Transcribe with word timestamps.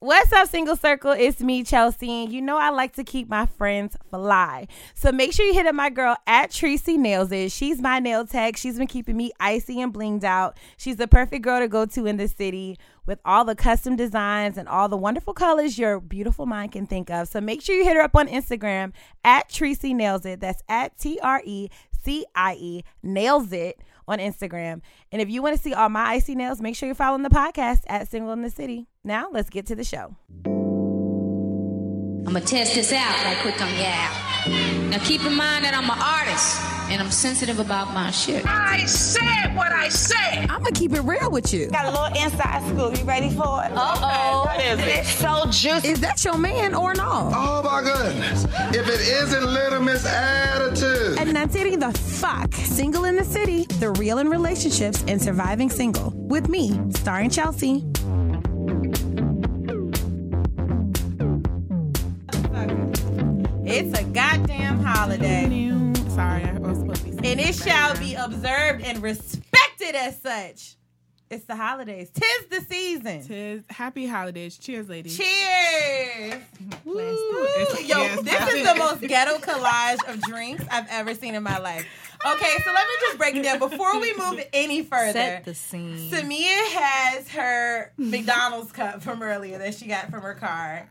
What's 0.00 0.32
up, 0.32 0.48
Single 0.48 0.76
Circle? 0.76 1.16
It's 1.18 1.40
me, 1.40 1.64
Chelsea. 1.64 2.08
And 2.22 2.32
you 2.32 2.40
know 2.40 2.56
I 2.56 2.70
like 2.70 2.94
to 2.94 3.02
keep 3.02 3.28
my 3.28 3.46
friends 3.46 3.96
fly. 4.08 4.68
So 4.94 5.10
make 5.10 5.32
sure 5.32 5.44
you 5.44 5.54
hit 5.54 5.66
up 5.66 5.74
my 5.74 5.90
girl 5.90 6.14
at 6.24 6.52
Trecie 6.52 6.96
Nails 6.96 7.32
It. 7.32 7.50
She's 7.50 7.80
my 7.80 7.98
nail 7.98 8.24
tech. 8.24 8.56
She's 8.56 8.78
been 8.78 8.86
keeping 8.86 9.16
me 9.16 9.32
icy 9.40 9.80
and 9.80 9.92
blinged 9.92 10.22
out. 10.22 10.56
She's 10.76 10.98
the 10.98 11.08
perfect 11.08 11.42
girl 11.42 11.58
to 11.58 11.66
go 11.66 11.84
to 11.84 12.06
in 12.06 12.16
the 12.16 12.28
city 12.28 12.78
with 13.06 13.18
all 13.24 13.44
the 13.44 13.56
custom 13.56 13.96
designs 13.96 14.56
and 14.56 14.68
all 14.68 14.88
the 14.88 14.96
wonderful 14.96 15.34
colors 15.34 15.80
your 15.80 15.98
beautiful 15.98 16.46
mind 16.46 16.70
can 16.70 16.86
think 16.86 17.10
of. 17.10 17.26
So 17.26 17.40
make 17.40 17.60
sure 17.60 17.74
you 17.74 17.82
hit 17.82 17.96
her 17.96 18.02
up 18.02 18.14
on 18.14 18.28
Instagram 18.28 18.92
at 19.24 19.48
Trecie 19.48 19.96
Nails 19.96 20.24
It. 20.24 20.38
That's 20.38 20.62
at 20.68 20.96
T 20.96 21.18
R 21.24 21.42
E 21.44 21.70
C 22.04 22.24
I 22.36 22.54
E 22.54 22.84
Nails 23.02 23.52
It 23.52 23.80
on 24.08 24.18
Instagram. 24.18 24.80
And 25.12 25.22
if 25.22 25.30
you 25.30 25.42
want 25.42 25.56
to 25.56 25.62
see 25.62 25.74
all 25.74 25.88
my 25.88 26.04
icy 26.04 26.34
nails, 26.34 26.60
make 26.60 26.74
sure 26.74 26.86
you're 26.86 26.96
following 26.96 27.22
the 27.22 27.28
podcast 27.28 27.82
at 27.86 28.10
Single 28.10 28.32
in 28.32 28.42
the 28.42 28.50
City. 28.50 28.88
Now, 29.04 29.28
let's 29.30 29.50
get 29.50 29.66
to 29.66 29.76
the 29.76 29.84
show. 29.84 30.16
I'm 30.44 32.34
gonna 32.34 32.44
test 32.44 32.74
this 32.74 32.92
out 32.92 33.24
right 33.24 33.38
quick 33.40 33.58
on 33.62 33.72
yeah. 33.74 34.88
Now 34.90 34.98
keep 34.98 35.24
in 35.24 35.34
mind 35.34 35.64
that 35.64 35.72
I'm 35.72 35.84
an 35.84 35.98
artist 35.98 36.77
and 36.90 37.00
I'm 37.00 37.10
sensitive 37.10 37.58
about 37.58 37.92
my 37.92 38.10
shit. 38.10 38.44
I 38.46 38.84
said 38.86 39.54
what 39.54 39.72
I 39.72 39.88
said. 39.88 40.50
I'm 40.50 40.62
gonna 40.62 40.72
keep 40.72 40.92
it 40.92 41.02
real 41.02 41.30
with 41.30 41.52
you. 41.52 41.68
Got 41.68 41.86
a 41.86 41.90
little 41.90 42.22
inside 42.22 42.62
scoop. 42.68 42.98
You 42.98 43.04
ready 43.04 43.30
for 43.30 43.64
it? 43.64 43.72
Uh 43.72 43.96
oh. 43.96 44.44
What 44.46 44.64
is 44.64 44.78
it? 44.80 44.88
It's 44.88 45.10
so 45.10 45.44
juicy. 45.50 45.88
Is 45.88 46.00
that 46.00 46.24
your 46.24 46.38
man 46.38 46.74
or 46.74 46.94
no? 46.94 47.30
Oh 47.34 47.62
my 47.62 47.82
goodness. 47.82 48.44
If 48.74 48.88
it 48.88 49.00
isn't 49.00 49.44
Little 49.44 49.80
Miss 49.82 50.04
Attitude. 50.04 51.18
And 51.18 51.34
that's 51.34 51.54
it 51.54 51.68
the 51.78 51.92
fuck. 51.92 52.52
Single 52.54 53.04
in 53.04 53.16
the 53.16 53.24
City, 53.24 53.64
the 53.78 53.90
real 53.90 54.18
in 54.18 54.28
relationships 54.28 55.04
and 55.06 55.20
surviving 55.20 55.70
single. 55.70 56.12
With 56.16 56.48
me, 56.48 56.78
starring 56.90 57.30
Chelsea. 57.30 57.84
It's 63.70 63.98
a 63.98 64.04
goddamn 64.04 64.80
holiday, 64.80 65.46
Sorry, 66.08 66.57
and 67.28 67.40
it 67.40 67.54
shall 67.54 67.94
be 67.98 68.14
observed 68.14 68.82
and 68.82 69.02
respected 69.02 69.94
as 69.94 70.18
such. 70.20 70.76
It's 71.30 71.44
the 71.44 71.56
holidays. 71.56 72.10
Tis 72.10 72.46
the 72.48 72.64
season. 72.64 73.22
Tis 73.22 73.62
happy 73.68 74.06
holidays. 74.06 74.56
Cheers, 74.56 74.88
ladies. 74.88 75.14
Cheers. 75.14 76.42
Woo. 76.86 76.94
Yo, 77.84 78.22
this 78.22 78.54
is 78.54 78.66
the 78.66 78.74
most 78.78 79.02
ghetto 79.02 79.36
collage 79.36 80.02
of 80.08 80.22
drinks 80.22 80.64
I've 80.70 80.86
ever 80.88 81.14
seen 81.14 81.34
in 81.34 81.42
my 81.42 81.58
life. 81.58 81.86
Okay, 82.26 82.56
so 82.64 82.72
let 82.72 82.86
me 82.88 82.94
just 83.02 83.18
break 83.18 83.36
it 83.36 83.42
down 83.42 83.58
before 83.58 84.00
we 84.00 84.16
move 84.16 84.42
any 84.54 84.82
further. 84.82 85.12
Set 85.12 85.44
the 85.44 85.54
scene. 85.54 86.10
Samia 86.10 86.64
has 86.72 87.28
her 87.28 87.92
McDonald's 87.98 88.72
cup 88.72 89.02
from 89.02 89.22
earlier 89.22 89.58
that 89.58 89.74
she 89.74 89.84
got 89.86 90.10
from 90.10 90.22
her 90.22 90.34
car 90.34 90.88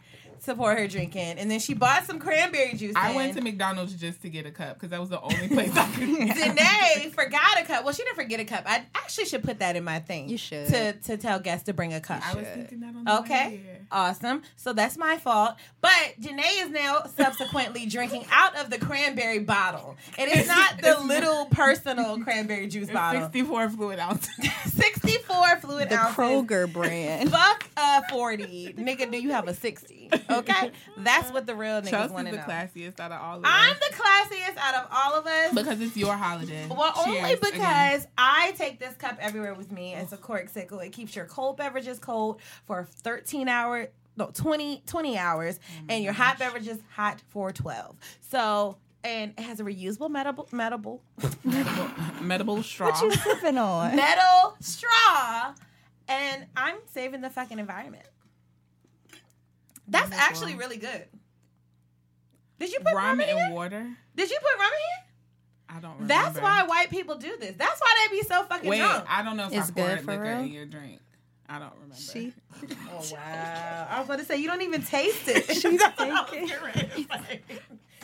to 0.48 0.56
pour 0.56 0.76
her 0.76 0.88
drink 0.88 1.16
in, 1.16 1.38
and 1.38 1.50
then 1.50 1.60
she 1.60 1.74
bought 1.74 2.06
some 2.06 2.20
cranberry 2.20 2.74
juice. 2.74 2.94
I 2.96 3.12
in. 3.12 3.16
went 3.16 3.34
to 3.36 3.42
McDonald's 3.42 3.94
just 3.94 4.22
to 4.24 4.30
get 4.30 4.46
a 4.46 4.52
cup 4.52 4.74
because 4.76 4.90
that 4.90 5.00
was 5.00 5.10
the 5.10 5.22
only 5.22 5.48
place 5.48 5.72
I 5.78 5.86
could. 5.92 6.08
Danae 6.58 7.10
forgot 7.12 7.62
a 7.62 7.66
cup. 7.66 7.84
Well, 7.86 7.94
she 7.94 8.04
didn't 8.04 8.16
forget 8.16 8.40
a 8.40 8.46
cup. 8.46 8.64
I 8.66 8.84
actually 8.96 9.26
should 9.26 9.44
put 9.44 9.60
that 9.60 9.76
in 9.76 9.84
my 9.84 10.00
thing. 10.00 10.28
You 10.30 10.38
should. 10.38 10.68
to 10.70 10.94
to 10.94 11.18
tell 11.18 11.40
guests 11.40 11.66
to 11.68 11.74
bring 11.74 11.94
a 11.94 12.02
cup. 12.02 12.22
I 12.28 12.36
was 12.36 12.48
thinking 12.48 12.80
that 12.82 12.96
on 12.96 13.04
the 13.04 13.20
Okay. 13.20 13.62
here. 13.64 13.77
Awesome. 13.92 14.42
So 14.56 14.74
that's 14.74 14.98
my 14.98 15.18
fault. 15.18 15.56
But 15.82 16.16
Danae 16.20 16.44
is 16.60 16.70
now 16.70 17.06
subsequently 17.16 17.86
drinking 17.90 18.26
out 18.32 18.56
of 18.58 18.70
the 18.70 18.78
cranberry 18.78 19.40
bottle. 19.40 19.96
And 20.18 20.30
it's 20.32 20.48
not 20.48 20.82
the 20.82 21.00
little 21.06 21.46
personal 21.46 22.20
cranberry 22.24 22.68
juice 22.68 22.84
It's 22.86 22.94
bottle. 22.94 23.22
64 23.24 23.70
fluid 23.70 24.00
ounces. 24.00 24.30
64 24.66 25.58
fluid 25.62 25.90
the 25.90 25.98
ounces. 25.98 26.16
Kroger 26.16 26.72
brand. 26.72 27.32
Fuck 27.32 27.68
a 27.78 28.04
40. 28.10 28.76
Nigga, 28.78 29.10
do 29.12 29.18
you 29.22 29.32
have 29.32 29.48
a 29.48 29.54
60? 29.54 30.10
Okay? 30.30 30.72
That's 30.98 31.32
what 31.32 31.46
the 31.46 31.56
real 31.56 31.82
niggas 31.82 31.90
Chelsea's 31.90 32.12
want 32.12 32.26
the 32.26 32.32
to 32.32 32.38
know. 32.38 32.44
the 32.46 32.52
classiest 32.52 33.00
out 33.00 33.12
of 33.12 33.22
all 33.22 33.38
of 33.38 33.46
us. 33.46 33.52
I'm 33.54 33.76
the 33.76 33.96
classiest 33.96 34.58
out 34.58 34.76
of 34.76 34.88
all 34.92 35.20
of 35.20 35.26
us. 35.28 35.54
Because 35.54 35.82
it's 35.82 35.96
your 35.98 36.16
holiday. 36.16 36.68
Well, 36.70 36.94
only 37.06 37.36
because 37.36 37.54
again. 37.54 38.08
I 38.18 38.54
take 38.58 38.80
this 38.80 38.94
cup 38.96 39.18
everywhere 39.20 39.54
with 39.54 39.72
me 39.72 39.94
It's 39.94 40.14
a 40.14 40.18
Corkcicle. 40.18 40.86
It 40.86 40.92
keeps 40.92 41.16
your 41.16 41.26
cold 41.26 41.58
beverages 41.58 42.00
cold 42.00 42.40
for 42.66 42.88
13 43.04 43.48
hours, 43.48 43.77
no, 44.18 44.30
20, 44.34 44.84
20 44.86 45.18
hours, 45.18 45.60
oh 45.62 45.86
and 45.90 46.04
your 46.04 46.14
hot 46.14 46.40
beverages 46.40 46.80
hot 46.94 47.22
for 47.30 47.52
12. 47.52 47.96
So, 48.22 48.78
and 49.04 49.34
it 49.38 49.42
has 49.42 49.60
a 49.60 49.64
reusable 49.64 50.10
metal, 50.10 50.48
metal, 50.52 51.02
Medible 52.22 52.64
straw. 52.64 52.90
What 52.92 53.02
you 53.04 53.12
sipping 53.12 53.58
on? 53.58 53.96
metal 53.96 54.56
straw, 54.60 55.54
and 56.08 56.46
I'm 56.56 56.76
saving 56.94 57.22
the 57.22 57.30
fucking 57.30 57.60
environment. 57.60 58.06
Oh 59.14 59.18
That's 59.88 60.12
actually 60.12 60.56
really 60.56 60.78
good. 60.78 61.06
Did 62.60 62.72
you 62.74 62.80
put 62.80 62.94
rum 62.96 63.20
Ramen 63.20 63.30
in 63.30 63.38
here? 63.38 63.52
water. 63.52 63.88
Did 64.16 64.30
you 64.32 64.38
put 64.42 64.60
rum 64.60 64.72
in 64.74 64.80
here? 64.80 65.04
I 65.70 65.80
don't 65.82 65.92
remember. 66.00 66.08
That's 66.08 66.40
why 66.42 66.64
white 66.64 66.90
people 66.90 67.16
do 67.16 67.36
this. 67.40 67.56
That's 67.58 67.80
why 67.80 68.08
they 68.10 68.18
be 68.18 68.24
so 68.24 68.44
fucking 68.46 68.70
Wait, 68.70 68.80
drunk. 68.80 69.06
I 69.08 69.22
don't 69.22 69.38
know 69.38 69.48
if 69.48 69.54
It's 69.54 69.70
I 69.70 69.74
good 69.74 69.86
poured 69.86 70.00
for 70.02 70.12
liquor 70.14 70.24
real? 70.24 70.40
in 70.40 70.48
your 70.52 70.66
drink. 70.66 71.02
I 71.50 71.60
don't 71.60 71.74
remember. 71.76 71.96
She 71.96 72.34
Oh 72.92 73.04
wow! 73.14 73.88
I 73.90 74.00
was 74.00 74.08
about 74.08 74.20
to 74.20 74.26
say 74.26 74.38
you 74.38 74.48
don't 74.48 74.62
even 74.62 74.82
taste 74.84 75.28
it. 75.28 75.46
She's 75.56 75.82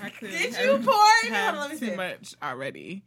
I 0.01 0.09
could 0.09 0.31
Did 0.31 0.57
you 0.57 0.79
pour 0.83 0.95
it? 1.23 1.31
Hold 1.31 1.33
have 1.33 1.55
let 1.57 1.71
me 1.71 1.77
too 1.77 1.89
see. 1.91 1.95
much 1.95 2.35
already. 2.41 3.03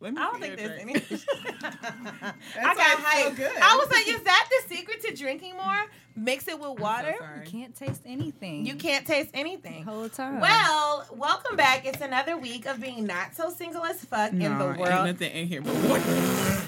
Let 0.00 0.12
me 0.14 0.20
I 0.20 0.24
don't 0.24 0.40
think 0.40 0.56
there's 0.56 0.82
drink. 0.82 1.04
any. 1.10 1.22
I 1.62 2.32
why 2.60 2.74
got 2.74 2.98
it's 2.98 3.22
so 3.22 3.30
good. 3.34 3.52
I 3.62 3.76
was 3.76 3.90
like, 3.90 4.06
is 4.08 4.20
that 4.22 4.48
the 4.50 4.74
secret 4.74 5.00
to 5.04 5.14
drinking 5.16 5.54
more? 5.54 5.84
Mix 6.16 6.46
it 6.46 6.60
with 6.60 6.78
water. 6.78 7.14
sorry. 7.18 7.46
can't 7.46 7.74
taste 7.74 8.02
anything. 8.04 8.66
you 8.66 8.74
can't 8.74 9.06
taste 9.06 9.30
anything. 9.32 9.84
the 9.84 9.90
whole 9.90 10.08
time. 10.08 10.40
Well, 10.40 11.06
welcome 11.12 11.56
back. 11.56 11.86
It's 11.86 12.02
another 12.02 12.36
week 12.36 12.66
of 12.66 12.80
being 12.80 13.06
not 13.06 13.34
so 13.34 13.48
single 13.50 13.82
as 13.84 14.04
fuck 14.04 14.32
in 14.32 14.38
No, 14.40 14.58
the 14.58 14.68
ain't 14.70 14.78
world. 14.78 15.06
nothing 15.06 15.30
in 15.32 15.46
here 15.46 15.62
but 15.62 15.74
water. 15.88 16.63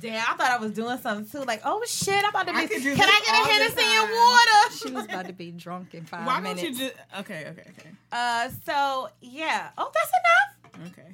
Damn, 0.00 0.20
I 0.28 0.34
thought 0.36 0.50
I 0.50 0.56
was 0.58 0.72
doing 0.72 0.98
something 0.98 1.26
too. 1.40 1.44
Like, 1.46 1.62
oh 1.64 1.82
shit, 1.86 2.22
I'm 2.22 2.30
about 2.30 2.46
to 2.46 2.52
be. 2.52 2.58
I 2.58 2.66
could 2.66 2.82
do 2.82 2.94
Can 2.94 3.08
I 3.08 3.20
get 3.24 3.34
a 3.34 3.36
all 3.38 3.44
the 3.44 3.50
Hennessy 3.52 3.82
and 3.82 4.10
water? 4.10 4.76
she 4.76 4.90
was 4.90 5.04
about 5.04 5.26
to 5.26 5.32
be 5.32 5.50
drunk 5.52 5.94
in 5.94 6.04
five 6.04 6.26
Why 6.26 6.40
minutes. 6.40 6.62
Why 6.62 6.68
don't 6.68 6.78
you 6.78 6.88
just? 6.88 6.94
Okay, 7.20 7.46
okay, 7.50 7.70
okay, 7.78 7.90
Uh, 8.12 8.48
so 8.64 9.08
yeah. 9.20 9.70
Oh, 9.78 9.90
that's 9.94 10.80
enough. 10.82 10.92
okay. 10.92 11.12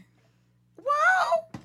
Whoa. 0.85 1.61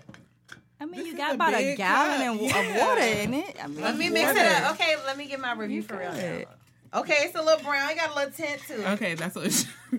I 0.80 0.86
mean, 0.86 1.00
This 1.00 1.08
you 1.08 1.18
got 1.18 1.34
about 1.36 1.54
a 1.56 1.58
big 1.58 1.78
gallon 1.78 2.38
cup. 2.38 2.56
of, 2.60 2.66
of 2.70 2.76
water 2.76 3.02
in 3.02 3.34
it. 3.34 3.56
I 3.64 3.66
mean, 3.68 3.82
Let 3.82 3.98
me 3.98 4.10
mix 4.10 4.30
it 4.32 4.38
up. 4.38 4.74
Okay, 4.74 4.96
let 5.08 5.18
me 5.18 5.26
get 5.28 5.40
my 5.40 5.54
review 5.54 5.78
You 5.78 5.82
for 5.84 5.98
real. 5.98 6.12
good. 6.12 6.46
Now. 6.94 7.00
Okay, 7.02 7.16
it's 7.22 7.36
a 7.36 7.42
little 7.42 7.64
brown. 7.64 7.90
It 7.90 7.96
got 7.98 8.12
a 8.12 8.16
little 8.16 8.32
tint 8.32 8.62
to 8.68 8.82
it. 8.82 8.88
Okay, 8.94 9.16
that's 9.16 9.36
what. 9.36 9.46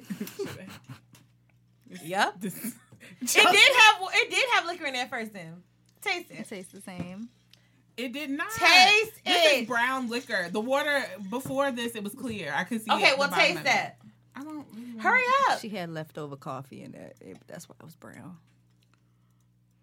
It 1.91 1.99
should, 1.99 2.09
Yep. 2.09 2.35
this, 2.41 2.55
It 2.57 2.75
did 3.23 3.35
have 3.45 4.09
it 4.13 4.31
did 4.31 4.45
have 4.55 4.67
liquor 4.67 4.85
in 4.87 4.93
there 4.93 5.09
first. 5.09 5.33
Then 5.33 5.63
taste 6.03 6.31
It 6.31 6.41
it. 6.41 6.49
tastes 6.49 6.73
the 6.73 6.81
same. 6.81 7.29
It 7.97 8.13
did 8.13 8.31
not 8.31 8.49
Taste 8.51 9.13
This 9.25 9.53
it. 9.55 9.63
is 9.63 9.67
brown 9.67 10.09
liquor. 10.09 10.49
The 10.53 10.61
water 10.61 11.05
before 11.31 11.73
this, 11.73 11.97
it 11.97 12.05
was 12.05 12.15
clear. 12.15 12.53
I 12.55 12.63
could 12.65 12.81
see. 12.85 12.91
Okay, 12.93 13.07
it 13.09 13.13
at 13.15 13.19
well 13.19 13.29
the 13.29 13.35
taste 13.35 13.65
that. 13.65 13.99
I 14.37 14.45
don't. 14.45 14.67
Really 14.73 14.91
wanna- 14.93 15.03
Hurry 15.03 15.23
up. 15.51 15.59
She 15.61 15.69
had 15.69 15.91
leftover 15.91 16.37
coffee 16.37 16.83
in 16.83 16.95
it. 16.95 17.17
it 17.21 17.39
that's 17.49 17.69
why 17.69 17.75
it 17.81 17.85
was 17.85 17.97
brown. 17.97 18.37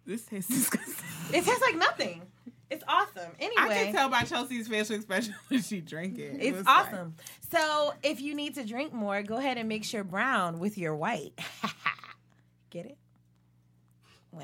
This 0.06 0.24
tastes 0.24 0.50
disgusting. 0.54 0.94
It 1.34 1.44
tastes 1.44 1.60
like 1.60 1.76
nothing. 1.76 2.22
It's 2.70 2.82
awesome. 2.88 3.30
Anyway, 3.38 3.62
I 3.62 3.84
can 3.84 3.92
tell 3.92 4.08
by 4.08 4.22
Chelsea's 4.22 4.66
facial 4.66 4.96
expression 4.96 5.34
when 5.48 5.60
she 5.62 5.80
drank 5.80 6.18
it. 6.18 6.36
It 6.36 6.40
it's 6.40 6.56
was 6.58 6.66
like- 6.66 6.86
awesome. 6.86 7.14
So 7.52 7.92
if 8.02 8.20
you 8.20 8.34
need 8.34 8.54
to 8.54 8.64
drink 8.64 8.92
more, 8.92 9.22
go 9.22 9.36
ahead 9.36 9.58
and 9.58 9.68
mix 9.68 9.92
your 9.92 10.04
brown 10.04 10.58
with 10.58 10.78
your 10.78 10.96
white. 10.96 11.38
Get 12.70 12.86
it? 12.86 12.98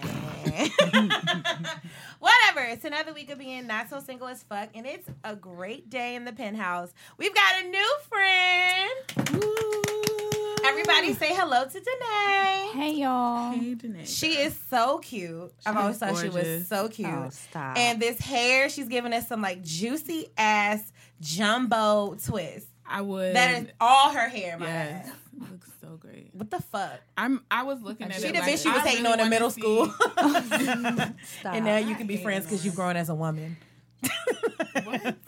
Whatever. 2.18 2.60
It's 2.68 2.84
another 2.84 3.12
week 3.12 3.30
of 3.30 3.38
being 3.38 3.66
not 3.66 3.90
so 3.90 4.00
single 4.00 4.28
as 4.28 4.42
fuck, 4.42 4.70
and 4.74 4.86
it's 4.86 5.08
a 5.24 5.36
great 5.36 5.90
day 5.90 6.14
in 6.14 6.24
the 6.24 6.32
penthouse. 6.32 6.92
We've 7.18 7.34
got 7.34 7.62
a 7.62 7.68
new 7.68 7.94
friend. 8.08 8.90
Everybody 10.64 11.12
say 11.14 11.34
hello 11.34 11.64
to 11.64 11.80
Danae. 11.80 12.70
Hey 12.72 12.92
y'all. 12.94 13.52
Hey, 13.52 13.74
Danae. 13.74 14.04
She 14.04 14.38
is 14.38 14.56
so 14.70 14.98
cute. 14.98 15.52
I've 15.66 15.76
always 15.76 15.96
is 15.96 16.00
thought 16.00 16.18
she 16.18 16.28
was 16.28 16.68
so 16.68 16.88
cute. 16.88 17.08
Oh, 17.08 17.28
stop. 17.30 17.76
And 17.76 18.00
this 18.00 18.18
hair, 18.20 18.68
she's 18.68 18.88
giving 18.88 19.12
us 19.12 19.28
some 19.28 19.42
like 19.42 19.62
juicy 19.62 20.28
ass 20.36 20.92
jumbo 21.20 22.16
twist. 22.24 22.68
I 22.86 23.00
would. 23.00 23.34
That 23.34 23.62
is 23.62 23.68
all 23.80 24.10
her 24.10 24.28
hair, 24.28 24.58
my 24.58 24.66
Yes, 24.66 25.10
ass. 25.40 25.50
looks 25.50 25.70
so 25.80 25.96
great. 25.96 26.30
What 26.32 26.50
the 26.50 26.60
fuck? 26.60 27.00
I'm. 27.16 27.42
I 27.50 27.62
was 27.62 27.80
looking 27.82 28.08
at 28.10 28.20
She 28.20 28.28
it. 28.28 28.32
the 28.34 28.40
like, 28.40 28.52
bitch 28.54 28.62
she 28.62 28.68
was 28.68 28.78
I 28.78 28.88
hating 28.88 29.04
really 29.04 29.14
on 29.14 29.20
in 29.20 29.30
middle 29.30 29.50
see- 29.50 29.60
school. 29.60 29.92
And 31.44 31.64
now 31.64 31.76
you 31.78 31.94
can 31.94 32.06
be 32.06 32.16
friends 32.18 32.44
because 32.46 32.64
you've 32.64 32.74
grown 32.76 32.96
as 32.96 33.08
a 33.08 33.14
woman. 33.14 33.56
What? 34.84 35.16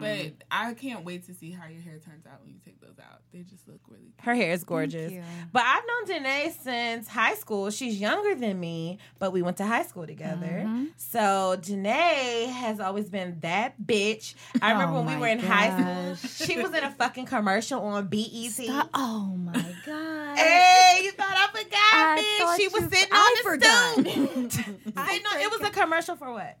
But 0.00 0.44
I 0.50 0.74
can't 0.74 1.04
wait 1.04 1.26
to 1.26 1.34
see 1.34 1.50
how 1.50 1.66
your 1.68 1.80
hair 1.80 1.98
turns 1.98 2.26
out 2.26 2.40
when 2.42 2.50
you 2.52 2.58
take 2.64 2.80
those 2.80 2.98
out. 2.98 3.20
They 3.32 3.40
just 3.42 3.66
look 3.68 3.80
really. 3.88 4.12
Her 4.20 4.34
hair 4.34 4.52
is 4.52 4.64
gorgeous. 4.64 5.12
you. 5.12 5.22
But 5.52 5.62
I've 5.64 5.82
known 5.86 6.06
Danae 6.22 6.54
since 6.62 7.08
high 7.08 7.34
school. 7.34 7.70
She's 7.70 8.00
younger 8.00 8.34
than 8.34 8.58
me, 8.58 8.98
but 9.18 9.32
we 9.32 9.42
went 9.42 9.56
to 9.58 9.66
high 9.66 9.82
school 9.84 10.06
together. 10.06 10.62
Mm-hmm. 10.64 10.84
So 10.96 11.56
Danae 11.60 12.46
has 12.46 12.80
always 12.80 13.08
been 13.10 13.38
that 13.40 13.74
bitch. 13.84 14.34
I 14.62 14.72
remember 14.72 14.94
Oh 14.96 15.02
when 15.02 15.14
we 15.14 15.20
were 15.20 15.26
in 15.28 15.38
high 15.38 16.14
school, 16.16 16.28
she 16.46 16.60
was 16.60 16.72
in 16.74 16.84
a 16.84 16.90
fucking 16.92 17.26
commercial 17.26 17.80
on 17.82 18.06
BET. 18.08 18.26
Stop- 18.52 18.90
Oh 18.94 19.36
my 19.36 19.52
god. 19.84 20.38
Hey, 20.38 21.00
you 21.04 21.12
thought 21.12 21.34
I 21.36 21.46
forgot, 21.48 21.74
I 21.74 22.18
bitch? 22.40 22.56
She 22.56 22.68
was 22.68 22.82
you- 22.82 22.90
sitting 22.90 23.08
I 23.12 23.16
on 23.16 23.36
the 23.36 23.50
forgot. 23.50 23.92
stool. 23.92 24.50
Sitting 25.06 25.26
on- 25.26 25.40
it 25.40 25.50
was 25.50 25.60
a 25.68 25.70
commercial 25.70 26.16
for 26.16 26.30
what? 26.32 26.56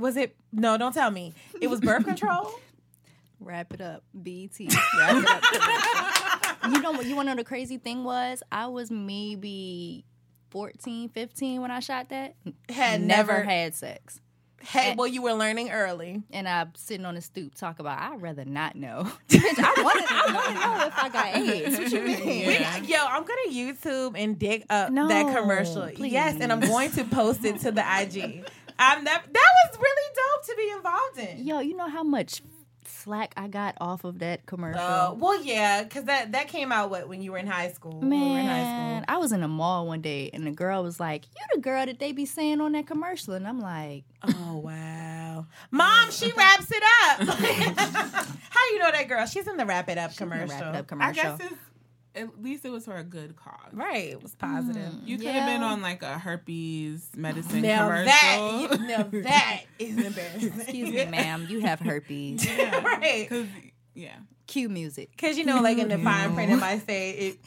Was 0.00 0.16
it? 0.16 0.34
No, 0.52 0.76
don't 0.78 0.92
tell 0.92 1.10
me. 1.10 1.34
It 1.60 1.68
was 1.68 1.80
birth 1.80 2.04
control. 2.04 2.50
Wrap 3.40 3.72
it 3.72 3.80
up, 3.80 4.02
BT. 4.22 4.68
Wrap 4.98 5.16
it 5.16 5.28
up. 6.64 6.72
you 6.72 6.80
know 6.82 6.92
what? 6.92 7.06
You 7.06 7.16
want 7.16 7.28
to 7.28 7.34
know 7.34 7.38
the 7.38 7.44
crazy 7.44 7.78
thing 7.78 8.04
was? 8.04 8.42
I 8.52 8.66
was 8.66 8.90
maybe 8.90 10.04
14, 10.50 11.08
15 11.08 11.60
when 11.62 11.70
I 11.70 11.80
shot 11.80 12.10
that. 12.10 12.34
Had 12.68 13.00
never 13.00 13.32
never 13.32 13.42
had 13.44 13.74
sex. 13.74 14.20
Hey, 14.62 14.94
well, 14.94 15.06
you 15.06 15.22
were 15.22 15.32
learning 15.32 15.70
early. 15.70 16.22
And 16.32 16.46
I'm 16.46 16.72
sitting 16.76 17.06
on 17.06 17.14
the 17.14 17.22
stoop 17.22 17.54
talk 17.54 17.78
about. 17.78 17.98
I'd 17.98 18.20
rather 18.20 18.44
not 18.44 18.76
know. 18.76 19.10
Bitch, 19.30 19.40
I 19.58 19.82
want 19.82 20.06
to. 20.06 20.14
I 20.14 20.34
want 20.34 20.46
to 20.48 20.54
know 20.54 20.86
if 20.86 20.98
I 20.98 21.08
got 21.08 21.34
AIDS. 21.34 21.78
What 21.78 21.90
you 21.92 22.02
mean? 22.04 22.46
We- 22.46 22.86
yo, 22.86 22.98
I'm 23.06 23.22
gonna 23.24 23.48
YouTube 23.50 24.12
and 24.22 24.38
dig 24.38 24.66
up 24.68 24.90
No, 24.92 25.08
that 25.08 25.34
commercial. 25.34 25.88
please. 25.88 26.12
Yes, 26.12 26.36
and 26.42 26.52
I'm 26.52 26.60
going 26.60 26.90
to 26.90 27.04
post 27.04 27.42
it 27.46 27.60
to 27.60 27.72
the 27.72 27.80
IG. 27.80 28.44
I'm 28.80 29.04
that. 29.04 29.24
That 29.32 29.50
was 29.68 29.78
really 29.78 30.14
dope 30.16 30.46
to 30.46 30.56
be 30.56 30.70
involved 30.70 31.18
in. 31.40 31.46
Yo, 31.46 31.60
you 31.60 31.76
know 31.76 31.88
how 31.88 32.02
much 32.02 32.42
slack 32.86 33.32
I 33.36 33.46
got 33.48 33.76
off 33.80 34.04
of 34.04 34.18
that 34.20 34.46
commercial? 34.46 34.80
Uh, 34.80 35.12
well, 35.14 35.40
yeah, 35.42 35.82
because 35.84 36.04
that 36.04 36.32
that 36.32 36.48
came 36.48 36.72
out 36.72 36.90
what 36.90 37.08
when 37.08 37.22
you 37.22 37.32
were 37.32 37.38
in 37.38 37.46
high 37.46 37.70
school. 37.72 38.00
When 38.00 38.10
we 38.10 38.16
were 38.18 38.38
in 38.38 38.46
high 38.46 38.62
Man, 38.62 39.02
school. 39.02 39.14
I 39.14 39.18
was 39.18 39.32
in 39.32 39.42
a 39.42 39.48
mall 39.48 39.86
one 39.86 40.00
day 40.00 40.30
and 40.32 40.46
the 40.46 40.50
girl 40.50 40.82
was 40.82 40.98
like, 40.98 41.26
You 41.26 41.42
the 41.54 41.60
girl 41.60 41.84
that 41.86 41.98
they 41.98 42.12
be 42.12 42.26
saying 42.26 42.60
on 42.60 42.72
that 42.72 42.86
commercial. 42.86 43.34
And 43.34 43.46
I'm 43.46 43.60
like, 43.60 44.04
Oh 44.22 44.56
wow, 44.64 45.46
mom, 45.70 46.10
she 46.10 46.32
wraps 46.32 46.70
it 46.70 46.82
up. 46.82 47.28
How 48.50 48.66
you 48.72 48.78
know 48.78 48.90
that 48.90 49.08
girl? 49.08 49.26
She's 49.26 49.46
in 49.46 49.56
the 49.56 49.64
Wrap 49.66 49.88
It 49.88 49.98
Up 49.98 50.16
commercial. 50.16 50.48
Wrap 50.48 50.74
it 50.74 50.78
up 50.78 50.84
I 50.84 50.88
commercial. 50.88 51.14
guess 51.36 51.40
it's 51.52 51.60
at 52.14 52.42
least 52.42 52.64
it 52.64 52.70
was 52.70 52.84
for 52.84 52.96
a 52.96 53.04
good 53.04 53.36
cause. 53.36 53.72
Right, 53.72 54.08
it 54.10 54.22
was 54.22 54.34
positive. 54.34 54.92
You 55.04 55.16
could 55.18 55.28
have 55.28 55.46
been 55.46 55.62
on 55.62 55.82
like 55.82 56.02
a 56.02 56.18
herpes 56.18 57.08
medicine 57.16 57.62
Now 57.62 57.84
commercial. 57.84 58.06
that, 58.06 58.80
now 59.12 59.20
that 59.22 59.62
is 59.78 59.96
embarrassing. 59.96 60.52
Excuse 60.60 60.90
me, 60.90 61.04
ma'am, 61.06 61.46
you 61.48 61.60
have 61.60 61.80
herpes. 61.80 62.46
right. 62.58 63.26
Cause 63.28 63.46
yeah, 63.94 64.16
Cue 64.46 64.68
music. 64.68 65.10
Because 65.12 65.38
you 65.38 65.44
know, 65.44 65.60
like 65.60 65.78
in 65.78 65.88
the 65.88 65.98
fine 65.98 66.34
print, 66.34 66.52
it 66.52 66.56
might 66.56 66.86
say 66.86 67.10
it, 67.10 67.38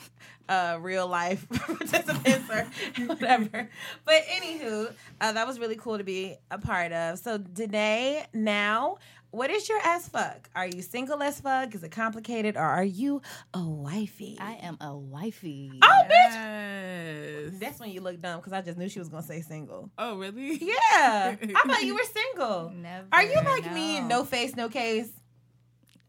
uh, 0.50 0.78
real 0.82 1.08
life 1.08 1.48
participants 1.54 2.50
or 2.50 2.68
whatever. 3.06 3.70
But 4.06 4.22
anywho, 4.30 4.94
uh, 5.22 5.32
that 5.32 5.48
was 5.48 5.60
really 5.60 5.76
cool 5.76 5.98
to 5.98 6.04
be 6.04 6.36
a 6.52 6.58
part 6.58 6.92
of. 6.92 7.20
So 7.20 7.38
Danae, 7.38 8.26
now, 8.34 8.98
what 9.34 9.50
is 9.50 9.68
your 9.68 9.80
as 9.84 10.08
fuck? 10.08 10.48
Are 10.56 10.68
you 10.68 10.84
single 10.84 11.22
as 11.24 11.42
fuck? 11.42 11.74
Is 11.74 11.84
it 11.84 11.90
complicated, 11.90 12.56
or 12.56 12.62
are 12.62 12.84
you 12.84 13.24
a 13.56 13.64
wifey? 13.64 14.38
I 14.40 14.60
am 14.62 14.78
a 14.80 14.96
wifey. 14.96 15.72
oh, 15.82 16.02
bitch. 16.06 17.50
yes. 17.50 17.54
That's 17.60 17.80
when 17.80 17.90
you 17.90 18.02
look 18.02 18.22
dumb 18.22 18.40
because 18.40 18.54
I 18.54 18.62
just 18.62 18.78
knew 18.78 18.88
she 18.88 19.00
was 19.00 19.10
gonna 19.10 19.24
say 19.24 19.42
single. 19.42 19.90
Oh 19.98 20.18
really? 20.18 20.62
Yeah, 20.64 21.36
I 21.42 21.62
thought 21.66 21.84
you 21.84 21.96
were 21.96 22.04
single. 22.14 22.72
Never. 22.76 23.08
Are 23.12 23.24
you 23.24 23.42
like 23.44 23.74
me, 23.74 24.02
no 24.02 24.24
face, 24.24 24.56
no 24.56 24.70
case? 24.70 25.10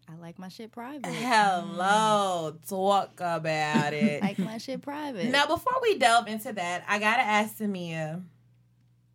I 0.07 0.17
like 0.21 0.39
my 0.39 0.49
shit 0.49 0.71
private. 0.71 1.07
Hello, 1.07 2.53
mm. 2.53 2.69
talk 2.69 3.13
about 3.21 3.93
it. 3.95 4.21
like 4.21 4.39
my 4.39 4.59
shit 4.59 4.83
private. 4.83 5.31
Now, 5.31 5.47
before 5.47 5.81
we 5.81 5.97
delve 5.97 6.29
into 6.29 6.53
that, 6.53 6.85
I 6.87 6.99
gotta 6.99 7.23
ask 7.23 7.57
Samia 7.57 8.23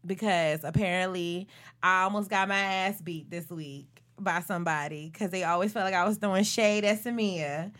because 0.03 0.63
apparently 0.63 1.47
I 1.83 2.03
almost 2.03 2.27
got 2.31 2.47
my 2.47 2.59
ass 2.59 2.99
beat 3.01 3.29
this 3.29 3.49
week 3.51 3.98
by 4.23 4.41
somebody 4.41 5.09
because 5.11 5.31
they 5.31 5.43
always 5.43 5.71
felt 5.73 5.85
like 5.85 5.93
I 5.93 6.05
was 6.07 6.17
throwing 6.17 6.43
shade 6.43 6.85
at 6.85 7.03
Samia. 7.03 7.71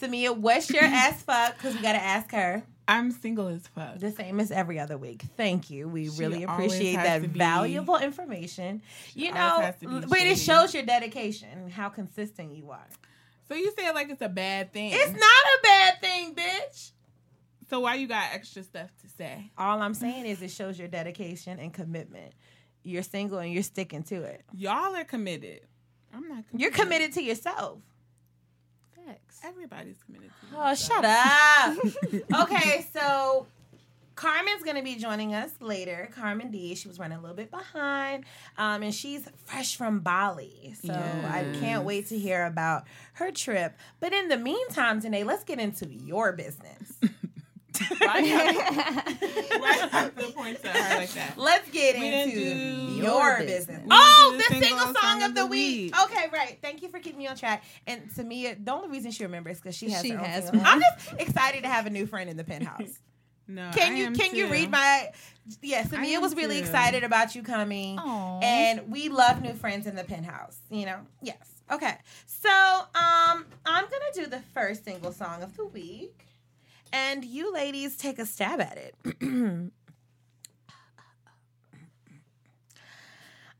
Samia, 0.00 0.36
what's 0.36 0.70
your 0.70 0.82
ass 0.84 1.22
fuck? 1.22 1.56
Because 1.56 1.74
we 1.74 1.82
gotta 1.82 2.02
ask 2.02 2.30
her 2.32 2.62
I'm 2.88 3.10
single 3.10 3.48
as 3.48 3.66
fuck. 3.66 3.98
the 3.98 4.12
same 4.12 4.38
as 4.38 4.50
every 4.50 4.78
other 4.78 4.96
week. 4.96 5.22
Thank 5.36 5.70
you. 5.70 5.88
We 5.88 6.08
She 6.08 6.20
really 6.20 6.44
appreciate 6.44 6.96
that 6.96 7.22
valuable 7.22 7.96
information. 7.96 8.82
You 9.14 9.32
know, 9.32 9.40
always 9.40 9.66
has 9.66 9.76
to 9.80 9.88
be 10.00 10.06
but 10.06 10.18
it 10.20 10.38
shows 10.38 10.72
your 10.72 10.84
dedication 10.84 11.48
and 11.50 11.72
how 11.72 11.88
consistent 11.88 12.54
you 12.54 12.70
are. 12.70 12.86
So 13.48 13.54
you 13.54 13.72
say 13.76 13.86
it 13.86 13.94
like 13.94 14.10
it's 14.10 14.22
a 14.22 14.28
bad 14.28 14.72
thing. 14.72 14.92
It's 14.92 15.12
not 15.12 15.20
a 15.20 15.58
bad 15.62 16.00
thing, 16.00 16.34
bitch. 16.34 16.92
So 17.68 17.80
why 17.80 17.96
you 17.96 18.06
got 18.06 18.32
extra 18.32 18.62
stuff 18.62 18.90
to 19.02 19.08
say? 19.08 19.50
All 19.58 19.82
I'm 19.82 19.94
saying 19.94 20.26
is 20.26 20.40
it 20.42 20.50
shows 20.50 20.78
your 20.78 20.88
dedication 20.88 21.58
and 21.58 21.72
commitment. 21.72 22.32
You're 22.84 23.02
single 23.02 23.38
and 23.38 23.52
you're 23.52 23.64
sticking 23.64 24.04
to 24.04 24.22
it. 24.22 24.44
Y'all 24.52 24.94
are 24.94 25.04
committed. 25.04 25.60
I'm 26.14 26.22
not. 26.28 26.44
committed. 26.48 26.60
You're 26.60 26.70
committed 26.70 27.12
to 27.14 27.22
yourself. 27.22 27.78
Facts. 29.06 29.40
Everybody's 29.44 29.96
committed. 30.04 30.30
To 30.52 30.56
Oh, 30.58 30.74
shut 30.74 31.04
up. 31.04 31.76
okay, 32.42 32.86
so 32.92 33.46
Carmen's 34.14 34.62
gonna 34.64 34.82
be 34.82 34.96
joining 34.96 35.34
us 35.34 35.50
later. 35.60 36.08
Carmen 36.14 36.50
D. 36.50 36.74
She 36.74 36.88
was 36.88 36.98
running 36.98 37.18
a 37.18 37.20
little 37.20 37.36
bit 37.36 37.50
behind, 37.50 38.24
um, 38.56 38.82
and 38.82 38.94
she's 38.94 39.28
fresh 39.44 39.76
from 39.76 40.00
Bali. 40.00 40.74
So 40.82 40.92
I 40.94 41.44
can't 41.60 41.84
wait 41.84 42.08
to 42.08 42.18
hear 42.18 42.46
about 42.46 42.84
her 43.14 43.30
trip. 43.30 43.76
But 44.00 44.12
in 44.12 44.28
the 44.28 44.38
meantime, 44.38 45.00
Danae, 45.00 45.24
let's 45.24 45.44
get 45.44 45.58
into 45.60 45.86
your 45.88 46.32
business. 46.32 46.94
Let's 51.36 51.70
get 51.70 51.98
We 51.98 52.06
into 52.14 52.38
your 52.40 53.04
your 53.04 53.38
business. 53.40 53.66
business. 53.68 53.82
Oh, 53.90 54.34
the 54.36 54.42
single, 54.54 54.68
single 54.78 54.94
song 54.94 55.22
of 55.22 55.34
the 55.34 55.46
week. 55.46 55.94
Okay, 56.04 56.26
right. 56.32 56.58
Thank 56.62 56.82
you 56.82 56.88
for 56.88 56.98
keeping 56.98 57.18
me 57.18 57.26
on 57.28 57.36
track. 57.36 57.64
And 57.86 58.10
Samia, 58.10 58.62
the 58.62 58.72
only 58.72 58.88
reason 58.88 59.10
she 59.10 59.24
remembers 59.24 59.58
because 59.60 59.74
she 59.74 59.90
has 59.90 60.02
She 60.02 60.10
her 60.10 60.18
has 60.18 60.44
single. 60.48 60.62
I'm 60.66 60.80
just 60.80 61.12
excited 61.20 61.62
to 61.62 61.68
have 61.68 61.86
a 61.86 61.90
new 61.90 62.06
friend 62.06 62.28
in 62.30 62.36
the 62.36 62.44
penthouse. 62.44 62.98
No, 63.48 63.70
Can 63.72 63.92
I 63.92 63.96
you 63.96 64.06
am 64.06 64.16
can 64.16 64.34
you 64.34 64.48
read 64.48 64.72
my? 64.72 65.12
Yes, 65.62 65.92
I 65.92 65.98
Samia 65.98 66.20
was 66.20 66.34
really 66.34 66.56
too. 66.56 66.62
excited 66.62 67.04
about 67.04 67.36
you 67.36 67.44
coming, 67.44 67.96
Aw. 67.96 68.40
and 68.40 68.90
we 68.90 69.08
love 69.08 69.40
new 69.40 69.52
friends 69.54 69.86
in 69.86 69.94
the 69.94 70.02
penthouse. 70.02 70.58
You 70.68 70.86
know, 70.86 70.98
yes. 71.22 71.36
Okay, 71.70 71.94
so 72.26 72.48
um, 72.50 73.46
I'm 73.64 73.84
gonna 73.84 74.12
do 74.14 74.26
the 74.26 74.40
first 74.52 74.84
single 74.84 75.12
song 75.12 75.44
of 75.44 75.56
the 75.56 75.64
week, 75.64 76.25
and 76.96 77.24
you 77.26 77.52
ladies 77.52 77.94
take 77.94 78.18
a 78.18 78.24
stab 78.24 78.58
at 78.58 78.78
it. 78.78 78.94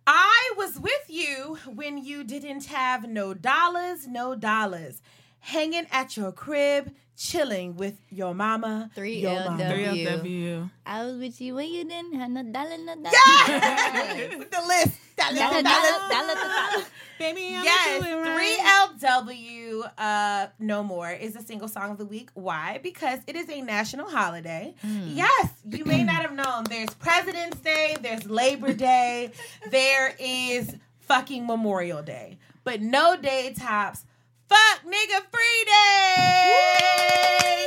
I 0.07 0.53
was 0.57 0.81
with 0.81 1.05
you 1.09 1.59
when 1.67 1.99
you 1.99 2.25
didn't 2.25 2.65
have 2.67 3.07
no 3.07 3.35
dollars, 3.35 4.07
no 4.07 4.35
dollars, 4.35 5.03
hanging 5.41 5.87
at 5.91 6.17
your 6.17 6.33
crib, 6.33 6.95
chilling 7.17 7.77
with 7.77 7.95
your 8.11 8.35
mama, 8.35 8.91
Three 8.95 9.17
your 9.21 9.33
L 9.33 9.51
mama. 9.51 9.69
W. 9.69 9.87
3LW. 10.07 10.71
I 10.85 11.05
was 11.05 11.17
with 11.19 11.41
you 11.41 11.55
when 11.55 11.69
you 11.69 11.85
didn't 11.85 12.15
have 12.15 12.31
no 12.31 12.43
dollar, 12.43 12.77
no 12.79 12.95
dollar. 12.95 13.11
Yes! 13.13 14.37
With 14.39 14.51
the 14.51 14.63
list. 14.67 14.99
Dollar, 15.17 15.35
Dollar, 15.35 15.63
dollar, 15.63 15.63
dollar, 15.63 16.09
dollar, 16.11 16.35
dollar. 16.35 16.85
Baby, 17.19 17.55
I'm 17.57 17.65
Yes, 17.65 18.03
doing 18.03 18.19
right. 18.19 18.59
3LW 19.01 19.91
uh 19.97 20.47
No 20.59 20.83
More 20.83 21.11
is 21.11 21.35
a 21.37 21.43
single 21.43 21.69
song 21.69 21.91
of 21.93 21.97
the 21.99 22.05
week. 22.05 22.29
Why? 22.35 22.81
Because 22.83 23.21
it 23.27 23.35
is 23.35 23.49
a 23.49 23.63
national 23.63 24.11
holiday. 24.11 24.75
Yes, 24.85 25.49
you 25.71 25.87
may 25.87 26.05
not 26.05 26.17
have 26.23 26.33
known. 26.35 26.65
There's 26.65 26.91
President's 26.95 27.59
Day, 27.61 27.97
there's 28.03 28.29
Labor 28.29 28.75
Day, 28.75 29.31
there 29.71 30.15
is 30.19 30.77
fucking 31.01 31.47
Memorial 31.47 32.03
Day. 32.03 32.37
But 32.65 32.83
no 32.83 33.17
day 33.17 33.55
tops 33.59 34.05
fuck 34.49 34.85
nigga 34.85 35.23
free 35.31 35.65
day. 35.67 37.67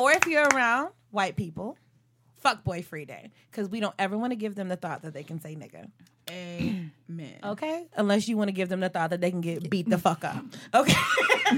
Or 0.00 0.12
if 0.12 0.26
you're 0.26 0.48
around 0.48 0.90
white 1.10 1.36
people, 1.36 1.76
fuck 2.38 2.64
boy 2.64 2.82
free 2.82 3.04
day. 3.04 3.30
Because 3.50 3.68
we 3.68 3.80
don't 3.80 3.94
ever 3.98 4.16
want 4.16 4.32
to 4.32 4.36
give 4.36 4.54
them 4.54 4.68
the 4.68 4.76
thought 4.76 5.02
that 5.02 5.14
they 5.14 5.22
can 5.22 5.40
say 5.40 5.54
nigga. 5.54 5.90
Amen. 6.30 6.90
Okay? 7.44 7.86
Unless 7.96 8.28
you 8.28 8.36
want 8.36 8.48
to 8.48 8.52
give 8.52 8.68
them 8.68 8.80
the 8.80 8.88
thought 8.88 9.10
that 9.10 9.20
they 9.20 9.30
can 9.30 9.40
get 9.40 9.68
beat 9.68 9.88
the 9.88 9.98
fuck 9.98 10.24
up. 10.24 10.44
Okay? 10.74 10.94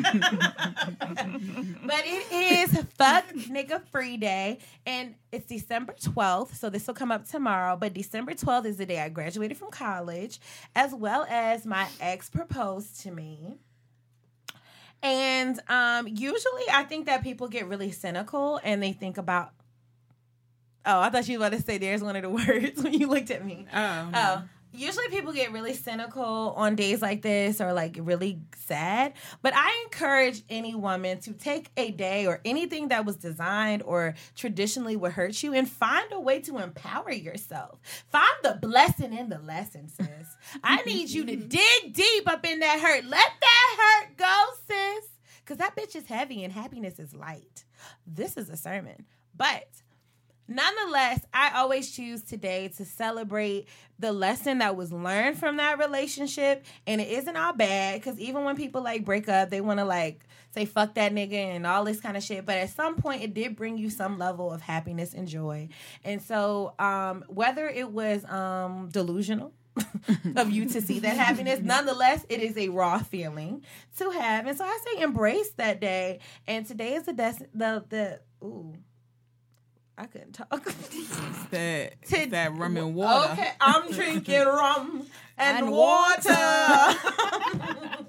but 1.85 2.03
it 2.07 2.33
is 2.33 2.85
Fuck 2.97 3.29
Nigga 3.35 3.83
Free 3.91 4.17
Day. 4.17 4.59
And 4.87 5.15
it's 5.31 5.47
December 5.47 5.95
12th. 6.01 6.55
So 6.55 6.71
this 6.71 6.87
will 6.87 6.95
come 6.95 7.13
up 7.13 7.29
tomorrow. 7.29 7.77
But 7.77 7.93
December 7.93 8.33
12th 8.33 8.65
is 8.65 8.77
the 8.79 8.87
day 8.87 9.01
I 9.01 9.11
graduated 9.11 9.59
from 9.59 9.71
college, 9.71 10.41
as 10.75 10.95
well 10.95 11.27
as 11.29 11.67
my 11.67 11.87
ex 12.01 12.31
proposed 12.31 13.03
to 13.03 13.11
me. 13.11 13.59
And 15.03 15.61
um, 15.69 16.07
usually 16.09 16.63
I 16.73 16.85
think 16.85 17.07
that 17.07 17.23
people 17.23 17.49
get 17.49 17.67
really 17.67 17.91
cynical 17.91 18.61
and 18.63 18.83
they 18.83 18.93
think 18.93 19.19
about. 19.19 19.53
Oh, 20.85 21.01
I 21.01 21.11
thought 21.11 21.29
you 21.29 21.39
were 21.39 21.47
about 21.47 21.57
to 21.57 21.63
say 21.63 21.79
there's 21.79 22.03
one 22.03 22.17
of 22.17 22.23
the 22.23 22.31
words 22.31 22.83
when 22.83 22.93
you 22.95 23.09
looked 23.09 23.31
at 23.31 23.45
me. 23.45 23.67
Oh, 23.75 24.11
Oh, 24.15 24.43
usually 24.73 25.09
people 25.09 25.33
get 25.33 25.53
really 25.53 25.75
cynical 25.75 26.55
on 26.57 26.75
days 26.75 27.03
like 27.03 27.23
this 27.23 27.61
or 27.61 27.73
like 27.73 27.97
really 28.01 28.41
sad 28.57 29.13
but 29.43 29.53
i 29.55 29.83
encourage 29.85 30.43
any 30.49 30.75
woman 30.75 31.19
to 31.21 31.33
take 31.33 31.71
a 31.77 31.91
day 31.91 32.27
or 32.27 32.41
anything 32.45 32.89
that 32.89 33.05
was 33.05 33.17
designed 33.17 33.83
or 33.83 34.15
traditionally 34.35 34.97
would 34.97 35.13
hurt 35.13 35.43
you 35.43 35.55
and 35.55 35.69
find 35.69 36.13
a 36.13 36.21
way 36.21 36.41
to 36.41 36.59
empower 36.59 37.13
yourself. 37.13 37.79
Find 38.11 38.35
the 38.43 38.59
blessing 38.61 39.17
in 39.17 39.29
the 39.29 39.39
lesson 39.39 39.89
sis. 39.89 40.37
I 40.63 40.83
need 40.83 41.11
you 41.11 41.25
to 41.27 41.37
dig 41.59 41.93
deep 41.93 42.29
up 42.29 42.47
in 42.47 42.61
that 42.61 42.81
hurt. 42.81 43.05
Let 43.05 43.33
that 43.41 44.05
hurt 44.07 44.17
go 44.17 44.45
sis 44.67 45.09
because 45.41 45.59
that 45.59 45.77
bitch 45.77 45.97
is 45.97 46.07
heavy 46.07 46.45
and 46.45 46.53
happiness 46.53 46.99
is 46.99 47.15
light. 47.15 47.65
This 48.07 48.37
is 48.37 48.49
a 48.49 48.57
sermon 48.57 49.07
but 49.37 49.69
Nonetheless, 50.49 51.21
I 51.33 51.59
always 51.59 51.91
choose 51.91 52.23
today 52.23 52.69
to 52.77 52.85
celebrate 52.85 53.69
the 53.99 54.13
lesson 54.13 54.59
that 54.59 54.77
was 54.77 54.93
learned 54.93 55.39
from 55.39 55.57
that 55.59 55.79
relationship. 55.79 56.65
And 56.87 57.01
it 57.01 57.09
isn't 57.09 57.37
all 57.37 57.53
bad 57.53 58.01
because 58.01 58.19
even 58.19 58.45
when 58.45 58.57
people 58.57 58.83
like 58.83 59.05
break 59.05 59.29
up, 59.29 59.51
they 59.51 59.61
want 59.61 59.79
to 59.79 59.85
like 59.85 60.21
say 60.51 60.65
fuck 60.65 60.95
that 60.95 61.13
nigga 61.15 61.33
and 61.33 61.67
all 61.67 61.85
this 61.85 62.01
kind 62.01 62.17
of 62.17 62.23
shit. 62.23 62.45
But 62.45 62.57
at 62.57 62.71
some 62.71 62.97
point, 62.97 63.23
it 63.23 63.35
did 63.35 63.57
bring 63.57 63.79
you 63.79 63.91
some 63.91 64.19
level 64.19 64.53
of 64.53 64.61
happiness 64.61 65.15
and 65.15 65.27
joy. 65.27 65.69
And 66.05 66.21
so, 66.21 66.75
um, 66.79 67.25
whether 67.29 67.69
it 67.69 67.91
was 67.91 68.25
um, 68.27 68.89
delusional, 68.91 69.53
of 70.37 70.51
you 70.51 70.67
to 70.67 70.83
see 70.83 70.99
that 70.99 71.17
happiness. 71.17 71.61
Nonetheless, 71.63 72.27
it 72.29 72.41
is 72.41 72.57
a 72.59 72.69
raw 72.69 72.99
feeling 72.99 73.65
to 73.97 74.11
have, 74.11 74.47
and 74.47 74.57
so 74.57 74.65
I 74.65 74.79
say 74.85 75.03
embrace 75.03 75.51
that 75.53 75.81
day. 75.81 76.21
And 76.47 76.67
today 76.67 76.95
is 76.95 77.05
the 77.05 77.15
des- 77.15 77.47
the 77.55 77.83
the 77.89 78.21
ooh. 78.45 78.75
I 80.03 80.07
couldn't 80.07 80.33
talk. 80.33 80.49
It's 80.67 81.45
that, 81.51 81.95
it's 82.03 82.31
that 82.33 82.53
rum 82.57 82.77
and 82.77 82.95
water. 82.97 83.33
Okay, 83.35 83.51
I'm 83.61 83.91
drinking 83.93 84.41
rum 84.45 85.07
and, 85.39 85.59
And 85.59 85.71
water. 85.71 86.23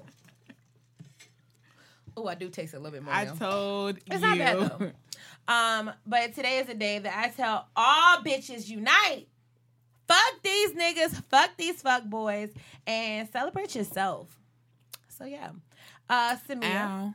oh, 2.16 2.26
I 2.26 2.34
do 2.34 2.48
taste 2.48 2.74
a 2.74 2.78
little 2.78 2.90
bit 2.92 3.02
more. 3.04 3.14
I 3.14 3.24
now. 3.26 3.34
told 3.34 3.96
It's 4.06 4.14
you. 4.14 4.18
not 4.20 4.38
bad 4.38 4.58
though. 4.58 4.90
Um, 5.46 5.92
but 6.04 6.34
today 6.34 6.58
is 6.58 6.68
a 6.68 6.74
day 6.74 6.98
that 6.98 7.16
I 7.16 7.28
tell 7.28 7.68
all 7.76 8.16
bitches 8.18 8.68
unite. 8.68 9.28
Fuck 10.08 10.42
these 10.42 10.72
niggas, 10.72 11.22
fuck 11.30 11.50
these 11.56 11.80
fuck 11.80 12.04
boys, 12.04 12.50
and 12.88 13.28
celebrate 13.30 13.74
yourself. 13.76 14.36
So 15.08 15.24
yeah. 15.26 15.50
Uh 16.08 16.36
Samia, 16.48 16.64
Ow. 16.74 17.14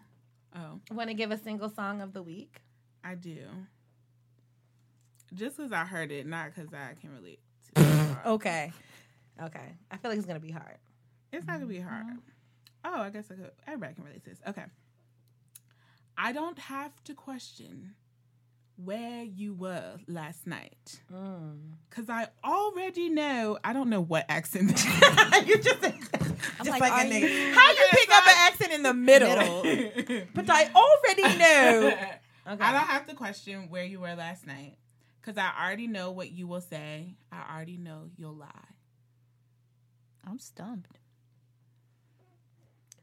Oh, 0.55 0.79
wanna 0.91 1.13
give 1.15 1.31
a 1.31 1.37
single 1.37 1.69
song 1.69 2.01
of 2.01 2.13
the 2.13 2.23
week? 2.23 2.61
I 3.03 3.15
do. 3.15 3.39
Just 5.33 5.57
because 5.57 5.71
I 5.71 5.85
heard 5.85 6.11
it, 6.11 6.25
not 6.25 6.53
because 6.53 6.73
I 6.73 6.93
can 6.99 7.13
relate. 7.13 7.39
to. 7.75 7.89
Okay. 8.25 8.73
Okay. 9.41 9.75
I 9.89 9.97
feel 9.97 10.11
like 10.11 10.17
it's 10.17 10.27
gonna 10.27 10.39
be 10.39 10.51
hard. 10.51 10.77
It's 11.31 11.45
not 11.45 11.53
gonna 11.53 11.67
be 11.67 11.79
hard. 11.79 12.05
Mm-hmm. 12.05 12.17
Oh, 12.85 13.01
I 13.01 13.09
guess 13.09 13.25
I 13.31 13.35
could. 13.35 13.51
Everybody 13.65 13.93
can 13.93 14.03
relate 14.03 14.23
to 14.23 14.29
this. 14.29 14.39
Okay. 14.47 14.63
I 16.17 16.33
don't 16.33 16.59
have 16.59 16.91
to 17.05 17.13
question 17.13 17.95
where 18.83 19.23
you 19.23 19.53
were 19.53 19.95
last 20.07 20.47
night 20.47 21.01
mm. 21.13 21.57
because 21.89 22.09
I 22.09 22.27
already 22.43 23.09
know. 23.09 23.57
I 23.63 23.73
don't 23.73 23.89
know 23.89 24.01
what 24.01 24.25
accent. 24.27 24.71
you 25.45 25.57
just 25.61 25.81
just 26.63 26.79
like, 26.79 26.81
like, 26.81 26.91
a 26.91 26.95
are 26.95 27.09
nigga. 27.09 27.21
you- 27.21 27.53
How 27.53 27.71
you 27.71 27.87
pick 27.91 28.09
up 28.11 28.27
an 28.27 28.33
accent 28.37 28.73
in 28.73 28.83
the 28.83 28.93
middle? 28.93 29.63
but 30.33 30.49
I 30.49 30.69
already 30.73 31.37
know. 31.37 31.87
Okay. 31.87 32.63
I 32.63 32.71
don't 32.71 32.87
have 32.87 33.05
to 33.07 33.13
question 33.13 33.69
where 33.69 33.83
you 33.83 33.99
were 33.99 34.15
last 34.15 34.47
night 34.47 34.75
because 35.29 35.43
I 35.43 35.63
already 35.63 35.85
know 35.85 36.09
what 36.11 36.31
you 36.31 36.47
will 36.47 36.61
say. 36.61 37.13
I 37.31 37.55
already 37.55 37.77
know 37.77 38.09
you'll 38.17 38.33
lie. 38.33 38.47
I'm 40.25 40.39
stumped. 40.39 40.97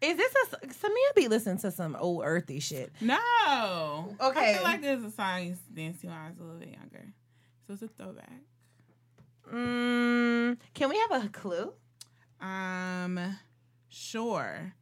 Is 0.01 0.17
this 0.17 0.35
a 0.53 0.67
Samia 0.67 1.15
be 1.15 1.29
listening 1.29 1.59
to 1.59 1.71
some 1.71 1.97
old 1.99 2.23
earthy 2.25 2.59
shit? 2.59 2.93
No. 3.01 4.17
Okay. 4.21 4.51
I 4.51 4.55
feel 4.55 4.63
like 4.65 4.83
there's 4.83 5.05
a 5.05 5.11
song 5.13 5.27
I 5.27 5.41
used 5.41 5.65
to 5.69 5.73
dance 5.73 6.01
to 6.01 6.09
when 6.09 6.17
I 6.17 6.29
was 6.29 6.39
a 6.39 6.43
little 6.43 6.59
bit 6.59 6.71
younger. 6.71 7.13
So 7.67 7.75
it's 7.75 7.83
a 7.83 7.89
throwback. 7.89 8.41
Mm, 9.53 10.59
can 10.75 10.89
we 10.89 10.99
have 11.09 11.25
a 11.25 11.29
clue? 11.29 11.73
Um, 12.41 13.39
sure. 13.89 14.75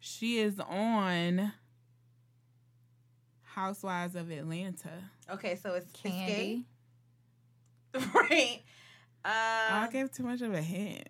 She 0.00 0.38
is 0.38 0.60
on 0.60 1.52
Housewives 3.54 4.16
of 4.16 4.30
Atlanta. 4.30 4.92
Okay, 5.30 5.56
so 5.56 5.74
it's 5.74 5.90
Candy. 5.92 6.66
Escape. 7.94 8.14
right. 8.14 8.62
I 9.24 9.84
Uh, 9.84 9.90
gave 9.90 10.10
too 10.12 10.22
much 10.22 10.40
of 10.40 10.54
a 10.54 10.62
hint. 10.62 11.08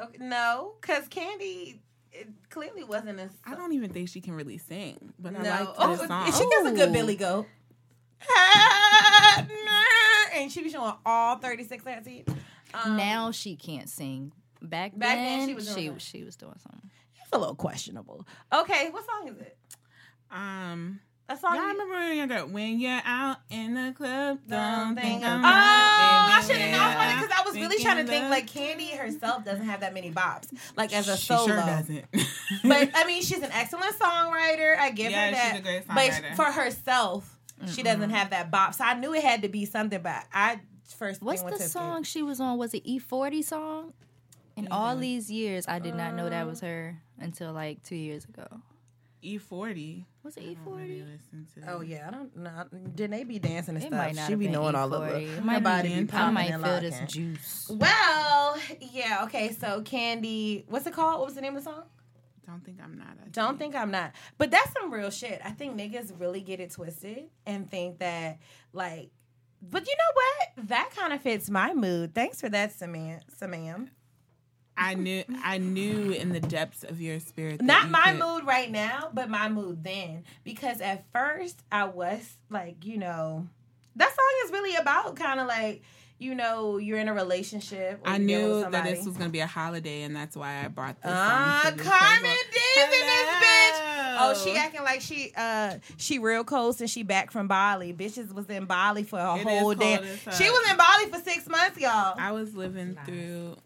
okay, 0.00 0.18
no, 0.20 0.74
because 0.80 1.08
Candy 1.08 1.80
it 2.12 2.28
clearly 2.50 2.82
wasn't 2.84 3.20
a. 3.20 3.30
I 3.44 3.54
don't 3.54 3.72
even 3.72 3.90
think 3.90 4.08
she 4.08 4.20
can 4.20 4.34
really 4.34 4.58
sing, 4.58 5.12
but 5.18 5.34
I 5.36 5.42
like 5.42 5.68
oh, 5.78 5.96
this 5.96 6.06
song. 6.08 6.26
she 6.26 6.48
does 6.50 6.72
a 6.72 6.74
good 6.74 6.92
Billy 6.92 7.16
Goat. 7.16 7.46
and 10.34 10.50
she 10.50 10.62
be 10.62 10.70
showing 10.70 10.92
all 11.06 11.36
thirty 11.36 11.64
six 11.64 11.84
her 11.84 12.00
teeth. 12.04 12.28
Um, 12.74 12.96
now 12.96 13.30
she 13.30 13.56
can't 13.56 13.88
sing. 13.88 14.32
Back, 14.62 14.96
Back 14.98 15.16
then, 15.16 15.38
then 15.38 15.48
she 15.48 15.54
was 15.54 15.64
doing 15.66 15.76
she, 15.76 15.86
something. 15.86 15.98
she 16.00 16.24
was 16.24 16.36
doing 16.36 16.54
something. 16.62 16.90
it's 17.22 17.32
a 17.32 17.38
little 17.38 17.54
questionable. 17.54 18.26
Okay, 18.52 18.90
what 18.90 19.06
song 19.06 19.28
is 19.28 19.40
it? 19.40 19.56
Um, 20.30 21.00
A 21.30 21.36
song. 21.36 21.54
y'all 21.54 21.62
you- 21.62 21.70
remember 21.70 21.94
when 21.94 22.28
you're 22.30 22.46
when 22.46 22.80
you're 22.80 23.02
out 23.04 23.36
in 23.50 23.74
the 23.74 23.92
club, 23.96 24.40
don't 24.48 24.96
think 24.96 25.22
Oh, 25.22 25.26
about 25.26 25.44
I 25.44 26.42
should 26.44 26.56
have 26.56 26.70
known 26.72 27.08
baby. 27.08 27.20
because 27.20 27.38
I 27.38 27.42
was 27.48 27.54
really 27.56 27.82
trying 27.82 28.04
to 28.04 28.10
think 28.10 28.28
like 28.30 28.46
Candy 28.48 28.88
herself 28.88 29.44
doesn't 29.44 29.64
have 29.66 29.80
that 29.80 29.94
many 29.94 30.10
bops, 30.10 30.48
like 30.76 30.92
as 30.92 31.06
a 31.08 31.16
She 31.16 31.26
solo. 31.28 31.46
sure 31.46 31.56
doesn't. 31.56 32.04
But 32.64 32.90
I 32.94 33.04
mean, 33.06 33.22
she's 33.22 33.42
an 33.42 33.52
excellent 33.52 33.96
songwriter. 33.98 34.76
I 34.76 34.90
give 34.90 35.12
Yeah, 35.12 35.26
her 35.26 35.32
that. 35.32 35.50
she's 35.52 35.60
a 35.60 35.62
great 35.62 35.86
But 35.86 36.34
for 36.36 36.46
herself, 36.50 37.38
she 37.72 37.82
doesn't 37.84 38.10
have 38.10 38.30
that 38.30 38.50
bop. 38.50 38.74
So 38.74 38.82
I 38.84 38.94
knew 38.94 39.14
it 39.14 39.22
had 39.22 39.42
to 39.42 39.48
be 39.48 39.64
something. 39.66 40.02
But 40.02 40.24
I 40.34 40.60
first 40.98 41.22
What's 41.22 41.42
thing 41.42 41.50
the 41.52 41.58
to 41.58 41.62
song 41.68 42.02
she 42.02 42.22
was 42.22 42.40
on? 42.40 42.58
Was 42.58 42.74
it 42.74 42.84
E40 42.84 43.44
song? 43.44 43.92
In 44.56 44.66
all 44.72 44.96
these 44.96 45.30
years, 45.30 45.66
I 45.68 45.78
did 45.78 45.94
not 45.94 46.14
know 46.14 46.28
that 46.28 46.42
Uh. 46.42 46.46
was 46.46 46.60
her 46.60 47.00
until 47.20 47.52
like 47.52 47.82
two 47.84 47.94
years 47.96 48.24
ago. 48.24 48.46
E40. 49.22 50.04
Was 50.22 50.36
it 50.36 50.42
I 50.42 50.54
don't 50.54 50.74
really 50.74 51.00
E40? 51.00 51.06
listen 51.12 51.46
to 51.54 51.72
Oh 51.72 51.80
yeah, 51.80 52.08
I 52.08 52.10
don't 52.10 52.36
know. 52.36 52.64
Didn't 52.94 53.10
they 53.12 53.24
be 53.24 53.38
dancing 53.38 53.74
and 53.76 53.84
It 53.84 53.88
stuff? 53.88 53.98
might 53.98 54.14
not 54.14 54.26
she 54.26 54.32
have 54.32 54.38
be 54.38 54.46
been 54.46 54.52
knowing 54.52 54.74
all 54.74 54.92
of 54.94 55.02
E40. 55.02 55.16
it. 55.16 55.22
It 55.22 55.28
Her 55.36 55.42
might 55.42 55.62
body 55.62 55.88
be 55.88 55.94
dancing. 55.94 56.14
I 56.16 56.18
popping 56.18 56.34
might 56.34 56.50
and 56.50 56.64
feel 56.64 56.80
this 56.80 57.00
juice. 57.12 57.66
Well, 57.70 58.56
yeah. 58.80 59.20
Okay, 59.24 59.52
so 59.52 59.82
Candy, 59.82 60.64
what's 60.68 60.86
it 60.86 60.92
called? 60.92 61.18
What 61.20 61.26
was 61.26 61.34
the 61.34 61.40
name 61.40 61.56
of 61.56 61.64
the 61.64 61.70
song? 61.70 61.82
Don't 62.46 62.64
think 62.64 62.78
I'm 62.82 62.98
not. 62.98 63.16
I 63.24 63.28
Don't 63.30 63.58
think 63.58 63.76
I'm 63.76 63.90
not. 63.92 64.12
But 64.36 64.50
that's 64.50 64.72
some 64.72 64.92
real 64.92 65.10
shit. 65.10 65.40
I 65.44 65.50
think 65.50 65.76
niggas 65.78 66.18
really 66.18 66.40
get 66.40 66.58
it 66.58 66.72
twisted 66.72 67.24
and 67.46 67.70
think 67.70 67.98
that 68.00 68.38
like 68.72 69.10
but 69.62 69.86
you 69.86 69.94
know 69.94 70.14
what? 70.56 70.68
That 70.68 70.90
kind 70.96 71.12
of 71.12 71.20
fits 71.20 71.50
my 71.50 71.74
mood. 71.74 72.14
Thanks 72.14 72.40
for 72.40 72.48
that, 72.48 72.72
Samam. 72.74 73.20
Samam. 73.38 73.88
I 74.80 74.94
knew. 74.94 75.22
I 75.44 75.58
knew 75.58 76.10
in 76.12 76.32
the 76.32 76.40
depths 76.40 76.82
of 76.84 77.00
your 77.00 77.20
spirit. 77.20 77.58
that 77.58 77.64
Not 77.64 77.90
my 77.90 78.12
could- 78.12 78.20
mood 78.20 78.46
right 78.46 78.70
now, 78.70 79.10
but 79.12 79.28
my 79.30 79.48
mood 79.48 79.84
then. 79.84 80.24
Because 80.44 80.80
at 80.80 81.04
first 81.12 81.62
I 81.70 81.84
was 81.84 82.36
like, 82.48 82.84
you 82.84 82.96
know, 82.98 83.46
that 83.96 84.08
song 84.08 84.34
is 84.46 84.52
really 84.52 84.76
about 84.76 85.16
kind 85.16 85.38
of 85.40 85.46
like, 85.46 85.82
you 86.18 86.34
know, 86.34 86.76
you're 86.78 86.98
in 86.98 87.08
a 87.08 87.14
relationship. 87.14 88.00
I 88.04 88.16
you're 88.16 88.26
dealing 88.26 88.50
with 88.56 88.64
knew 88.66 88.70
that 88.72 88.84
this 88.84 89.06
was 89.06 89.16
gonna 89.16 89.30
be 89.30 89.40
a 89.40 89.46
holiday, 89.46 90.02
and 90.02 90.14
that's 90.14 90.36
why 90.36 90.62
I 90.64 90.68
brought 90.68 90.96
this. 91.02 91.10
Ah, 91.14 91.72
the 91.74 91.82
Carmen. 91.82 92.22
D's 92.52 92.84
in 92.84 92.90
this 92.90 93.30
bitch. 93.42 94.16
Oh, 94.22 94.34
she 94.44 94.54
acting 94.54 94.82
like 94.82 95.00
she 95.00 95.32
uh 95.34 95.78
she 95.96 96.18
real 96.18 96.44
coast 96.44 96.80
and 96.82 96.90
she 96.90 97.02
back 97.04 97.30
from 97.30 97.48
Bali. 97.48 97.94
Bitches 97.94 98.34
was 98.34 98.46
in 98.50 98.66
Bali 98.66 99.02
for 99.04 99.18
a 99.18 99.36
It 99.36 99.42
whole 99.46 99.72
day. 99.72 99.96
cold 99.96 100.06
as 100.08 100.18
fuck. 100.18 100.34
She 100.34 100.50
was 100.50 100.70
in 100.70 100.76
Bali 100.76 101.06
for 101.06 101.20
six 101.20 101.48
months, 101.48 101.80
y'all. 101.80 102.14
I 102.18 102.32
was 102.32 102.54
living 102.54 102.98
through. 103.06 103.56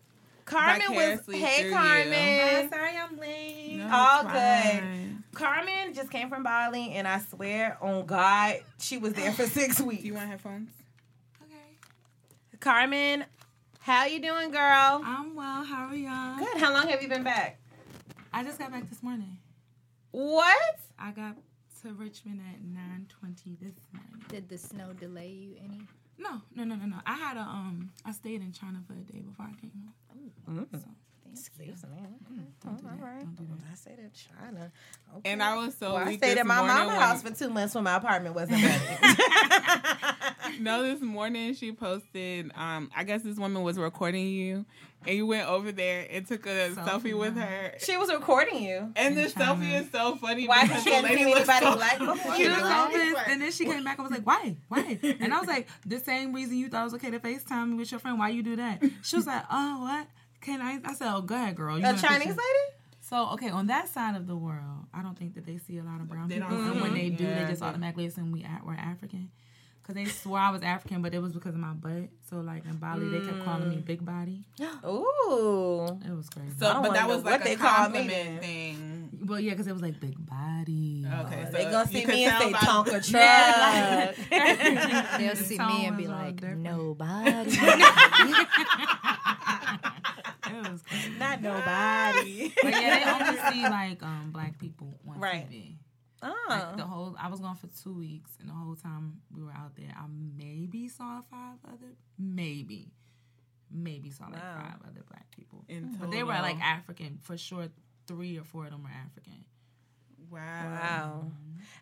Carmen 0.44 0.94
was 0.94 1.20
hey 1.28 1.60
through 1.62 1.68
you. 1.68 1.74
Carmen. 1.74 2.70
Sorry, 2.70 2.96
I'm 2.96 3.16
late. 3.18 3.76
No, 3.78 3.88
All 3.92 4.22
it's 4.26 4.32
good. 4.32 5.16
Carmen 5.34 5.94
just 5.94 6.10
came 6.10 6.28
from 6.28 6.42
Bali 6.42 6.90
and 6.92 7.08
I 7.08 7.18
swear 7.20 7.76
on 7.80 8.06
God, 8.06 8.56
she 8.78 8.98
was 8.98 9.14
there 9.14 9.32
for 9.32 9.46
six 9.46 9.76
Do 9.78 9.84
weeks. 9.86 10.04
you 10.04 10.14
want 10.14 10.28
headphones? 10.28 10.70
Okay. 11.42 12.58
Carmen, 12.60 13.24
how 13.80 14.06
you 14.06 14.20
doing, 14.20 14.50
girl? 14.50 15.00
I'm 15.04 15.34
well. 15.34 15.64
How 15.64 15.86
are 15.88 15.94
y'all? 15.94 16.38
Good. 16.38 16.58
How 16.60 16.72
long 16.72 16.88
have 16.88 17.02
you 17.02 17.08
been 17.08 17.24
back? 17.24 17.58
I 18.32 18.44
just 18.44 18.58
got 18.58 18.70
back 18.70 18.88
this 18.90 19.02
morning. 19.02 19.38
What? 20.10 20.78
I 20.98 21.10
got 21.10 21.36
to 21.82 21.92
Richmond 21.94 22.40
at 22.48 22.62
9:20 22.62 23.58
this 23.60 23.74
morning. 23.92 24.24
Did 24.28 24.48
the 24.48 24.58
snow 24.58 24.92
delay 24.92 25.28
you 25.30 25.56
any? 25.64 25.82
No, 26.16 26.40
no, 26.54 26.62
no, 26.64 26.76
no, 26.76 26.86
no. 26.86 26.96
I 27.04 27.14
had 27.14 27.36
a 27.36 27.40
um. 27.40 27.90
I 28.04 28.12
stayed 28.12 28.40
in 28.40 28.52
China 28.52 28.78
for 28.86 28.92
a 28.92 28.96
day 29.12 29.18
before 29.20 29.46
I 29.46 29.60
came 29.60 29.72
home. 29.72 29.92
Mm. 30.48 30.66
So, 30.72 30.78
Excuse 31.32 31.82
me. 31.84 31.98
Oh, 32.64 32.70
all 32.70 32.96
right. 33.00 33.26
I 33.70 33.74
stayed 33.74 33.98
in 33.98 34.10
China. 34.12 34.70
Okay. 35.16 35.30
And 35.32 35.42
I 35.42 35.56
was 35.56 35.74
so 35.76 35.94
Well, 35.94 36.08
I 36.08 36.16
stayed 36.16 36.30
this 36.34 36.38
at 36.38 36.46
my 36.46 36.58
morning 36.58 36.76
mama's 36.76 36.94
house 36.94 37.22
for 37.22 37.30
two 37.32 37.50
months 37.50 37.74
when 37.74 37.82
my 37.84 37.96
apartment 37.96 38.34
wasn't 38.36 38.62
ready. 38.62 39.16
No, 40.60 40.82
this 40.82 41.00
morning 41.00 41.54
she 41.54 41.72
posted. 41.72 42.52
Um, 42.54 42.90
I 42.94 43.02
guess 43.02 43.22
this 43.22 43.36
woman 43.38 43.62
was 43.64 43.76
recording 43.78 44.28
you, 44.28 44.64
and 45.06 45.16
you 45.16 45.26
went 45.26 45.48
over 45.48 45.72
there 45.72 46.06
and 46.08 46.26
took 46.26 46.46
a 46.46 46.70
selfie, 46.70 47.18
with 47.18 47.36
her. 47.36 47.74
she 47.78 47.96
was 47.96 48.12
recording 48.12 48.62
you. 48.62 48.92
And 48.94 49.16
the 49.16 49.22
selfie 49.22 49.80
is 49.80 49.90
so 49.90 50.14
funny 50.16 50.46
Why 50.46 50.62
because 50.66 50.84
she 50.84 50.90
the 50.90 50.96
hadn't 50.96 51.10
lady 51.10 51.24
seen 51.24 51.34
looks 51.34 51.48
anybody 51.48 51.66
so 51.66 51.76
black 51.76 51.98
before? 51.98 52.36
She 52.36 52.46
was 52.48 52.58
funny. 52.58 52.74
all 52.74 52.88
pissed, 52.88 53.28
and 53.28 53.42
then 53.42 53.50
she 53.52 53.64
came 53.64 53.82
back 53.82 53.98
and 53.98 54.08
was 54.08 54.12
like, 54.16 54.26
"Why? 54.26 54.56
Why?" 54.68 54.98
And 55.02 55.34
I 55.34 55.38
was 55.40 55.48
like, 55.48 55.66
"The 55.86 55.98
same 55.98 56.32
reason 56.32 56.56
you 56.56 56.68
thought 56.68 56.82
it 56.82 56.84
was 56.84 56.94
okay 56.94 57.10
to 57.10 57.18
Facetime 57.18 57.76
with 57.76 57.90
your 57.90 57.98
friend. 57.98 58.18
Why 58.18 58.28
you 58.28 58.42
do 58.44 58.54
that?" 58.56 58.82
She 59.02 59.16
was 59.16 59.26
like, 59.26 59.42
"Oh, 59.50 59.80
what? 59.80 60.06
Can 60.44 60.60
I?" 60.60 60.78
I 60.84 60.94
said, 60.94 61.12
"Oh, 61.12 61.22
go 61.22 61.34
ahead, 61.34 61.56
girl." 61.56 61.78
You 61.78 61.84
A 61.86 61.94
Chinese 61.94 62.26
your-" 62.26 62.36
lady? 62.36 62.64
So 63.00 63.30
okay, 63.32 63.50
on 63.50 63.66
that 63.66 63.88
side 63.88 64.16
of 64.16 64.26
the 64.26 64.36
world, 64.36 64.86
I 64.92 65.02
don't 65.02 65.18
think 65.18 65.34
that 65.34 65.44
they 65.46 65.58
see 65.58 65.78
a 65.78 65.82
lot 65.82 66.00
of 66.00 66.08
brown 66.08 66.28
They 66.28 66.36
people, 66.36 66.50
don't 66.50 66.70
and 66.72 66.80
when 66.80 66.94
they 66.94 67.10
do, 67.10 67.24
Yeah, 67.24 67.44
they 67.44 67.50
just 67.50 67.60
they- 67.60 67.66
automatically 67.66 68.06
assume 68.06 68.32
we 68.32 68.44
at, 68.44 68.64
we're 68.64 68.74
African. 68.74 69.30
Cause 69.86 69.96
they 69.96 70.06
swore 70.06 70.38
I 70.38 70.48
was 70.50 70.62
African, 70.62 71.02
but 71.02 71.12
it 71.12 71.18
was 71.18 71.34
because 71.34 71.52
of 71.52 71.60
my 71.60 71.74
butt. 71.74 72.08
So 72.30 72.40
like 72.40 72.64
in 72.64 72.76
Bali, 72.76 73.06
they 73.10 73.20
kept 73.20 73.44
calling 73.44 73.68
me 73.68 73.76
mm. 73.76 73.84
Big 73.84 74.02
Body. 74.02 74.42
Ooh. 74.86 75.84
It 76.02 76.10
was 76.16 76.30
crazy. 76.30 76.52
So, 76.58 76.80
but 76.80 76.94
that 76.94 77.06
was 77.06 77.18
what 77.22 77.32
like 77.32 77.44
they 77.44 77.52
a 77.52 77.56
call 77.58 77.90
me 77.90 77.98
compliment 77.98 78.08
then. 78.08 78.38
thing. 78.40 79.10
well, 79.26 79.38
yeah, 79.38 79.50
because 79.50 79.66
it 79.66 79.74
was 79.74 79.82
like 79.82 80.00
Big 80.00 80.14
Body. 80.26 81.04
Okay, 81.06 81.42
oh, 81.42 81.44
so 81.44 81.50
They 81.58 81.64
gonna 81.64 81.86
see 81.86 82.06
me 82.06 82.24
and 82.24 82.30
tell 82.30 82.40
say 82.40 82.52
by- 82.52 82.58
Tonka 82.60 83.06
truck. 83.10 84.14
They'll 85.18 85.36
see 85.36 85.58
me 85.58 85.84
and 85.84 85.98
be 85.98 86.06
a 86.06 86.08
like, 86.08 86.42
nobody. 86.42 87.50
It 90.46 90.70
was 90.70 90.82
crazy. 90.82 91.10
Not 91.18 91.33
nobody. 91.44 92.52
But 92.62 92.72
yeah, 92.72 92.98
they 92.98 93.10
only 93.26 93.38
see 93.52 93.62
like 93.62 94.02
um 94.02 94.30
black 94.32 94.58
people 94.58 94.98
on 95.08 95.20
Right. 95.20 95.48
TV. 95.50 95.76
oh. 96.22 96.46
Like 96.48 96.76
the 96.76 96.84
whole, 96.84 97.16
I 97.20 97.28
was 97.28 97.40
gone 97.40 97.56
for 97.56 97.68
two 97.82 97.92
weeks, 97.94 98.36
and 98.40 98.48
the 98.48 98.54
whole 98.54 98.74
time 98.76 99.20
we 99.34 99.42
were 99.42 99.52
out 99.52 99.76
there, 99.76 99.92
I 99.96 100.04
maybe 100.36 100.88
saw 100.88 101.20
five 101.30 101.58
other, 101.66 101.92
maybe, 102.18 102.92
maybe 103.70 104.10
saw 104.10 104.24
like 104.24 104.42
Wow. 104.42 104.62
five 104.62 104.80
other 104.90 105.02
black 105.08 105.30
people. 105.30 105.64
In 105.68 105.96
But 106.00 106.10
they 106.10 106.22
were 106.22 106.32
like 106.32 106.60
African 106.60 107.18
for 107.22 107.36
sure. 107.36 107.68
Three 108.06 108.38
or 108.38 108.44
four 108.44 108.66
of 108.66 108.70
them 108.72 108.82
were 108.82 108.90
African. 108.90 109.44
Wow. 110.34 110.40
Wow. 110.64 111.26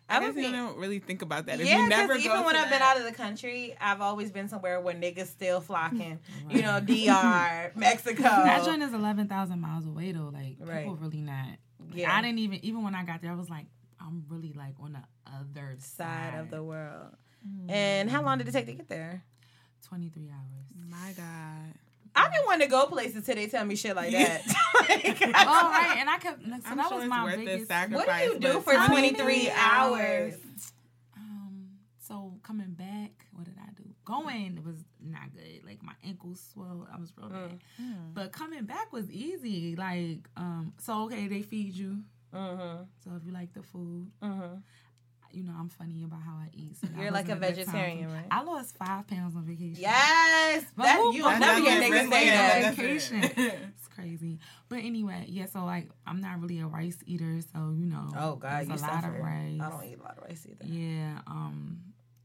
I, 0.09 0.17
I 0.17 0.19
guess 0.19 0.35
would 0.35 0.43
you 0.43 0.51
don't 0.51 0.77
really 0.77 0.99
think 0.99 1.21
about 1.21 1.45
that. 1.45 1.59
If 1.61 1.67
Yeah, 1.67 1.83
you 1.83 1.89
never 1.89 2.13
because 2.13 2.23
go 2.27 2.33
even 2.33 2.45
when 2.45 2.55
to 2.55 2.61
I've 2.61 2.69
been 2.69 2.81
out 2.81 2.97
of 2.97 3.03
the 3.05 3.13
country, 3.13 3.75
I've 3.79 4.01
always 4.01 4.31
been 4.31 4.49
somewhere 4.49 4.79
where 4.81 4.93
niggas 4.93 5.27
still 5.27 5.61
flocking. 5.61 6.19
You 6.49 6.61
know, 6.61 6.79
DR, 6.81 7.71
Mexico. 7.75 8.21
That 8.23 8.63
joint 8.65 8.83
is 8.83 8.93
eleven 8.93 9.27
thousand 9.27 9.59
miles 9.61 9.85
away 9.85 10.11
though. 10.11 10.29
Like 10.33 10.57
Right. 10.59 10.83
people 10.83 10.95
really 10.97 11.21
not. 11.21 11.57
Yeah. 11.93 12.15
I 12.15 12.21
didn't 12.21 12.39
even 12.39 12.63
even 12.65 12.83
when 12.83 12.95
I 12.95 13.03
got 13.05 13.21
there, 13.21 13.31
I 13.31 13.35
was 13.35 13.49
like, 13.49 13.65
I'm 13.99 14.25
really 14.29 14.53
like 14.53 14.75
on 14.79 14.93
the 14.93 15.03
other 15.31 15.75
side 15.79 16.33
of 16.39 16.49
the 16.49 16.61
world. 16.63 17.15
And 17.69 18.09
how 18.09 18.23
long 18.23 18.37
did 18.37 18.47
it 18.47 18.51
take 18.51 18.65
to 18.67 18.73
get 18.73 18.89
there? 18.89 19.23
Twenty 19.87 20.09
three 20.09 20.29
hours. 20.29 20.89
My 20.89 21.11
God. 21.15 21.73
I've 22.15 22.31
been 22.31 22.41
wanting 22.45 22.67
to 22.67 22.71
go 22.71 22.85
places 22.85 23.25
till 23.25 23.35
they 23.35 23.47
tell 23.47 23.65
me 23.65 23.75
shit 23.75 23.95
like 23.95 24.11
that. 24.11 24.41
Like, 24.89 25.17
oh 25.21 25.27
right, 25.31 25.95
and 25.99 26.09
I 26.09 26.17
kept. 26.17 26.43
So 26.43 26.51
I'm 26.65 26.77
that 26.77 26.87
sure 26.89 26.97
was 26.97 27.03
it's 27.05 27.09
my 27.09 27.23
worth 27.23 27.37
the 27.39 27.45
biggest. 27.45 27.67
sacrifice. 27.69 28.05
what 28.07 28.39
do 28.41 28.47
you 28.47 28.53
do 28.53 28.59
for 28.59 28.73
23 28.73 29.49
hours? 29.55 30.33
Um, 31.15 31.67
so 31.99 32.33
coming 32.43 32.71
back, 32.73 33.25
what 33.31 33.45
did 33.45 33.55
I 33.61 33.71
do? 33.77 33.83
Going 34.05 34.61
was 34.65 34.75
not 35.01 35.31
good. 35.33 35.65
Like 35.65 35.81
my 35.83 35.93
ankles 36.05 36.41
swelled. 36.53 36.87
I 36.93 36.99
was 36.99 37.13
real 37.17 37.29
bad. 37.29 37.59
But 38.13 38.31
coming 38.33 38.65
back 38.65 38.91
was 38.91 39.09
easy. 39.09 39.75
Like, 39.77 40.27
um, 40.35 40.73
so 40.79 41.03
okay, 41.05 41.27
they 41.27 41.41
feed 41.41 41.75
you. 41.75 41.99
Mm-hmm. 42.33 42.83
So 43.03 43.11
if 43.15 43.25
you 43.25 43.31
like 43.31 43.53
the 43.53 43.63
food, 43.63 44.11
Mm-hmm. 44.21 44.55
You 45.33 45.43
know 45.43 45.53
I'm 45.57 45.69
funny 45.69 46.03
about 46.03 46.21
how 46.21 46.33
I 46.33 46.49
eat. 46.53 46.75
So 46.79 46.87
You're 46.97 47.11
like 47.11 47.25
a 47.29 47.35
good 47.35 47.41
time 47.41 47.49
for 47.51 47.55
vegetarian, 47.55 48.11
right? 48.13 48.25
I 48.31 48.43
lost 48.43 48.77
five 48.77 49.07
pounds 49.07 49.35
on 49.35 49.43
vacation. 49.45 49.75
Yes. 49.81 50.63
But 50.77 50.83
That, 50.83 50.99
who- 50.99 51.13
you 51.15 51.23
but 51.23 51.39
none 51.39 51.49
of 51.49 51.55
who 51.57 51.63
your 51.71 51.79
gets 51.81 51.93
niggas 51.95 52.09
say 52.11 52.29
that. 52.29 52.75
vacation? 52.75 53.23
It's 53.77 53.87
crazy. 53.87 54.39
But 54.69 54.79
anyway, 54.79 55.25
yeah. 55.27 55.45
So 55.47 55.65
like, 55.65 55.89
I'm 56.07 56.19
not 56.21 56.39
really 56.41 56.59
a 56.59 56.67
rice 56.67 56.97
eater. 57.05 57.39
So 57.53 57.73
you 57.75 57.85
know, 57.85 58.07
Oh 58.17 58.35
God, 58.35 58.67
you 58.67 58.73
a 58.73 58.77
lot 58.77 59.03
of 59.05 59.13
rice. 59.19 59.59
I 59.61 59.69
don't 59.69 59.83
eat 59.85 59.99
a 59.99 60.03
lot 60.03 60.17
of 60.17 60.23
rice 60.23 60.45
either. 60.49 60.65
Yeah, 60.65 61.19
um, 61.27 61.79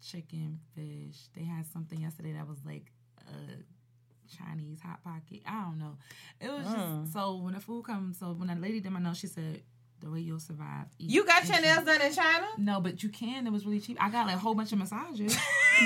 chicken, 0.05 0.61
fish. 0.75 1.17
They 1.35 1.45
had 1.45 1.67
something 1.73 2.01
yesterday 2.01 2.33
that 2.33 2.47
was 2.49 2.59
like 2.65 2.91
a 3.21 4.37
Chinese 4.37 4.81
hot 4.81 5.03
pocket. 5.03 5.41
I 5.47 5.63
don't 5.65 5.79
know. 5.79 5.97
It 6.41 6.51
was 6.51 6.67
Mm. 6.67 7.01
just 7.03 7.13
so 7.13 7.37
when 7.37 7.55
the 7.55 7.61
food 7.61 7.85
comes. 7.85 8.19
So 8.19 8.33
when 8.33 8.49
that 8.49 8.61
lady 8.61 8.81
did 8.81 8.93
my 8.93 9.01
nails, 9.01 9.19
she 9.19 9.27
said 9.27 9.63
the 10.01 10.11
way 10.11 10.21
you'll 10.21 10.39
survive. 10.41 10.87
eat 10.99 11.11
You 11.11 11.25
got 11.27 11.49
your 11.49 11.61
nails 11.61 11.85
done 11.85 12.01
in 12.01 12.13
China? 12.13 12.47
No, 12.57 12.81
but 12.81 13.03
you 13.03 13.09
can. 13.09 13.47
It 13.47 13.53
was 13.53 13.67
really 13.67 13.81
cheap. 13.81 13.97
I 14.01 14.11
got 14.11 14.27
like 14.27 14.37
a 14.37 14.39
whole 14.39 14.55
bunch 14.55 14.73
of 14.73 14.79
massages. 14.79 15.37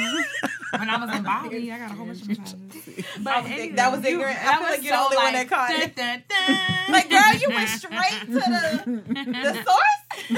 when 0.79 0.89
I 0.91 1.05
was 1.05 1.15
in 1.17 1.23
Bali, 1.23 1.73
I 1.73 1.79
got 1.79 1.91
a 1.91 1.95
whole 1.95 2.07
bunch 2.07 2.23
of 2.23 2.29
massages. 2.29 2.59
But 3.23 3.43
was- 3.43 3.53
anyway, 3.53 3.77
that 3.77 3.93
was 3.93 4.03
you- 4.05 4.11
ignorant. 4.17 4.39
I 4.39 4.43
that 4.45 4.59
feel 4.59 4.69
like 4.71 4.83
you're 4.83 4.97
the 4.97 5.03
only 5.03 5.17
one 5.17 5.33
that 5.33 5.49
caught 5.49 5.69
dun, 5.71 5.81
it. 5.83 5.97
dun, 5.97 6.23
dun. 6.29 6.59
Like, 6.93 7.09
girl, 7.09 7.35
you 7.41 7.49
went 7.49 7.69
straight 7.69 8.21
to 8.27 8.33
the 8.33 9.03
the 9.25 9.65
source. 9.65 10.31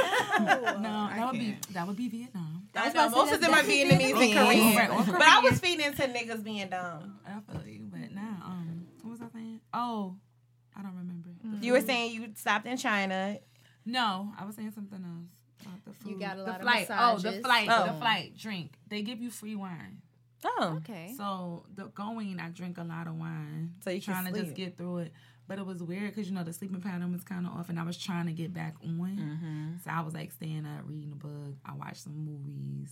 No, 0.80 1.08
that 1.14 1.28
would 1.30 1.38
be 1.40 1.56
that 1.72 1.86
would 1.86 1.96
be 1.96 2.08
Vietnam. 2.08 2.68
I 2.76 2.92
know 2.92 3.08
most 3.10 3.32
of 3.32 3.40
them 3.40 3.52
are 3.54 3.62
Vietnamese 3.62 4.20
and 4.20 4.34
Korean, 4.34 4.76
Right, 4.76 5.06
but 5.06 5.22
I 5.22 5.40
was 5.40 5.58
feeding 5.60 5.86
into 5.86 6.02
niggas 6.02 6.42
being 6.44 6.68
dumb. 6.68 7.18
I 7.26 7.38
feel 7.52 7.66
you, 7.66 7.86
but 7.90 8.12
now, 8.12 8.42
um, 8.44 8.86
what 9.02 9.12
was 9.12 9.20
I 9.20 9.28
saying? 9.32 9.60
Oh, 9.72 10.16
I 10.76 10.82
don't 10.82 10.96
remember. 10.96 11.30
You 11.60 11.72
were 11.72 11.80
saying 11.80 12.12
you 12.12 12.28
stopped 12.34 12.66
in 12.66 12.76
China. 12.76 13.38
No, 13.86 14.32
I 14.38 14.44
was 14.44 14.56
saying 14.56 14.72
something 14.74 14.98
else. 15.04 15.66
About 15.66 15.84
the 15.84 15.92
food. 15.92 16.10
You 16.12 16.18
got 16.18 16.36
a 16.36 16.40
the 16.40 16.44
lot 16.46 16.56
of 16.56 16.62
flight. 16.62 16.86
Oh, 16.90 17.18
the 17.18 17.32
flight. 17.40 17.68
Oh. 17.70 17.86
The 17.86 17.92
flight. 17.94 18.36
Drink. 18.36 18.72
They 18.88 19.02
give 19.02 19.20
you 19.20 19.30
free 19.30 19.54
wine. 19.56 20.02
Oh, 20.44 20.74
Okay. 20.78 21.14
So 21.16 21.64
the 21.74 21.84
going, 21.86 22.38
I 22.38 22.50
drink 22.50 22.76
a 22.78 22.84
lot 22.84 23.06
of 23.06 23.18
wine. 23.18 23.74
So 23.82 23.90
you 23.90 24.00
can 24.02 24.12
trying 24.14 24.32
to 24.32 24.40
just 24.42 24.54
get 24.54 24.76
through 24.76 24.98
it. 24.98 25.12
But 25.46 25.58
it 25.58 25.66
was 25.66 25.82
weird 25.82 26.14
because 26.14 26.28
you 26.28 26.34
know 26.34 26.42
the 26.44 26.52
sleeping 26.54 26.80
pattern 26.80 27.12
was 27.12 27.22
kind 27.22 27.46
of 27.46 27.52
off, 27.52 27.68
and 27.68 27.78
I 27.78 27.82
was 27.82 27.98
trying 27.98 28.26
to 28.26 28.32
get 28.32 28.52
back 28.54 28.74
on. 28.82 28.90
Mm-hmm. 29.18 29.68
So 29.84 29.90
I 29.90 30.00
was 30.00 30.14
like 30.14 30.32
staying 30.32 30.64
up, 30.66 30.82
reading 30.86 31.12
a 31.12 31.16
book. 31.16 31.56
I 31.66 31.74
watched 31.74 31.98
some 32.04 32.16
movies. 32.16 32.90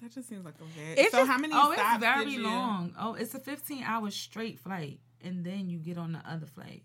That 0.00 0.12
just 0.12 0.28
seems 0.28 0.44
like 0.44 0.54
a 0.60 0.64
very. 0.78 0.94
It's 0.98 1.10
so 1.12 1.18
just- 1.18 1.30
how 1.30 1.38
many 1.38 1.54
Oh, 1.56 1.72
stops 1.72 1.94
it's 1.96 2.00
very 2.04 2.24
did 2.26 2.34
you? 2.34 2.42
long. 2.44 2.94
Oh, 2.98 3.14
it's 3.14 3.34
a 3.34 3.40
15 3.40 3.82
hour 3.82 4.10
straight 4.10 4.60
flight, 4.60 5.00
and 5.24 5.44
then 5.44 5.68
you 5.68 5.78
get 5.78 5.98
on 5.98 6.12
the 6.12 6.20
other 6.28 6.46
flight. 6.46 6.82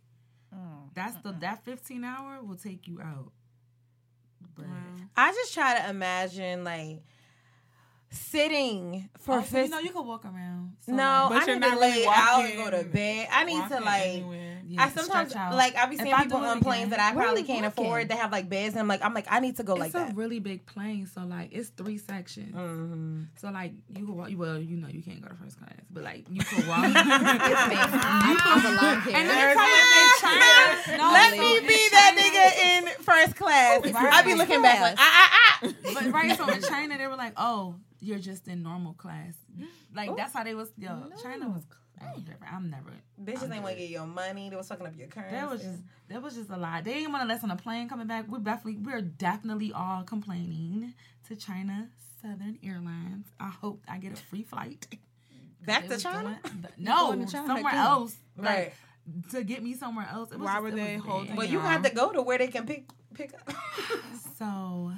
Mm-hmm. 0.54 0.88
That's 0.94 1.16
the 1.22 1.30
mm-hmm. 1.30 1.40
that 1.40 1.64
15 1.66 2.04
hour 2.04 2.42
will 2.42 2.56
take 2.56 2.88
you 2.88 3.02
out. 3.02 3.32
But 4.56 4.66
I 5.16 5.32
just 5.32 5.54
try 5.54 5.80
to 5.80 5.90
imagine 5.90 6.64
like 6.64 7.04
sitting 8.12 9.10
for 9.20 9.36
also, 9.36 9.62
you 9.64 9.70
know 9.70 9.80
you 9.80 9.92
can 9.92 10.06
walk 10.06 10.26
around. 10.26 10.74
So, 10.86 10.92
no, 10.94 11.28
But 11.30 11.44
I 11.44 11.46
you're 11.46 11.56
need 11.56 11.64
to 11.64 11.70
not 11.72 11.80
lay 11.80 11.92
really 11.92 12.08
out 12.08 12.44
and 12.46 12.56
go 12.58 12.70
to 12.72 12.84
bed. 12.90 13.28
I 13.32 13.44
need 13.46 13.68
to 13.70 13.80
like. 13.80 14.24
yeah, 14.68 14.84
I 14.84 14.90
sometimes 14.90 15.34
like 15.36 15.76
I 15.78 15.86
be 15.86 15.98
seeing 15.98 16.14
I 16.14 16.24
people 16.24 16.40
do 16.40 16.46
it 16.46 16.50
on 16.50 16.60
planes 16.62 16.88
again- 16.88 16.90
that 16.92 17.00
I 17.00 17.14
probably 17.16 17.44
can't 17.44 17.64
walking? 17.64 17.86
afford 17.86 18.10
that 18.10 18.18
have 18.20 18.32
like 18.32 18.50
beds. 18.50 18.74
And 18.74 18.80
I'm 18.82 18.88
like, 18.88 19.02
I'm 19.04 19.14
like, 19.14 19.28
I 19.30 19.40
need 19.40 19.56
to 19.58 19.64
go 19.64 19.74
like 19.76 19.88
it's 19.88 19.94
that. 19.94 20.12
a 20.12 20.16
really 20.16 20.40
big 20.40 20.66
plane, 20.66 21.08
so 21.08 21.22
like 21.24 21.50
it's 21.54 21.70
three 21.70 21.98
sections. 21.98 22.54
Mhm. 22.56 23.28
So 23.40 23.50
like 23.50 23.74
you 23.96 24.06
can 24.06 24.16
walk. 24.16 24.30
Well, 24.36 24.60
you 24.60 24.76
know 24.78 24.88
you 24.90 25.02
can't 25.02 25.22
go 25.22 25.30
to 25.30 25.36
first 25.36 25.58
class, 25.60 25.72
but 25.90 26.04
like 26.04 26.26
you 26.30 26.42
can 26.42 26.68
walk. 26.68 26.84
you 26.86 26.92
belong 26.92 29.02
here. 29.02 29.16
And 29.16 29.28
let 29.28 29.48
me 29.48 29.54
tell 30.20 30.34
you, 30.34 30.42
no, 30.98 31.12
Let 31.12 31.32
me 31.38 31.60
be 31.68 31.90
that 31.92 32.16
nigga 32.18 32.48
in 32.98 33.04
first 33.04 33.36
class. 33.36 33.82
Right. 33.86 34.14
I 34.14 34.22
be 34.24 34.34
looking 34.36 34.62
back 34.62 34.82
like, 34.82 34.96
ah, 34.98 35.02
ah, 35.02 35.60
ah. 35.64 35.68
But 35.94 36.12
right, 36.12 36.38
so 36.38 36.48
in 36.50 36.62
China 36.62 36.98
they 36.98 37.08
were 37.08 37.16
like, 37.16 37.34
"Oh, 37.38 37.76
you're 38.02 38.20
just 38.20 38.48
in 38.50 38.62
normal 38.64 38.94
class." 38.94 39.36
Like 39.96 40.16
that's 40.18 40.34
how 40.34 40.44
they 40.44 40.54
was. 40.56 40.72
Yo, 40.78 40.90
China 41.24 41.50
was 41.50 41.64
oh, 42.02 42.20
different. 42.20 42.54
I'm 42.54 42.70
never. 42.70 42.92
Bitches 43.24 43.52
ain't 43.54 43.64
want 43.64 43.76
to 43.76 43.82
get 43.82 43.90
your 43.90 44.06
money. 44.08 44.50
They 44.50 44.56
was 44.56 44.68
fucking 44.68 44.86
up 44.86 44.98
your 44.98 45.08
currency. 45.08 45.36
That 45.36 45.50
was 45.50 45.62
just 45.62 45.80
that 46.10 46.22
was 46.22 46.36
just 46.36 46.50
a 46.50 46.58
lot. 46.58 46.84
They 46.84 46.94
didn't 46.96 47.12
want 47.14 47.24
to 47.24 47.28
let 47.28 47.38
us 47.38 47.44
on 47.44 47.52
a 47.52 47.56
plane 47.56 47.88
coming 47.88 48.08
back. 48.08 48.28
We're 48.28 48.40
definitely 48.40 48.82
we're 48.82 49.02
definitely 49.02 49.72
all 49.72 50.04
complaining 50.04 50.94
to 51.28 51.36
China 51.36 51.90
Southern 52.22 52.58
Airlines. 52.64 53.28
I 53.40 53.50
hope 53.50 53.82
I 53.88 53.98
get 53.98 54.14
a 54.14 54.16
free 54.18 54.44
flight. 54.44 54.88
back 55.66 55.88
to 55.88 55.98
China. 55.98 56.40
doing- 56.44 56.66
no, 56.78 57.12
to 57.14 57.26
China 57.32 57.48
somewhere 57.48 57.74
again. 57.74 57.76
else. 57.86 58.16
Like, 58.38 58.48
Right. 58.48 58.74
to 59.32 59.44
get 59.44 59.62
me 59.64 59.74
somewhere 59.76 60.08
else. 60.12 60.32
It 60.32 60.40
was 60.40 60.46
Why 60.46 60.54
just- 60.54 60.62
were 60.64 60.68
it 60.70 60.76
they 60.76 60.96
was 60.98 61.06
holding 61.06 61.28
bad. 61.30 61.38
Well, 61.38 61.48
you 61.48 61.60
have 61.60 61.84
to 61.84 61.90
go 61.94 62.12
to 62.12 62.22
where 62.22 62.38
they 62.38 62.48
can 62.48 62.66
pick 62.66 62.86
pick 63.14 63.34
up. 63.34 63.54
So, 64.38 64.92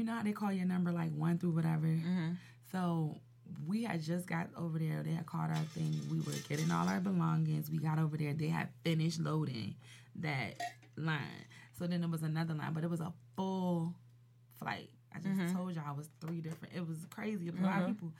you 0.00 0.06
know 0.06 0.14
how 0.14 0.22
they 0.22 0.32
call 0.32 0.50
your 0.50 0.64
number 0.66 0.90
like 0.92 1.10
one 1.14 1.36
through 1.38 1.50
whatever. 1.50 1.86
Mm-hmm. 1.86 2.30
So 2.72 3.18
we 3.66 3.82
had 3.84 4.00
just 4.00 4.26
got 4.26 4.48
over 4.56 4.78
there. 4.78 5.02
They 5.04 5.10
had 5.12 5.26
called 5.26 5.50
our 5.50 5.56
thing. 5.74 6.00
We 6.10 6.20
were 6.20 6.32
getting 6.48 6.70
all 6.70 6.88
our 6.88 7.00
belongings. 7.00 7.70
We 7.70 7.78
got 7.78 7.98
over 7.98 8.16
there. 8.16 8.32
They 8.32 8.46
had 8.48 8.68
finished 8.82 9.20
loading 9.20 9.74
that 10.16 10.58
line. 10.96 11.44
So 11.78 11.86
then 11.86 12.00
there 12.00 12.08
was 12.08 12.22
another 12.22 12.54
line, 12.54 12.72
but 12.72 12.82
it 12.84 12.88
was 12.90 13.00
a 13.00 13.12
full 13.36 13.94
flight. 14.58 14.88
I 15.14 15.18
just 15.18 15.38
Mm-hmm. 15.38 15.54
told 15.56 15.74
y'all 15.74 15.90
it 15.92 15.96
was 15.96 16.08
three 16.20 16.40
different. 16.40 16.74
It 16.74 16.86
was 16.86 16.98
crazy. 17.10 17.48
It 17.48 17.52
was 17.52 17.60
a 17.60 17.64
lot 17.66 17.82
of 17.82 17.88
people. 17.88 18.12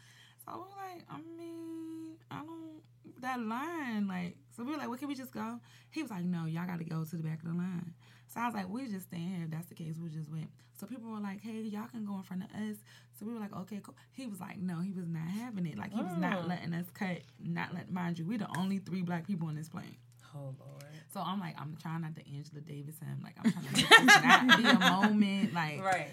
So 0.44 0.52
I 0.52 0.56
was 0.56 0.68
like, 0.76 1.02
I 1.08 1.16
mean, 1.38 2.16
I 2.30 2.40
don't 2.44 2.82
that 3.22 3.40
line. 3.40 4.08
Like, 4.08 4.36
so 4.56 4.64
we 4.64 4.72
were 4.72 4.78
like, 4.78 4.88
well, 4.88 4.98
can 4.98 5.08
we 5.08 5.14
just 5.14 5.32
go? 5.32 5.60
He 5.90 6.02
was 6.02 6.10
like, 6.10 6.24
no, 6.24 6.46
y'all 6.46 6.66
got 6.66 6.78
to 6.78 6.84
go 6.84 7.04
to 7.04 7.16
the 7.16 7.22
back 7.22 7.38
of 7.42 7.48
the 7.48 7.54
line. 7.54 7.94
So 8.32 8.40
I 8.40 8.46
was 8.46 8.54
like, 8.54 8.68
we 8.68 8.86
just 8.86 9.08
stand 9.08 9.22
here. 9.22 9.44
If 9.44 9.50
that's 9.50 9.66
the 9.66 9.74
case, 9.74 9.96
we 10.00 10.08
just 10.08 10.30
went. 10.30 10.50
So 10.78 10.86
people 10.86 11.10
were 11.10 11.18
like, 11.18 11.40
hey, 11.42 11.62
y'all 11.62 11.88
can 11.88 12.06
go 12.06 12.14
in 12.14 12.22
front 12.22 12.44
of 12.44 12.50
us. 12.50 12.76
So 13.18 13.26
we 13.26 13.34
were 13.34 13.40
like, 13.40 13.54
okay, 13.54 13.80
cool. 13.82 13.96
He 14.12 14.26
was 14.26 14.40
like, 14.40 14.58
no, 14.58 14.80
he 14.80 14.92
was 14.92 15.08
not 15.08 15.26
having 15.26 15.66
it. 15.66 15.76
Like, 15.76 15.92
he 15.92 16.00
was 16.00 16.16
not 16.16 16.42
oh. 16.44 16.46
letting 16.46 16.72
us 16.72 16.86
cut, 16.94 17.18
not 17.42 17.74
let, 17.74 17.90
mind 17.90 18.18
you, 18.18 18.24
we're 18.24 18.38
the 18.38 18.48
only 18.56 18.78
three 18.78 19.02
black 19.02 19.26
people 19.26 19.48
on 19.48 19.56
this 19.56 19.68
plane. 19.68 19.96
Oh 20.34 20.54
Lord. 20.60 20.84
So 21.12 21.20
I'm 21.20 21.40
like, 21.40 21.60
I'm 21.60 21.76
trying 21.82 22.02
not 22.02 22.14
to 22.14 22.22
Angela 22.32 22.60
Davis 22.60 22.94
him. 23.00 23.20
Like, 23.22 23.34
I'm 23.42 23.50
trying 23.50 24.06
to 24.06 24.26
not 24.26 24.58
be 24.58 24.64
a 24.64 24.78
moment. 24.78 25.52
Like, 25.52 25.82
Right. 25.82 26.10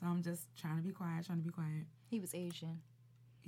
so 0.00 0.06
I'm 0.06 0.22
just 0.22 0.42
trying 0.60 0.78
to 0.78 0.82
be 0.82 0.90
quiet, 0.90 1.26
trying 1.26 1.38
to 1.38 1.44
be 1.44 1.52
quiet. 1.52 1.86
He 2.10 2.18
was 2.18 2.34
Asian. 2.34 2.80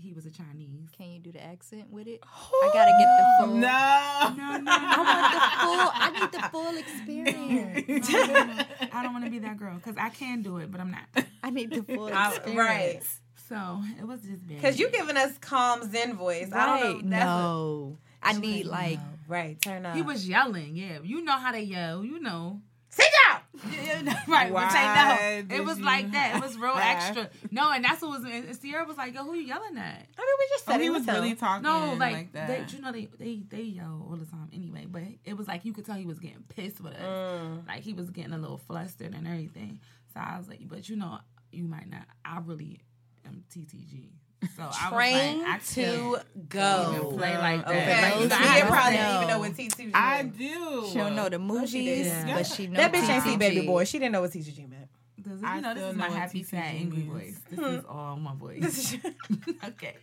He 0.01 0.13
was 0.13 0.27
a 0.27 0.31
Chinese. 0.31 0.89
Can 0.97 1.11
you 1.11 1.19
do 1.19 1.33
the 1.33 1.43
accent 1.45 1.91
with 1.91 2.07
it? 2.07 2.21
I 2.63 2.71
gotta 2.73 2.93
get 2.99 3.09
the 3.19 3.47
full. 3.47 3.55
No. 3.57 4.35
No, 4.37 4.57
no, 4.59 4.73
I 4.73 4.95
want 5.11 5.33
the 5.35 5.41
full. 5.65 5.91
I 5.93 6.11
need 6.21 6.33
the 6.33 6.49
full 6.51 6.77
experience. 6.77 8.09
I 8.93 9.03
don't 9.03 9.13
want 9.13 9.25
to 9.25 9.31
be 9.31 9.41
that 9.41 9.57
girl 9.59 9.75
because 9.75 9.97
I 9.97 10.11
can 10.11 10.43
do 10.43 10.59
it, 10.59 10.71
but 10.71 10.81
I'm 10.81 10.91
not. 10.93 11.25
I 11.43 11.51
need 11.51 11.71
the 11.73 11.83
full 11.83 12.13
I- 12.13 12.29
experience. 12.35 12.59
right. 12.59 13.03
So 13.49 13.83
it 13.99 14.07
was 14.07 14.21
just 14.21 14.47
bad. 14.47 14.57
Because 14.57 14.79
you 14.79 14.91
giving 14.91 15.17
us 15.17 15.37
calm 15.39 15.91
Zen 15.91 16.15
voice. 16.17 16.51
I 16.53 16.67
don't 16.81 16.95
Right. 16.97 17.05
know. 17.05 17.11
That's 17.11 17.23
a- 17.23 17.27
no. 17.27 17.99
I 18.23 18.33
need 18.39 18.67
like 18.67 18.99
right. 19.27 19.61
Turn 19.61 19.87
up. 19.87 19.97
He 19.97 20.03
was 20.03 20.29
yelling. 20.29 20.77
Yeah, 20.77 20.99
you 21.03 21.23
know 21.25 21.37
how 21.39 21.53
they 21.53 21.63
yell. 21.63 22.05
You 22.05 22.21
know. 22.21 22.61
sit 22.91 23.07
down. 23.27 23.28
right, 24.29 24.53
Why 24.53 24.65
which 24.65 24.75
I 24.75 25.45
know. 25.49 25.57
It 25.57 25.65
was 25.65 25.81
like 25.81 26.13
that. 26.13 26.37
It 26.37 26.43
was 26.43 26.57
real 26.57 26.73
have- 26.75 26.97
extra. 27.17 27.31
No, 27.51 27.71
and 27.73 27.85
that's 27.85 28.01
what 28.03 28.11
was. 28.11 28.25
And 28.25 28.55
Sierra 28.57 28.85
was 28.85 28.97
like, 28.97 29.15
"Yo, 29.15 29.25
who 29.25 29.35
you 29.35 29.47
yelling 29.47 29.77
at?" 29.77 29.83
I 29.85 29.97
mean, 29.97 30.07
we 30.39 30.47
just 30.51 30.65
Oh, 30.69 30.73
said 30.73 30.81
he 30.81 30.87
it 30.87 30.91
was 30.91 31.07
really 31.07 31.35
talking 31.35 31.63
No, 31.63 31.95
like, 31.99 32.13
like, 32.13 32.33
that. 32.33 32.49
They, 32.49 32.77
you 32.77 32.83
know 32.83 32.93
they, 32.93 33.09
they 33.19 33.43
they 33.49 33.63
yell 33.63 34.07
all 34.09 34.17
the 34.17 34.27
time 34.27 34.49
anyway. 34.53 34.87
But 34.89 35.03
it 35.25 35.37
was 35.37 35.49
like 35.49 35.65
you 35.65 35.73
could 35.73 35.85
tell 35.87 35.97
he 35.97 36.07
was 36.07 36.19
getting 36.19 36.45
pissed 36.55 36.81
with 36.81 36.95
us. 36.95 37.01
Mm. 37.03 37.67
Like 37.67 37.83
he 37.83 37.93
was 37.93 38.11
getting 38.11 38.33
a 38.33 38.39
little 38.39 38.59
flustered 38.59 39.15
and 39.15 39.27
everything. 39.27 39.81
So 40.15 40.21
I 40.21 40.39
was 40.39 40.49
like, 40.49 40.61
"But 40.69 40.89
you 40.89 40.97
know, 40.97 41.19
you 41.53 41.65
might 41.65 41.91
not. 41.91 42.07
I 42.25 42.39
really 42.45 42.81
am 43.27 43.45
TTG." 43.55 44.11
So 44.57 44.71
I 44.73 44.91
Train 44.91 45.39
was 45.39 45.47
like, 45.47 45.55
I 45.55 45.59
to 45.59 46.21
go. 46.49 46.93
even 46.95 47.19
play 47.19 47.37
like 47.39 47.67
that. 47.67 47.75
Okay. 47.75 48.03
Like, 48.03 48.13
So 48.15 48.21
you 48.21 48.29
know, 48.29 48.37
I 48.37 48.39
Sia 48.39 48.49
had 48.49 48.61
to 48.61 48.67
probably 48.67 48.93
say- 48.93 48.97
didn't 49.03 49.17
even 49.17 49.29
know 49.29 49.39
what 49.41 49.53
T2 49.53 49.91
I 49.95 50.23
do. 50.23 50.89
she 50.89 50.95
don't 50.99 51.17
know 51.17 51.29
the 51.29 51.39
movies, 51.39 52.07
did. 52.07 52.27
but 52.27 52.47
she 52.47 52.67
knows 52.69 52.77
That 52.77 52.93
bitch 52.93 53.09
ain't 53.09 53.25
see 53.25 53.37
Baby 53.37 53.67
Boy. 53.67 53.85
She 53.85 53.99
didn't 53.99 54.13
know 54.13 54.21
what 54.21 54.31
T2G 54.31 54.69
meant. 54.71 54.89
Does 55.21 55.43
it- 55.43 55.45
I 55.47 55.57
you 55.57 55.63
know, 55.63 55.75
this 55.75 55.83
is 55.83 55.97
know 55.97 56.09
my 56.09 56.11
happy, 56.11 56.41
TTG 56.43 56.47
sad, 56.47 56.75
angry 56.75 57.03
voice. 57.03 57.41
This 57.51 57.59
hmm. 57.59 57.65
is 57.67 57.85
all 57.89 58.17
my 58.17 58.35
voice. 58.35 58.97
Okay. 59.65 59.97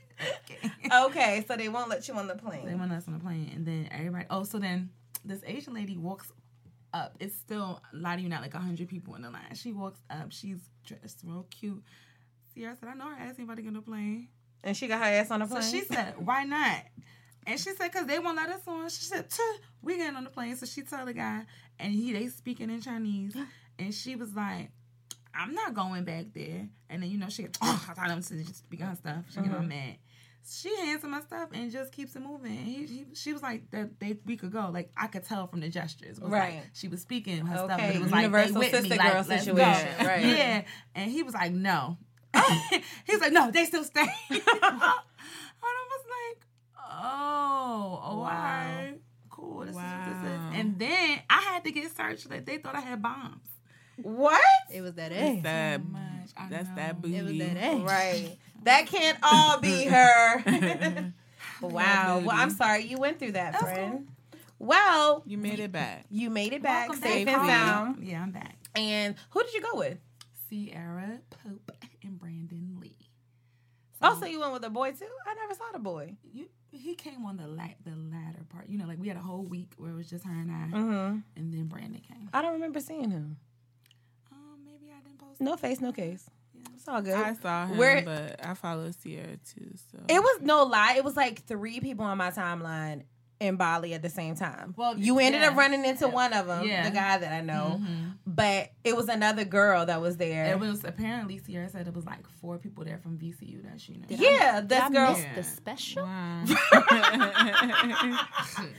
Okay. 0.50 0.72
okay, 1.06 1.46
so 1.48 1.58
they 1.58 1.68
won't 1.68 1.90
let 1.90 2.08
you 2.08 2.14
on 2.14 2.28
the 2.28 2.36
plane. 2.36 2.66
They 2.66 2.74
won't 2.76 2.90
let 2.90 3.00
us 3.00 3.08
on 3.08 3.16
the 3.16 3.20
plane, 3.20 3.52
and 3.54 3.66
then 3.66 3.90
everybody. 3.92 4.26
Oh, 4.30 4.44
so 4.44 4.60
then 4.60 4.90
this 5.26 5.42
Asian 5.46 5.74
lady 5.74 5.98
walks 5.98 6.32
up. 6.94 7.16
It's 7.20 7.36
still 7.36 7.82
a 7.94 7.98
lot 7.98 8.16
of 8.16 8.22
you 8.22 8.30
not 8.30 8.42
like 8.42 8.54
hundred 8.54 8.88
people 8.88 9.16
in 9.16 9.24
the 9.24 9.30
line. 9.30 9.54
She 9.56 9.74
walks 9.74 10.00
up. 10.10 10.32
She's 10.32 10.70
dressed 10.86 11.22
real 11.26 11.46
cute. 11.50 11.84
Sierra 12.56 12.76
said, 12.80 12.90
"I 12.90 12.94
know 12.94 13.10
her 13.10 13.16
ass 13.16 13.36
ain't 13.38 13.42
about 13.42 13.58
to 13.58 13.62
get 13.62 13.68
on 13.68 13.74
the 13.76 13.82
plane." 13.82 14.30
And 14.64 14.76
she 14.76 14.88
got 14.88 15.00
her 15.00 15.06
ass 15.06 15.30
on 15.30 15.42
the 15.42 15.46
plane. 15.46 15.62
So 15.62 15.70
she 15.70 15.84
said, 15.84 16.16
"Why 16.18 16.44
not?" 16.46 16.84
And 17.46 17.60
she 17.60 17.72
said, 17.72 17.92
"Cause 17.92 18.08
they 18.08 18.18
won't 18.18 18.38
let 18.38 18.50
us 18.50 18.62
on." 18.66 18.90
She 18.90 19.04
said, 19.04 19.30
"Tuh, 19.30 19.44
"We 19.82 19.98
getting 19.98 20.16
on 20.16 20.24
the 20.24 20.30
plane." 20.32 20.56
So 20.56 20.66
she 20.66 20.82
told 20.82 21.08
the 21.08 21.14
guy, 21.14 21.44
and 21.80 21.94
he 21.94 22.14
they 22.14 22.28
speaking 22.28 22.70
in 22.70 22.82
Chinese, 22.82 23.36
and 23.80 23.94
she 23.94 24.16
was 24.16 24.34
like. 24.34 24.72
I'm 25.38 25.54
not 25.54 25.74
going 25.74 26.06
back 26.06 26.28
there. 26.34 26.70
And 26.90 27.04
then, 27.04 27.12
you 27.12 27.18
know, 27.18 27.28
she 27.28 27.48
oh, 27.62 27.86
I 27.90 27.94
thought 27.94 28.10
him 28.10 28.22
to 28.22 28.38
just 28.38 28.60
speak 28.60 28.80
her 28.80 28.96
stuff. 28.96 29.26
She 29.30 29.42
get 29.42 29.50
all 29.50 29.58
uh-huh. 29.58 29.64
mad. 29.64 29.98
She 30.48 30.74
hands 30.78 31.04
him 31.04 31.12
my 31.12 31.22
stuff 31.22 31.50
and 31.54 31.72
just 31.72 31.92
keeps 31.92 32.16
it 32.16 32.22
moving. 32.22 32.56
He, 32.56 32.86
he, 32.86 33.06
she 33.14 33.34
was 33.34 33.42
like, 33.42 33.70
that 33.72 34.00
they 34.00 34.18
we 34.26 34.38
could 34.38 34.52
go. 34.52 34.70
Like, 34.72 34.92
I 34.96 35.08
could 35.08 35.26
tell 35.26 35.48
from 35.48 35.60
the 35.60 35.70
gestures. 35.70 36.20
Was 36.20 36.30
Right. 36.30 36.56
Like, 36.56 36.64
she 36.74 36.88
was 36.88 37.02
speaking 37.02 37.46
her 37.46 37.58
stuff, 37.58 37.70
but 37.70 37.80
Okay, 37.80 37.96
it 37.96 38.02
was 38.02 38.12
like, 38.12 38.22
universal 38.22 38.54
they 38.54 38.60
with 38.60 38.74
me. 38.74 38.80
sister 38.80 38.96
Like, 38.96 39.12
girl 39.12 39.24
situation, 39.24 40.06
right. 40.06 40.26
Yeah. 40.26 40.62
And 40.94 41.12
he 41.12 41.24
was 41.24 41.34
like, 41.34 41.52
no. 41.52 41.98
He's 43.06 43.20
like, 43.20 43.32
no, 43.32 43.52
they 43.52 43.66
still 43.66 43.84
stay. 43.84 44.02
and 44.30 44.42
I 44.48 45.00
was 45.90 46.06
like, 46.10 46.46
oh, 46.78 48.00
oh, 48.04 48.08
all 48.22 48.24
right. 48.24 48.96
Cool. 49.30 49.62
This 49.62 49.70
is 49.70 49.76
what 49.76 49.84
this 49.84 50.24
Wow. 50.32 50.50
is. 50.54 50.60
And 50.60 50.80
then 50.80 51.20
I 51.30 51.42
had 51.42 51.64
to 51.66 51.72
get 51.72 51.96
searched. 51.96 52.30
Like, 52.30 52.46
they 52.46 52.58
thought 52.58 52.76
I 52.76 52.82
had 52.82 53.02
bombs. 53.02 53.48
what? 53.98 54.42
It 54.72 54.82
was 54.82 54.94
that 54.96 55.12
That's 55.12 55.38
A. 55.40 55.42
that, 55.42 55.86
much, 55.90 56.02
I 56.38 56.50
that's 56.50 56.70
know. 56.70 56.76
that 56.76 57.02
booty. 57.02 57.18
It 57.18 57.24
was 57.24 57.38
that 57.40 57.58
A. 57.58 57.76
Right. 57.84 58.38
That 58.64 58.88
can't 58.88 59.20
all 59.22 59.60
be 59.60 59.84
her. 59.86 60.44
wow. 61.62 62.20
Well, 62.26 62.32
I'm 62.32 62.50
sorry 62.50 62.84
you 62.86 62.98
went 62.98 63.20
through 63.20 63.34
that, 63.34 63.60
friend. 63.60 64.08
Well, 64.58 65.22
You 65.28 65.38
made 65.38 65.60
it 65.60 65.72
back. 65.72 66.06
you 66.10 66.32
made 66.32 66.52
it 66.52 66.64
back 66.64 66.90
Welcome 66.90 67.04
safe 67.04 67.26
back, 67.28 67.38
and 67.38 67.48
sound. 67.48 68.04
Yeah, 68.08 68.24
I'm 68.24 68.32
back. 68.32 68.56
And 68.76 69.16
who 69.30 69.44
did 69.44 69.54
you 69.54 69.62
go 69.62 69.76
with? 69.78 70.00
Sierra 70.50 71.20
Pope 71.30 71.72
and 72.06 72.20
Brandon 72.20 72.78
Lee. 72.80 72.96
Oh, 74.02 74.18
so 74.20 74.26
you 74.26 74.40
went 74.40 74.54
with 74.54 74.64
a 74.66 74.70
boy 74.70 74.92
too? 74.92 75.06
I 75.26 75.34
never 75.36 75.54
saw 75.54 75.64
the 75.74 75.80
boy. 75.80 76.16
You, 76.34 76.48
he 76.72 76.96
came 76.96 77.26
on 77.26 77.38
the 77.38 77.48
la- 77.48 77.64
the 77.86 77.96
latter 77.96 78.44
part. 78.50 78.68
You 78.70 78.78
know, 78.78 78.86
like 78.86 79.00
we 79.00 79.08
had 79.08 79.18
a 79.18 79.22
whole 79.22 79.44
week 79.44 79.72
where 79.78 79.92
it 79.92 79.96
was 79.96 80.10
just 80.10 80.26
her 80.26 80.32
and 80.34 80.52
I, 80.52 80.78
Mm-hmm. 80.78 81.18
and 81.38 81.54
then 81.54 81.66
Brandon 81.68 82.02
came. 82.02 82.30
I 82.34 82.42
don't 82.42 82.54
remember 82.54 82.80
seeing 82.82 83.10
him. 83.12 83.38
Um, 84.32 84.60
maybe 84.66 84.92
I 84.92 85.02
didn't 85.02 85.18
post. 85.20 85.40
No 85.42 85.56
face, 85.56 85.80
no 85.82 85.92
case. 85.92 86.30
It's 86.76 86.88
all 86.88 87.02
good. 87.02 87.14
I 87.16 87.34
saw 87.34 87.68
him, 87.68 87.78
Where- 87.78 88.04
but 88.04 88.46
I 88.46 88.54
follow 88.54 88.92
Sierra 88.92 89.38
too. 89.38 89.72
So 89.92 90.00
It 90.10 90.20
was 90.22 90.42
no 90.42 90.64
lie. 90.64 90.96
It 90.98 91.04
was 91.04 91.16
like 91.16 91.46
three 91.46 91.80
people 91.80 92.06
on 92.06 92.18
my 92.18 92.32
timeline 92.32 93.04
in 93.40 93.58
Bali 93.58 93.94
at 93.94 94.02
the 94.02 94.10
same 94.10 94.36
time. 94.36 94.74
Well, 94.78 94.98
you 94.98 95.20
ended 95.20 95.44
up 95.44 95.56
running 95.58 95.84
into 95.84 96.08
one 96.08 96.32
of 96.34 96.48
them, 96.48 96.66
Yeah. 96.66 96.88
the 96.88 96.96
guy 96.96 97.18
that 97.18 97.34
I 97.34 97.42
know, 97.42 97.80
Mhm. 97.82 98.14
but 98.26 98.72
it 98.84 98.96
was 98.96 99.10
another 99.10 99.44
girl 99.44 99.86
that 99.86 100.00
was 100.02 100.18
there. 100.18 100.46
It 100.46 100.60
was 100.60 100.84
apparently 100.86 101.38
Sierra 101.40 101.70
said 101.70 101.88
it 101.88 101.94
was 101.94 102.06
like 102.06 102.26
four 102.42 102.58
people 102.60 102.86
there 102.86 102.98
from 102.98 103.18
VCU 103.18 103.62
that 103.64 103.82
she 103.82 103.94
knew. 103.94 104.06
yeah, 104.10 104.62
this 104.62 104.82
I 104.82 104.90
girl. 104.90 105.12
missed 105.12 105.28
the 105.36 105.44
special. 105.44 106.08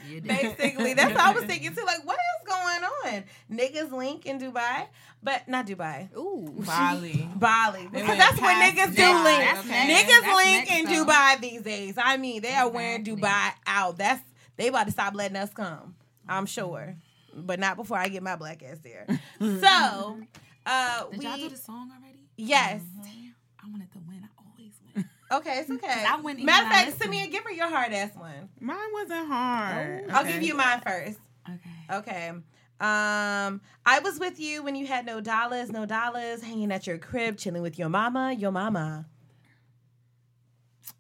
You. 0.08 0.20
Basically, 0.22 0.94
that's 0.94 1.12
what 1.12 1.20
I 1.20 1.32
was 1.32 1.44
thinking 1.44 1.74
too. 1.74 1.84
Like, 1.84 2.04
what 2.06 2.16
is 2.16 2.48
going 2.48 2.84
on? 3.16 3.24
Niggas 3.52 3.92
link 3.92 4.24
in 4.26 4.38
Dubai, 4.38 4.86
but 5.22 5.46
not 5.48 5.66
Dubai. 5.66 6.08
Ooh. 6.16 6.54
Bali. 6.64 7.28
Bali, 7.36 7.88
because 7.92 8.16
that's 8.18 8.40
where 8.40 8.54
past 8.54 8.76
niggas 8.76 8.96
do 8.96 9.24
link. 9.24 9.40
That's 9.40 9.66
next. 9.68 9.92
Niggas 9.92 10.20
That's 10.22 10.36
link 10.36 10.70
in. 10.72 10.86
Dubai 11.06 11.40
these 11.40 11.62
days. 11.62 11.94
I 11.98 12.16
mean, 12.16 12.42
they 12.42 12.54
are 12.54 12.68
wearing 12.68 13.04
Dubai 13.04 13.52
out. 13.66 13.98
That's 13.98 14.22
they 14.56 14.68
about 14.68 14.86
to 14.86 14.92
stop 14.92 15.14
letting 15.14 15.36
us 15.36 15.52
come. 15.52 15.94
I'm 16.28 16.46
sure, 16.46 16.96
but 17.34 17.60
not 17.60 17.76
before 17.76 17.96
I 17.98 18.08
get 18.08 18.22
my 18.22 18.36
black 18.36 18.62
ass 18.62 18.78
there. 18.82 19.06
so, 19.40 20.18
uh, 20.66 21.04
Did 21.10 21.18
we 21.18 21.24
y'all 21.24 21.36
do 21.36 21.48
the 21.48 21.56
song 21.56 21.90
already? 21.96 22.20
yes. 22.36 22.82
Damn, 23.02 23.34
I 23.64 23.70
wanted 23.70 23.92
to 23.92 23.98
win. 24.08 24.22
I 24.24 24.42
always 24.42 24.72
win. 24.94 25.04
Okay, 25.32 25.58
it's 25.58 25.70
okay. 25.70 26.04
I 26.06 26.16
wouldn't 26.16 26.38
even 26.38 26.46
Matter 26.46 26.66
of 26.66 26.68
not 26.70 26.84
fact, 26.84 27.00
listen. 27.00 27.12
Samia, 27.12 27.30
give 27.32 27.42
her 27.44 27.50
your 27.50 27.68
hard 27.68 27.92
ass 27.92 28.10
one. 28.14 28.48
Mine 28.60 28.76
wasn't 28.92 29.26
hard. 29.26 30.04
I'll 30.10 30.24
give 30.24 30.40
you 30.42 30.54
mine 30.56 30.80
first. 30.86 31.18
Okay. 31.48 31.96
Okay. 31.98 32.28
Um, 32.28 33.60
I 33.84 33.98
was 34.04 34.20
with 34.20 34.38
you 34.38 34.62
when 34.62 34.76
you 34.76 34.86
had 34.86 35.04
no 35.06 35.20
dollars, 35.20 35.72
no 35.72 35.84
dollars, 35.86 36.42
hanging 36.42 36.70
at 36.70 36.86
your 36.86 36.98
crib, 36.98 37.38
chilling 37.38 37.62
with 37.62 37.76
your 37.78 37.88
mama, 37.88 38.34
your 38.38 38.52
mama. 38.52 39.06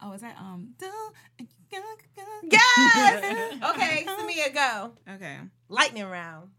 Oh, 0.02 0.12
is 0.12 0.22
that 0.22 0.36
um? 0.38 0.74
Yes. 2.50 3.54
okay, 3.70 4.06
Samia, 4.06 4.54
go. 4.54 4.92
Okay. 5.14 5.38
Lightning 5.68 6.04
round. 6.04 6.50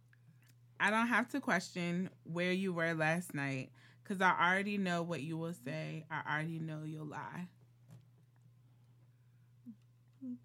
I 0.79 0.91
don't 0.91 1.07
have 1.07 1.29
to 1.29 1.39
question 1.39 2.09
where 2.23 2.51
you 2.51 2.73
were 2.73 2.93
last 2.93 3.33
night 3.33 3.71
because 4.03 4.21
I 4.21 4.31
already 4.31 4.77
know 4.77 5.03
what 5.03 5.21
you 5.21 5.37
will 5.37 5.53
say. 5.65 6.05
I 6.11 6.35
already 6.35 6.59
know 6.59 6.81
you'll 6.85 7.07
lie. 7.07 7.47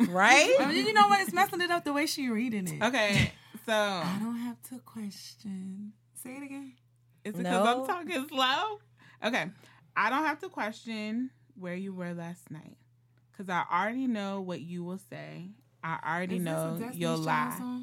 Right? 0.08 0.54
Oh, 0.60 0.70
you 0.70 0.92
know 0.92 1.08
what? 1.08 1.20
It's 1.20 1.32
messing 1.32 1.60
it 1.60 1.70
up 1.70 1.84
the 1.84 1.92
way 1.92 2.06
she 2.06 2.28
reading 2.28 2.68
it. 2.68 2.82
Okay, 2.82 3.32
so 3.66 3.72
I 3.72 4.18
don't 4.20 4.38
have 4.38 4.62
to 4.70 4.78
question. 4.78 5.92
Say 6.22 6.36
it 6.36 6.42
again. 6.44 6.74
is 7.24 7.34
it 7.34 7.38
because 7.38 7.64
No. 7.64 7.82
I'm 7.82 7.86
talking 7.86 8.28
slow? 8.28 8.78
Okay, 9.24 9.50
I 9.96 10.10
don't 10.10 10.24
have 10.24 10.38
to 10.40 10.48
question 10.48 11.30
where 11.58 11.74
you 11.74 11.92
were 11.92 12.14
last 12.14 12.50
night 12.50 12.76
because 13.32 13.48
I 13.48 13.64
already 13.72 14.06
know 14.06 14.40
what 14.40 14.60
you 14.60 14.84
will 14.84 14.98
say. 15.10 15.48
I 15.82 15.98
already 16.06 16.36
Is 16.36 16.42
know 16.42 16.90
you'll 16.92 17.16
lie. 17.18 17.82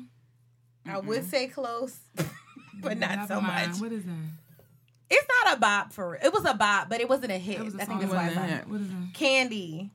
I 0.85 0.99
would 0.99 1.25
say 1.29 1.47
close, 1.47 1.97
but 2.81 2.97
not 2.97 3.27
so 3.27 3.41
much. 3.41 3.77
What 3.79 3.91
is 3.91 4.05
that? 4.05 4.13
It's 5.11 5.27
not 5.43 5.57
a 5.57 5.59
bop 5.59 5.91
for 5.91 6.11
real. 6.11 6.19
It 6.23 6.31
was 6.31 6.45
a 6.45 6.53
bop, 6.53 6.87
but 6.87 7.01
it 7.01 7.09
wasn't 7.09 7.31
a 7.31 7.37
hit. 7.37 7.59
It 7.59 7.65
was 7.65 7.75
a 7.75 7.81
I 7.81 7.85
think 7.85 8.01
song. 8.01 8.09
that's 8.09 8.13
why 8.13 8.25
It 8.25 8.27
wasn't 8.27 8.37
a 8.37 8.41
like 8.51 8.59
hit. 8.59 8.67
What 8.69 8.81
is 8.81 8.87
that? 8.89 9.13
Candy. 9.15 9.91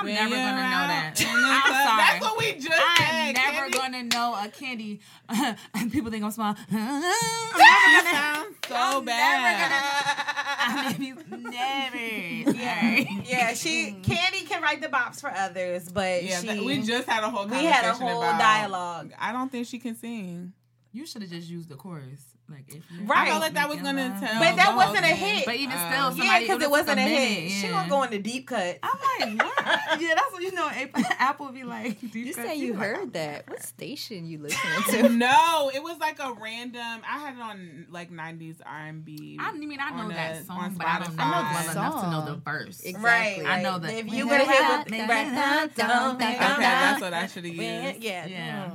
I'm 0.00 0.06
never 0.06 0.34
gonna 0.34 0.56
know 0.56 0.86
that. 0.86 1.14
I'm 1.26 1.72
sorry. 1.72 1.96
That's 1.96 2.24
what 2.24 2.38
we 2.38 2.52
just 2.54 2.66
said. 2.66 2.76
I'm 2.98 3.32
never 3.34 3.70
Candy. 3.70 3.78
gonna 3.78 4.02
know 4.04 4.34
a 4.34 4.48
candy. 4.48 5.00
people 5.90 6.10
think 6.10 6.24
I'm 6.24 6.30
small. 6.30 6.54
I'm 6.70 7.00
never 7.00 8.12
gonna. 8.12 8.46
so 8.68 8.74
I'm 8.74 9.04
never 9.04 9.58
gonna- 9.58 10.36
I 10.68 10.96
Never. 11.28 12.56
Yeah, 12.58 13.04
yeah. 13.24 13.54
She 13.54 13.90
mm-hmm. 13.90 14.02
Candy 14.02 14.44
can 14.46 14.62
write 14.62 14.80
the 14.80 14.88
bops 14.88 15.20
for 15.20 15.30
others, 15.30 15.88
but 15.90 16.24
Yeah, 16.24 16.40
she 16.40 16.60
we 16.60 16.82
just 16.82 17.08
had 17.08 17.22
a 17.22 17.30
whole 17.30 17.46
we 17.46 17.64
had 17.64 17.84
a 17.84 17.94
whole 17.94 18.22
about- 18.22 18.40
dialogue. 18.40 19.12
I 19.18 19.32
don't 19.32 19.50
think 19.50 19.66
she 19.66 19.78
can 19.78 19.94
sing. 19.96 20.52
You 20.92 21.06
should 21.06 21.22
have 21.22 21.30
just 21.30 21.48
used 21.48 21.68
the 21.68 21.76
chorus. 21.76 22.35
Like 22.48 22.64
if 22.68 22.74
you 22.92 23.04
Right. 23.06 23.26
I 23.26 23.30
felt 23.30 23.40
like 23.40 23.54
that 23.54 23.68
was 23.68 23.80
gonna 23.80 24.16
tell. 24.20 24.38
But 24.40 24.54
that 24.54 24.76
wasn't 24.76 25.04
whole 25.04 25.12
a 25.12 25.16
hit. 25.16 25.46
But 25.46 25.56
even 25.56 25.72
still, 25.76 25.82
Um, 26.06 26.16
somebody 26.16 26.28
yeah, 26.28 26.38
because 26.40 26.62
it 26.62 26.70
wasn't 26.70 26.98
a 26.98 27.02
hit. 27.02 27.10
minute, 27.38 27.50
She 27.50 27.66
yeah. 27.66 27.72
gonna 27.72 27.88
go 27.88 28.02
in 28.04 28.10
the 28.10 28.18
deep 28.20 28.46
cut. 28.46 28.78
I'm 28.84 28.98
like, 29.34 29.42
what? 29.44 29.64
yeah, 30.00 30.14
that's 30.14 30.32
what 30.32 30.42
you 30.42 30.52
know. 30.52 30.70
Apple 31.18 31.48
be 31.48 31.64
like, 31.64 32.00
You 32.14 32.32
say 32.32 32.54
you 32.56 32.74
heard 32.74 33.12
that? 33.14 33.48
What 33.50 33.64
station 33.64 34.26
you 34.26 34.38
listening 34.42 35.02
to? 35.02 35.08
no, 35.08 35.70
it 35.74 35.82
was 35.82 35.98
like 35.98 36.20
a 36.20 36.32
random. 36.34 37.02
I 37.04 37.18
had 37.18 37.34
it 37.34 37.40
on 37.40 37.86
like 37.90 38.12
'90s 38.12 38.58
R&B. 38.64 39.38
I 39.40 39.52
mean, 39.52 39.78
I 39.80 39.90
know 39.90 39.96
on 40.04 40.08
that 40.10 40.38
the- 40.38 40.44
song, 40.44 40.74
but 40.78 40.86
I 40.86 40.98
don't 41.00 41.16
know 41.16 41.22
Spotify. 41.24 41.52
well 41.54 41.70
enough 41.72 42.04
to 42.04 42.10
know 42.10 42.20
the 42.20 42.26
song. 42.32 42.42
verse. 42.44 42.80
Exactly. 42.82 43.44
Right, 43.44 43.58
I 43.58 43.62
know 43.62 43.78
that. 43.80 43.92
If 43.92 44.12
you 44.12 44.28
When 44.28 44.38
gonna 44.38 44.52
hit 44.52 44.62
I- 44.62 44.78
with 44.78 44.90
when 44.92 45.08
right, 45.08 45.26
I- 45.26 45.66
don't 45.66 46.14
Okay, 46.16 46.36
that's 46.38 47.00
what 47.00 47.12
I 47.12 47.26
should 47.26 47.44
have 47.44 47.54
Yeah, 47.54 47.88
used. 47.90 48.00
yeah. 48.02 48.70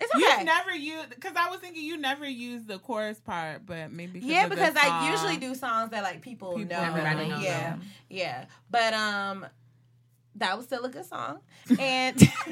It's 0.00 0.12
You 0.14 0.26
okay. 0.28 0.44
never 0.44 0.74
used 0.74 1.10
because 1.10 1.34
I 1.36 1.48
was 1.50 1.60
thinking 1.60 1.82
you 1.82 1.96
never 1.96 2.28
use 2.28 2.64
the 2.64 2.78
chorus 2.78 3.18
part, 3.20 3.64
but 3.64 3.90
maybe 3.90 4.20
yeah, 4.20 4.46
because 4.48 4.74
I 4.76 4.86
song. 4.88 5.10
usually 5.10 5.36
do 5.38 5.54
songs 5.54 5.90
that 5.92 6.02
like 6.02 6.20
people, 6.22 6.54
People 6.56 6.76
know. 6.76 6.82
Everybody 6.82 7.28
knows 7.28 7.42
yeah, 7.42 7.70
them. 7.70 7.82
yeah. 8.10 8.44
But 8.70 8.92
um, 8.92 9.46
that 10.36 10.56
was 10.56 10.66
still 10.66 10.84
a 10.84 10.88
good 10.90 11.06
song. 11.06 11.38
And 11.80 12.16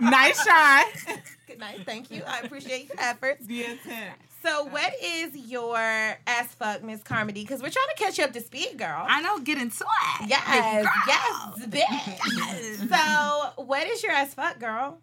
nice 0.00 0.42
try. 0.44 0.90
good 1.46 1.58
night. 1.58 1.80
Thank 1.84 2.10
you. 2.10 2.22
I 2.26 2.40
appreciate 2.40 2.88
your 2.88 2.98
efforts. 3.00 3.46
The 3.46 3.64
intent. 3.64 4.14
So, 4.42 4.64
what 4.66 4.92
is 5.02 5.34
your 5.36 5.76
ass 5.76 6.54
fuck, 6.54 6.82
Miss 6.84 7.02
Carmen 7.02 7.34
D? 7.34 7.42
Because 7.42 7.60
we're 7.62 7.70
trying 7.70 7.88
to 7.96 8.02
catch 8.04 8.18
you 8.18 8.24
up 8.24 8.32
to 8.34 8.40
speed, 8.40 8.78
girl. 8.78 9.04
I 9.08 9.20
know, 9.20 9.40
get 9.40 9.58
into 9.58 9.84
it. 9.84 10.28
yes, 10.28 10.86
yes, 11.08 11.66
bitch. 11.66 12.88
So, 13.56 13.62
what 13.64 13.86
is 13.88 14.02
your 14.04 14.12
ass 14.12 14.34
fuck, 14.34 14.60
girl? 14.60 15.00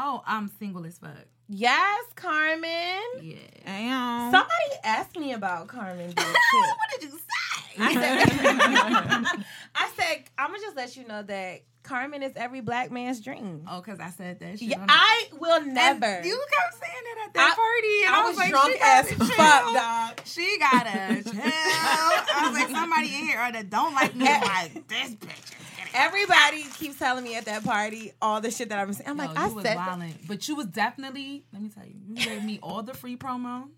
Oh, 0.00 0.22
I'm 0.28 0.46
single 0.60 0.86
as 0.86 0.96
fuck. 0.96 1.10
Yes, 1.48 2.04
Carmen. 2.14 3.02
Yeah. 3.20 3.36
Damn. 3.66 4.30
Somebody 4.30 4.52
asked 4.84 5.18
me 5.18 5.32
about 5.32 5.66
Carmen. 5.66 6.10
Did 6.10 6.18
what 6.24 7.00
did 7.00 7.02
you 7.02 7.18
say? 7.18 7.74
I 7.80 7.94
said, 7.94 9.44
I 9.74 9.90
said, 9.96 10.22
I'm 10.38 10.50
gonna 10.50 10.60
just 10.60 10.76
let 10.76 10.96
you 10.96 11.04
know 11.04 11.24
that 11.24 11.62
Carmen 11.82 12.22
is 12.22 12.32
every 12.36 12.60
black 12.60 12.90
man's 12.90 13.20
dream. 13.20 13.64
Oh, 13.70 13.80
because 13.80 13.98
I 14.00 14.10
said 14.10 14.40
that 14.40 14.58
shit. 14.58 14.68
Yeah, 14.68 14.84
I 14.88 15.28
will 15.40 15.62
And 15.62 15.74
never. 15.74 16.20
You 16.22 16.44
kept 16.58 16.74
saying 16.74 17.02
that 17.04 17.26
at 17.28 17.34
that 17.34 17.52
I- 17.52 17.54
party, 17.54 18.04
and 18.06 18.14
I 18.14 18.18
I, 18.18 18.22
was 18.24 18.30
was, 18.30 18.38
like, 18.38 18.50
drunk 18.50 18.72
she 18.72 18.78
as 18.82 19.36
fuck, 19.36 19.74
dog. 19.74 20.20
She 20.26 20.58
gotta 20.58 21.22
chill. 21.22 21.40
I 21.42 22.48
was 22.50 22.60
like, 22.60 22.68
somebody 22.70 23.06
in 23.14 23.24
here 23.26 23.52
that 23.52 23.70
don't 23.70 23.94
like 23.94 24.14
me 24.14 24.24
like 24.26 24.86
this 24.88 25.14
bitch. 25.14 25.54
Everybody 25.94 26.64
keeps 26.78 26.98
telling 26.98 27.24
me 27.24 27.34
at 27.36 27.46
that 27.46 27.64
party 27.64 28.12
all 28.20 28.42
the 28.42 28.50
shit 28.50 28.68
that 28.68 28.78
I'm 28.78 28.92
saying. 28.92 29.08
I'm 29.08 29.16
like, 29.16 29.34
no, 29.34 29.40
I 29.40 29.48
you 29.48 29.54
was 29.54 29.64
said, 29.64 29.76
violent, 29.76 30.28
but 30.28 30.46
you 30.46 30.54
was 30.56 30.66
definitely. 30.66 31.44
Let 31.52 31.62
me 31.62 31.70
tell 31.70 31.86
you, 31.86 31.94
you 32.06 32.14
gave 32.16 32.44
me 32.44 32.58
all 32.62 32.82
the 32.82 32.92
free 32.92 33.16
promo, 33.16 33.68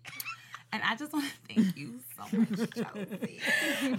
and 0.73 0.81
I 0.83 0.95
just 0.95 1.13
want 1.13 1.25
to 1.25 1.31
thank 1.53 1.77
you 1.77 1.99
so 2.15 2.37
much, 2.37 2.69
Chelsea. 2.75 3.39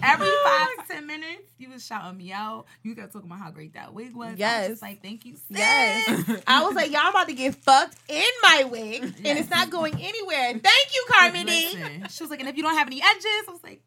Every 0.03 0.29
five, 0.43 0.87
ten 0.87 1.07
minutes, 1.07 1.43
you 1.57 1.69
was 1.69 1.85
shouting 1.85 2.17
me 2.17 2.31
out. 2.31 2.65
You 2.83 2.95
kept 2.95 3.13
talking 3.13 3.29
about 3.29 3.39
how 3.39 3.51
great 3.51 3.73
that 3.73 3.93
wig 3.93 4.15
was. 4.15 4.39
I 4.41 4.59
was 4.59 4.67
just 4.69 4.81
like 4.81 5.01
thank 5.01 5.25
you. 5.25 5.35
Sis. 5.35 5.43
Yes. 5.49 6.41
I 6.47 6.63
was 6.63 6.75
like, 6.75 6.91
y'all 6.91 7.09
about 7.09 7.27
to 7.27 7.33
get 7.33 7.55
fucked 7.55 7.97
in 8.07 8.23
my 8.41 8.63
wig, 8.69 9.03
and 9.03 9.39
it's 9.39 9.49
not 9.49 9.69
going 9.69 9.93
anywhere. 9.95 10.51
Thank 10.51 10.63
you. 10.93 11.03
Listen, 11.45 12.07
she 12.09 12.23
was 12.23 12.29
like, 12.29 12.39
and 12.39 12.49
if 12.49 12.57
you 12.57 12.63
don't 12.63 12.75
have 12.75 12.87
any 12.87 13.01
edges, 13.01 13.25
I 13.47 13.51
was 13.51 13.63
like, 13.63 13.81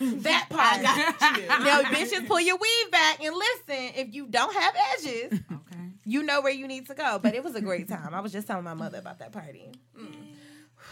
That 0.22 0.46
part. 0.48 0.82
got 0.82 1.36
you. 1.36 1.46
now, 1.46 1.82
bitches, 1.82 2.26
pull 2.26 2.40
your 2.40 2.56
weave 2.56 2.90
back 2.90 3.22
and 3.22 3.34
listen. 3.34 3.92
If 3.96 4.14
you 4.14 4.26
don't 4.26 4.54
have 4.54 4.74
edges, 4.94 5.40
okay. 5.52 5.80
you 6.04 6.22
know 6.22 6.40
where 6.40 6.52
you 6.52 6.66
need 6.66 6.86
to 6.86 6.94
go. 6.94 7.18
But 7.22 7.34
it 7.34 7.44
was 7.44 7.54
a 7.54 7.60
great 7.60 7.88
time. 7.88 8.14
I 8.14 8.20
was 8.20 8.32
just 8.32 8.46
telling 8.46 8.64
my 8.64 8.74
mother 8.74 8.98
about 8.98 9.18
that 9.18 9.32
party. 9.32 9.70
Mm. 9.98 10.29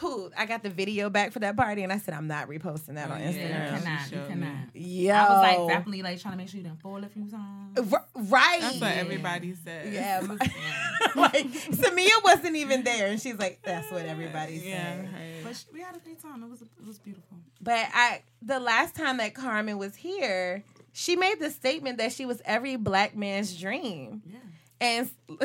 Whew, 0.01 0.31
I 0.39 0.47
got 0.47 0.63
the 0.63 0.71
video 0.71 1.11
back 1.11 1.33
for 1.33 1.41
that 1.41 1.57
party, 1.57 1.83
and 1.83 1.93
I 1.93 1.99
said 1.99 2.15
I'm 2.15 2.27
not 2.29 2.49
reposting 2.49 2.95
that 2.95 3.11
on 3.11 3.21
Yeah, 3.21 3.31
you 3.31 3.39
Instagram. 3.39 3.83
cannot. 3.83 4.13
You 4.13 4.23
cannot. 4.29 4.57
Yo, 4.75 5.15
I 5.15 5.29
was 5.29 5.43
like 5.67 5.69
definitely 5.77 6.03
like 6.03 6.21
trying 6.21 6.33
to 6.35 6.39
make 6.39 6.49
sure 6.49 6.59
you 6.59 6.65
didn't 6.65 6.81
fall 6.81 7.03
a 7.03 7.09
few 7.09 7.29
times. 7.29 7.93
R- 7.93 8.07
right. 8.15 8.61
That's 8.61 8.81
what 8.81 8.97
everybody 8.97 9.55
said. 9.65 9.93
Yeah, 9.93 10.21
like 11.17 11.47
Samia 11.53 12.23
wasn't 12.25 12.57
even 12.57 12.85
there, 12.85 13.09
and 13.09 13.21
she's 13.21 13.39
like, 13.39 13.61
"That's 13.65 13.91
what 13.91 14.05
everybody 14.07 14.59
said." 14.59 14.67
Yeah. 14.69 14.97
right. 15.01 15.43
But 15.45 15.57
sh- 15.57 15.65
we 15.73 15.81
had 15.81 15.97
a 15.97 15.99
great 16.01 16.21
time. 16.23 16.43
It 16.45 16.51
was 16.51 16.63
it 16.63 16.69
was 16.87 16.99
beautiful. 16.99 17.37
But 17.61 17.87
I, 17.93 18.23
the 18.41 18.61
last 18.61 18.95
time 18.95 19.17
that 19.17 19.35
Carmen 19.35 19.79
was 19.79 19.97
here, 19.97 20.63
she 20.93 21.17
made 21.17 21.41
the 21.41 21.51
statement 21.51 21.99
that 21.99 22.13
she 22.13 22.25
was 22.25 22.41
every 22.45 22.77
black 22.77 23.17
man's 23.17 23.59
dream, 23.59 24.23
Yeah. 24.27 24.39
and 24.81 25.11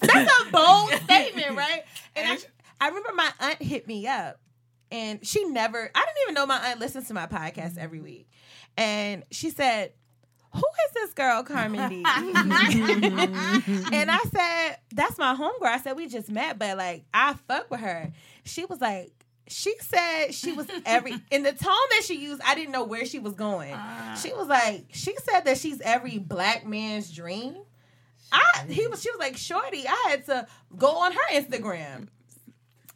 that's 0.00 0.32
a 0.46 0.50
bold 0.50 0.90
statement, 1.04 1.56
right? 1.56 1.82
And 2.16 2.28
I, 2.32 2.38
I 2.82 2.88
remember 2.88 3.12
my 3.14 3.30
aunt 3.38 3.62
hit 3.62 3.86
me 3.86 4.08
up, 4.08 4.40
and 4.90 5.24
she 5.24 5.44
never, 5.44 5.88
I 5.94 6.00
didn't 6.00 6.18
even 6.24 6.34
know 6.34 6.46
my 6.46 6.70
aunt 6.70 6.80
listens 6.80 7.06
to 7.08 7.14
my 7.14 7.26
podcast 7.26 7.78
every 7.78 8.00
week, 8.00 8.28
and 8.76 9.22
she 9.30 9.50
said. 9.50 9.92
Who 10.54 10.60
is 10.60 10.92
this 10.92 11.14
girl, 11.14 11.42
Carmen 11.44 11.88
D? 11.88 12.04
and 12.04 14.10
I 14.10 14.18
said, 14.30 14.76
That's 14.94 15.16
my 15.16 15.34
homegirl. 15.34 15.66
I 15.66 15.78
said, 15.78 15.96
We 15.96 16.08
just 16.08 16.30
met, 16.30 16.58
but 16.58 16.76
like, 16.76 17.06
I 17.14 17.32
fuck 17.48 17.70
with 17.70 17.80
her. 17.80 18.12
She 18.44 18.66
was 18.66 18.78
like, 18.78 19.12
She 19.48 19.74
said 19.80 20.34
she 20.34 20.52
was 20.52 20.66
every, 20.84 21.14
in 21.30 21.42
the 21.42 21.52
tone 21.52 21.88
that 21.92 22.02
she 22.04 22.18
used, 22.18 22.42
I 22.44 22.54
didn't 22.54 22.72
know 22.72 22.84
where 22.84 23.06
she 23.06 23.18
was 23.18 23.32
going. 23.32 23.72
Ah. 23.74 24.20
She 24.22 24.34
was 24.34 24.46
like, 24.46 24.88
She 24.92 25.16
said 25.24 25.46
that 25.46 25.56
she's 25.56 25.80
every 25.80 26.18
black 26.18 26.66
man's 26.66 27.10
dream. 27.10 27.56
I, 28.30 28.42
he 28.68 28.86
was, 28.88 29.02
she 29.02 29.10
was 29.10 29.20
like, 29.20 29.38
Shorty, 29.38 29.88
I 29.88 30.08
had 30.10 30.26
to 30.26 30.46
go 30.76 30.98
on 30.98 31.12
her 31.12 31.28
Instagram. 31.32 32.08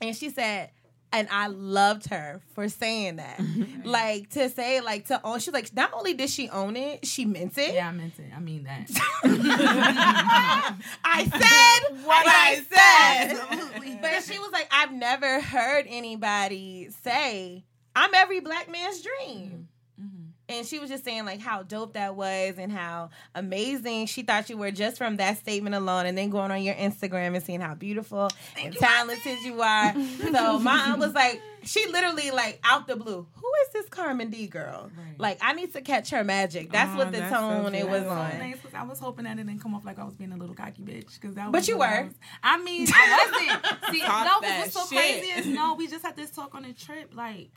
And 0.00 0.14
she 0.14 0.30
said, 0.30 0.70
and 1.12 1.28
I 1.30 1.46
loved 1.46 2.08
her 2.10 2.40
for 2.54 2.68
saying 2.68 3.16
that. 3.16 3.38
Mm-hmm. 3.38 3.82
like 3.88 4.30
to 4.30 4.48
say, 4.48 4.80
like 4.80 5.06
to 5.06 5.20
own. 5.24 5.38
She's 5.38 5.54
like, 5.54 5.74
not 5.74 5.92
only 5.94 6.14
did 6.14 6.30
she 6.30 6.48
own 6.50 6.76
it, 6.76 7.06
she 7.06 7.24
meant 7.24 7.56
it. 7.56 7.74
Yeah, 7.74 7.88
I 7.88 7.92
meant 7.92 8.18
it. 8.18 8.30
I 8.36 8.40
mean 8.40 8.64
that. 8.64 8.90
I 11.04 11.24
said 11.24 12.04
what 12.04 12.26
I 12.26 12.56
said. 12.70 13.38
Absolutely. 13.50 13.98
But 14.02 14.22
she 14.24 14.38
was 14.38 14.50
like, 14.52 14.68
I've 14.70 14.92
never 14.92 15.40
heard 15.40 15.86
anybody 15.88 16.88
say, 17.02 17.64
I'm 17.94 18.14
every 18.14 18.40
black 18.40 18.70
man's 18.70 19.00
dream. 19.00 19.68
Mm-hmm. 19.98 20.06
Mm-hmm. 20.06 20.25
And 20.48 20.64
she 20.64 20.78
was 20.78 20.88
just 20.88 21.04
saying 21.04 21.24
like 21.24 21.40
how 21.40 21.64
dope 21.64 21.94
that 21.94 22.14
was 22.14 22.54
and 22.56 22.70
how 22.70 23.10
amazing 23.34 24.06
she 24.06 24.22
thought 24.22 24.48
you 24.48 24.56
were 24.56 24.70
just 24.70 24.96
from 24.96 25.16
that 25.16 25.38
statement 25.38 25.74
alone 25.74 26.06
and 26.06 26.16
then 26.16 26.30
going 26.30 26.50
on 26.52 26.62
your 26.62 26.74
Instagram 26.76 27.34
and 27.34 27.42
seeing 27.42 27.60
how 27.60 27.74
beautiful 27.74 28.30
and 28.62 28.72
talented 28.76 29.38
you 29.42 29.60
are. 29.60 29.92
so 30.32 30.58
my 30.60 30.84
aunt 30.88 31.00
was 31.00 31.12
like, 31.14 31.42
she 31.64 31.84
literally 31.88 32.30
like 32.30 32.60
out 32.62 32.86
the 32.86 32.94
blue, 32.94 33.26
who 33.34 33.50
is 33.64 33.72
this 33.72 33.88
Carmen 33.88 34.30
D 34.30 34.46
girl? 34.46 34.88
Right. 34.96 35.18
Like 35.18 35.38
I 35.42 35.52
need 35.52 35.72
to 35.72 35.80
catch 35.80 36.10
her 36.10 36.22
magic. 36.22 36.70
That's 36.70 36.92
Oh, 36.94 36.98
what 36.98 37.12
the 37.12 37.18
that's 37.18 37.34
so 37.34 37.40
tone 37.40 37.74
it 37.74 37.84
was 37.88 38.02
beautiful. 38.02 38.10
on. 38.16 38.38
Nice, 38.38 38.60
'cause 38.60 38.74
I 38.74 38.84
was 38.84 39.00
hoping 39.00 39.24
that 39.24 39.38
it 39.40 39.46
didn't 39.48 39.60
come 39.60 39.74
off 39.74 39.84
like 39.84 39.98
I 39.98 40.04
was 40.04 40.14
being 40.14 40.30
a 40.32 40.36
little 40.36 40.54
cocky 40.54 40.82
bitch. 40.82 41.20
Cause 41.20 41.34
that 41.34 41.50
But 41.50 41.66
you 41.66 41.76
what 41.78 41.88
I 41.88 42.00
were. 42.02 42.06
was- 42.06 42.14
I 42.44 42.58
mean, 42.62 42.86
I 42.94 43.28
wasn't. 43.32 43.84
See, 43.92 44.00
Talk 44.00 44.24
no, 44.26 44.30
'cause 44.34 44.40
that 44.42 44.58
what's 44.60 44.72
so 44.74 44.86
shit. 44.94 45.22
crazy 45.22 45.40
is 45.40 45.46
no, 45.46 45.74
we 45.74 45.88
just 45.88 46.04
had 46.04 46.14
this 46.16 46.30
talk 46.30 46.54
on 46.54 46.64
a 46.64 46.72
trip. 46.72 47.12
Like, 47.16 47.50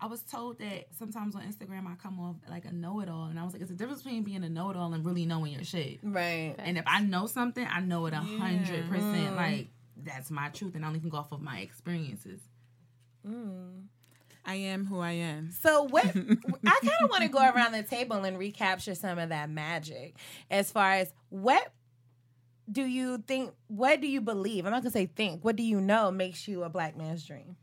I 0.00 0.06
was 0.06 0.20
told 0.22 0.58
that 0.58 0.86
sometimes 0.98 1.34
on 1.34 1.42
Instagram 1.42 1.86
I 1.86 1.94
come 1.94 2.20
off 2.20 2.36
like 2.50 2.64
a 2.66 2.72
know-it-all, 2.72 3.26
and 3.26 3.40
I 3.40 3.44
was 3.44 3.52
like, 3.54 3.62
"It's 3.62 3.70
a 3.70 3.74
difference 3.74 4.02
between 4.02 4.24
being 4.24 4.44
a 4.44 4.48
know-it-all 4.48 4.92
and 4.92 5.04
really 5.06 5.24
knowing 5.24 5.52
your 5.54 5.64
shit." 5.64 6.00
Right. 6.02 6.54
And 6.58 6.76
if 6.76 6.84
I 6.86 7.00
know 7.00 7.26
something, 7.26 7.66
I 7.66 7.80
know 7.80 8.04
it 8.06 8.12
a 8.12 8.18
hundred 8.18 8.84
Mm. 8.84 8.88
percent. 8.90 9.36
Like 9.36 9.68
that's 9.96 10.30
my 10.30 10.48
truth, 10.50 10.74
and 10.74 10.84
I 10.84 10.88
only 10.88 11.00
can 11.00 11.08
go 11.08 11.16
off 11.16 11.32
of 11.32 11.40
my 11.40 11.60
experiences. 11.60 12.40
I 14.44 14.54
am 14.54 14.86
who 14.86 15.00
I 15.00 15.12
am. 15.12 15.50
So 15.50 15.82
what 15.84 16.04
I 16.06 16.10
kind 16.10 16.92
of 17.02 17.10
want 17.10 17.22
to 17.22 17.28
go 17.28 17.38
around 17.40 17.72
the 17.72 17.82
table 17.82 18.16
and 18.24 18.38
recapture 18.38 18.94
some 18.94 19.18
of 19.18 19.30
that 19.30 19.50
magic 19.50 20.14
as 20.50 20.70
far 20.70 20.92
as 20.92 21.12
what 21.30 21.72
do 22.70 22.82
you 22.84 23.18
think 23.26 23.52
what 23.66 24.00
do 24.00 24.06
you 24.06 24.20
believe? 24.20 24.64
I'm 24.66 24.72
not 24.72 24.82
going 24.82 24.92
to 24.92 24.98
say 24.98 25.06
think. 25.06 25.44
What 25.44 25.56
do 25.56 25.62
you 25.64 25.80
know 25.80 26.10
makes 26.12 26.46
you 26.46 26.62
a 26.62 26.68
black 26.68 26.96
man's 26.96 27.24
dream? 27.24 27.56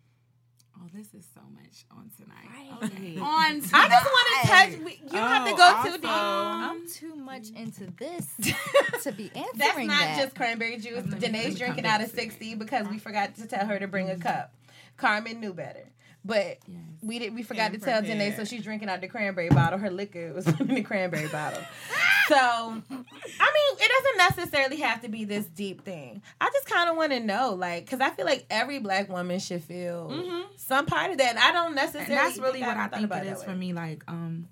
Oh, 0.83 0.89
this 0.93 1.13
is 1.13 1.25
so 1.33 1.39
much 1.53 1.85
on 1.91 2.09
tonight. 2.19 2.49
Right. 2.49 2.89
Okay. 2.91 3.17
On 3.17 3.61
tonight. 3.61 3.71
I 3.73 3.89
just 3.89 4.05
want 4.05 4.27
to 4.41 4.47
touch 4.49 4.69
you 5.03 5.09
don't 5.09 5.29
have 5.29 5.49
to 5.49 5.55
go 5.55 5.73
Oh, 5.75 5.83
too 5.85 5.97
deep. 5.97 6.09
I'm 6.09 6.87
too 6.89 7.15
much 7.15 7.49
into 7.55 7.85
this 7.97 8.27
to 9.03 9.11
be 9.13 9.31
answering 9.33 9.51
That's 9.57 9.77
not 9.87 9.99
that. 9.99 10.21
just 10.21 10.35
cranberry 10.35 10.77
juice. 10.77 11.05
Let 11.07 11.19
Danae's 11.21 11.57
drinking 11.57 11.85
out 11.85 12.01
of 12.01 12.11
to 12.11 12.13
it. 12.17 12.19
60 12.21 12.55
because 12.55 12.87
we 12.89 12.99
forgot 12.99 13.35
to 13.35 13.47
tell 13.47 13.65
her 13.65 13.79
to 13.79 13.87
bring 13.87 14.09
a 14.09 14.17
cup. 14.17 14.51
Carmen 14.97 15.39
knew 15.39 15.53
better. 15.53 15.85
But 16.25 16.57
Yes. 16.67 16.79
we 17.01 17.19
did 17.19 17.35
we 17.35 17.43
forgot 17.43 17.71
Came 17.71 17.79
to 17.81 17.85
tell 17.85 18.01
Danae, 18.01 18.31
so 18.35 18.45
she's 18.45 18.63
drinking 18.63 18.87
out 18.89 19.01
the 19.01 19.07
cranberry 19.09 19.49
bottle. 19.49 19.77
Her 19.77 19.89
liquor 19.91 20.31
was 20.33 20.47
in 20.59 20.67
the 20.67 20.81
cranberry 20.81 21.27
bottle. 21.27 21.61
So, 22.29 22.35
I 22.37 22.79
mean, 22.79 23.77
it 23.79 23.91
doesn't 23.91 24.37
necessarily 24.37 24.77
have 24.77 25.01
to 25.01 25.09
be 25.09 25.25
this 25.25 25.45
deep 25.47 25.83
thing. 25.83 26.21
I 26.39 26.49
just 26.53 26.67
kind 26.69 26.89
of 26.89 26.95
want 26.95 27.11
to 27.11 27.19
know, 27.19 27.53
like, 27.53 27.83
because 27.85 27.99
I 27.99 28.11
feel 28.11 28.25
like 28.25 28.45
every 28.49 28.79
black 28.79 29.09
woman 29.09 29.39
should 29.39 29.61
feel 29.63 30.45
some 30.55 30.85
part 30.85 31.11
of 31.11 31.17
that. 31.17 31.31
And 31.31 31.39
I 31.39 31.51
don't 31.51 31.75
necessarily. 31.75 32.13
And 32.15 32.17
that's 32.25 32.39
really 32.39 32.61
what 32.61 32.69
I 32.69 32.73
haven't 32.83 32.99
think 32.99 33.05
about 33.11 33.25
it 33.25 33.37
way. 33.39 33.43
for 33.43 33.53
me. 33.55 33.73
Like, 33.73 34.03
um, 34.07 34.47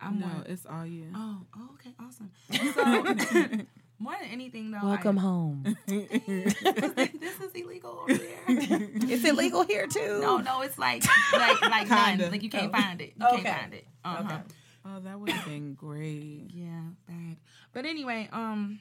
I'm 0.00 0.18
No, 0.18 0.26
more. 0.26 0.42
it's 0.46 0.66
all 0.66 0.84
you. 0.84 1.06
Oh, 1.14 1.38
oh, 1.56 1.68
okay, 1.74 1.94
awesome. 2.00 2.32
So, 2.74 3.64
more 4.02 4.14
than 4.20 4.28
anything, 4.30 4.70
though, 4.70 4.80
Welcome 4.82 5.18
I, 5.18 5.22
home. 5.22 5.76
this 5.86 7.40
is 7.40 7.52
illegal 7.54 8.00
over 8.02 8.14
there. 8.14 8.28
it's 8.48 9.24
illegal 9.24 9.62
here 9.64 9.86
too. 9.86 10.18
No, 10.20 10.38
no, 10.38 10.62
it's 10.62 10.78
like 10.78 11.04
like 11.32 11.60
like 11.62 11.88
none. 11.90 12.08
Kinda. 12.18 12.30
Like 12.30 12.42
you 12.42 12.50
can't 12.50 12.72
find 12.72 13.00
it. 13.00 13.12
You 13.18 13.26
Okay. 13.26 13.42
can't 13.42 13.60
find 13.60 13.74
it. 13.74 13.86
Uh-huh. 14.04 14.22
Okay. 14.24 14.40
Oh, 14.84 15.00
that 15.00 15.18
would 15.20 15.30
have 15.30 15.44
been 15.46 15.74
great. 15.74 16.50
Yeah, 16.52 16.80
bad. 17.08 17.36
But 17.72 17.84
anyway, 17.86 18.28
um, 18.32 18.80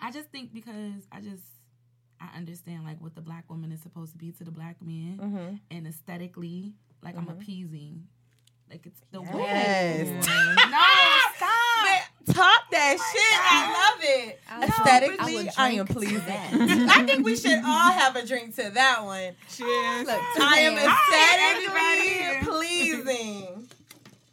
I 0.00 0.10
just 0.10 0.28
think 0.28 0.52
because 0.52 1.06
I 1.10 1.20
just 1.20 1.42
I 2.20 2.36
understand 2.36 2.84
like 2.84 3.00
what 3.00 3.14
the 3.14 3.22
black 3.22 3.48
woman 3.50 3.72
is 3.72 3.80
supposed 3.80 4.12
to 4.12 4.18
be 4.18 4.30
to 4.32 4.44
the 4.44 4.50
black 4.50 4.76
man, 4.82 5.18
Mm-hmm. 5.22 5.54
and 5.70 5.86
aesthetically, 5.86 6.74
like 7.02 7.16
I'm 7.16 7.28
appeasing. 7.28 8.06
Like 8.70 8.86
it's 8.86 9.00
the 9.10 9.20
way. 9.20 9.28
Yes. 9.34 10.26
No, 10.26 10.82
stop. 11.36 11.50
Talk 12.26 12.70
that 12.70 12.96
shit. 13.12 13.40
I 13.40 13.72
love 13.72 14.00
it. 14.02 14.40
I- 14.48 14.64
Aesthetically, 14.66 15.48
I 15.48 15.52
I, 15.56 15.70
am 15.72 15.86
pleased. 15.86 16.26
that. 16.26 16.52
I 16.90 17.04
think 17.04 17.24
we 17.24 17.36
should 17.36 17.58
all 17.64 17.92
have 17.92 18.14
a 18.16 18.26
drink 18.26 18.54
to 18.56 18.70
that 18.70 19.04
one. 19.04 19.32
Cheers. 19.50 20.08
I 20.08 20.58
am 20.60 20.74
aesthetically 22.46 22.46
pleasing. 22.46 23.68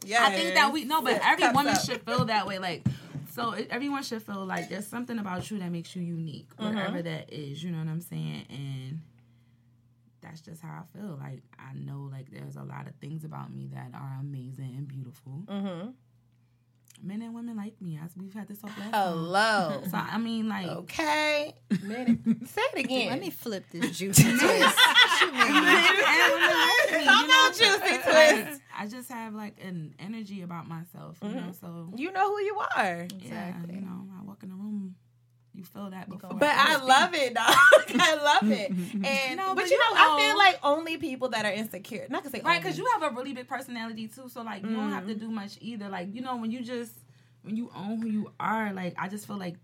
Yes. 0.05 0.21
I 0.21 0.31
think 0.35 0.55
that 0.55 0.71
we 0.73 0.85
no, 0.85 1.01
but 1.01 1.19
every 1.23 1.43
Cups 1.43 1.55
woman 1.55 1.73
up. 1.75 1.81
should 1.81 2.01
feel 2.01 2.25
that 2.25 2.47
way. 2.47 2.57
Like, 2.59 2.85
so 3.33 3.51
everyone 3.69 4.03
should 4.03 4.23
feel 4.23 4.45
like 4.45 4.69
there's 4.69 4.87
something 4.87 5.19
about 5.19 5.49
you 5.51 5.59
that 5.59 5.71
makes 5.71 5.95
you 5.95 6.01
unique, 6.01 6.49
Mm-hmm. 6.57 6.75
whatever 6.75 7.01
that 7.01 7.31
is. 7.33 7.63
You 7.63 7.71
know 7.71 7.79
what 7.79 7.87
I'm 7.87 8.01
saying? 8.01 8.45
And 8.49 9.01
that's 10.21 10.41
just 10.41 10.61
how 10.61 10.83
I 10.83 10.97
feel. 10.97 11.17
Like 11.19 11.41
I 11.59 11.73
know, 11.75 12.09
like 12.11 12.29
there's 12.31 12.55
a 12.55 12.63
lot 12.63 12.87
of 12.87 12.95
things 12.95 13.23
about 13.23 13.53
me 13.53 13.69
that 13.73 13.91
are 13.93 14.17
amazing 14.19 14.73
and 14.77 14.87
beautiful. 14.87 15.43
Mm-hmm. 15.47 15.89
Men 17.01 17.21
and 17.21 17.33
women 17.33 17.55
like 17.57 17.81
me. 17.81 17.97
As 18.03 18.11
we've 18.17 18.33
had 18.33 18.47
this 18.47 18.59
all 18.63 18.69
last 18.69 18.91
time. 18.91 18.93
Hello. 18.93 19.81
So 19.89 19.97
I 19.97 20.17
mean, 20.17 20.49
like, 20.49 20.67
Okay. 20.67 21.55
men, 21.81 22.41
Say 22.45 22.61
it 22.73 22.85
again. 22.85 23.09
Let 23.09 23.19
me 23.21 23.29
flip 23.29 23.65
this 23.71 23.91
juicy 23.97 24.23
twist. 24.23 24.41
and 24.41 25.31
women 25.31 25.63
like 25.63 26.91
me, 26.91 27.05
Come 27.05 27.21
you 27.21 27.27
know? 27.27 27.33
on, 27.33 27.53
Juicy 27.53 27.97
Twist. 28.03 28.61
I 28.77 28.87
just 28.87 29.09
have 29.09 29.33
like 29.33 29.57
an 29.63 29.95
energy 29.99 30.41
about 30.41 30.67
myself, 30.67 31.17
you 31.21 31.29
know. 31.29 31.35
Mm-hmm. 31.41 31.51
So 31.59 31.93
You 31.95 32.11
know 32.11 32.29
who 32.29 32.39
you 32.41 32.59
are. 32.75 33.07
yeah, 33.19 33.53
you 33.69 33.81
know, 33.81 34.07
I 34.19 34.23
walk 34.25 34.43
in 34.43 34.49
the 34.49 34.55
room, 34.55 34.95
you 35.59 35.65
feel 35.65 35.89
that 35.89 36.09
before. 36.09 36.31
But 36.33 36.55
I 36.55 36.77
love 36.77 37.13
it, 37.13 37.33
dog. 37.33 37.45
I 37.99 38.15
love 38.15 38.51
it. 38.51 38.71
And 39.05 39.37
No, 39.37 39.49
but, 39.49 39.63
but 39.63 39.65
you 39.65 39.71
you 39.71 39.77
know, 39.77 39.99
I 39.99 40.19
feel 40.19 40.37
like 40.37 40.59
only 40.63 40.97
people 40.97 41.29
that 41.29 41.45
are 41.45 41.51
insecure. 41.51 42.07
Not 42.09 42.23
to 42.23 42.29
say 42.29 42.41
right 42.43 42.61
because 42.61 42.77
you 42.77 42.87
have 42.93 43.11
a 43.11 43.15
really 43.15 43.33
big 43.33 43.47
personality 43.47 44.07
too. 44.07 44.29
So 44.29 44.41
like 44.41 44.63
you 44.63 44.75
don't 44.75 44.91
have 44.91 45.05
to 45.07 45.13
mm-hmm. 45.13 45.25
do 45.25 45.31
much 45.31 45.57
either. 45.61 45.89
Like 45.89 46.13
you 46.13 46.21
know 46.21 46.37
when 46.37 46.51
you 46.51 46.61
just 46.61 46.93
when 47.43 47.55
you 47.55 47.69
own 47.75 48.01
who 48.01 48.07
you 48.07 48.31
are, 48.39 48.73
like 48.73 48.95
I 48.97 49.07
just 49.09 49.27
feel 49.27 49.37
like 49.37 49.55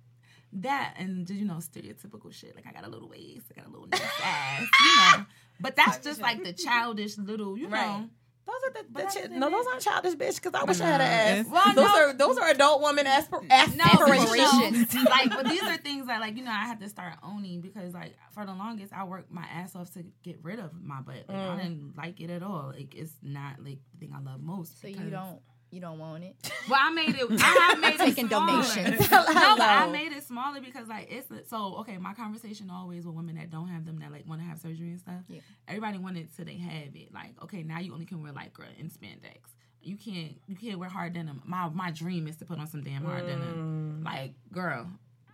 that 0.54 0.96
and 0.98 1.26
just, 1.26 1.40
you 1.40 1.46
know 1.46 1.56
stereotypical 1.56 2.34
shit. 2.34 2.56
Like 2.56 2.66
I 2.68 2.72
got 2.72 2.86
a 2.86 2.90
little 2.90 3.10
waist, 3.10 3.46
I 3.52 3.60
got 3.60 3.68
a 3.68 3.72
little 3.72 3.88
nice 3.88 4.02
ass, 4.24 4.62
you 4.62 4.96
know. 4.96 5.26
But 5.60 5.76
that's 5.76 6.00
just 6.00 6.22
like 6.22 6.44
the 6.44 6.54
childish 6.54 7.18
little, 7.18 7.58
you 7.58 7.68
know. 7.68 7.78
Right. 7.78 8.04
Those 8.46 8.56
are 8.64 8.74
the, 8.74 8.94
the 8.94 9.04
chi- 9.04 9.38
no, 9.38 9.50
those 9.50 9.66
aren't 9.66 9.82
childish, 9.82 10.14
bitch. 10.14 10.36
Because 10.36 10.54
I 10.54 10.64
wish 10.66 10.80
I 10.80 10.86
had 10.86 11.02
an 11.02 11.40
ass. 11.40 11.52
Well, 11.52 11.66
those 11.74 11.76
no. 11.76 11.96
are 11.96 12.14
those 12.14 12.38
are 12.38 12.50
adult 12.50 12.82
woman 12.82 13.06
aspir- 13.06 13.42
No, 13.76 13.84
but 13.84 14.12
aspirations. 14.12 14.94
know, 14.94 15.04
like, 15.10 15.30
but 15.30 15.48
these 15.48 15.64
are 15.64 15.78
things 15.78 16.06
that, 16.08 16.22
like, 16.22 16.38
you 16.38 16.44
know, 16.44 16.52
I 16.52 16.66
have 16.66 16.80
to 16.80 16.90
start 16.90 17.16
owning 17.24 17.62
because, 17.62 17.94
like, 17.94 18.16
for 18.32 18.46
the 18.46 18.54
longest, 18.54 18.94
I 18.94 19.04
worked 19.06 19.32
my 19.32 19.46
ass 19.52 19.76
off 19.76 19.92
to 19.94 20.04
get 20.24 20.40
rid 20.44 20.60
of 20.60 20.72
my 20.80 21.02
butt. 21.02 21.26
Like, 21.28 21.38
I 21.38 21.42
mm. 21.42 21.58
didn't 21.58 21.98
like 21.98 22.22
it 22.22 22.30
at 22.30 22.44
all. 22.44 22.74
Like, 22.76 22.94
it's 22.94 23.16
not 23.24 23.64
like 23.64 23.80
the 23.94 24.00
thing 24.00 24.16
I 24.16 24.22
love 24.22 24.42
most. 24.42 24.80
So 24.80 24.88
you 24.88 25.10
don't 25.10 25.40
you 25.76 25.82
don't 25.82 26.00
want 26.00 26.24
it. 26.24 26.36
Well, 26.68 26.80
I 26.82 26.90
made 26.92 27.10
it. 27.10 27.28
I 27.30 27.68
have 27.70 27.80
made 27.80 27.98
Taking 28.00 28.26
it 28.26 28.30
smaller. 28.30 28.64
donations. 28.64 29.12
no, 29.12 29.24
but 29.56 29.62
I 29.62 29.88
made 29.92 30.12
it 30.14 30.24
smaller 30.24 30.60
because 30.62 30.88
like 30.88 31.08
it's 31.12 31.28
so 31.50 31.76
okay. 31.82 31.98
My 31.98 32.16
conversation 32.16 32.72
always 32.72 33.06
with 33.06 33.14
women 33.14 33.36
that 33.36 33.52
don't 33.52 33.68
have 33.68 33.86
them 33.86 34.00
that 34.00 34.12
like 34.12 34.28
want 34.28 34.42
to 34.42 34.48
have 34.48 34.58
surgery 34.60 34.90
and 34.90 35.00
stuff. 35.00 35.22
Yeah. 35.28 35.42
Everybody 35.68 36.00
wanted 36.00 36.36
to 36.38 36.44
they 36.46 36.56
have 36.58 36.96
it. 36.96 37.14
Like 37.14 37.34
okay, 37.44 37.62
now 37.62 37.78
you 37.80 37.94
only 37.94 38.06
can 38.08 38.24
wear 38.24 38.34
lycra 38.34 38.66
and 38.80 38.90
spandex. 38.90 39.38
You 39.84 39.96
can't 39.96 40.40
you 40.48 40.56
can't 40.56 40.80
wear 40.80 40.90
hard 40.90 41.14
denim. 41.14 41.44
My 41.46 41.70
my 41.70 41.92
dream 41.92 42.28
is 42.28 42.38
to 42.38 42.46
put 42.46 42.58
on 42.58 42.66
some 42.66 42.82
damn 42.84 43.04
hard 43.06 43.28
denim. 43.28 44.02
Like 44.04 44.34
girl, 44.52 44.88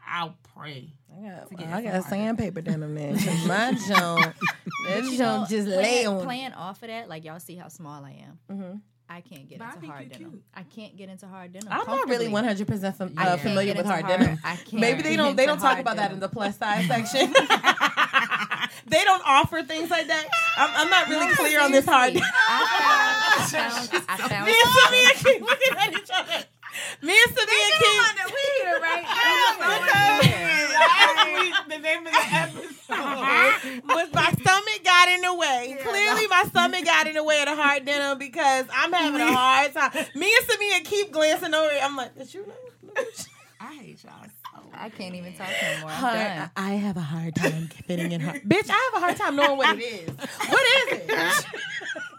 I'll 0.05 0.35
pray. 0.53 0.91
I 1.17 1.29
got, 1.29 1.47
To 1.49 1.55
get 1.55 1.67
I 1.69 1.81
got 1.81 2.03
sandpaper 2.03 2.59
denim 2.61 2.93
man. 2.93 3.13
My 3.47 3.71
junk, 3.87 4.33
that 4.87 5.03
You 5.05 5.17
just 5.47 5.67
lay 5.69 6.05
on. 6.05 6.21
playing 6.25 6.51
off 6.51 6.83
of 6.83 6.89
that, 6.89 7.07
like 7.07 7.23
y'all 7.23 7.39
see 7.39 7.55
how 7.55 7.69
small 7.69 8.03
I 8.03 8.25
am. 8.27 8.39
Mhm. 8.57 8.81
I 9.11 9.19
can't 9.19 9.49
get 9.49 9.59
But 9.59 9.75
into 9.75 9.87
hard 9.87 10.03
you're 10.03 10.09
denim. 10.09 10.31
cute. 10.31 10.43
I 10.55 10.63
can't 10.63 10.95
get 10.95 11.09
into 11.09 11.27
hard 11.27 11.51
denim. 11.51 11.67
I'm 11.69 11.79
not 11.79 12.07
really 12.07 12.27
comfortably. 12.27 12.27
100 12.29 12.67
percent 12.67 12.95
uh, 13.17 13.37
familiar 13.37 13.73
with 13.73 13.79
into 13.79 13.91
hard 13.91 14.07
denim. 14.07 14.39
I 14.41 14.55
can't 14.55 14.73
Maybe 14.79 15.01
they 15.01 15.17
don't. 15.17 15.35
They 15.35 15.45
don't 15.45 15.57
talk 15.57 15.73
hard 15.73 15.79
about 15.81 15.97
that 15.97 16.13
in 16.13 16.21
the 16.21 16.29
plus 16.29 16.57
size 16.57 16.87
section. 16.87 17.33
they 18.87 19.03
don't 19.03 19.21
offer 19.25 19.63
things 19.63 19.89
like 19.89 20.07
that. 20.07 20.27
I'm, 20.57 20.69
I'm 20.73 20.89
not 20.89 21.09
really 21.09 21.27
clear 21.35 21.59
on 21.59 21.73
this 21.73 21.85
hard. 21.85 22.13
Seriously, 22.13 22.29
I 24.07 24.17
found, 24.17 24.23
I 24.23 24.29
found, 24.29 24.45
Me 24.45 24.55
and 24.55 24.71
Samia 24.79 25.11
keep 25.25 25.41
looking 25.41 25.77
at 25.77 25.91
each 25.91 26.11
other. 26.13 26.45
Me 27.01 27.13
and 27.13 27.35
Samia 27.35 27.69
keep. 27.79 28.31
We 28.31 28.43
here, 28.63 28.79
right? 28.79 29.03
the 31.67 31.77
name 31.79 32.07
of 32.07 32.13
the 32.13 32.19
episode. 32.31 33.83
But 33.85 34.13
my 34.13 34.31
stomach 34.31 34.40
got 35.05 35.13
in 35.13 35.21
the 35.21 35.33
way. 35.33 35.77
Clearly, 35.83 36.27
my 36.27 36.43
stomach 36.47 36.85
got 36.85 37.07
in 37.07 37.13
the 37.13 37.23
way 37.23 37.39
of 37.41 37.47
the 37.47 37.55
hard 37.55 37.85
denim 37.85 38.17
because 38.17 38.65
I'm 38.73 38.91
having 38.93 39.21
a 39.21 39.31
hard 39.33 39.73
time. 39.73 39.91
Me 40.15 40.31
and 40.37 40.47
Samia 40.47 40.83
keep 40.85 41.11
glancing 41.11 41.53
over. 41.53 41.71
I'm 41.81 41.95
like, 41.95 42.17
did 42.17 42.33
you 42.33 42.45
know? 42.45 43.03
I 43.59 43.75
hate 43.75 44.03
y'all. 44.03 44.13
So 44.23 44.61
I 44.73 44.89
can't 44.89 45.15
even 45.15 45.33
talk 45.33 45.47
no 45.47 45.81
more. 45.81 45.89
I'm 45.91 45.97
Hard. 45.97 46.49
I 46.57 46.69
have 46.71 46.97
a 46.97 47.01
hard 47.01 47.35
time 47.35 47.67
fitting 47.67 48.11
in 48.11 48.21
hard. 48.21 48.41
Bitch, 48.43 48.69
I 48.69 48.89
have 48.93 49.01
a 49.01 49.05
hard 49.05 49.17
time 49.17 49.35
knowing 49.35 49.57
what 49.57 49.77
it 49.77 49.81
is. 49.81 50.09
What 50.49 50.93
is 50.93 50.99
it? 51.07 51.45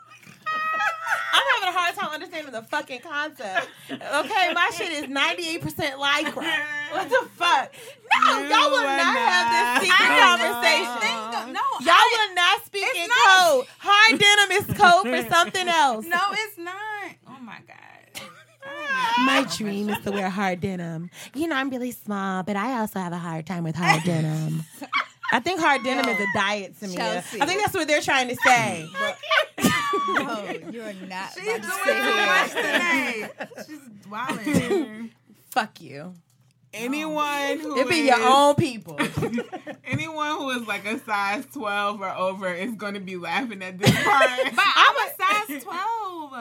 I'm 1.32 1.42
having 1.54 1.68
a 1.74 1.78
hard 1.78 1.94
time 1.96 2.10
understanding 2.12 2.52
the 2.52 2.62
fucking 2.62 3.00
concept. 3.00 3.68
Okay, 3.90 4.52
my 4.54 4.70
shit 4.76 4.92
is 4.92 5.04
98% 5.04 5.60
lycra. 5.62 6.62
What 6.92 7.08
the 7.08 7.28
fuck? 7.36 7.72
No, 8.26 8.38
You 8.38 8.48
y'all 8.48 8.70
will 8.70 8.78
are 8.80 8.96
not 8.96 9.16
have 9.16 9.80
this 9.80 9.88
secret 9.90 10.10
I 10.10 10.92
conversation. 10.92 11.52
no, 11.54 11.60
Y'all 11.80 12.08
will 12.12 12.34
not 12.34 12.64
speak 12.66 12.84
in 12.96 13.08
code. 13.08 13.66
Hard 13.78 14.20
denim 14.20 14.50
is 14.52 14.66
code 14.78 15.06
for 15.08 15.34
something 15.34 15.68
else. 15.68 16.04
no, 16.06 16.18
it's 16.32 16.58
not. 16.58 17.12
Oh 17.28 17.38
my 17.40 17.58
god. 17.66 17.78
My 19.24 19.46
dream 19.56 19.88
is 19.90 19.98
to 20.04 20.10
wear 20.12 20.30
hard 20.30 20.60
denim. 20.60 21.10
You 21.34 21.48
know, 21.48 21.56
I'm 21.56 21.70
really 21.70 21.90
small, 21.90 22.42
but 22.42 22.56
I 22.56 22.78
also 22.78 22.98
have 23.00 23.12
a 23.12 23.18
hard 23.18 23.46
time 23.46 23.64
with 23.64 23.74
hard 23.76 24.02
denim. 24.04 24.64
I 25.32 25.40
think 25.40 25.60
hard 25.60 25.82
denim 25.82 26.08
is 26.08 26.20
a 26.20 26.26
diet 26.34 26.78
to 26.80 26.88
me. 26.88 26.94
Chelsea. 26.96 27.40
I 27.40 27.46
think 27.46 27.60
that's 27.62 27.74
what 27.74 27.88
they're 27.88 28.00
trying 28.02 28.28
to 28.28 28.36
say. 28.46 28.86
No, 30.08 30.54
you're 30.70 30.92
not 31.08 31.30
She's 31.34 31.44
doing 31.44 31.60
to 31.62 31.68
too 31.68 32.26
much 32.26 32.50
today. 32.50 33.28
She's 33.66 34.10
wilding. 34.10 35.10
Fuck 35.50 35.80
you. 35.80 36.14
Anyone 36.74 37.58
who 37.60 37.78
It 37.78 37.88
be 37.88 38.00
is- 38.00 38.06
your 38.06 38.20
own 38.22 38.54
people. 38.54 38.98
anyone 39.84 40.36
who 40.38 40.50
is 40.50 40.66
like 40.66 40.86
a 40.86 40.98
size 41.00 41.44
twelve 41.52 42.00
or 42.00 42.08
over 42.08 42.52
is 42.52 42.72
going 42.74 42.94
to 42.94 43.00
be 43.00 43.16
laughing 43.16 43.62
at 43.62 43.78
this 43.78 43.90
part. 44.02 44.30
But 44.54 44.64
I'm 44.64 44.96
a 44.96 45.48
size 45.50 45.62
12. 45.62 46.32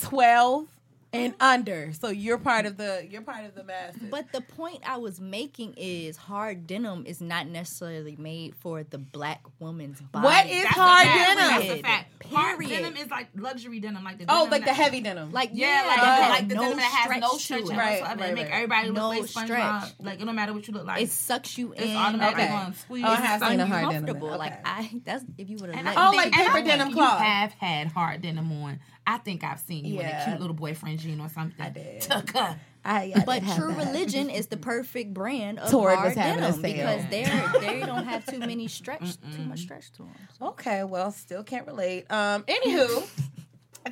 12 0.00 0.66
and 1.12 1.34
under. 1.40 1.92
So 1.92 2.08
you're 2.08 2.38
part 2.38 2.66
of 2.66 2.76
the 2.76 3.06
you're 3.08 3.22
part 3.22 3.44
of 3.44 3.54
the 3.54 3.64
masses. 3.64 4.02
But 4.10 4.32
the 4.32 4.40
point 4.40 4.80
I 4.86 4.96
was 4.96 5.20
making 5.20 5.74
is 5.76 6.16
hard 6.16 6.66
denim 6.66 7.04
is 7.06 7.20
not 7.20 7.46
necessarily 7.46 8.16
made 8.16 8.54
for 8.56 8.82
the 8.82 8.98
black 8.98 9.42
woman's 9.58 10.00
body. 10.00 10.24
What 10.24 10.46
is 10.46 10.62
That's 10.62 10.74
hard 10.74 11.06
a 11.06 11.10
fact. 11.10 11.28
denim? 11.38 11.50
That's 11.68 11.80
a 11.80 11.82
fact. 11.82 12.24
Hard 12.32 12.60
denim 12.60 12.96
is 12.96 13.10
like 13.10 13.28
luxury 13.36 13.80
denim, 13.80 14.04
like 14.04 14.18
the 14.18 14.24
oh, 14.28 14.48
like 14.50 14.64
the 14.64 14.72
heavy 14.72 15.00
denim. 15.00 15.32
Like 15.32 15.50
Yeah, 15.52 15.82
yeah, 15.82 15.88
like, 15.88 15.96
that 16.00 16.20
uh-huh. 16.20 16.30
like 16.30 16.48
the 16.48 16.54
no 16.54 16.62
denim 16.62 16.76
that 16.78 16.84
has 17.10 17.20
no 17.20 17.28
stretch 17.36 17.40
stretch 17.42 17.64
to 17.66 17.72
it. 17.72 17.76
Right, 17.76 18.00
whatsoever. 18.00 18.20
right, 18.20 18.30
It 18.30 18.34
make 18.34 18.50
everybody 18.50 18.86
look 18.88 18.96
No 18.96 19.08
like 19.10 19.22
SpongeBob. 19.24 19.44
stretch. 19.84 19.92
Like 20.00 20.20
it 20.20 20.24
no 20.24 20.32
matter 20.32 20.52
what 20.54 20.66
you 20.66 20.74
look 20.74 20.86
like. 20.86 21.02
It 21.02 21.10
sucks 21.10 21.58
you 21.58 21.72
in. 21.72 21.82
It's 21.82 21.94
automatically 21.96 22.44
Okay. 22.44 22.52
going 22.52 22.72
to 22.72 22.78
squeeze. 22.78 23.04
Oh, 23.06 23.08
I 23.08 23.14
have 23.16 23.40
suck 23.40 23.50
seen 23.50 23.60
a 23.60 23.66
hard 23.66 23.90
denim. 23.90 24.16
Okay. 24.16 24.36
Like 24.36 24.60
I, 24.64 24.90
that's 25.04 25.24
if 25.36 25.50
you 25.50 25.58
would 25.60 25.70
have. 25.70 25.78
And 25.78 25.86
let 25.86 25.98
I 25.98 26.08
Oh, 26.08 26.16
like 26.16 26.32
paper 26.32 26.62
denim 26.62 26.92
cloth. 26.92 27.20
You 27.20 27.24
have 27.26 27.52
had 27.52 27.86
hard 27.88 28.22
denim 28.22 28.50
on. 28.62 28.80
I 29.06 29.18
think 29.18 29.44
I've 29.44 29.60
seen 29.60 29.84
you 29.84 30.00
in 30.00 30.06
a 30.06 30.24
cute 30.24 30.40
little 30.40 30.54
boyfriend 30.54 30.98
jean 30.98 31.20
or 31.20 31.28
something. 31.28 31.64
I 31.64 31.70
did. 31.70 32.00
Tucker. 32.02 32.56
I, 32.84 33.12
I 33.14 33.22
But 33.24 33.42
True 33.56 33.72
that. 33.72 33.86
Religion 33.86 34.28
is 34.28 34.48
the 34.48 34.56
perfect 34.72 35.14
brand 35.14 35.58
of 35.58 35.70
Torg 35.70 35.94
hard 35.94 36.08
was 36.08 36.16
having 36.16 36.42
a 36.42 36.50
denim 36.50 36.62
because 36.62 37.10
they're 37.10 37.60
they 37.60 37.80
don't 37.80 38.04
have 38.04 38.26
too 38.26 38.38
many 38.40 38.68
stretch, 38.68 39.20
too 39.34 39.42
much 39.44 39.60
stretch 39.60 39.92
to 39.92 39.98
them. 39.98 40.14
Okay, 40.40 40.84
well, 40.84 41.12
still 41.12 41.44
can't 41.44 41.66
relate. 41.66 42.10
Um, 42.10 42.42
anywho, 42.44 43.06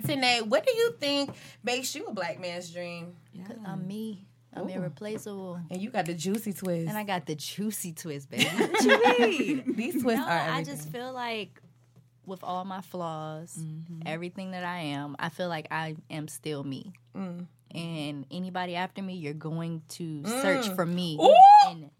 Danae, 0.04 0.42
what 0.42 0.66
do 0.66 0.72
you 0.72 0.94
think 0.98 1.30
makes 1.62 1.94
you 1.94 2.06
a 2.06 2.12
black 2.12 2.40
man's 2.40 2.70
dream? 2.70 3.14
Because 3.32 3.56
I'm 3.64 3.86
me. 3.86 4.26
I'm 4.52 4.68
irreplaceable. 4.68 5.61
And 5.70 5.80
you 5.80 5.90
got 5.90 6.06
the 6.06 6.14
juicy 6.14 6.52
twist. 6.52 6.88
And 6.88 6.98
I 6.98 7.04
got 7.04 7.26
the 7.26 7.36
juicy 7.36 7.92
twist, 7.92 8.28
baby. 8.30 8.44
what 8.46 8.82
you 8.82 9.18
mean? 9.28 9.76
These 9.76 10.02
twists 10.02 10.26
no, 10.26 10.26
are 10.26 10.50
I 10.50 10.64
just 10.64 10.88
feel 10.90 11.12
like 11.12 11.61
with 12.31 12.43
all 12.43 12.64
my 12.64 12.81
flaws, 12.81 13.57
Mm-hmm. 13.61 14.03
everything 14.07 14.53
that 14.53 14.64
I 14.64 14.78
am, 14.78 15.16
I 15.18 15.28
feel 15.28 15.49
like 15.49 15.66
I 15.70 15.97
am 16.11 16.28
still 16.28 16.64
me. 16.64 16.93
Mm. 17.14 17.47
And 17.72 18.26
anybody 18.31 18.74
after 18.74 19.03
me, 19.03 19.14
you're 19.14 19.33
going 19.35 19.83
to 19.91 20.24
search 20.24 20.68
for 20.70 20.85
me. 20.87 21.18
Ooh! 21.20 21.70
in 21.70 21.81
them. 21.83 21.91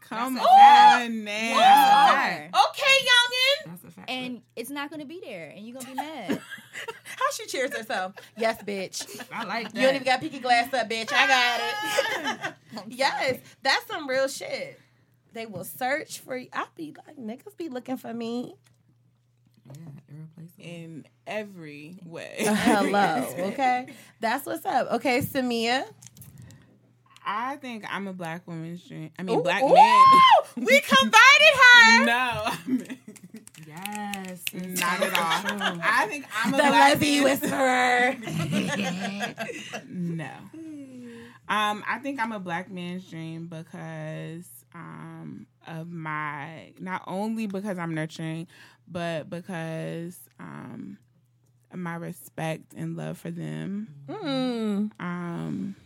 Come 0.00 0.34
That's 0.36 0.46
on 0.46 1.24
now. 1.24 2.48
Okay, 2.48 2.96
youngin. 3.04 3.66
That's 3.66 3.84
a 3.84 3.90
fact. 3.90 4.10
And 4.10 4.42
it's 4.56 4.70
not 4.70 4.90
going 4.90 5.00
to 5.00 5.06
be 5.06 5.20
there, 5.22 5.52
and 5.54 5.66
you're 5.66 5.74
going 5.74 5.84
to 5.86 5.90
be 5.92 5.96
mad. 5.96 6.30
How 7.04 7.30
she 7.32 7.46
cheers 7.46 7.76
herself? 7.76 8.14
Yes, 8.36 8.62
bitch. 8.62 9.20
I 9.32 9.44
like 9.44 9.72
that. 9.72 9.76
You 9.76 9.86
don't 9.86 9.94
even 9.96 10.06
got 10.06 10.20
picky 10.20 10.38
glass 10.38 10.72
up, 10.72 10.88
bitch. 10.88 11.12
I 11.12 11.26
got 11.26 12.46
it. 12.48 12.54
yes, 12.88 13.38
that's 13.62 13.86
some 13.86 14.08
real 14.08 14.28
shit. 14.28 14.80
They 15.34 15.46
will 15.46 15.64
search 15.64 16.20
for 16.20 16.36
you. 16.36 16.48
I'll 16.52 16.68
be 16.74 16.94
like, 17.06 17.16
niggas 17.18 17.56
be 17.56 17.68
looking 17.68 17.98
for 17.98 18.12
me. 18.14 18.54
Yeah, 19.74 20.16
irreplaceable. 20.16 20.64
In 20.64 21.06
every 21.26 21.98
way. 22.04 22.34
Hello, 22.40 23.26
okay? 23.52 23.88
That's 24.20 24.46
what's 24.46 24.64
up. 24.66 24.92
Okay, 24.92 25.20
Samia. 25.20 25.84
I 27.30 27.56
think 27.56 27.84
I'm 27.92 28.06
a 28.08 28.12
black 28.14 28.46
woman's 28.48 28.82
dream. 28.88 29.10
I 29.18 29.22
mean, 29.22 29.38
Ooh, 29.38 29.42
black 29.42 29.62
ooh, 29.62 29.74
man. 29.74 30.04
We 30.56 30.80
converted 30.80 31.54
her. 31.62 32.04
no, 32.06 32.42
I 32.46 32.58
mean, 32.66 32.98
Yes. 33.66 34.42
not 34.54 35.02
at 35.02 35.12
all. 35.14 35.78
I 35.82 36.06
think 36.08 36.24
I'm 36.34 36.54
a 36.54 36.56
The 36.56 36.62
black 36.62 36.90
lesbian 36.94 37.24
man. 37.24 37.38
whisperer. 37.40 38.16
No. 39.88 40.30
Um, 41.50 41.82
I 41.86 41.98
think 42.02 42.20
I'm 42.20 42.32
a 42.32 42.40
black 42.40 42.70
man's 42.70 43.08
dream 43.10 43.46
because 43.46 44.46
um 44.74 45.46
of 45.66 45.90
my 45.90 46.72
not 46.78 47.02
only 47.06 47.46
because 47.46 47.78
I'm 47.78 47.94
nurturing, 47.94 48.46
but 48.90 49.28
because 49.30 50.18
um 50.40 50.98
my 51.74 51.96
respect 51.96 52.72
and 52.74 52.96
love 52.96 53.18
for 53.18 53.30
them. 53.30 53.88
Mm. 54.08 54.90
Um 55.00 55.76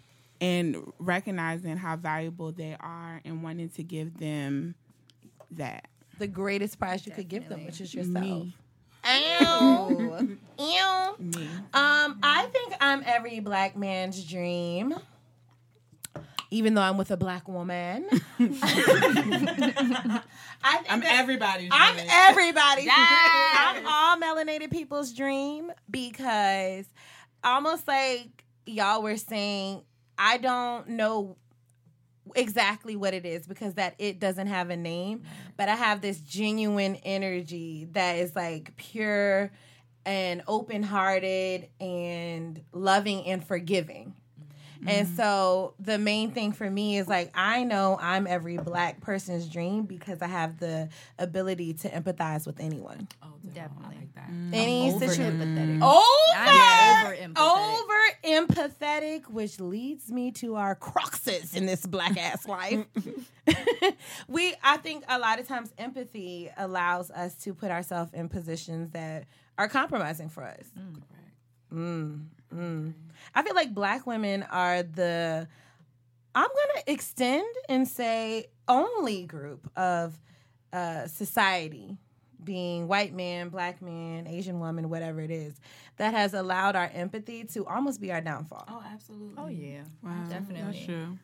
and 0.40 0.92
recognizing 0.98 1.76
how 1.76 1.96
valuable 1.96 2.50
they 2.50 2.76
are 2.80 3.20
and 3.24 3.42
wanting 3.42 3.68
to 3.70 3.82
give 3.84 4.18
them 4.18 4.74
that. 5.53 5.88
The 6.18 6.26
greatest 6.26 6.78
prize 6.78 7.07
you 7.07 7.12
could 7.12 7.28
give 7.28 7.48
them, 7.48 7.64
which 7.64 7.80
is 7.80 7.94
yourself. 7.94 8.24
Me. 8.24 8.57
Ew. 9.05 10.38
Ew. 10.59 11.14
Me. 11.18 11.48
Um, 11.72 12.18
I 12.22 12.48
think 12.53 12.74
I'm 12.80 13.03
every 13.07 13.40
black 13.40 13.76
man's 13.76 14.22
dream. 14.24 14.94
Even 16.53 16.74
though 16.74 16.82
I'm 16.82 16.98
with 16.98 17.11
a 17.11 17.16
black 17.16 17.48
woman. 17.48 18.07
I 18.38 20.20
think 20.76 20.92
I'm 20.92 21.00
that- 21.00 21.18
everybody's 21.18 21.70
I'm 21.72 21.94
dream. 21.94 22.07
everybody's 22.11 22.88
I'm 22.92 23.86
all 23.86 24.16
melanated 24.18 24.70
people's 24.70 25.12
dream 25.14 25.72
because 25.90 26.84
almost 27.42 27.88
like 27.88 28.44
y'all 28.66 29.03
were 29.03 29.16
saying, 29.16 29.82
I 30.18 30.36
don't 30.36 30.88
know 30.90 31.36
exactly 32.36 32.96
what 32.96 33.14
it 33.14 33.24
is 33.24 33.46
because 33.46 33.74
that 33.74 33.94
it 33.98 34.20
doesn't 34.20 34.46
have 34.46 34.68
a 34.70 34.76
name, 34.76 35.22
but 35.57 35.68
I 35.70 35.74
have 35.74 36.03
this 36.03 36.20
genuine 36.20 36.96
energy 36.96 37.88
that 37.92 38.16
is 38.16 38.36
like 38.36 38.76
pure 38.76 39.50
and 40.05 40.42
open 40.46 40.82
hearted 40.82 41.68
and 41.80 42.61
loving 42.72 43.24
and 43.26 43.42
forgiving. 43.44 44.14
And 44.87 45.09
so 45.09 45.74
the 45.78 45.99
main 45.99 46.33
thing 46.33 46.53
for 46.53 46.68
me 46.68 46.99
is 46.99 47.09
like 47.09 47.30
I 47.35 47.64
know 47.64 47.99
I'm 48.01 48.26
every 48.26 48.57
black 48.57 49.01
person's 49.01 49.49
dream 49.49 49.85
because 49.85 50.22
I 50.22 50.26
have 50.26 50.59
the 50.59 50.89
ability 51.18 51.74
to 51.74 51.89
empathize 51.89 52.47
with 52.47 52.61
anyone. 52.61 53.09
Oh, 53.22 53.28
Definitely. 53.55 53.97
I 53.97 54.01
like 54.01 54.14
that. 54.14 54.30
Any 54.53 54.91
situation. 54.99 55.41
empathetic. 55.41 55.83
Over, 55.83 57.14
over 57.14 57.16
empathetic, 57.16 57.80
over 57.80 58.47
empathetic, 58.47 59.30
which 59.30 59.61
leads 59.61 60.11
me 60.11 60.30
to 60.33 60.57
our 60.57 60.76
cruxes 60.76 61.57
in 61.57 61.66
this 61.66 61.85
black 61.87 62.16
ass 62.16 62.47
life. 62.47 62.85
we, 64.28 64.55
I 64.62 64.76
think, 64.78 65.05
a 65.09 65.18
lot 65.18 65.41
of 65.41 65.49
times 65.49 65.72
empathy 65.78 66.51
allows 66.57 67.11
us 67.11 67.35
to 67.43 67.55
put 67.55 67.70
ourselves 67.70 68.12
in 68.14 68.28
positions 68.28 68.91
that 68.93 69.24
are 69.59 69.68
compromising 69.68 70.28
for 70.28 70.45
us. 70.45 70.64
Mm, 70.78 71.03
mm. 71.72 72.24
I 73.34 73.42
feel 73.42 73.55
like 73.55 73.74
black 73.74 74.07
women 74.07 74.42
are 74.44 74.82
the, 74.82 75.48
I'm 76.34 76.48
going 76.48 76.84
to 76.84 76.92
extend 76.92 77.46
and 77.68 77.86
say, 77.86 78.46
only 78.68 79.24
group 79.24 79.70
of 79.76 80.18
uh, 80.72 81.07
society, 81.07 81.98
being 82.42 82.88
white 82.88 83.14
man, 83.14 83.48
black 83.48 83.82
man, 83.82 84.26
Asian 84.26 84.59
woman, 84.61 84.88
whatever 84.88 85.20
it 85.20 85.30
is, 85.30 85.55
that 85.96 86.14
has 86.14 86.34
allowed 86.34 86.76
our 86.76 86.90
empathy 86.92 87.44
to 87.44 87.66
almost 87.66 88.00
be 88.00 88.11
our 88.12 88.20
downfall. 88.20 88.64
Oh, 88.68 88.82
absolutely. 88.92 89.36
Oh, 89.38 89.48
yeah. 89.48 89.82
Wow, 90.03 90.24
Definitely. 90.28 90.72
That's 90.72 90.84
true. 90.84 91.18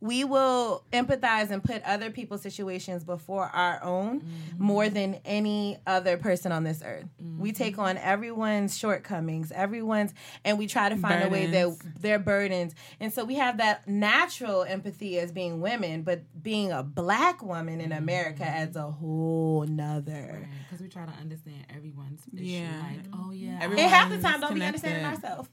We 0.00 0.22
will 0.24 0.84
empathize 0.92 1.50
and 1.50 1.62
put 1.62 1.82
other 1.82 2.10
people's 2.10 2.42
situations 2.42 3.04
before 3.04 3.44
our 3.46 3.82
own 3.82 4.20
Mm-hmm. 4.20 4.62
more 4.64 4.88
than 4.88 5.20
any 5.24 5.78
other 5.86 6.16
person 6.16 6.50
on 6.52 6.64
this 6.64 6.82
earth. 6.84 7.04
We 7.38 7.52
take 7.52 7.78
on 7.78 7.96
everyone's 7.98 8.76
shortcomings, 8.76 9.52
everyone's, 9.52 10.12
and 10.44 10.58
we 10.58 10.66
try 10.66 10.88
to 10.88 10.96
find 10.96 11.22
a 11.24 11.28
way 11.28 11.46
that 11.46 11.76
their 12.00 12.18
burdens. 12.18 12.74
And 13.00 13.12
so 13.12 13.24
we 13.24 13.34
have 13.36 13.58
that 13.58 13.86
natural 13.88 14.62
empathy 14.64 15.18
as 15.18 15.30
being 15.32 15.60
women, 15.60 16.02
but 16.02 16.22
being 16.42 16.72
a 16.72 16.82
black 16.82 17.42
woman 17.42 17.80
in 17.80 17.92
America 17.92 18.42
Mm-hmm. 18.42 18.42
adds 18.62 18.76
a 18.76 18.90
whole 18.90 19.64
nother. 19.66 20.48
Because 20.68 20.80
we 20.82 20.88
try 20.88 21.04
to 21.06 21.12
understand 21.12 21.64
everyone's 21.74 22.22
issue. 22.34 22.44
Yeah. 22.44 22.68
Like, 22.82 23.04
oh, 23.14 23.30
yeah. 23.32 23.58
Everyone- 23.60 23.78
And 23.84 23.90
half 23.92 24.10
the 24.10 24.18
time, 24.18 24.40
don't 24.40 24.54
be 24.54 24.60
connected. 24.60 24.84
understanding 24.86 25.04
ourselves. 25.04 25.48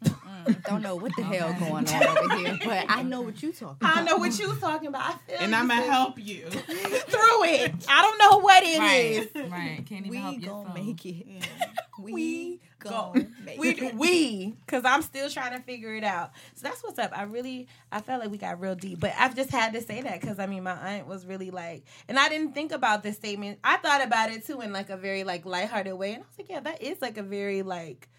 Don't 0.65 0.81
know 0.81 0.95
what 0.95 1.11
the 1.15 1.23
hell 1.31 1.53
going 1.59 1.87
on 1.87 2.17
over 2.17 2.35
here, 2.37 2.59
but 2.63 2.85
I 2.89 3.01
know 3.03 3.21
what 3.21 3.41
you're 3.41 3.51
talking 3.51 3.77
about. 3.81 3.97
I 3.97 4.03
know 4.03 4.17
what 4.17 4.34
you 4.39 4.55
talking 4.55 4.87
about. 4.87 5.01
I 5.01 5.17
feel 5.27 5.37
And 5.39 5.51
you, 5.51 5.57
I'm 5.57 5.67
gonna 5.67 5.81
help 5.81 6.19
you. 6.19 6.45
through 6.49 7.43
it. 7.45 7.73
I 7.89 8.01
don't 8.01 8.17
know 8.19 8.37
what 8.39 8.63
it 8.63 8.67
is. 8.67 9.35
Right. 9.35 9.51
right. 9.51 9.85
Can't 9.85 10.05
even 10.05 10.09
We 10.09 10.17
help 10.17 10.41
gonna 10.41 10.73
make 10.73 11.05
it. 11.05 11.25
We, 11.97 12.11
we 12.13 12.59
gonna 12.79 13.25
make 13.45 13.57
We 13.57 13.69
it. 13.69 13.95
we 13.95 14.53
because 14.65 14.83
I'm 14.83 15.01
still 15.01 15.29
trying 15.29 15.55
to 15.57 15.63
figure 15.63 15.95
it 15.95 16.03
out. 16.03 16.31
So 16.55 16.67
that's 16.67 16.83
what's 16.83 16.99
up. 16.99 17.17
I 17.17 17.23
really 17.23 17.69
I 17.89 18.01
felt 18.01 18.21
like 18.21 18.29
we 18.31 18.37
got 18.37 18.59
real 18.59 18.75
deep, 18.75 18.99
but 18.99 19.13
I've 19.17 19.33
just 19.33 19.49
had 19.49 19.71
to 19.73 19.81
say 19.81 20.01
that 20.01 20.19
because 20.19 20.37
I 20.37 20.45
mean 20.45 20.63
my 20.63 20.73
aunt 20.73 21.07
was 21.07 21.25
really 21.25 21.51
like, 21.51 21.85
and 22.09 22.19
I 22.19 22.27
didn't 22.27 22.51
think 22.53 22.73
about 22.73 23.01
this 23.01 23.15
statement. 23.15 23.59
I 23.63 23.77
thought 23.77 24.03
about 24.03 24.29
it 24.29 24.45
too 24.45 24.59
in 24.59 24.73
like 24.73 24.89
a 24.89 24.97
very 24.97 25.23
like 25.23 25.45
lighthearted 25.45 25.93
way, 25.93 26.15
and 26.15 26.23
I 26.23 26.25
was 26.27 26.37
like, 26.37 26.49
yeah, 26.49 26.59
that 26.59 26.81
is 26.81 27.01
like 27.01 27.17
a 27.17 27.23
very 27.23 27.61
like 27.61 28.09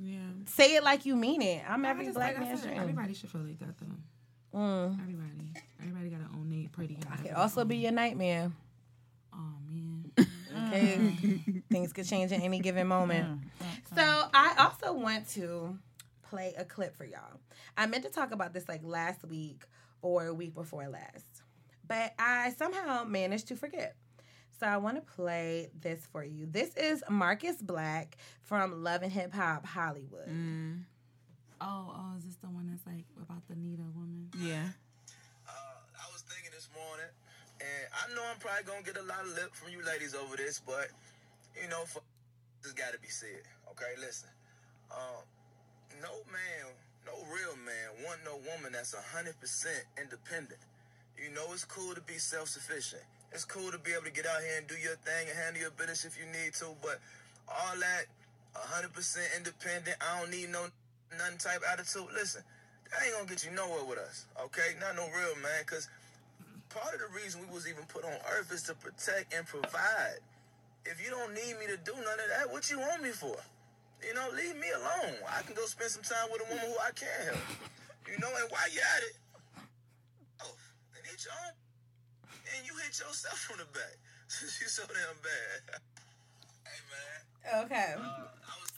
Yeah. 0.00 0.18
say 0.46 0.76
it 0.76 0.84
like 0.84 1.04
you 1.04 1.16
mean 1.16 1.42
it. 1.42 1.64
I'm 1.68 1.84
I 1.84 1.90
every 1.90 2.04
just 2.04 2.14
black 2.14 2.34
like 2.36 2.42
I 2.44 2.48
man's 2.50 2.62
dream. 2.62 2.78
Everybody 2.78 3.14
should 3.14 3.30
feel 3.30 3.40
like 3.42 3.58
that, 3.58 3.76
though. 3.78 3.86
Mm. 4.54 5.00
Everybody. 5.00 5.52
Everybody 5.80 6.08
got 6.10 6.30
to 6.30 6.38
own 6.38 6.50
their 6.50 6.68
pretty 6.70 6.98
house. 7.08 7.20
Could 7.22 7.32
also 7.32 7.64
be 7.64 7.76
your 7.78 7.92
nightmare. 7.92 8.52
Oh, 9.32 9.54
man. 9.68 10.12
Okay, 10.18 10.96
mm. 10.98 11.62
things 11.70 11.92
could 11.92 12.06
change 12.06 12.32
at 12.32 12.40
any 12.40 12.60
given 12.60 12.86
moment. 12.86 13.40
Mm. 13.40 13.96
So 13.96 14.28
I 14.34 14.54
also 14.58 14.92
want 14.92 15.28
to 15.30 15.78
play 16.22 16.54
a 16.56 16.64
clip 16.64 16.96
for 16.96 17.04
y'all. 17.04 17.40
I 17.76 17.86
meant 17.86 18.04
to 18.04 18.10
talk 18.10 18.32
about 18.32 18.52
this 18.52 18.68
like 18.68 18.80
last 18.82 19.24
week 19.24 19.64
or 20.02 20.26
a 20.26 20.34
week 20.34 20.54
before 20.54 20.88
last, 20.88 21.42
but 21.86 22.12
I 22.18 22.52
somehow 22.58 23.04
managed 23.04 23.48
to 23.48 23.56
forget. 23.56 23.96
So 24.58 24.66
I 24.66 24.76
want 24.76 24.96
to 24.96 25.02
play 25.02 25.70
this 25.80 26.06
for 26.12 26.22
you. 26.22 26.46
This 26.46 26.74
is 26.76 27.02
Marcus 27.10 27.60
Black 27.60 28.16
from 28.42 28.84
Love 28.84 29.02
and 29.02 29.12
Hip 29.12 29.34
Hop 29.34 29.66
Hollywood. 29.66 30.28
Mm. 30.28 30.84
Oh, 31.62 31.94
oh, 31.94 32.18
is 32.18 32.26
this 32.26 32.34
the 32.42 32.50
one 32.50 32.66
that's 32.66 32.82
like 32.90 33.06
about 33.22 33.46
the 33.46 33.54
Nita 33.54 33.86
woman? 33.94 34.26
Yeah. 34.34 34.66
Uh, 35.46 35.78
I 35.94 36.10
was 36.10 36.26
thinking 36.26 36.50
this 36.50 36.66
morning, 36.74 37.06
and 37.62 37.84
I 37.94 38.10
know 38.18 38.22
I'm 38.26 38.42
probably 38.42 38.66
gonna 38.66 38.82
get 38.82 38.98
a 38.98 39.06
lot 39.06 39.22
of 39.22 39.30
lip 39.38 39.54
from 39.54 39.70
you 39.70 39.78
ladies 39.86 40.10
over 40.10 40.34
this, 40.34 40.58
but 40.58 40.90
you 41.54 41.70
know, 41.70 41.86
for 41.86 42.02
this 42.66 42.74
got 42.74 42.90
to 42.90 42.98
be 42.98 43.06
said. 43.06 43.46
Okay, 43.70 43.94
listen. 44.02 44.26
Um, 44.90 45.22
no 46.02 46.10
man, 46.34 46.66
no 47.06 47.14
real 47.30 47.54
man 47.62 47.94
want 48.02 48.18
no 48.26 48.42
woman 48.42 48.74
that's 48.74 48.90
hundred 49.14 49.38
percent 49.38 49.86
independent. 49.94 50.58
You 51.14 51.30
know, 51.30 51.46
it's 51.54 51.62
cool 51.62 51.94
to 51.94 52.02
be 52.02 52.18
self-sufficient. 52.18 53.06
It's 53.30 53.46
cool 53.46 53.70
to 53.70 53.78
be 53.78 53.94
able 53.94 54.10
to 54.10 54.14
get 54.14 54.26
out 54.26 54.42
here 54.42 54.58
and 54.58 54.66
do 54.66 54.74
your 54.82 54.98
thing 55.06 55.30
and 55.30 55.38
handle 55.38 55.62
your 55.62 55.70
business 55.78 56.02
if 56.02 56.18
you 56.18 56.26
need 56.26 56.58
to, 56.58 56.74
but 56.82 56.98
all 57.46 57.78
that 57.78 58.10
hundred 58.50 58.92
percent 58.92 59.30
independent. 59.38 59.94
I 60.02 60.18
don't 60.18 60.34
need 60.34 60.50
no 60.50 60.66
nothing 61.18 61.38
type 61.38 61.62
attitude. 61.70 62.08
Listen, 62.14 62.42
that 62.90 63.04
ain't 63.04 63.14
gonna 63.16 63.28
get 63.28 63.44
you 63.44 63.52
nowhere 63.52 63.84
with 63.84 63.98
us. 63.98 64.26
Okay, 64.48 64.76
not 64.80 64.96
no 64.96 65.08
real 65.12 65.36
man. 65.40 65.64
Cause 65.66 65.88
part 66.68 66.94
of 66.94 67.00
the 67.00 67.10
reason 67.12 67.40
we 67.44 67.52
was 67.52 67.68
even 67.68 67.84
put 67.88 68.04
on 68.04 68.16
earth 68.32 68.52
is 68.52 68.62
to 68.64 68.74
protect 68.74 69.32
and 69.34 69.46
provide. 69.46 70.20
If 70.84 70.98
you 71.04 71.10
don't 71.10 71.32
need 71.34 71.56
me 71.60 71.66
to 71.68 71.78
do 71.78 71.94
none 71.94 72.18
of 72.18 72.28
that, 72.36 72.50
what 72.50 72.70
you 72.70 72.80
want 72.80 73.02
me 73.02 73.10
for? 73.10 73.36
You 74.02 74.14
know, 74.14 74.26
leave 74.34 74.56
me 74.58 74.66
alone. 74.74 75.14
I 75.30 75.42
can 75.46 75.54
go 75.54 75.62
spend 75.66 75.90
some 75.90 76.02
time 76.02 76.26
with 76.32 76.42
a 76.42 76.48
woman 76.50 76.66
who 76.66 76.76
I 76.82 76.90
can 76.90 77.08
help. 77.30 77.44
You 78.10 78.18
know, 78.18 78.32
and 78.34 78.50
while 78.50 78.66
you're 78.74 78.82
at 78.82 79.02
it, 79.06 79.16
oh, 80.42 80.56
and 80.98 81.06
hit 81.06 81.22
your 81.22 81.36
own, 81.46 81.54
and 82.56 82.66
you 82.66 82.74
hit 82.82 82.98
yourself 82.98 83.38
from 83.38 83.62
the 83.62 83.68
back. 83.70 83.94
you 84.42 84.66
so 84.66 84.82
damn 84.90 85.16
bad. 85.22 85.78
hey 86.66 86.80
man. 86.90 87.64
Okay. 87.64 87.94
Uh, 87.94 88.32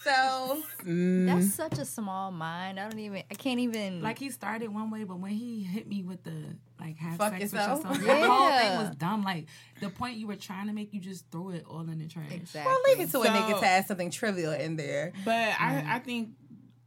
So 0.05 0.63
mm. 0.85 1.27
That's 1.27 1.55
such 1.55 1.79
a 1.79 1.85
small 1.85 2.31
mind. 2.31 2.79
I 2.79 2.89
don't 2.89 2.99
even. 2.99 3.23
I 3.31 3.35
can't 3.35 3.61
even. 3.61 4.03
Like 4.03 4.19
he 4.19 4.31
started 4.31 4.69
one 4.73 4.91
way, 4.91 5.05
but 5.05 5.19
when 5.19 5.33
he 5.33 5.63
hit 5.63 5.89
me 5.89 6.03
with 6.03 6.23
the 6.23 6.57
like 6.79 6.97
have 6.99 7.17
Fuck 7.17 7.33
sex 7.33 7.53
yourself? 7.53 7.89
with 7.89 8.01
yourself, 8.03 8.21
the 8.21 8.29
whole 8.31 8.59
thing 8.59 8.77
was 8.77 8.97
dumb. 8.97 9.23
Like 9.25 9.47
the 9.81 9.89
point 9.91 10.17
you 10.17 10.27
were 10.27 10.37
trying 10.37 10.67
to 10.67 10.73
make, 10.73 10.93
you 10.93 11.01
just 11.01 11.31
threw 11.31 11.51
it 11.51 11.65
all 11.69 11.81
in 11.81 11.99
the 11.99 12.07
trash. 12.07 12.31
exactly. 12.31 12.71
well, 12.71 12.79
leave 12.87 13.01
it 13.01 13.11
to 13.13 13.21
a 13.21 13.25
So- 13.25 13.31
nigga 13.33 13.61
to 13.61 13.67
add 13.67 13.87
something 13.87 14.11
trivial 14.11 14.53
in 14.53 14.77
there. 14.77 15.13
But 15.25 15.55
I, 15.59 15.73
mm. 15.75 15.87
I 15.89 15.99
think 16.01 16.31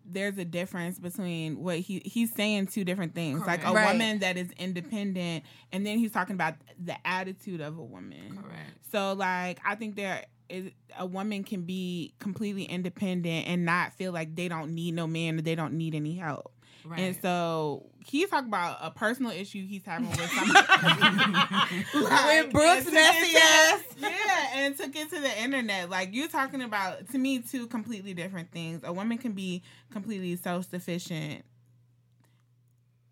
there's 0.09 0.37
a 0.37 0.45
difference 0.45 0.99
between 0.99 1.61
what 1.61 1.79
he 1.79 1.99
he's 2.05 2.33
saying 2.33 2.67
two 2.67 2.85
different 2.85 3.13
things. 3.13 3.41
Like 3.45 3.65
a 3.65 3.71
Right. 3.71 3.91
woman 3.91 4.19
that 4.19 4.37
is 4.37 4.51
independent, 4.57 5.43
and 5.71 5.85
then 5.85 5.97
he's 5.97 6.11
talking 6.11 6.33
about 6.35 6.55
the 6.81 6.95
attitude 7.05 7.61
of 7.61 7.77
a 7.77 7.83
woman. 7.83 8.37
Correct. 8.41 8.71
So 8.91 9.13
like 9.13 9.59
I 9.65 9.75
think 9.75 9.95
there 9.95 10.23
is 10.49 10.71
a 10.97 11.05
woman 11.05 11.43
can 11.43 11.61
be 11.61 12.13
completely 12.19 12.63
independent 12.63 13.47
and 13.47 13.65
not 13.65 13.93
feel 13.93 14.11
like 14.11 14.35
they 14.35 14.47
don't 14.47 14.73
need 14.73 14.93
no 14.93 15.07
man 15.07 15.37
or 15.37 15.41
they 15.41 15.55
don't 15.55 15.73
need 15.73 15.95
any 15.95 16.15
help. 16.15 16.53
Right. 16.85 16.99
And 16.99 17.17
so 17.21 17.89
he's 18.05 18.29
talking 18.29 18.47
about 18.47 18.77
a 18.81 18.91
personal 18.91 19.31
issue 19.31 19.65
he's 19.65 19.83
having 19.83 20.09
with 20.09 20.19
somebody. 20.31 21.85
With 21.93 22.53
Brooks' 22.53 22.85
and 22.85 22.85
took 22.85 22.93
it 22.93 22.93
messy 22.93 23.37
ass. 23.37 23.83
Yeah, 23.99 24.47
and 24.55 24.77
took 24.77 24.95
it 24.95 25.09
to 25.09 25.19
the 25.19 25.41
internet. 25.41 25.89
Like 25.89 26.13
you're 26.13 26.29
talking 26.29 26.61
about 26.61 27.09
to 27.11 27.17
me 27.17 27.39
two 27.39 27.67
completely 27.67 28.13
different 28.13 28.51
things. 28.51 28.81
A 28.85 28.93
woman 28.93 29.17
can 29.17 29.33
be 29.33 29.63
completely 29.91 30.37
self 30.37 30.69
sufficient 30.69 31.43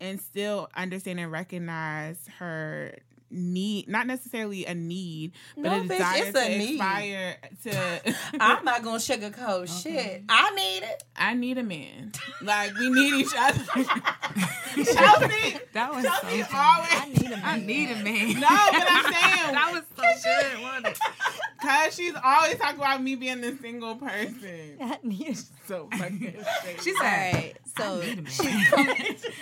and 0.00 0.20
still 0.20 0.68
understand 0.74 1.20
and 1.20 1.30
recognize 1.30 2.18
her 2.38 2.94
need 3.30 3.88
not 3.88 4.06
necessarily 4.06 4.64
a 4.66 4.74
need 4.74 5.32
but 5.56 5.62
No, 5.64 5.80
a 5.80 5.80
bitch, 5.82 5.88
desire 5.88 6.22
it's 6.24 6.32
to 6.38 6.44
a 6.46 6.58
need. 6.58 6.74
aspire 6.74 7.36
to 7.64 8.14
I'm 8.40 8.64
not 8.64 8.82
gonna 8.82 8.98
sugarcoat 8.98 9.82
shit. 9.82 10.22
I 10.28 10.50
need 10.54 10.82
it. 10.86 11.02
I 11.16 11.34
need 11.34 11.58
a 11.58 11.62
man. 11.62 12.12
Like 12.42 12.76
we 12.78 12.88
need 12.90 13.14
each 13.26 13.34
other. 13.36 13.64
Chelsea, 14.74 15.58
That 15.72 15.94
was 15.94 16.04
Chelsea 16.04 16.42
so 16.42 16.56
always. 16.56 16.90
I 16.92 17.08
need 17.08 17.30
a 17.32 17.36
I 17.46 17.58
need 17.60 17.90
a 17.90 17.96
man. 18.02 18.40
No, 18.40 18.48
but 18.48 18.86
I'm 18.88 19.04
saying 19.12 19.54
that 19.54 19.70
was 19.72 19.82
so 19.96 20.02
good. 20.52 20.62
wasn't 20.62 20.86
it? 20.88 20.98
Cause 21.62 21.94
she's 21.96 22.14
always 22.22 22.56
talking 22.58 22.76
about 22.80 23.02
me 23.02 23.14
being 23.16 23.40
the 23.40 23.56
single 23.60 23.96
person. 23.96 24.76
I 24.80 24.98
need. 25.02 25.38
So 25.66 25.88
fucking. 25.92 26.36
She 26.82 26.90
All 26.92 27.02
said. 27.02 27.58
So 27.76 28.00
need 28.00 28.28
she's 28.30 28.68
coming. 28.70 28.96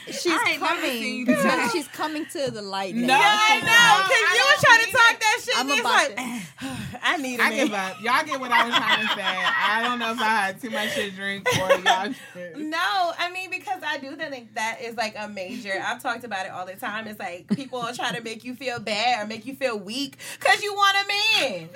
She's 0.06 0.26
I 0.26 0.50
ain't 0.52 0.60
never 0.62 0.74
coming. 0.74 0.90
seen 0.90 1.16
you 1.20 1.26
do 1.26 1.34
to- 1.34 1.68
she's 1.72 1.88
coming 1.88 2.26
to 2.26 2.50
the 2.50 2.62
light. 2.62 2.94
No. 2.94 3.14
I 3.14 3.60
know, 3.60 3.68
I 3.68 4.02
cause 4.02 4.18
you 4.32 4.38
don't 4.38 4.50
was 4.50 4.60
trying 4.64 4.84
to 4.84 4.92
talk 4.92 5.14
it. 5.14 5.20
that 5.20 5.40
shit. 5.44 5.58
I'm 5.58 5.70
and 5.70 5.80
about 5.80 6.16
like, 6.16 6.98
I 7.02 7.16
need 7.18 7.38
a 7.40 7.42
I 7.42 7.50
man. 7.50 7.66
give 7.66 7.74
up. 7.74 8.00
Y'all 8.02 8.24
get 8.24 8.40
what 8.40 8.50
I 8.50 8.64
was 8.66 8.74
trying 8.74 9.06
to 9.06 9.14
say. 9.14 9.22
I 9.22 9.82
don't 9.84 9.98
know 9.98 10.12
if 10.12 10.20
I 10.20 10.24
had 10.24 10.60
too 10.60 10.70
much 10.70 10.94
to 10.94 11.10
drink 11.10 11.46
or 11.60 11.70
y'all. 11.80 12.08
Just... 12.08 12.56
No, 12.56 13.12
I 13.18 13.30
mean 13.32 13.50
because 13.50 13.82
I 13.86 13.98
do 13.98 14.16
think 14.16 14.54
that 14.54 14.78
is 14.80 14.96
like 14.96 15.13
a 15.16 15.28
major. 15.28 15.72
I've 15.84 16.02
talked 16.02 16.24
about 16.24 16.46
it 16.46 16.52
all 16.52 16.66
the 16.66 16.74
time. 16.74 17.06
It's 17.06 17.18
like 17.18 17.48
people 17.48 17.78
are 17.80 17.92
trying 17.92 18.14
to 18.14 18.22
make 18.22 18.44
you 18.44 18.54
feel 18.54 18.80
bad 18.80 19.22
or 19.22 19.26
make 19.26 19.46
you 19.46 19.54
feel 19.54 19.78
weak 19.78 20.16
because 20.38 20.62
you 20.62 20.74
want 20.74 20.96
a 20.96 21.06
man. 21.08 21.68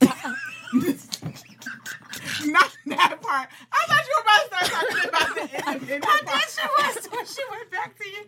Not 2.44 2.76
that 2.86 3.22
part. 3.22 3.48
I 3.72 3.86
thought 3.86 4.04
you 4.06 4.14
were 4.16 4.22
about 4.22 4.40
to 4.42 4.46
start 4.46 4.88
talking 4.88 5.08
about 5.08 5.34
the 5.34 5.42
independent 5.72 6.04
I 6.06 6.20
thought 6.24 6.48
she 6.50 6.66
was 6.66 7.06
when 7.10 7.26
she 7.26 7.42
went 7.50 7.70
back 7.70 7.98
to 7.98 8.08
you. 8.08 8.24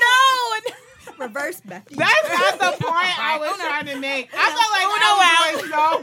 No, 0.00 0.72
Reverse 1.18 1.60
back. 1.60 1.88
That's 1.88 2.28
not 2.28 2.58
the 2.58 2.84
point 2.84 3.20
I 3.20 3.38
was 3.38 3.56
trying 3.58 3.86
to 3.86 3.98
make. 3.98 4.30
I 4.32 4.46
felt 4.50 4.70
like 4.72 4.88
I 4.88 5.52
was 5.54 5.60
doing 5.60 5.70
so. 5.70 6.02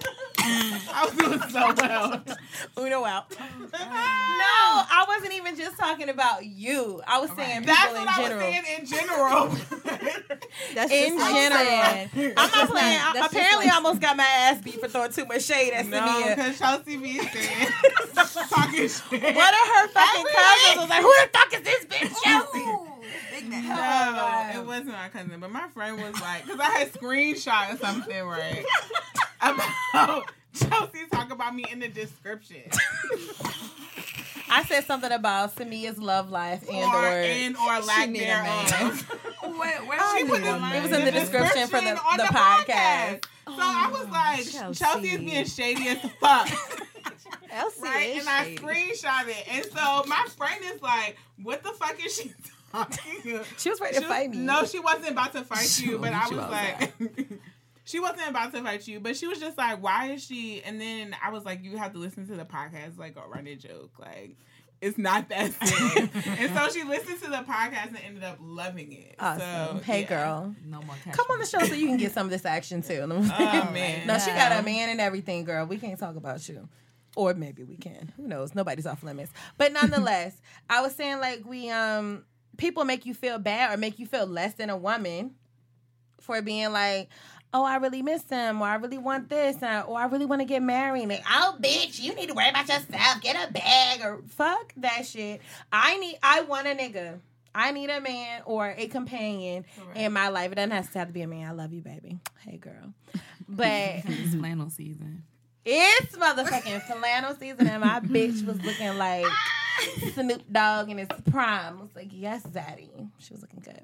I 0.91 1.05
was 1.05 1.13
doing 1.15 1.49
so 1.49 1.73
well. 1.77 2.85
Uno 2.85 3.05
out. 3.05 3.25
Oh, 3.39 3.67
no, 3.71 3.77
I 3.81 5.05
wasn't 5.07 5.33
even 5.33 5.55
just 5.57 5.77
talking 5.77 6.09
about 6.09 6.45
you. 6.45 7.01
I 7.07 7.19
was 7.19 7.29
saying 7.35 7.61
people 7.61 7.75
That's 7.75 7.93
in 7.93 8.05
what 8.05 8.07
I 8.07 8.19
was 8.21 8.39
saying 8.39 8.63
in 8.79 8.85
general. 8.85 9.47
That's 10.75 10.91
in 10.91 11.17
just 11.17 11.19
like 11.19 11.35
general. 11.35 11.65
saying- 11.65 12.33
I'm 12.37 12.51
not 12.51 12.69
playing. 12.69 12.99
That's 12.99 13.17
just 13.19 13.31
apparently, 13.33 13.65
like- 13.65 13.73
I 13.73 13.75
almost 13.77 14.01
got 14.01 14.17
my 14.17 14.23
ass 14.23 14.61
beat 14.61 14.79
for 14.79 14.87
throwing 14.87 15.11
too 15.11 15.25
much 15.25 15.43
shade 15.43 15.73
at 15.73 15.85
no, 15.87 15.99
Samia. 15.99 16.35
because 16.35 16.57
Chelsea 16.59 16.97
be 16.97 17.19
saying 17.19 17.67
talking 18.49 18.87
shit. 18.87 19.11
One 19.11 19.53
of 19.53 19.67
her 19.73 19.87
fucking 19.89 20.25
Every 20.25 20.33
cousins 20.33 20.77
was 20.77 20.89
like, 20.89 21.01
"Who 21.01 21.13
the 21.21 21.29
fuck 21.33 21.53
is 21.53 21.61
this 21.61 21.85
bitch, 21.85 22.13
Chelsea?" 22.23 22.65
Big 23.31 23.47
Mac. 23.47 23.63
No, 23.63 24.61
it 24.61 24.65
wasn't 24.65 24.89
my 24.89 25.09
cousin, 25.09 25.39
but 25.39 25.51
my 25.51 25.67
friend 25.69 26.01
was 26.01 26.19
like, 26.21 26.45
because 26.45 26.59
I 26.59 26.69
had 26.69 26.93
screenshot 26.93 27.79
something 27.79 28.23
right 28.25 28.65
about 29.41 30.31
Chelsea 30.53 31.05
talking 31.11 31.31
about 31.31 31.55
me 31.55 31.65
in 31.71 31.79
the 31.79 31.87
description, 31.87 32.63
I 34.51 34.63
said 34.63 34.85
something 34.85 35.11
about 35.11 35.55
Samia's 35.55 35.99
love 35.99 36.31
life 36.31 36.67
and 36.69 36.77
or 36.77 36.95
or 36.95 37.07
and 37.07 37.55
or 37.55 37.79
lack 37.81 38.09
need 38.09 38.21
a 38.21 38.25
thereof. 38.25 39.09
Where, 39.59 39.79
where 39.79 39.99
She 40.11 40.19
she 40.19 40.23
put 40.25 40.31
put 40.31 40.43
the 40.43 40.51
the 40.51 40.57
line? 40.57 40.75
It 40.75 40.83
was 40.83 40.91
in 40.91 41.05
the 41.05 41.11
description 41.11 41.67
for 41.67 41.81
the- 41.81 41.97
on 41.97 42.17
the 42.17 42.23
podcast. 42.23 43.25
So 43.47 43.55
I 43.57 43.89
was 43.91 44.05
oh, 44.07 44.11
like, 44.11 44.49
Chelsea. 44.49 44.83
Chelsea 44.83 45.07
is 45.09 45.19
being 45.19 45.45
shady 45.45 45.87
as 45.89 45.99
fuck. 46.19 46.47
Elsie 47.51 47.81
right? 47.81 48.09
is 48.15 48.19
And 48.19 48.29
I 48.29 48.55
screenshot 48.55 49.27
it. 49.27 49.47
And 49.51 49.65
so 49.65 50.03
my 50.07 50.25
friend 50.37 50.61
is 50.63 50.81
like, 50.81 51.17
what 51.41 51.63
the 51.63 51.71
fuck 51.71 52.03
is 52.05 52.15
she 52.15 52.29
talking? 52.29 52.58
She 53.57 53.69
was 53.69 53.79
ready 53.81 53.95
She 53.95 54.01
to 54.01 54.07
was- 54.07 54.15
fight 54.15 54.29
me. 54.31 54.37
No, 54.37 54.65
she 54.65 54.79
wasn't 54.79 55.09
about 55.11 55.33
to 55.33 55.43
fight 55.43 55.67
She 55.67 55.85
you, 55.87 55.97
but 55.99 56.13
I 56.13 56.27
was 56.29 56.37
like, 56.37 56.93
she 57.83 57.99
wasn't 57.99 58.29
about 58.29 58.53
to 58.53 58.61
fight 58.63 58.87
you, 58.87 58.99
but 58.99 59.15
she 59.17 59.27
was 59.27 59.39
just 59.39 59.57
like, 59.57 59.81
why 59.81 60.11
is 60.11 60.23
she? 60.23 60.61
And 60.63 60.79
then 60.79 61.15
I 61.23 61.31
was 61.31 61.45
like, 61.45 61.63
you 61.63 61.77
have 61.77 61.93
to 61.93 61.99
listen 61.99 62.27
to 62.27 62.35
the 62.35 62.45
podcast, 62.45 62.97
like 62.97 63.15
a 63.17 63.27
running 63.27 63.59
joke, 63.59 63.91
like. 63.99 64.35
It's 64.81 64.97
not 64.97 65.27
that 65.27 65.51
serious. 65.61 66.09
and 66.25 66.55
so 66.55 66.69
she 66.69 66.85
listened 66.85 67.19
to 67.23 67.29
the 67.29 67.43
podcast 67.45 67.87
and 67.87 67.97
ended 68.01 68.23
up 68.23 68.37
loving 68.39 68.93
it. 68.93 69.15
Awesome. 69.19 69.79
So, 69.79 69.83
hey, 69.83 70.03
yeah. 70.03 70.07
girl. 70.07 70.55
No 70.63 70.81
more. 70.81 70.95
Come 71.11 71.25
on 71.31 71.39
the 71.39 71.45
show 71.45 71.59
so 71.59 71.73
you 71.73 71.85
can 71.87 71.97
get 71.97 72.13
some 72.13 72.27
of 72.27 72.31
this 72.31 72.45
action 72.45 72.81
too. 72.81 73.01
Oh, 73.11 73.71
man. 73.73 74.07
No, 74.07 74.17
she 74.19 74.27
got 74.31 74.57
a 74.57 74.63
man 74.63 74.87
and 74.87 75.01
everything, 75.01 75.43
girl. 75.43 75.65
We 75.65 75.79
can't 75.79 75.99
talk 75.99 76.15
about 76.15 76.47
you. 76.47 76.69
Or 77.17 77.33
maybe 77.33 77.65
we 77.65 77.75
can. 77.75 78.13
Who 78.15 78.25
knows? 78.25 78.55
Nobody's 78.55 78.85
off 78.85 79.03
limits. 79.03 79.33
But 79.57 79.73
nonetheless, 79.73 80.39
I 80.69 80.81
was 80.81 80.95
saying 80.95 81.19
like 81.19 81.43
we 81.45 81.69
um 81.71 82.23
people 82.59 82.85
make 82.85 83.05
you 83.05 83.13
feel 83.15 83.39
bad 83.39 83.73
or 83.73 83.77
make 83.77 83.97
you 83.97 84.05
feel 84.05 84.27
less 84.27 84.53
than 84.53 84.69
a 84.69 84.77
woman 84.77 85.35
for 86.19 86.41
being 86.41 86.71
like, 86.71 87.09
oh, 87.53 87.63
I 87.63 87.77
really 87.77 88.03
miss 88.03 88.23
him, 88.29 88.61
or 88.61 88.67
I 88.67 88.75
really 88.75 88.99
want 88.99 89.29
this, 89.29 89.55
or 89.63 89.85
oh, 89.87 89.95
I 89.95 90.05
really 90.05 90.25
want 90.27 90.41
to 90.41 90.45
get 90.45 90.61
married. 90.61 91.07
Like, 91.09 91.23
oh, 91.27 91.55
bitch, 91.59 91.99
you 91.99 92.13
need 92.13 92.27
to 92.27 92.35
worry 92.35 92.49
about 92.49 92.67
yourself. 92.67 93.21
Get 93.21 93.49
a 93.49 93.51
bag, 93.51 94.01
or 94.01 94.21
fuck 94.27 94.71
that 94.77 95.07
shit. 95.07 95.41
I 95.71 95.97
need, 95.97 96.19
I 96.21 96.41
want 96.41 96.67
a 96.67 96.71
nigga. 96.75 97.19
I 97.55 97.71
need 97.71 97.89
a 97.89 97.99
man 97.99 98.43
or 98.45 98.75
a 98.77 98.85
companion 98.87 99.65
in 99.95 100.13
my 100.13 100.27
life. 100.29 100.51
It 100.51 100.55
doesn't 100.55 100.69
have 100.69 100.91
to 100.91 100.99
have 100.99 101.07
to 101.07 101.13
be 101.13 101.21
a 101.23 101.27
man. 101.27 101.47
I 101.49 101.51
love 101.51 101.73
you, 101.73 101.81
baby. 101.81 102.19
Hey, 102.45 102.57
girl. 102.57 102.93
But 103.51 104.03
It's 104.05 104.35
flannel 104.35 104.69
season. 104.69 105.23
it's 105.65 106.15
motherfucking 106.15 106.83
flannel 106.83 107.33
season, 107.33 107.67
and 107.67 107.81
my 107.81 107.99
bitch 107.99 108.45
was 108.45 108.61
looking 108.61 108.95
like 108.99 109.25
Snoop 110.13 110.43
Dogg 110.51 110.89
in 110.89 110.97
his 110.97 111.07
prime. 111.29 111.77
I 111.79 111.81
was 111.81 111.95
like, 111.95 112.09
yes, 112.11 112.43
Zaddy. 112.43 113.09
She 113.19 113.33
was 113.33 113.41
looking 113.41 113.61
good. 113.61 113.81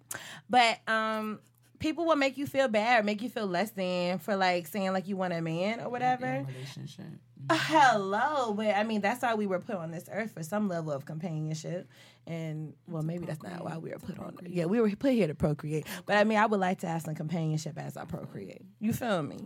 But 0.49 0.79
um, 0.87 1.39
people 1.79 2.05
will 2.05 2.15
make 2.15 2.37
you 2.37 2.47
feel 2.47 2.67
bad 2.67 3.01
or 3.01 3.03
make 3.03 3.21
you 3.21 3.29
feel 3.29 3.47
less 3.47 3.71
than 3.71 4.19
for 4.19 4.35
like 4.35 4.67
saying 4.67 4.93
like 4.93 5.07
you 5.07 5.17
want 5.17 5.33
a 5.33 5.41
man 5.41 5.79
or 5.79 5.89
whatever. 5.89 6.25
A 6.25 6.43
relationship. 6.43 7.05
Hello, 7.51 8.53
but 8.53 8.75
I 8.75 8.83
mean 8.83 9.01
that's 9.01 9.21
why 9.21 9.35
we 9.35 9.45
were 9.45 9.59
put 9.59 9.75
on 9.75 9.91
this 9.91 10.09
earth 10.11 10.31
for 10.31 10.41
some 10.41 10.67
level 10.67 10.91
of 10.91 11.05
companionship, 11.05 11.87
and 12.25 12.73
well, 12.87 13.03
maybe 13.03 13.27
that's 13.27 13.43
not 13.43 13.63
why 13.63 13.77
we 13.77 13.91
were 13.91 13.99
put 13.99 14.17
on. 14.17 14.35
Yeah, 14.47 14.65
we 14.65 14.81
were 14.81 14.89
put 14.95 15.13
here 15.13 15.27
to 15.27 15.35
procreate, 15.35 15.85
but 16.07 16.17
I 16.17 16.23
mean, 16.23 16.39
I 16.39 16.47
would 16.47 16.59
like 16.59 16.79
to 16.79 16.87
have 16.87 17.03
some 17.03 17.13
companionship 17.13 17.77
as 17.77 17.97
I 17.97 18.05
procreate. 18.05 18.63
You 18.79 18.93
feel 18.93 19.21
me? 19.21 19.37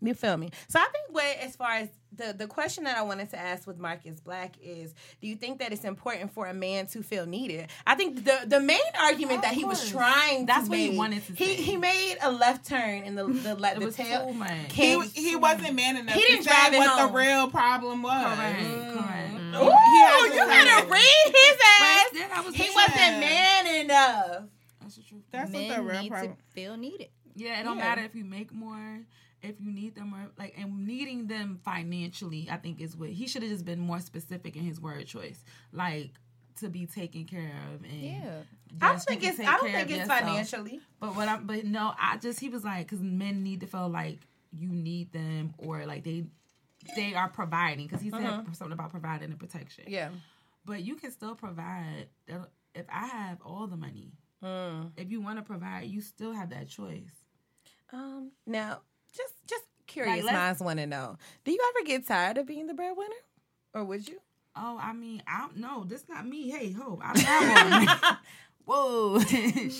You 0.00 0.14
feel 0.14 0.36
me? 0.36 0.50
So 0.68 0.78
I 0.78 0.86
think 0.92 1.06
what, 1.10 1.24
as 1.38 1.56
far 1.56 1.72
as 1.72 1.88
the 2.14 2.32
the 2.32 2.46
question 2.46 2.84
that 2.84 2.96
I 2.96 3.02
wanted 3.02 3.30
to 3.30 3.38
ask 3.38 3.66
with 3.66 3.78
Marcus 3.78 4.20
Black 4.20 4.54
is, 4.62 4.94
do 5.20 5.26
you 5.26 5.34
think 5.34 5.58
that 5.58 5.72
it's 5.72 5.84
important 5.84 6.32
for 6.32 6.46
a 6.46 6.54
man 6.54 6.86
to 6.88 7.02
feel 7.02 7.26
needed? 7.26 7.68
I 7.86 7.94
think 7.96 8.24
the 8.24 8.38
the 8.46 8.60
main 8.60 8.78
argument 9.00 9.42
that 9.42 9.54
he 9.54 9.64
was 9.64 9.90
trying 9.90 10.46
That's 10.46 10.64
to 10.64 10.70
what 10.70 10.78
he 10.78 10.96
wanted 10.96 11.26
to 11.26 11.32
he 11.34 11.44
say. 11.46 11.54
he 11.62 11.76
made 11.76 12.16
a 12.22 12.30
left 12.30 12.66
turn 12.66 13.02
in 13.02 13.14
the 13.16 13.24
the, 13.46 13.54
le- 13.56 13.72
It 13.72 13.80
the 13.80 13.86
was 13.86 13.96
tail. 13.96 14.26
too 14.28 14.34
much. 14.34 14.50
He, 14.50 14.66
came 14.68 15.02
he 15.02 15.34
wasn't 15.36 15.74
man 15.74 15.96
enough 15.96 16.14
He 16.14 16.20
didn't 16.22 16.44
say 16.44 16.50
drive 16.50 16.74
it 16.74 16.78
what 16.78 16.88
home. 16.90 17.12
the 17.12 17.18
real 17.18 17.50
problem 17.50 18.02
was. 18.02 18.36
Correct. 18.36 18.60
Mm. 18.60 18.92
Correct. 18.94 19.34
Ooh, 19.56 20.28
He 20.30 20.36
you 20.36 20.46
gotta 20.46 20.86
read 20.86 21.26
his 21.26 21.56
ass. 21.80 22.04
But 22.12 22.18
yeah, 22.18 22.40
was 22.42 22.54
He 22.54 22.68
wasn't 22.74 23.18
man 23.20 23.66
enough. 23.84 24.42
That's 24.80 24.94
the 24.96 25.02
truth. 25.02 25.22
That's 25.32 25.50
what 25.52 25.68
the 25.76 25.82
real 25.82 26.02
need 26.02 26.10
problem. 26.10 26.36
to 26.36 26.42
feel 26.54 26.76
needed. 26.76 27.08
Yeah, 27.34 27.60
it 27.60 27.64
don't 27.64 27.78
Yeah. 27.78 27.84
matter 27.84 28.02
if 28.02 28.14
you 28.14 28.24
make 28.24 28.52
more, 28.52 29.00
if 29.42 29.60
you 29.60 29.70
need 29.70 29.94
them, 29.94 30.14
or 30.14 30.30
like, 30.38 30.54
and 30.58 30.86
needing 30.86 31.26
them 31.26 31.60
financially. 31.64 32.48
I 32.50 32.56
think 32.56 32.80
is 32.80 32.96
what 32.96 33.10
he 33.10 33.26
should 33.26 33.42
have 33.42 33.50
just 33.50 33.64
been 33.64 33.80
more 33.80 34.00
specific 34.00 34.56
in 34.56 34.62
his 34.62 34.80
word 34.80 35.06
choice, 35.06 35.44
like 35.72 36.12
to 36.60 36.68
be 36.68 36.86
taken 36.86 37.24
care 37.24 37.52
of. 37.72 37.84
And 37.84 38.02
Yeah. 38.02 38.42
I 38.80 38.88
don't 38.88 39.02
think 39.02 39.24
it's 39.24 39.40
I 39.40 39.56
don't 39.56 39.70
think 39.70 39.90
it's 39.90 39.98
yourself. 40.00 40.20
financially. 40.20 40.80
But 41.00 41.16
what 41.16 41.28
i'm 41.28 41.46
but 41.46 41.64
no, 41.64 41.94
I 41.98 42.16
just 42.18 42.40
he 42.40 42.48
was 42.48 42.64
like 42.64 42.86
because 42.86 43.00
men 43.00 43.42
need 43.42 43.60
to 43.60 43.66
feel 43.66 43.88
like 43.88 44.18
you 44.52 44.68
need 44.68 45.12
them 45.12 45.54
or 45.58 45.86
like 45.86 46.04
they 46.04 46.26
they 46.96 47.14
are 47.14 47.28
providing 47.28 47.86
because 47.86 48.00
he 48.00 48.10
said 48.10 48.24
uh-huh. 48.24 48.42
something 48.52 48.72
about 48.72 48.90
providing 48.90 49.30
and 49.30 49.38
protection. 49.38 49.84
Yeah. 49.86 50.10
But 50.64 50.82
you 50.82 50.96
can 50.96 51.10
still 51.10 51.34
provide. 51.34 52.08
Uh, 52.30 52.44
if 52.74 52.86
I 52.92 53.06
have 53.06 53.38
all 53.44 53.66
the 53.66 53.76
money, 53.76 54.12
mm. 54.44 54.90
if 54.96 55.10
you 55.10 55.20
want 55.20 55.38
to 55.38 55.42
provide, 55.42 55.88
you 55.88 56.00
still 56.00 56.32
have 56.32 56.50
that 56.50 56.68
choice. 56.68 57.24
Um. 57.92 58.32
Now, 58.46 58.82
just 59.16 59.34
just 59.46 59.64
curious 59.86 60.24
let's- 60.24 60.34
minds 60.36 60.60
want 60.60 60.78
to 60.78 60.86
know: 60.86 61.16
Do 61.44 61.52
you 61.52 61.60
ever 61.76 61.86
get 61.86 62.06
tired 62.06 62.38
of 62.38 62.46
being 62.46 62.66
the 62.66 62.74
breadwinner, 62.74 63.10
or 63.74 63.84
would 63.84 64.06
you? 64.08 64.18
Oh, 64.56 64.78
I 64.80 64.92
mean, 64.92 65.22
I 65.26 65.40
don't 65.40 65.58
know. 65.58 65.84
This 65.84 66.04
not 66.08 66.26
me. 66.26 66.50
Hey, 66.50 66.72
ho, 66.72 66.98
I'm 67.04 67.14
not 67.84 68.00
one. 68.02 68.16
Whoa, 68.64 69.18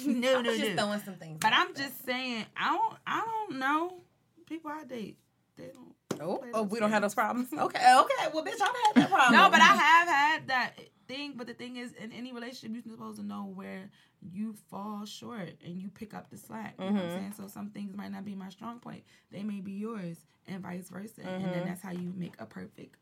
no, 0.07 0.41
no, 0.41 0.57
just 0.57 0.71
no. 0.71 0.77
throwing 0.77 1.01
some 1.01 1.15
things. 1.17 1.39
But 1.41 1.53
I'm 1.53 1.75
there. 1.75 1.85
just 1.87 2.07
saying, 2.07 2.47
I 2.57 2.71
don't, 2.75 2.95
I 3.07 3.21
don't 3.49 3.59
know. 3.59 3.99
People 4.47 4.71
I 4.71 4.85
date, 4.85 5.19
they 5.57 5.65
don't. 5.65 5.95
Oh, 6.21 6.45
oh, 6.55 6.63
we 6.63 6.79
don't 6.79 6.91
have 6.91 7.03
those 7.03 7.15
problems. 7.15 7.49
Okay, 7.59 7.97
okay. 8.01 8.29
Well, 8.33 8.45
bitch, 8.45 8.55
I 8.55 8.59
don't 8.59 8.77
have 8.77 8.95
had 8.95 9.03
that 9.03 9.11
problem. 9.11 9.41
No, 9.41 9.51
but 9.51 9.61
I 9.61 9.65
have 9.65 10.09
had 10.09 10.49
that 10.49 10.73
thing. 11.07 11.35
But 11.37 11.47
the 11.47 11.55
thing 11.55 11.77
is, 11.77 11.93
in 11.93 12.13
any 12.13 12.33
relationship, 12.33 12.71
you're 12.73 12.95
supposed 12.95 13.19
to 13.19 13.27
know 13.27 13.51
where 13.55 13.91
you 14.21 14.55
fall 14.71 15.05
short 15.05 15.55
and 15.65 15.77
you 15.77 15.89
pick 15.89 16.15
up 16.15 16.31
the 16.31 16.37
slack. 16.37 16.75
You 16.79 16.87
know 16.87 16.93
what 16.93 17.03
I'm 17.03 17.09
mm-hmm. 17.09 17.19
saying? 17.19 17.35
So 17.37 17.47
some 17.47 17.71
things 17.71 17.97
might 17.97 18.13
not 18.13 18.25
be 18.25 18.35
my 18.35 18.49
strong 18.49 18.79
point. 18.79 19.05
They 19.31 19.43
may 19.43 19.61
be 19.61 19.73
yours, 19.73 20.19
and 20.47 20.63
vice 20.63 20.89
versa. 20.89 21.23
And 21.23 21.45
then 21.45 21.53
mm-hmm. 21.53 21.69
that's 21.69 21.83
how 21.83 21.93
you 21.93 22.13
make 22.17 22.35
a 22.39 22.47
perfect 22.47 22.97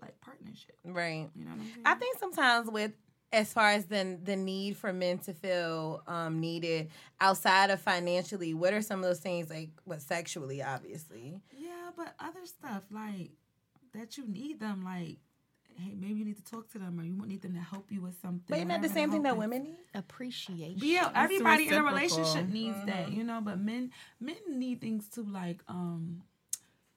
like 0.00 0.20
partnership. 0.20 0.76
right. 0.84 1.30
You 1.34 1.44
know 1.44 1.52
what 1.52 1.60
I'm 1.60 1.66
saying? 1.66 1.82
I 1.86 1.94
think 1.94 2.18
sometimes 2.18 2.70
with 2.70 2.92
as 3.34 3.52
far 3.52 3.70
as 3.70 3.86
the 3.86 4.18
the 4.22 4.36
need 4.36 4.76
for 4.76 4.92
men 4.92 5.18
to 5.18 5.34
feel 5.34 6.02
um, 6.06 6.40
needed 6.40 6.90
outside 7.20 7.70
of 7.70 7.80
financially, 7.80 8.54
what 8.54 8.72
are 8.72 8.82
some 8.82 9.00
of 9.00 9.04
those 9.04 9.20
things 9.20 9.50
like 9.50 9.70
what 9.84 10.00
sexually, 10.00 10.62
obviously? 10.62 11.40
Yeah, 11.52 11.90
but 11.96 12.14
other 12.18 12.46
stuff 12.46 12.84
like 12.90 13.32
that 13.92 14.16
you 14.16 14.26
need 14.26 14.60
them 14.60 14.84
like. 14.84 15.18
Hey, 15.76 15.92
maybe 15.98 16.20
you 16.20 16.24
need 16.24 16.36
to 16.36 16.44
talk 16.44 16.70
to 16.70 16.78
them, 16.78 17.00
or 17.00 17.02
you 17.02 17.16
need 17.26 17.42
them 17.42 17.54
to 17.54 17.60
help 17.60 17.90
you 17.90 18.00
with 18.00 18.14
something. 18.22 18.44
But 18.48 18.58
isn't 18.58 18.68
that 18.68 18.80
the 18.80 18.88
same 18.88 19.10
thing 19.10 19.24
that 19.24 19.36
women 19.36 19.64
need? 19.64 19.78
Appreciation. 19.92 20.78
But 20.78 20.86
yeah, 20.86 21.10
everybody 21.12 21.66
in 21.66 21.74
a 21.74 21.82
relationship 21.82 22.48
needs 22.48 22.76
that, 22.86 23.10
you 23.10 23.24
know. 23.24 23.40
But 23.42 23.58
men, 23.58 23.90
men 24.20 24.36
need 24.48 24.80
things 24.80 25.08
too, 25.08 25.24
like, 25.24 25.64
um, 25.66 26.22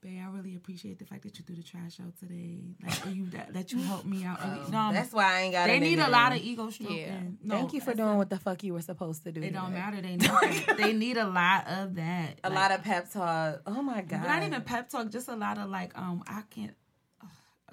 babe, 0.00 0.20
I 0.24 0.28
really 0.30 0.54
appreciate 0.54 0.98
the 0.98 1.04
fact 1.04 1.22
that 1.24 1.38
you 1.38 1.44
threw 1.44 1.56
the 1.56 1.62
trash 1.62 1.98
out 2.00 2.16
today, 2.18 2.60
like 2.84 3.06
or 3.06 3.10
you 3.10 3.26
that, 3.30 3.52
that 3.54 3.72
you 3.72 3.80
helped 3.82 4.06
me 4.06 4.24
out. 4.24 4.40
no, 4.70 4.92
That's 4.92 5.12
why 5.12 5.38
I 5.38 5.40
ain't 5.42 5.52
got. 5.52 5.68
It. 5.68 5.72
They 5.72 5.80
need 5.80 5.98
a 5.98 6.08
lot 6.08 6.32
of 6.32 6.38
ego 6.38 6.70
stroking. 6.70 6.98
Yeah. 6.98 7.20
No, 7.42 7.56
Thank 7.56 7.72
you 7.72 7.80
for 7.80 7.94
doing 7.94 8.10
a- 8.10 8.16
what 8.16 8.30
the 8.30 8.38
fuck 8.38 8.62
you 8.62 8.74
were 8.74 8.82
supposed 8.82 9.24
to 9.24 9.32
do. 9.32 9.42
It 9.42 9.52
don't 9.52 9.72
matter. 9.72 10.00
They 10.00 10.16
need 10.16 10.30
they 10.76 10.92
need 10.92 11.16
a 11.16 11.26
lot 11.26 11.66
of 11.68 11.94
that. 11.96 12.38
A 12.44 12.50
lot 12.50 12.70
of 12.72 12.82
pep 12.82 13.10
talk. 13.10 13.60
Oh 13.66 13.82
my 13.82 14.02
god. 14.02 14.24
Not 14.24 14.42
even 14.44 14.62
pep 14.62 14.88
talk, 14.88 15.10
just 15.10 15.28
a 15.28 15.36
lot 15.36 15.58
of 15.58 15.68
like, 15.70 15.96
um, 15.98 16.22
I 16.26 16.42
can't 16.50 16.74
ugh, 17.22 17.28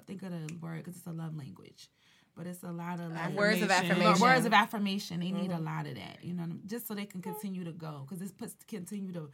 think 0.06 0.22
of 0.22 0.30
the 0.30 0.54
word 0.60 0.78
because 0.78 0.96
it's 0.96 1.06
a 1.06 1.12
love 1.12 1.36
language, 1.36 1.88
but 2.36 2.46
it's 2.46 2.62
a 2.62 2.72
lot 2.72 2.98
of 3.00 3.12
like 3.12 3.34
Words 3.34 3.62
of 3.62 3.70
Affirmation. 3.70 4.00
affirmation. 4.02 4.20
words 4.22 4.46
of 4.46 4.52
affirmation. 4.52 5.20
They 5.20 5.30
need 5.30 5.52
a 5.52 5.58
lot 5.60 5.86
of 5.86 5.94
that, 5.94 6.18
you 6.22 6.34
know, 6.34 6.42
I'm- 6.42 6.62
just 6.66 6.88
so 6.88 6.94
they 6.94 7.06
can 7.06 7.22
continue 7.22 7.64
to 7.64 7.72
go 7.72 8.02
because 8.04 8.18
this 8.18 8.32
puts 8.32 8.54
continue 8.66 9.12
to 9.12 9.30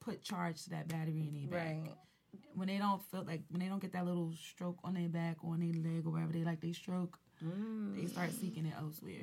put 0.00 0.22
charge 0.22 0.62
to 0.64 0.70
that 0.70 0.86
battery 0.88 1.28
in 1.28 1.48
their 1.50 1.60
back. 1.60 1.76
Right. 2.34 2.56
When 2.56 2.68
they 2.68 2.78
don't 2.78 3.02
feel 3.10 3.24
like 3.24 3.42
when 3.50 3.60
they 3.60 3.66
don't 3.66 3.80
get 3.80 3.92
that 3.92 4.06
little 4.06 4.32
stroke 4.32 4.78
on 4.84 4.94
their 4.94 5.08
back 5.08 5.36
or 5.42 5.54
on 5.54 5.60
their 5.60 5.72
leg 5.82 6.06
or 6.06 6.10
wherever 6.10 6.32
they 6.32 6.44
like 6.44 6.60
they 6.60 6.72
stroke, 6.72 7.18
they 7.40 8.02
mm. 8.02 8.10
start 8.10 8.30
seeking 8.32 8.66
it 8.66 8.74
elsewhere. 8.78 9.14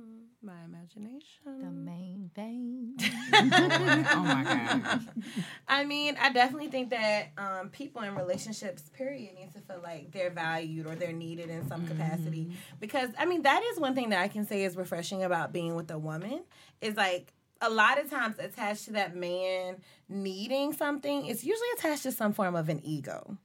Mm-hmm. 0.00 0.46
My 0.46 0.64
imagination. 0.64 1.60
The 1.60 1.70
main 1.70 2.30
vein. 2.34 2.96
oh 4.12 4.22
my 4.22 4.44
god. 4.44 5.08
I 5.68 5.84
mean, 5.84 6.16
I 6.20 6.32
definitely 6.32 6.68
think 6.68 6.90
that 6.90 7.32
um, 7.36 7.68
people 7.68 8.02
in 8.02 8.14
relationships, 8.14 8.82
period, 8.96 9.34
need 9.34 9.52
to 9.52 9.60
feel 9.60 9.80
like 9.82 10.12
they're 10.12 10.30
valued 10.30 10.86
or 10.86 10.94
they're 10.94 11.12
needed 11.12 11.50
in 11.50 11.68
some 11.68 11.86
capacity. 11.86 12.46
Mm-hmm. 12.46 12.54
Because 12.80 13.10
I 13.18 13.26
mean, 13.26 13.42
that 13.42 13.62
is 13.72 13.78
one 13.78 13.94
thing 13.94 14.10
that 14.10 14.20
I 14.20 14.28
can 14.28 14.46
say 14.46 14.64
is 14.64 14.76
refreshing 14.76 15.22
about 15.22 15.52
being 15.52 15.74
with 15.74 15.90
a 15.90 15.98
woman 15.98 16.44
is 16.80 16.96
like 16.96 17.32
a 17.60 17.70
lot 17.70 17.98
of 18.00 18.08
times 18.10 18.36
attached 18.38 18.84
to 18.86 18.92
that 18.92 19.16
man 19.16 19.76
needing 20.08 20.72
something. 20.72 21.26
It's 21.26 21.44
usually 21.44 21.68
attached 21.78 22.04
to 22.04 22.12
some 22.12 22.32
form 22.32 22.54
of 22.54 22.68
an 22.68 22.80
ego, 22.84 23.36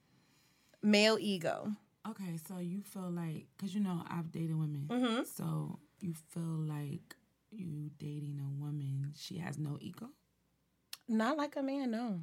male 0.82 1.18
ego. 1.20 1.72
Okay, 2.10 2.38
so 2.48 2.58
you 2.60 2.82
feel 2.82 3.10
like, 3.10 3.48
cause 3.58 3.74
you 3.74 3.80
know 3.82 4.04
I've 4.10 4.32
dated 4.32 4.58
women, 4.58 4.88
Mm-hmm. 4.90 5.24
so 5.36 5.80
you 6.02 6.14
feel 6.32 6.44
like 6.44 7.16
you 7.52 7.90
dating 7.98 8.42
a 8.42 8.62
woman, 8.62 9.14
she 9.16 9.38
has 9.38 9.58
no 9.58 9.78
ego. 9.80 10.10
Not 11.08 11.38
like 11.38 11.56
a 11.56 11.64
man, 11.64 11.92
no. 11.92 12.20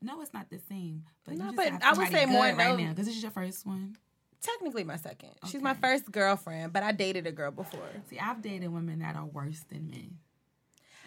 No, 0.00 0.20
it's 0.20 0.32
not 0.34 0.50
the 0.50 0.58
same. 0.68 1.04
But 1.24 1.34
No, 1.38 1.52
but 1.54 1.72
I 1.82 1.94
would 1.94 2.08
say 2.08 2.26
more 2.26 2.42
right 2.44 2.56
no. 2.56 2.76
now, 2.76 2.94
cause 2.94 3.06
this 3.06 3.16
is 3.16 3.22
your 3.22 3.32
first 3.32 3.66
one. 3.66 3.96
Technically, 4.40 4.84
my 4.84 4.96
second. 4.96 5.30
She's 5.50 5.62
my 5.62 5.72
first 5.74 6.12
girlfriend, 6.12 6.72
but 6.72 6.82
I 6.82 6.92
dated 6.92 7.26
a 7.26 7.32
girl 7.32 7.50
before. 7.50 7.80
See, 8.10 8.18
I've 8.18 8.42
dated 8.42 8.70
women 8.72 8.98
that 8.98 9.16
are 9.16 9.24
worse 9.24 9.64
than 9.70 9.88
men, 9.90 10.18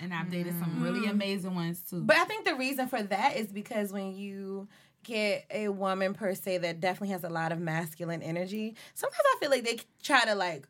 and 0.01 0.13
I've 0.13 0.29
dated 0.29 0.53
some 0.59 0.83
really 0.83 1.07
mm. 1.07 1.11
amazing 1.11 1.55
ones 1.55 1.81
too. 1.81 2.01
But 2.01 2.17
I 2.17 2.25
think 2.25 2.45
the 2.45 2.55
reason 2.55 2.87
for 2.87 3.01
that 3.01 3.35
is 3.35 3.47
because 3.47 3.91
when 3.91 4.15
you 4.15 4.67
get 5.03 5.45
a 5.49 5.69
woman 5.69 6.13
per 6.13 6.35
se 6.35 6.59
that 6.59 6.79
definitely 6.79 7.09
has 7.09 7.23
a 7.23 7.29
lot 7.29 7.51
of 7.51 7.59
masculine 7.59 8.21
energy, 8.21 8.75
sometimes 8.93 9.23
I 9.35 9.39
feel 9.39 9.49
like 9.49 9.63
they 9.63 9.79
try 10.03 10.25
to 10.25 10.35
like 10.35 10.67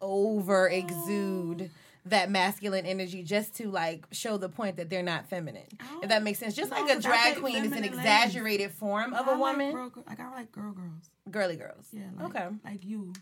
over 0.00 0.68
exude 0.68 1.62
oh. 1.62 1.78
that 2.06 2.30
masculine 2.30 2.86
energy 2.86 3.22
just 3.22 3.54
to 3.56 3.70
like 3.70 4.06
show 4.12 4.36
the 4.36 4.48
point 4.48 4.76
that 4.76 4.90
they're 4.90 5.02
not 5.02 5.28
feminine. 5.28 5.66
If 6.02 6.08
that 6.10 6.22
makes 6.22 6.38
sense. 6.38 6.54
Just 6.54 6.70
No, 6.70 6.80
like 6.80 6.98
a 6.98 7.00
drag 7.00 7.36
queen 7.36 7.56
is 7.56 7.64
an 7.64 7.70
feminine 7.70 7.82
ladies. 7.82 7.98
exaggerated 7.98 8.70
form 8.72 9.14
of 9.14 9.26
I 9.26 9.32
a 9.32 9.34
like 9.34 9.40
woman. 9.40 9.72
girl, 9.72 9.92
like 10.06 10.20
I 10.20 10.30
like 10.32 10.52
girl 10.52 10.72
girls. 10.72 11.10
Girly 11.30 11.56
girls. 11.56 11.88
Yeah, 11.92 12.02
like, 12.16 12.36
okay. 12.36 12.48
like 12.64 12.84
you. 12.84 13.12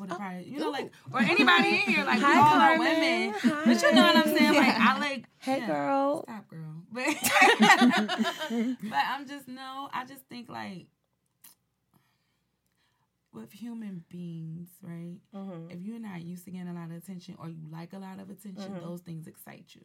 Would 0.00 0.08
have 0.08 0.18
probably, 0.18 0.44
you 0.48 0.58
know, 0.58 0.70
like 0.70 0.90
or 1.12 1.20
anybody 1.20 1.68
in 1.68 1.74
here, 1.94 2.04
like 2.04 2.20
Hi, 2.20 2.38
all 2.38 2.58
Carmen. 2.58 2.78
women, 2.80 3.34
Hi. 3.40 3.62
but 3.64 3.82
you 3.82 3.92
know 3.92 4.02
what 4.02 4.16
I'm 4.16 4.36
saying. 4.36 4.54
Like 4.54 4.74
I 4.76 4.98
like, 5.00 5.24
Hey 5.38 5.58
yeah. 5.58 5.66
girl. 5.66 6.22
Stop, 6.24 6.48
girl. 6.48 6.82
But, 6.92 7.04
but 8.90 8.98
I'm 9.08 9.26
just 9.26 9.46
no. 9.48 9.88
I 9.92 10.04
just 10.06 10.22
think 10.28 10.48
like 10.48 10.86
with 13.32 13.52
human 13.52 14.04
beings, 14.08 14.68
right? 14.82 15.16
Mm-hmm. 15.34 15.70
If 15.70 15.80
you're 15.82 15.98
not 15.98 16.22
used 16.22 16.44
to 16.44 16.50
getting 16.52 16.68
a 16.68 16.72
lot 16.74 16.90
of 16.90 16.96
attention 16.96 17.36
or 17.40 17.48
you 17.48 17.64
like 17.70 17.92
a 17.92 17.98
lot 17.98 18.20
of 18.20 18.30
attention, 18.30 18.72
Mm-hmm. 18.74 18.84
those 18.86 19.00
things 19.00 19.26
excite 19.26 19.66
you. 19.74 19.82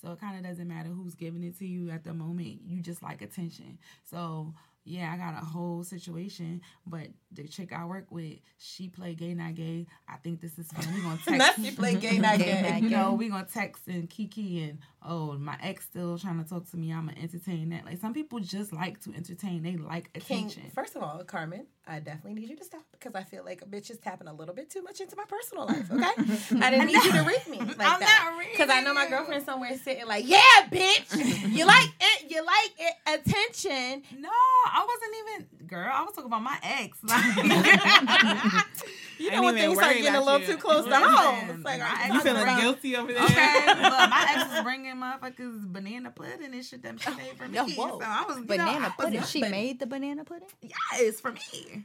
So 0.00 0.12
it 0.12 0.20
kind 0.20 0.36
of 0.36 0.44
doesn't 0.48 0.66
matter 0.66 0.88
who's 0.88 1.14
giving 1.14 1.42
it 1.44 1.58
to 1.58 1.66
you 1.66 1.90
at 1.90 2.04
the 2.04 2.12
moment. 2.14 2.60
You 2.66 2.80
just 2.80 3.02
like 3.02 3.22
attention. 3.22 3.78
So 4.10 4.52
yeah, 4.84 5.12
I 5.12 5.16
got 5.16 5.40
a 5.40 5.44
whole 5.44 5.84
situation, 5.84 6.60
but 6.86 7.06
the 7.30 7.46
chick 7.46 7.72
I 7.72 7.84
work 7.84 8.06
with, 8.10 8.34
she 8.58 8.88
play 8.88 9.14
gay 9.14 9.32
not 9.34 9.54
gay. 9.54 9.86
I 10.08 10.16
think 10.16 10.40
this 10.40 10.58
is 10.58 10.66
fun. 10.72 10.92
We 10.94 11.00
gonna 11.02 11.16
text. 11.24 11.30
Not 11.38 11.54
she 11.56 11.70
play 11.70 11.94
gay, 11.94 12.18
not 12.18 12.38
Gay, 12.38 12.44
gay. 12.62 12.78
you 12.82 12.90
know, 12.90 13.12
we 13.12 13.28
gonna 13.28 13.46
text 13.52 13.86
and 13.88 14.08
kiki 14.10 14.64
and 14.64 14.78
oh, 15.04 15.32
my 15.38 15.56
ex 15.62 15.84
still 15.84 16.18
trying 16.18 16.42
to 16.42 16.48
talk 16.48 16.68
to 16.70 16.76
me. 16.76 16.92
I'ma 16.92 17.12
entertain 17.20 17.70
that. 17.70 17.84
Like 17.84 18.00
some 18.00 18.12
people 18.12 18.40
just 18.40 18.72
like 18.72 19.00
to 19.04 19.14
entertain. 19.14 19.62
They 19.62 19.76
like 19.76 20.12
King, 20.14 20.46
attention. 20.46 20.70
first 20.74 20.96
of 20.96 21.02
all, 21.02 21.22
Carmen, 21.24 21.66
I 21.86 22.00
definitely 22.00 22.40
need 22.40 22.50
you 22.50 22.56
to 22.56 22.64
stop 22.64 22.82
because 22.92 23.14
I 23.14 23.22
feel 23.22 23.44
like 23.44 23.62
a 23.62 23.66
bitch 23.66 23.90
is 23.90 23.98
tapping 23.98 24.28
a 24.28 24.32
little 24.34 24.54
bit 24.54 24.68
too 24.70 24.82
much 24.82 25.00
into 25.00 25.16
my 25.16 25.24
personal 25.28 25.66
life. 25.66 25.90
Okay, 25.90 26.04
I 26.64 26.70
didn't 26.70 26.86
need 26.86 27.02
you 27.04 27.12
to 27.12 27.22
read 27.22 27.46
me 27.48 27.58
like 27.58 27.70
I'm 27.80 28.00
that 28.00 28.30
not 28.30 28.38
reading 28.38 28.52
because 28.54 28.70
I 28.70 28.80
know 28.80 28.94
my 28.94 29.08
girlfriend 29.08 29.44
somewhere 29.44 29.76
sitting 29.78 30.06
like, 30.06 30.26
yeah, 30.26 30.38
bitch, 30.70 31.52
you 31.52 31.66
like 31.66 31.88
it, 32.24 32.30
you 32.30 32.44
like 32.44 32.72
it, 32.78 32.94
attention. 33.20 34.02
No, 34.18 34.28
I 34.30 34.86
wasn't 34.86 35.14
even 35.20 35.66
girl. 35.66 35.90
I 35.92 36.02
was 36.02 36.14
talking 36.14 36.26
about 36.26 36.42
my 36.42 36.58
ex. 36.62 36.98
You 39.18 39.28
Ain't 39.30 39.36
know 39.36 39.42
when 39.44 39.56
even 39.56 39.68
things 39.70 39.78
start 39.78 39.96
getting 39.96 40.14
a 40.16 40.24
little 40.24 40.40
you. 40.40 40.46
too 40.46 40.56
close 40.56 40.84
to 40.84 40.90
Listen, 40.90 41.04
home. 41.04 41.50
It's 41.50 41.64
like, 41.64 41.78
my 41.78 41.86
are 41.86 41.94
ex 41.94 42.06
You 42.08 42.14
was 42.14 42.22
feeling 42.24 42.42
bringing- 42.42 42.60
guilty 42.62 42.96
over 42.96 43.12
there? 43.12 43.22
Okay, 43.22 43.66
look, 43.68 43.76
my 44.10 44.26
ex 44.30 44.50
was 44.50 44.62
bringing 44.64 44.96
motherfuckers 44.96 45.72
banana 45.72 46.10
pudding 46.10 46.52
and 46.52 46.64
shit 46.64 46.82
that 46.82 47.00
she 47.00 47.10
made 47.10 47.30
oh, 47.30 47.36
for 47.36 47.46
me. 47.48 47.54
No, 47.54 47.64
whoa. 47.68 48.00
So 48.00 48.04
I 48.04 48.24
was 48.26 48.36
you 48.38 48.42
know, 48.42 48.46
banana 48.48 48.80
was 48.80 48.92
pudding. 48.98 49.22
She 49.22 49.40
but- 49.42 49.50
made 49.52 49.78
the 49.78 49.86
banana 49.86 50.24
pudding. 50.24 50.48
Yes, 50.60 51.20
for 51.20 51.30
me. 51.30 51.84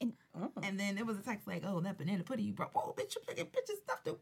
And- 0.00 0.14
oh. 0.40 0.50
And 0.62 0.80
then 0.80 0.96
it 0.96 1.04
was 1.04 1.18
a 1.18 1.22
text 1.22 1.46
like, 1.46 1.64
"Oh, 1.66 1.80
that 1.80 1.98
banana 1.98 2.22
pudding 2.24 2.46
you 2.46 2.54
brought. 2.54 2.72
Whoa, 2.74 2.94
bitch, 2.96 3.14
you 3.14 3.20
bringing 3.26 3.44
bitches 3.46 3.82
stuff 3.84 4.02
to 4.04 4.12
work." 4.12 4.20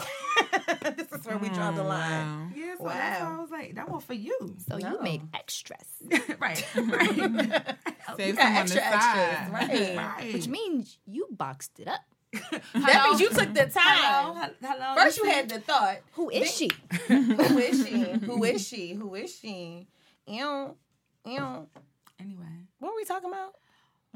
this 0.96 1.12
is 1.12 1.26
where 1.26 1.38
we 1.38 1.48
draw 1.50 1.70
the 1.70 1.82
mm, 1.82 1.88
line. 1.88 2.52
Yeah, 2.56 2.74
so 2.78 2.84
that's 2.84 3.20
Wow. 3.20 3.30
why 3.30 3.36
I 3.36 3.40
was 3.40 3.50
like, 3.50 3.74
"That 3.74 3.88
one 3.88 4.00
for 4.00 4.14
you." 4.14 4.56
So 4.68 4.76
No. 4.78 4.92
you 4.92 5.02
made 5.02 5.22
extras, 5.34 5.86
right, 6.40 6.64
right, 6.76 7.76
Save 8.16 8.34
oh, 8.34 8.36
got 8.36 8.46
some 8.46 8.56
on 8.56 8.66
the 8.66 8.76
extra 8.76 8.80
side. 8.80 8.82
extras, 8.82 9.52
right? 9.52 9.96
right. 9.96 10.32
which 10.34 10.48
means 10.48 10.98
you 11.06 11.26
boxed 11.30 11.78
it 11.80 11.88
up. 11.88 12.00
That 12.74 13.06
means 13.08 13.20
you 13.20 13.28
took 13.30 13.52
the 13.52 13.66
time. 13.66 14.34
hel- 14.36 14.54
hello. 14.62 14.94
First, 14.96 15.18
you 15.18 15.24
had 15.24 15.48
the 15.48 15.58
thought. 15.60 15.98
Who 16.12 16.30
is 16.30 16.50
she? 16.50 16.70
Who 17.08 17.58
is 17.58 17.86
she? 17.86 18.02
Who 18.24 18.44
is 18.44 18.66
she? 18.66 18.94
Who 18.94 19.14
is 19.16 19.34
she? 19.36 19.86
Ew, 20.26 20.76
ew. 21.26 21.66
anyway. 22.20 22.46
What 22.78 22.92
were 22.92 22.96
we 22.96 23.04
talking 23.04 23.28
about? 23.30 23.54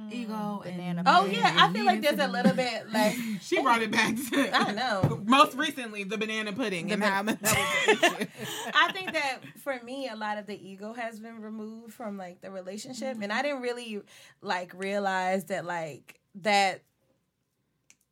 Mm, 0.01 0.13
ego 0.13 0.61
banana 0.65 1.01
and 1.01 1.09
Oh 1.09 1.25
yeah, 1.27 1.55
I 1.57 1.73
feel 1.73 1.85
like 1.85 2.03
there's 2.03 2.19
a 2.19 2.27
little 2.27 2.53
bit 2.53 2.91
like 2.93 3.15
She 3.41 3.63
brought 3.63 3.81
it 3.81 3.93
back 3.93 4.17
to 4.17 4.51
I 4.53 4.73
know. 4.73 5.23
most 5.25 5.57
recently 5.57 6.03
the 6.03 6.19
banana 6.19 6.53
pudding 6.53 6.91
and 6.91 7.03
how 7.03 7.23
that 7.23 7.41
was. 7.41 7.53
I 8.75 8.91
think 8.93 9.13
that 9.13 9.39
for 9.63 9.81
me, 9.85 10.09
a 10.09 10.17
lot 10.17 10.39
of 10.39 10.47
the 10.47 10.69
ego 10.69 10.95
has 10.95 11.21
been 11.21 11.41
removed 11.41 11.93
from 11.95 12.19
like 12.19 12.41
the 12.41 12.51
relationship, 12.51 13.19
and 13.23 13.33
I 13.33 13.43
didn't 13.43 13.63
really 13.63 14.03
like 14.43 14.75
realize 14.75 15.45
that 15.45 15.65
like 15.65 16.19
that 16.43 16.83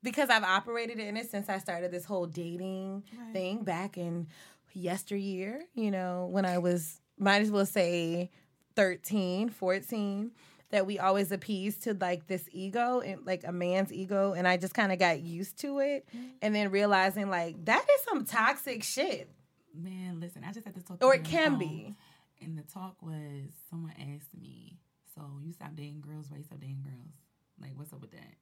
because 0.05 0.31
I've 0.31 0.45
operated 0.45 1.01
in 1.01 1.17
it 1.17 1.31
since 1.33 1.49
I 1.49 1.59
started 1.59 1.91
this 1.91 2.05
whole 2.05 2.27
dating 2.27 3.03
thing 3.33 3.65
back 3.65 3.99
in 3.99 4.29
yesteryear. 4.73 5.65
You 5.75 5.91
know, 5.91 6.29
when 6.31 6.45
I 6.45 6.59
was 6.59 7.01
might 7.19 7.43
as 7.43 7.51
well 7.51 7.67
say 7.67 8.31
13, 8.77 9.49
14 9.51 10.31
that 10.73 10.87
we 10.87 10.99
always 10.99 11.31
appease 11.31 11.79
to 11.79 11.95
like 11.95 12.27
this 12.27 12.49
ego 12.51 13.01
and 13.01 13.25
like 13.25 13.45
a 13.45 13.53
man's 13.53 13.93
ego 13.93 14.33
and 14.33 14.49
I 14.49 14.57
just 14.57 14.75
kind 14.75 14.93
of 14.93 14.99
got 14.99 15.21
used 15.21 15.59
to 15.61 15.79
it 15.79 16.07
mm-hmm. 16.09 16.27
and 16.43 16.55
then 16.55 16.71
realizing 16.71 17.31
like 17.31 17.65
that 17.67 17.87
is 17.95 18.05
some 18.05 18.25
toxic 18.25 18.83
shit 18.83 19.31
Man, 19.75 20.21
listen, 20.21 20.45
I 20.47 20.53
just 20.53 20.67
had 20.67 20.75
to 20.75 20.83
talk. 20.83 21.03
or 21.03 21.15
it 21.15 21.25
can 21.25 21.59
be. 21.59 21.95
And 22.41 22.59
the 22.59 22.63
talk 22.63 22.97
was 23.01 23.53
someone 23.71 23.95
asked 23.99 24.35
me, 24.39 24.79
"So 25.15 25.23
you 25.43 25.53
stop 25.53 25.75
dating 25.75 26.03
girls? 26.03 26.31
Why 26.31 26.39
you 26.39 26.45
stop 26.45 26.61
dating 26.61 26.83
girls? 26.83 27.15
Like, 27.61 27.73
what's 27.77 27.93
up 27.93 28.01
with 28.01 28.11
that?" 28.11 28.35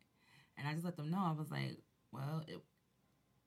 And 0.57 0.67
I 0.67 0.73
just 0.73 0.85
let 0.85 0.97
them 0.97 1.11
know. 1.11 1.23
I 1.23 1.33
was 1.33 1.51
like, 1.51 1.79
"Well, 2.11 2.43
it, 2.49 2.61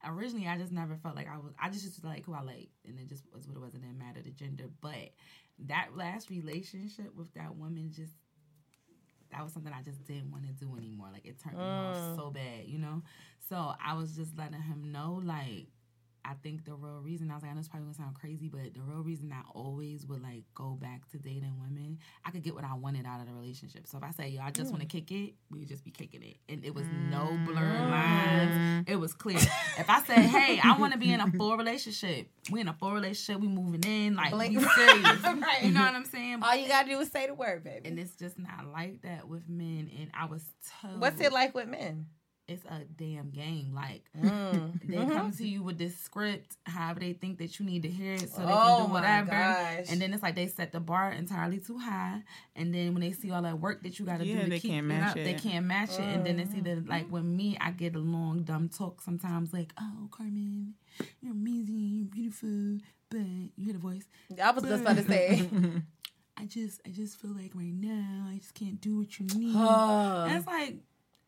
originally 0.06 0.48
I 0.48 0.58
just 0.58 0.72
never 0.72 0.96
felt 0.96 1.16
like 1.16 1.28
I 1.28 1.38
was. 1.38 1.54
I 1.60 1.70
just 1.70 1.84
used 1.84 2.00
to 2.02 2.08
like 2.08 2.26
who 2.26 2.34
I 2.34 2.42
like 2.42 2.70
and 2.86 2.98
it 3.00 3.08
just 3.08 3.24
was 3.34 3.48
what 3.48 3.58
it 3.58 3.62
was. 3.62 3.74
It 3.74 3.82
didn't 3.82 3.98
matter 3.98 4.22
the 4.22 4.32
gender. 4.32 4.70
But 4.80 5.12
that 5.68 5.90
last 5.98 6.30
relationship 6.30 7.14
with 7.16 7.34
that 7.34 7.56
woman 7.56 7.92
just." 7.94 8.14
That 9.34 9.44
was 9.44 9.52
something 9.54 9.74
I 9.74 9.82
just 9.82 10.04
didn't 10.06 10.32
want 10.32 10.46
to 10.46 10.54
do 10.54 10.76
anymore. 10.78 11.08
Like 11.12 11.26
it 11.26 11.40
turned 11.42 11.58
me 11.58 11.64
off 11.64 11.98
mm. 11.98 12.16
so 12.16 12.30
bad, 12.30 12.66
you 12.66 12.80
know. 12.80 13.02
So 13.50 13.74
I 13.84 13.94
was 13.96 14.16
just 14.16 14.38
letting 14.38 14.62
him 14.62 14.92
know, 14.92 15.22
like, 15.24 15.68
I 16.26 16.34
think 16.42 16.66
the 16.66 16.74
real 16.74 17.02
reason 17.02 17.30
I 17.32 17.36
was 17.36 17.44
like, 17.44 17.52
I 17.52 17.54
know 17.54 17.60
it's 17.60 17.68
probably 17.68 17.86
gonna 17.86 17.96
sound 17.96 18.16
crazy, 18.16 18.48
but 18.48 18.74
the 18.74 18.82
real 18.82 19.04
reason 19.04 19.34
I 19.34 19.42
always 19.54 20.06
would 20.06 20.22
like 20.22 20.44
go 20.56 20.78
back 20.80 21.10
to 21.12 21.18
dating 21.18 21.56
women, 21.60 22.00
I 22.26 22.32
could 22.32 22.44
get 22.44 22.56
what 22.56 22.64
I 22.64 22.74
wanted 22.76 23.06
out 23.06 23.20
of 23.20 23.28
the 23.28 23.34
relationship. 23.34 23.88
So 23.88 23.98
if 23.98 24.04
I 24.04 24.12
say, 24.12 24.30
yo, 24.30 24.42
I 24.42 24.52
just 24.52 24.72
want 24.72 24.82
to 24.82 24.88
mm. 24.88 24.92
kick 24.92 25.12
it, 25.12 25.34
we 25.52 25.60
would 25.60 25.68
just 25.68 25.84
be 25.84 25.92
kicking 25.92 26.24
it, 26.24 26.38
and 26.48 26.64
it 26.64 26.74
was 26.74 26.86
no 27.10 27.38
blurred 27.46 27.58
mm. 27.58 27.92
lines. 27.92 28.86
It 28.88 28.96
was 28.96 29.14
clear. 29.14 29.38
if 29.38 29.90
I 29.90 30.02
said, 30.04 30.20
hey, 30.20 30.60
I 30.64 30.78
want 30.78 30.94
to 30.94 31.00
be 31.00 31.12
in 31.12 31.20
a 31.20 31.30
full 31.32 31.58
relationship, 31.58 32.28
we 32.50 32.62
in 32.62 32.68
a 32.68 32.74
full 32.74 32.94
relationship, 32.94 33.42
we 33.42 33.48
moving 33.48 33.84
in, 33.84 34.16
like 34.16 34.32
Blink. 34.32 34.58
we 34.58 34.64
serious. 34.64 35.20
Right. 35.44 35.64
You 35.64 35.72
know 35.72 35.82
what 35.82 35.94
I'm 35.94 36.06
saying? 36.06 36.42
All 36.42 36.56
you 36.56 36.68
gotta 36.68 36.88
do 36.88 37.00
is 37.00 37.12
say 37.12 37.28
the 37.28 37.34
word, 37.34 37.64
baby. 37.64 37.82
and 37.86 38.00
it's 38.00 38.16
just 38.16 38.40
not 38.40 38.72
like 38.72 39.02
that 39.02 39.28
with 39.28 39.50
men. 39.50 39.90
And 40.00 40.10
I 40.14 40.26
was 40.26 40.44
told, 40.82 41.02
What's 41.02 41.20
it 41.20 41.34
like 41.34 41.54
with 41.54 41.68
men? 41.68 42.06
It's 42.46 42.66
a 42.66 42.82
damn 42.98 43.30
game. 43.30 43.72
Like 43.74 44.04
Mm. 44.22 44.82
they 44.88 44.98
come 44.98 45.32
to 45.32 45.48
you 45.48 45.64
with 45.64 45.78
this 45.78 45.98
script, 45.98 46.58
however 46.66 47.00
they 47.00 47.14
think 47.14 47.38
that 47.38 47.58
you 47.58 47.66
need 47.66 47.84
to 47.84 47.90
hear 47.90 48.14
it, 48.14 48.30
so 48.30 48.46
they 48.46 48.52
Oh 48.52 48.56
can 48.58 48.82
do 48.82 48.88
my 48.90 48.94
whatever. 49.00 49.32
And 49.90 50.02
then 50.02 50.14
it's 50.14 50.22
like 50.22 50.36
they 50.36 50.48
set 50.48 50.74
the 50.74 50.82
bar 50.82 51.12
entirely 51.12 51.60
too 51.60 51.78
high. 51.78 52.22
And 52.56 52.74
then 52.74 52.94
when 52.94 53.02
they 53.02 53.14
see 53.14 53.32
all 53.32 53.42
that 53.44 53.60
work 53.62 53.84
that 53.84 53.98
you 53.98 54.06
got 54.06 54.20
to 54.20 54.26
Yeah, 54.26 54.36
do 54.40 54.44
to 54.44 54.50
they 54.50 54.60
keep 54.60 54.72
can't 54.72 54.86
it 54.86 54.90
match 54.90 55.10
up, 55.10 55.16
they 55.16 55.36
it. 55.36 55.42
can't 55.42 55.66
match 55.66 55.92
it. 55.94 56.02
And 56.02 56.26
then 56.26 56.40
it's 56.40 56.54
either 56.54 56.82
like 56.86 57.10
with 57.10 57.24
me, 57.24 57.58
I 57.62 57.72
get 57.72 57.96
a 57.96 58.00
long 58.00 58.44
dumb 58.44 58.68
talk 58.68 59.02
sometimes, 59.02 59.54
like, 59.54 59.72
"Oh, 59.80 60.10
Carmen, 60.12 60.74
you're 61.22 61.32
amazing, 61.32 61.92
you're 61.96 62.06
beautiful," 62.08 62.80
but 63.10 63.20
you 63.56 63.64
hear 63.66 63.74
the 63.74 63.80
voice. 63.80 64.06
I 64.44 64.52
was 64.52 64.64
just 64.64 64.82
about 64.82 64.98
to 64.98 65.04
say. 65.06 65.48
I 66.38 66.46
just, 66.46 66.82
I 66.86 66.90
just 66.90 67.22
feel 67.22 67.32
like 67.32 67.52
right 67.56 67.74
now, 67.74 68.26
I 68.30 68.38
just 68.38 68.54
can't 68.56 68.82
do 68.82 68.98
what 68.98 69.18
you 69.20 69.28
need. 69.28 69.56
Oh. 69.56 70.26
and 70.28 70.36
it's 70.38 70.48
like, 70.48 70.78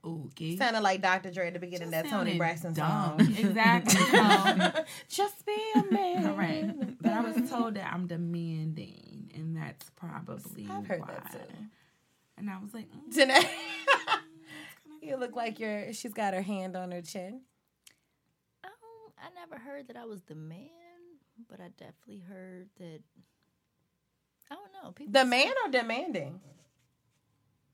okay. 0.06 0.58
Sounded 0.58 0.82
like 0.82 1.01
Dr. 1.01 1.32
Dre 1.32 1.47
at 1.47 1.53
the 1.53 1.60
beginning 1.60 1.88
of 1.88 1.91
that 1.91 2.03
Tony 2.06 2.12
sounded 2.12 2.38
Braxton 2.38 2.74
dumb. 2.74 3.20
song. 3.20 3.36
Exactly. 3.38 3.95
So, 4.01 4.84
Just 5.10 5.45
be 5.45 5.58
a 5.76 5.84
man. 5.91 6.24
correct. 6.36 7.01
But 7.01 7.12
I 7.12 7.22
was 7.22 7.49
told 7.49 7.74
that 7.76 7.91
I'm 7.93 8.08
demanding, 8.08 9.32
and 9.36 9.56
that's 9.58 9.89
probably 9.91 10.68
I've 10.70 10.86
heard 10.88 11.01
why. 11.01 11.08
that 11.14 11.32
too. 11.32 11.56
And 12.38 12.49
I 12.49 12.58
was 12.62 12.74
like, 12.74 12.88
mm, 12.91 13.14
Danae. 13.16 13.49
you 15.01 15.16
look 15.18 15.36
like 15.36 15.60
you're 15.60 15.93
she's 15.93 16.14
got 16.14 16.34
her 16.34 16.41
hand 16.41 16.76
on 16.76 16.91
her 16.91 17.01
chin. 17.01 17.41
Um, 18.64 18.72
I 19.18 19.28
never 19.39 19.62
heard 19.62 19.88
that 19.88 19.97
I 19.97 20.06
was 20.06 20.22
the 20.24 20.36
man, 20.36 20.70
but 21.49 21.60
I 21.60 21.70
definitely 21.78 22.24
heard 22.28 22.68
that. 22.80 22.99
I 24.51 24.56
don't 24.56 24.72
know. 24.84 24.91
People 24.91 25.14
The 25.14 25.24
say- 25.24 25.30
man 25.30 25.53
or 25.66 25.72
demanding? 25.72 26.39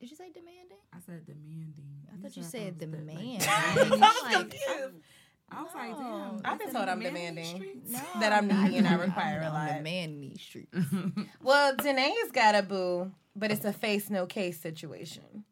Did 0.02 0.10
you 0.10 0.18
say 0.18 0.32
demanding? 0.34 0.78
I 0.91 0.97
said 1.06 1.26
demanding. 1.26 1.86
I 2.12 2.22
thought 2.22 2.36
you 2.36 2.43
said 2.43 2.80
the 2.80 2.88
I 2.88 2.89
was 2.89 3.06
man. 3.06 3.41
I 4.04 4.24
was 4.24 4.36
confused. 4.36 4.95
I 5.54 5.62
was 5.64 5.72
like, 5.76 5.91
No. 5.91 6.39
damn. 6.41 6.52
I've 6.52 6.60
been 6.60 6.72
told 6.74 6.89
I'm 6.89 6.99
demanding 6.99 7.45
demanding. 7.60 7.82
No, 7.88 7.99
That 8.20 8.34
I'm 8.34 8.47
needy 8.47 8.78
and 8.78 8.88
I 8.88 8.93
I'm 8.93 8.99
require 9.02 9.41
a 9.41 9.49
lot. 9.49 9.76
the 9.78 9.82
man 9.82 10.10
in 10.10 10.22
these 10.22 10.41
streets. 10.41 10.76
Well, 11.43 11.76
Danae's 11.76 12.32
got 12.34 12.56
a 12.56 12.64
boo, 12.64 13.12
but 13.36 13.52
it's 13.52 13.64
a 13.66 13.74
face 13.74 14.10
no 14.10 14.26
case 14.26 14.60
situation. 14.60 15.43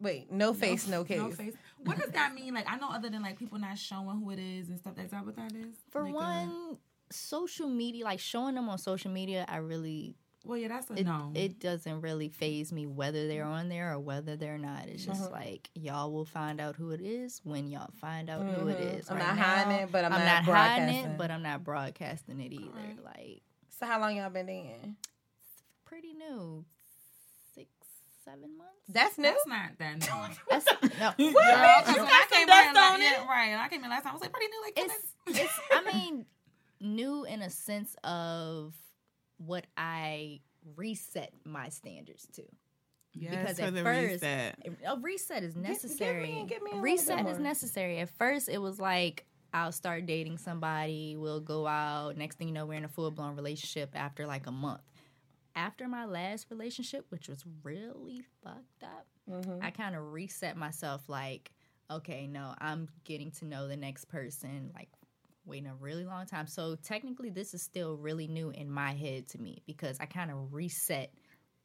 Wait, 0.00 0.30
no 0.30 0.52
face, 0.54 0.86
no, 0.86 1.02
case. 1.02 1.18
No 1.18 1.30
face. 1.30 1.54
What 1.78 1.98
does 1.98 2.10
that 2.10 2.34
mean? 2.34 2.52
Like, 2.54 2.66
I 2.70 2.76
know 2.76 2.88
other 2.90 3.08
than 3.10 3.22
like 3.22 3.38
people 3.38 3.58
not 3.58 3.78
showing 3.78 4.20
who 4.22 4.30
it 4.30 4.38
is 4.38 4.68
and 4.68 4.78
stuff. 4.78 4.94
That's 4.96 5.10
that 5.12 5.24
what 5.24 5.34
that 5.36 5.52
is? 5.52 5.74
For 5.90 6.02
Like, 6.02 6.12
uh, 6.12 6.16
one, 6.16 6.78
social 7.10 7.68
media, 7.68 8.04
like 8.04 8.20
showing 8.20 8.54
them 8.54 8.68
on 8.68 8.78
social 8.78 9.10
media, 9.10 9.44
I 9.48 9.56
really 9.56 10.14
well, 10.48 10.56
yeah, 10.58 10.68
that's 10.68 10.90
a 10.90 10.94
it, 10.94 11.04
no. 11.04 11.30
it 11.34 11.60
doesn't 11.60 12.00
really 12.00 12.28
phase 12.28 12.72
me 12.72 12.86
whether 12.86 13.28
they're 13.28 13.44
on 13.44 13.68
there 13.68 13.92
or 13.92 13.98
whether 14.00 14.34
they're 14.34 14.58
not. 14.58 14.86
It's 14.88 15.04
just 15.04 15.30
like 15.30 15.68
y'all 15.74 16.10
will 16.10 16.24
find 16.24 16.60
out 16.60 16.74
who 16.74 16.90
it 16.90 17.00
is 17.00 17.40
when 17.44 17.68
y'all 17.68 17.90
find 18.00 18.28
out 18.30 18.44
who 18.44 18.66
it 18.68 18.78
Mhm. 18.78 18.98
is. 18.98 19.10
I'm 19.10 19.16
Right 19.18 19.26
not 19.26 19.36
now, 19.36 19.42
hiding 19.42 19.72
it, 19.82 19.92
but 19.92 20.04
I'm 20.04 20.10
not 20.10 20.44
hiding 20.44 20.44
broadcasting. 20.86 21.10
it, 21.12 21.18
but 21.18 21.30
I'm 21.30 21.42
not 21.42 21.62
broadcasting 21.64 22.40
it 22.40 22.52
either. 22.52 22.72
Correct. 22.72 23.04
Like 23.04 23.42
So 23.78 23.86
how 23.86 24.00
long 24.00 24.16
y'all 24.16 24.30
been 24.30 24.46
dating? 24.46 24.96
pretty 25.84 26.14
new, 26.14 26.64
six, 27.54 27.68
seven 28.24 28.56
months. 28.56 28.72
That's 28.88 29.18
new. 29.18 29.24
that's 29.24 29.46
not 29.46 29.78
that 29.78 29.98
new. 29.98 30.34
That's 30.50 30.66
no. 30.98 31.06
What? 31.08 31.16
Girl, 31.18 31.32
you 31.32 31.32
got 31.34 31.86
I 31.86 31.92
some 31.94 32.06
came 32.30 32.46
dust 32.46 32.68
in, 32.68 32.74
like, 32.74 32.92
on 32.92 33.00
yeah, 33.02 33.22
it. 33.22 33.26
right. 33.28 33.54
I 33.54 33.68
came 33.68 33.84
in 33.84 33.90
last 33.90 34.02
time, 34.04 34.10
I 34.10 34.14
was 34.14 34.22
like, 34.22 34.32
pretty 34.32 34.48
new. 34.48 34.62
Like, 34.62 34.78
it's 34.78 35.40
it's 35.42 35.60
I 35.72 35.82
mean 35.92 36.26
new 36.80 37.24
in 37.24 37.42
a 37.42 37.50
sense 37.50 37.94
of 38.04 38.74
what 39.38 39.66
I 39.76 40.40
reset 40.76 41.32
my 41.44 41.68
standards 41.70 42.26
to. 42.34 42.42
Yes, 43.14 43.30
Because 43.56 43.58
at 43.60 43.72
first- 43.84 44.22
reset. 44.22 44.58
A 44.86 44.96
reset 44.98 45.42
is 45.42 45.56
me- 45.56 45.62
necessary. 45.62 46.22
me 46.22 46.40
a 46.42 46.64
little 46.64 46.80
reset 46.80 47.26
is 47.26 47.38
necessary. 47.38 47.98
At 48.00 48.10
first, 48.10 48.48
it 48.48 48.58
was 48.58 48.78
like 48.78 49.24
I'll 49.54 49.72
start 49.72 50.04
dating 50.04 50.36
somebody, 50.38 51.16
we'll 51.16 51.40
go 51.40 51.66
out. 51.66 52.16
Next 52.18 52.36
thing 52.36 52.48
you 52.48 52.54
know, 52.54 52.66
we're 52.66 52.74
in 52.74 52.84
a 52.84 52.88
full 52.88 53.10
blown 53.10 53.34
relationship 53.34 53.90
after 53.94 54.26
like 54.26 54.46
a 54.46 54.52
month. 54.52 54.82
After 55.56 55.88
my 55.88 56.04
last 56.04 56.48
relationship, 56.50 57.06
which 57.08 57.28
was 57.28 57.44
really 57.62 58.22
fucked 58.44 58.82
up, 58.84 59.06
Mm-hmm. 59.30 59.58
I 59.62 59.70
kind 59.70 59.94
of 59.94 60.12
reset 60.14 60.56
myself 60.56 61.06
like, 61.08 61.50
okay, 61.90 62.26
no, 62.26 62.54
I'm 62.58 62.88
getting 63.04 63.30
to 63.32 63.44
know 63.44 63.68
the 63.68 63.76
next 63.76 64.06
person, 64.06 64.70
like 64.74 64.88
waiting 65.48 65.68
a 65.68 65.74
really 65.74 66.04
long 66.04 66.26
time. 66.26 66.46
So 66.46 66.76
technically, 66.76 67.30
this 67.30 67.54
is 67.54 67.62
still 67.62 67.96
really 67.96 68.28
new 68.28 68.50
in 68.50 68.70
my 68.70 68.92
head 68.92 69.28
to 69.28 69.40
me 69.40 69.62
because 69.66 69.98
I 70.00 70.06
kind 70.06 70.30
of 70.30 70.52
reset 70.52 71.12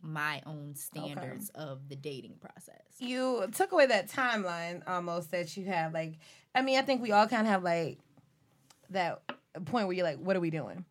my 0.02 0.42
own 0.46 0.76
standards 0.76 1.50
of 1.56 1.88
the 1.88 1.96
dating 1.96 2.36
process. 2.42 2.82
you 3.00 3.48
took 3.54 3.72
away 3.72 3.86
that 3.86 4.10
timeline 4.10 4.82
almost 4.88 5.32
that 5.32 5.56
you 5.56 5.66
have. 5.66 5.94
Like, 5.94 6.20
I 6.54 6.62
mean, 6.62 6.78
I 6.78 6.82
think 6.82 7.02
we 7.02 7.12
all 7.12 7.28
kind 7.28 7.48
of 7.48 7.52
have 7.54 7.64
like 7.64 8.00
that 8.90 9.22
point 9.66 9.88
where 9.88 9.96
you're 9.96 10.06
like, 10.06 10.20
what 10.20 10.36
are 10.36 10.42
we 10.42 10.50
doing? 10.50 10.86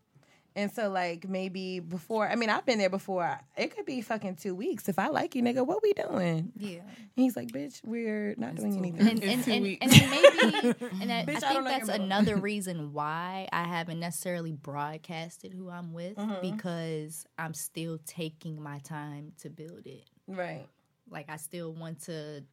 And 0.54 0.70
so, 0.72 0.90
like, 0.90 1.28
maybe 1.28 1.80
before, 1.80 2.28
I 2.28 2.34
mean, 2.36 2.50
I've 2.50 2.66
been 2.66 2.78
there 2.78 2.90
before. 2.90 3.40
It 3.56 3.74
could 3.74 3.86
be 3.86 4.02
fucking 4.02 4.36
two 4.36 4.54
weeks. 4.54 4.88
If 4.88 4.98
I 4.98 5.08
like 5.08 5.34
you, 5.34 5.42
nigga, 5.42 5.66
what 5.66 5.82
we 5.82 5.92
doing? 5.94 6.52
Yeah. 6.56 6.80
And 6.80 7.08
he's 7.14 7.36
like, 7.36 7.48
bitch, 7.48 7.80
we're 7.84 8.34
not 8.36 8.56
doing 8.56 8.76
anything. 8.78 9.08
and, 9.08 9.22
and, 9.24 9.48
and, 9.48 9.78
and 9.80 10.10
maybe 10.10 10.74
and 11.02 11.12
I, 11.12 11.24
Bitch, 11.24 11.42
I 11.42 11.48
I 11.50 11.52
think 11.52 11.64
know 11.64 11.70
that's 11.70 11.86
your 11.88 11.96
another 11.96 12.36
reason 12.50 12.92
why 12.92 13.48
I 13.52 13.64
haven't 13.64 14.00
necessarily 14.00 14.52
broadcasted 14.52 15.52
who 15.54 15.70
I'm 15.70 15.92
with 15.92 16.16
Mhm. 16.16 16.40
because 16.42 17.24
I'm 17.38 17.54
still 17.54 17.98
taking 18.06 18.60
my 18.62 18.78
time 18.80 19.32
to 19.40 19.50
build 19.50 19.86
it. 19.86 20.04
Right. 20.26 20.66
Like 21.10 21.30
I 21.30 21.36
still 21.36 21.72
want 21.72 22.02
to 22.04 22.44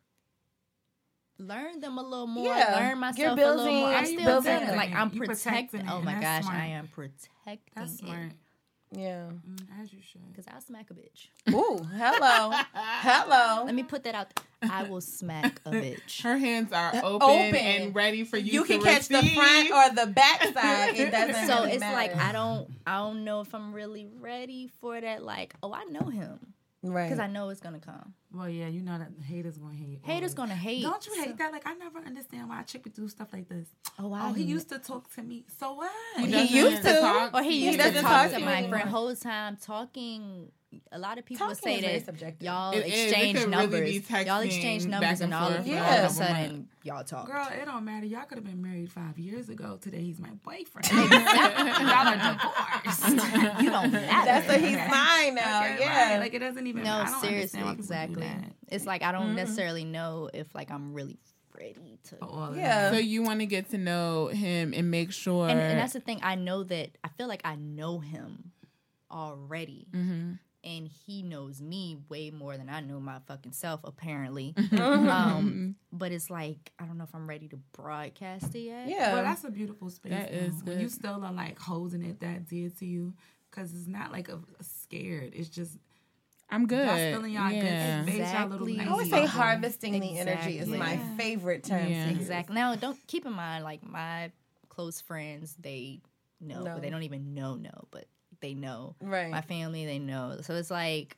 learn 1.39 1.79
them 1.79 1.97
a 1.97 2.03
little 2.03 2.27
more, 2.27 2.53
Yeah. 2.53 2.75
learn 2.75 2.87
You're 2.89 2.95
myself 2.97 3.39
a 3.39 3.41
little 3.41 3.65
more. 3.65 3.87
I'm 3.93 4.03
building- 4.03 4.19
still 4.19 4.25
building 4.41 4.59
building, 4.59 4.75
like 4.75 4.93
I'm 4.93 5.09
protecting. 5.11 5.35
protecting 5.79 5.89
Oh 5.89 6.01
my 6.01 6.19
that's 6.19 6.45
gosh, 6.47 6.53
I 6.55 6.65
am 6.67 6.87
protecting 6.87 7.57
That's 7.75 7.93
it. 7.93 7.97
smart. 7.99 8.31
Yeah. 8.91 9.27
Mm, 9.47 9.59
as 9.83 9.93
you 9.93 9.99
should. 10.01 10.27
Because 10.29 10.45
I'll 10.51 10.61
smack 10.61 10.89
a 10.89 10.95
bitch. 10.95 11.27
Ooh, 11.53 11.83
hello. 11.95 12.51
hello. 12.73 13.63
Let 13.65 13.75
me 13.75 13.83
put 13.83 14.03
that 14.05 14.15
out. 14.15 14.33
there. 14.33 14.71
I 14.71 14.83
will 14.89 14.99
smack 15.01 15.61
a 15.63 15.69
bitch. 15.69 16.23
Her 16.23 16.37
hands 16.39 16.73
are 16.73 16.95
Uh, 16.95 17.01
open, 17.03 17.29
open. 17.29 17.55
and 17.55 17.93
ready 17.95 18.23
for 18.23 18.37
you. 18.37 18.51
You 18.51 18.61
to 18.65 18.67
can 18.73 18.81
catch 18.83 19.07
the 19.07 19.21
front 19.35 19.69
or 19.71 19.93
the 19.95 20.07
back 20.11 20.41
side. 20.41 20.95
It 20.97 21.11
doesn't 21.11 21.47
so 21.47 21.59
really 21.61 21.73
it's 21.73 21.79
matter. 21.81 21.95
like 21.95 22.15
I 22.15 22.31
don't 22.31 22.67
I 22.87 22.97
don't 22.97 23.23
know 23.23 23.41
if 23.41 23.53
I'm 23.53 23.73
really 23.73 24.07
ready 24.19 24.71
for 24.81 24.99
that. 24.99 25.23
Like, 25.23 25.53
oh, 25.61 25.71
I 25.71 25.83
know 25.85 26.09
him 26.09 26.39
Right. 26.81 27.09
because 27.09 27.19
I 27.19 27.27
know 27.27 27.49
it's 27.49 27.59
gonna 27.59 27.79
come. 27.79 28.13
Well, 28.33 28.47
yeah, 28.47 28.67
you 28.67 28.81
know 28.81 28.97
that 28.97 29.11
haters 29.25 29.57
gonna 29.57 29.73
hate. 29.73 29.99
Haters 30.03 30.33
always. 30.33 30.33
gonna 30.35 30.55
hate. 30.55 30.81
Don't 30.83 31.05
you 31.05 31.13
hate 31.15 31.29
So- 31.31 31.33
that? 31.39 31.51
Like, 31.51 31.67
I 31.67 31.73
never 31.73 31.99
understand 31.99 32.47
why 32.47 32.61
a 32.61 32.63
chick 32.63 32.85
would 32.85 32.93
do 32.93 33.07
stuff 33.09 33.27
like 33.33 33.49
this. 33.49 33.67
Oh, 33.97 34.15
Oh, 34.17 34.31
he 34.33 34.43
used 34.43 34.69
to 34.69 34.79
talk 34.79 35.13
to 35.15 35.21
me. 35.21 35.45
So 35.59 35.73
what? 35.73 35.91
He 36.17 36.45
He 36.47 36.57
used 36.59 36.81
to. 36.83 36.93
talk. 37.01 37.33
or 37.33 37.43
he 37.43 37.59
He 37.59 37.65
used 37.65 37.79
to 37.79 37.83
doesn't 37.85 38.01
talk, 38.03 38.11
talk 38.11 38.31
to 38.31 38.39
to 38.39 38.45
my 38.45 38.57
anymore. 38.59 38.79
friend 38.79 38.89
whole 38.89 39.15
time 39.15 39.57
talking. 39.57 40.51
A 40.91 40.99
lot 40.99 41.17
of 41.17 41.25
people 41.25 41.47
would 41.47 41.57
say 41.57 41.81
that 41.81 42.05
subjective. 42.05 42.45
y'all 42.45 42.71
It 42.73 42.85
exchange 42.85 43.37
could 43.39 43.49
really 43.49 43.61
numbers. 43.67 44.07
be 44.07 44.23
y'all 44.25 44.41
exchange 44.41 44.85
numbers, 44.85 45.21
and 45.21 45.33
and 45.33 45.33
all 45.33 45.49
of, 45.49 45.65
forth 45.65 45.67
for 45.67 45.73
all 45.73 45.79
a 45.83 45.87
of 45.87 45.97
a 45.97 46.01
couple 46.01 46.13
sudden 46.13 46.67
y'all 46.83 47.03
talk. 47.03 47.25
Girl, 47.27 47.47
it 47.51 47.65
don't 47.65 47.85
matter. 47.85 48.05
Y'all 48.05 48.25
could 48.25 48.37
have 48.37 48.45
been 48.45 48.61
married 48.61 48.91
five 48.91 49.17
years 49.17 49.49
ago. 49.49 49.79
Today 49.81 50.01
he's 50.01 50.19
my 50.19 50.29
boyfriend. 50.43 50.87
Y'all 51.11 52.07
are 52.07 52.33
divorced. 52.33 53.07
you 53.63 53.69
don't 53.71 53.91
matter. 53.91 54.25
That's 54.25 54.47
what 54.47 54.59
he's 54.61 54.77
mine 54.77 55.35
now. 55.35 55.63
Okay, 55.65 55.77
yeah. 55.79 56.11
right. 56.11 56.19
Like 56.19 56.33
it 56.35 56.39
doesn't 56.39 56.67
even. 56.67 56.83
no, 56.83 56.93
I 56.97 57.05
don't 57.05 57.21
seriously, 57.21 57.61
understand 57.61 57.65
why 57.65 57.71
people 57.71 58.17
do 58.17 58.21
exactly. 58.21 58.53
It's 58.67 58.85
like 58.85 59.01
I 59.01 59.11
don't 59.11 59.35
necessarily 59.35 59.85
know 59.85 60.29
if 60.33 60.53
like 60.53 60.69
I'm 60.69 60.93
really 60.93 61.17
ready 61.59 61.97
to. 62.09 62.15
For 62.17 62.25
all 62.25 62.51
of 62.51 62.57
Yeah. 62.57 62.91
So 62.91 62.97
you 62.97 63.23
want 63.23 63.39
to 63.39 63.47
get 63.47 63.71
to 63.71 63.77
know 63.79 64.27
him 64.27 64.73
and 64.75 64.91
make 64.91 65.11
sure. 65.13 65.49
and, 65.49 65.59
and 65.59 65.79
that's 65.79 65.93
the 65.93 65.99
thing. 65.99 66.19
I 66.21 66.35
know 66.35 66.63
that 66.63 66.91
I 67.03 67.07
feel 67.09 67.27
like 67.27 67.41
I 67.43 67.55
know 67.55 67.99
him 67.99 68.51
already, 69.11 69.87
Mhm. 69.91 70.37
And 70.63 70.87
he 70.87 71.23
knows 71.23 71.61
me 71.61 71.97
way 72.09 72.31
more 72.31 72.57
than 72.57 72.69
I 72.69 72.81
know 72.81 72.99
my 72.99 73.19
fucking 73.27 73.53
self. 73.53 73.81
Apparently, 73.83 74.53
Mm-hmm. 74.57 75.09
um, 75.09 75.75
but 75.91 76.11
it's 76.11 76.29
like 76.29 76.71
I 76.79 76.85
don't 76.85 76.97
know 76.97 77.03
if 77.05 77.13
I'm 77.15 77.27
ready 77.27 77.47
to 77.49 77.57
broadcast 77.73 78.53
it 78.55 78.59
yet. 78.59 78.87
yeah. 78.89 79.13
Well, 79.13 79.23
that's 79.23 79.43
a 79.43 79.51
beautiful 79.51 79.89
space. 79.89 80.11
That 80.11 80.31
though, 80.31 80.37
is 80.37 80.53
when 80.63 80.75
good. 80.77 80.81
You 80.81 80.89
still 80.89 81.23
are 81.23 81.31
like 81.33 81.59
holding 81.59 82.03
it 82.03 82.19
that 82.21 82.47
dear 82.47 82.69
to 82.79 82.85
you, 82.85 83.13
because 83.49 83.73
it's 83.73 83.87
not 83.87 84.11
like 84.11 84.29
a, 84.29 84.35
a 84.59 84.63
scared. 84.63 85.33
It's 85.33 85.49
just 85.49 85.77
I'm 86.51 86.65
good. 86.65 86.85
y'all 86.87 86.95
still 86.97 87.23
in 87.25 87.31
y'all 87.31 87.51
yeah. 87.51 88.01
good 88.03 88.07
space. 88.07 88.17
Y'all 88.17 88.25
Exactly. 88.47 88.79
I 88.79 88.85
always 88.87 89.09
say 89.09 89.11
bubble. 89.17 89.27
harvesting 89.27 89.99
the 89.99 90.17
energy 90.19 90.57
is 90.59 90.67
my 90.67 90.97
favorite 91.17 91.63
term. 91.63 91.87
Yeah. 91.87 92.09
Exactly. 92.09 92.55
Now, 92.55 92.75
don't 92.75 92.97
keep 93.07 93.25
in 93.25 93.33
mind, 93.33 93.63
like 93.63 93.85
my 93.87 94.31
close 94.67 94.99
friends, 94.99 95.55
they 95.59 96.01
know, 96.41 96.63
No. 96.63 96.73
but 96.73 96.81
they 96.81 96.89
don't 96.89 97.03
even 97.03 97.33
know, 97.35 97.55
no. 97.55 97.87
but 97.91 98.05
they 98.41 98.53
know. 98.53 98.95
Right. 99.01 99.29
My 99.29 99.41
family, 99.41 99.85
they 99.85 99.99
know. 99.99 100.39
So 100.41 100.55
it's 100.55 100.71
like 100.71 101.17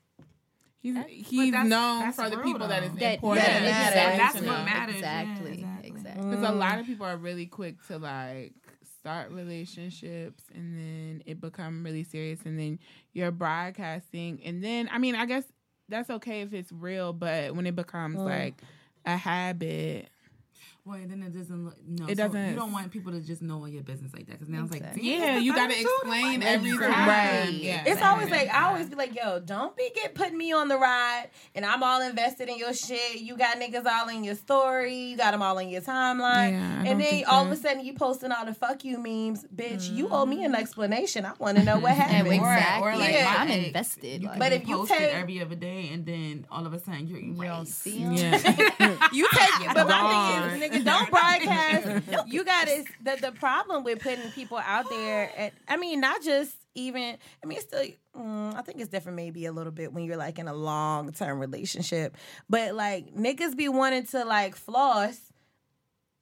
He's 0.81 0.95
But 0.95 1.09
he's 1.09 1.51
that's- 1.51 1.69
known 1.69 1.99
that's 1.99 2.15
for 2.15 2.27
the 2.29 2.37
people 2.37 2.67
that 2.67 2.81
though. 2.81 2.87
is 2.87 2.93
that. 2.95 3.13
important. 3.15 3.45
Yeah, 3.47 3.55
and 3.55 3.65
matters. 3.65 3.87
important 3.95 4.17
That's 4.17 4.33
to 4.33 4.45
what 4.47 4.57
know. 4.57 4.65
matters. 4.65 4.95
Yeah, 4.99 5.21
Exactly. 5.21 5.53
exactly. 5.53 5.89
Exactly. 5.89 6.29
Because 6.31 6.49
a 6.49 6.51
lot 6.53 6.79
of 6.79 6.85
people 6.87 7.05
are 7.05 7.17
really 7.17 7.45
quick 7.45 7.85
to 7.87 7.99
like 7.99 8.53
start 8.99 9.31
relationships 9.31 10.43
and 10.55 10.75
then 10.77 11.23
it 11.27 11.39
become 11.39 11.83
really 11.83 12.03
serious 12.03 12.39
and 12.45 12.57
then 12.57 12.79
you're 13.13 13.31
broadcasting 13.31 14.39
and 14.43 14.63
then 14.63 14.89
I 14.91 14.97
mean 14.97 15.15
I 15.15 15.25
guess 15.25 15.43
that's 15.87 16.09
okay 16.09 16.41
if 16.41 16.53
it's 16.53 16.71
real, 16.71 17.13
but 17.13 17.55
when 17.55 17.67
it 17.67 17.75
becomes 17.75 18.17
mm. 18.17 18.25
like 18.25 18.61
a 19.05 19.17
habit, 19.17 20.09
Well, 20.83 20.97
then 21.05 21.21
it 21.21 21.31
doesn't 21.31 21.63
look. 21.65 21.75
No, 21.87 22.07
It 22.07 22.15
doesn't- 22.15 22.49
You 22.49 22.55
don't 22.55 22.71
want 22.71 22.91
people 22.91 23.11
to 23.11 23.21
just 23.21 23.43
know 23.43 23.63
your 23.67 23.83
business 23.83 24.13
like 24.15 24.25
that 24.25 24.33
because 24.33 24.49
now 24.49 24.63
it's 24.63 24.71
like, 24.71 24.83
yeah, 24.95 25.37
you 25.37 25.53
got 25.53 25.69
to 25.69 25.79
explain 25.79 26.39
Like, 26.39 26.49
every 26.49 26.75
Right. 26.75 27.49
Yeah, 27.51 27.83
It's 27.85 28.01
always 28.01 28.31
like 28.31 28.49
I 28.49 28.65
always 28.65 28.89
be 28.89 28.95
like, 28.95 29.13
yo, 29.15 29.39
don't 29.39 29.77
be 29.77 29.91
get 29.93 30.15
putting 30.15 30.37
me 30.39 30.51
on 30.53 30.69
the 30.69 30.77
ride, 30.77 31.29
and 31.53 31.65
I'm 31.67 31.83
all 31.83 32.01
invested 32.01 32.49
in 32.49 32.57
your 32.57 32.73
shit. 32.73 33.21
You 33.21 33.37
got 33.37 33.57
niggas 33.59 33.85
all 33.85 34.09
in 34.09 34.23
your 34.23 34.33
story, 34.33 34.95
you 35.11 35.17
got 35.17 35.31
them 35.31 35.43
all 35.43 35.59
in 35.59 35.69
your 35.69 35.81
timeline, 35.81 36.53
Yeah, 36.53 36.83
and 36.85 36.99
then 36.99 37.01
think 37.01 37.31
all 37.31 37.45
of 37.45 37.51
a 37.51 37.55
sudden 37.55 37.85
you 37.85 37.93
posting 37.93 38.31
all 38.31 38.45
the 38.45 38.53
fuck 38.55 38.83
you 38.83 38.97
memes, 38.97 39.45
bitch. 39.55 39.91
You 39.91 40.09
owe 40.09 40.25
me 40.25 40.43
an 40.43 40.51
mm-hmm. 40.53 40.61
explanation. 40.61 41.25
I 41.25 41.33
want 41.37 41.57
to 41.59 41.63
know 41.63 41.77
what 41.77 41.91
happened. 41.95 42.33
Exactly. 42.33 42.87
or 42.89 42.95
like 42.97 43.13
Yeah. 43.13 43.25
my 43.25 43.37
I'm 43.43 43.51
invested. 43.51 44.23
You 44.23 44.29
Like, 44.29 44.39
But 44.39 44.51
if 44.53 44.67
you 44.67 44.77
post 44.77 44.91
it 44.93 44.97
take- 44.97 45.13
every 45.13 45.41
other 45.41 45.55
day 45.55 45.89
and 45.93 46.05
then 46.07 46.47
all 46.49 46.65
of 46.65 46.73
a 46.73 46.79
sudden 46.79 47.07
you're 47.07 47.19
you 47.19 47.33
don't 47.35 47.45
erased. 47.67 47.79
see 47.83 48.01
'em. 48.03 48.13
Yeah. 48.13 48.31
You 49.13 49.27
take 49.31 49.61
it, 49.67 49.73
but 49.75 49.87
my 49.87 49.99
Darn. 49.99 50.31
thing 50.33 50.40
is, 50.40 50.40
nigga, 50.49 50.83
don't 50.83 51.09
broadcast. 51.09 52.27
You 52.27 52.43
got 52.43 52.67
to 52.67 52.83
the 53.03 53.17
the 53.21 53.31
problem 53.31 53.83
with 53.83 53.99
putting 54.01 54.29
people 54.31 54.57
out 54.57 54.89
there. 54.89 55.31
At, 55.37 55.53
I 55.67 55.77
mean, 55.77 55.99
not 56.01 56.21
just 56.21 56.55
even. 56.75 57.17
I 57.43 57.47
mean, 57.47 57.57
it's 57.57 57.67
still. 57.67 57.85
Mm, 58.15 58.55
I 58.55 58.61
think 58.61 58.79
it's 58.79 58.89
different, 58.89 59.15
maybe 59.15 59.45
a 59.45 59.51
little 59.51 59.71
bit 59.71 59.93
when 59.93 60.03
you're 60.03 60.17
like 60.17 60.39
in 60.39 60.47
a 60.47 60.53
long 60.53 61.11
term 61.11 61.39
relationship. 61.39 62.17
But 62.49 62.75
like 62.75 63.15
niggas 63.15 63.55
be 63.55 63.69
wanting 63.69 64.05
to 64.07 64.25
like 64.25 64.55
floss 64.55 65.17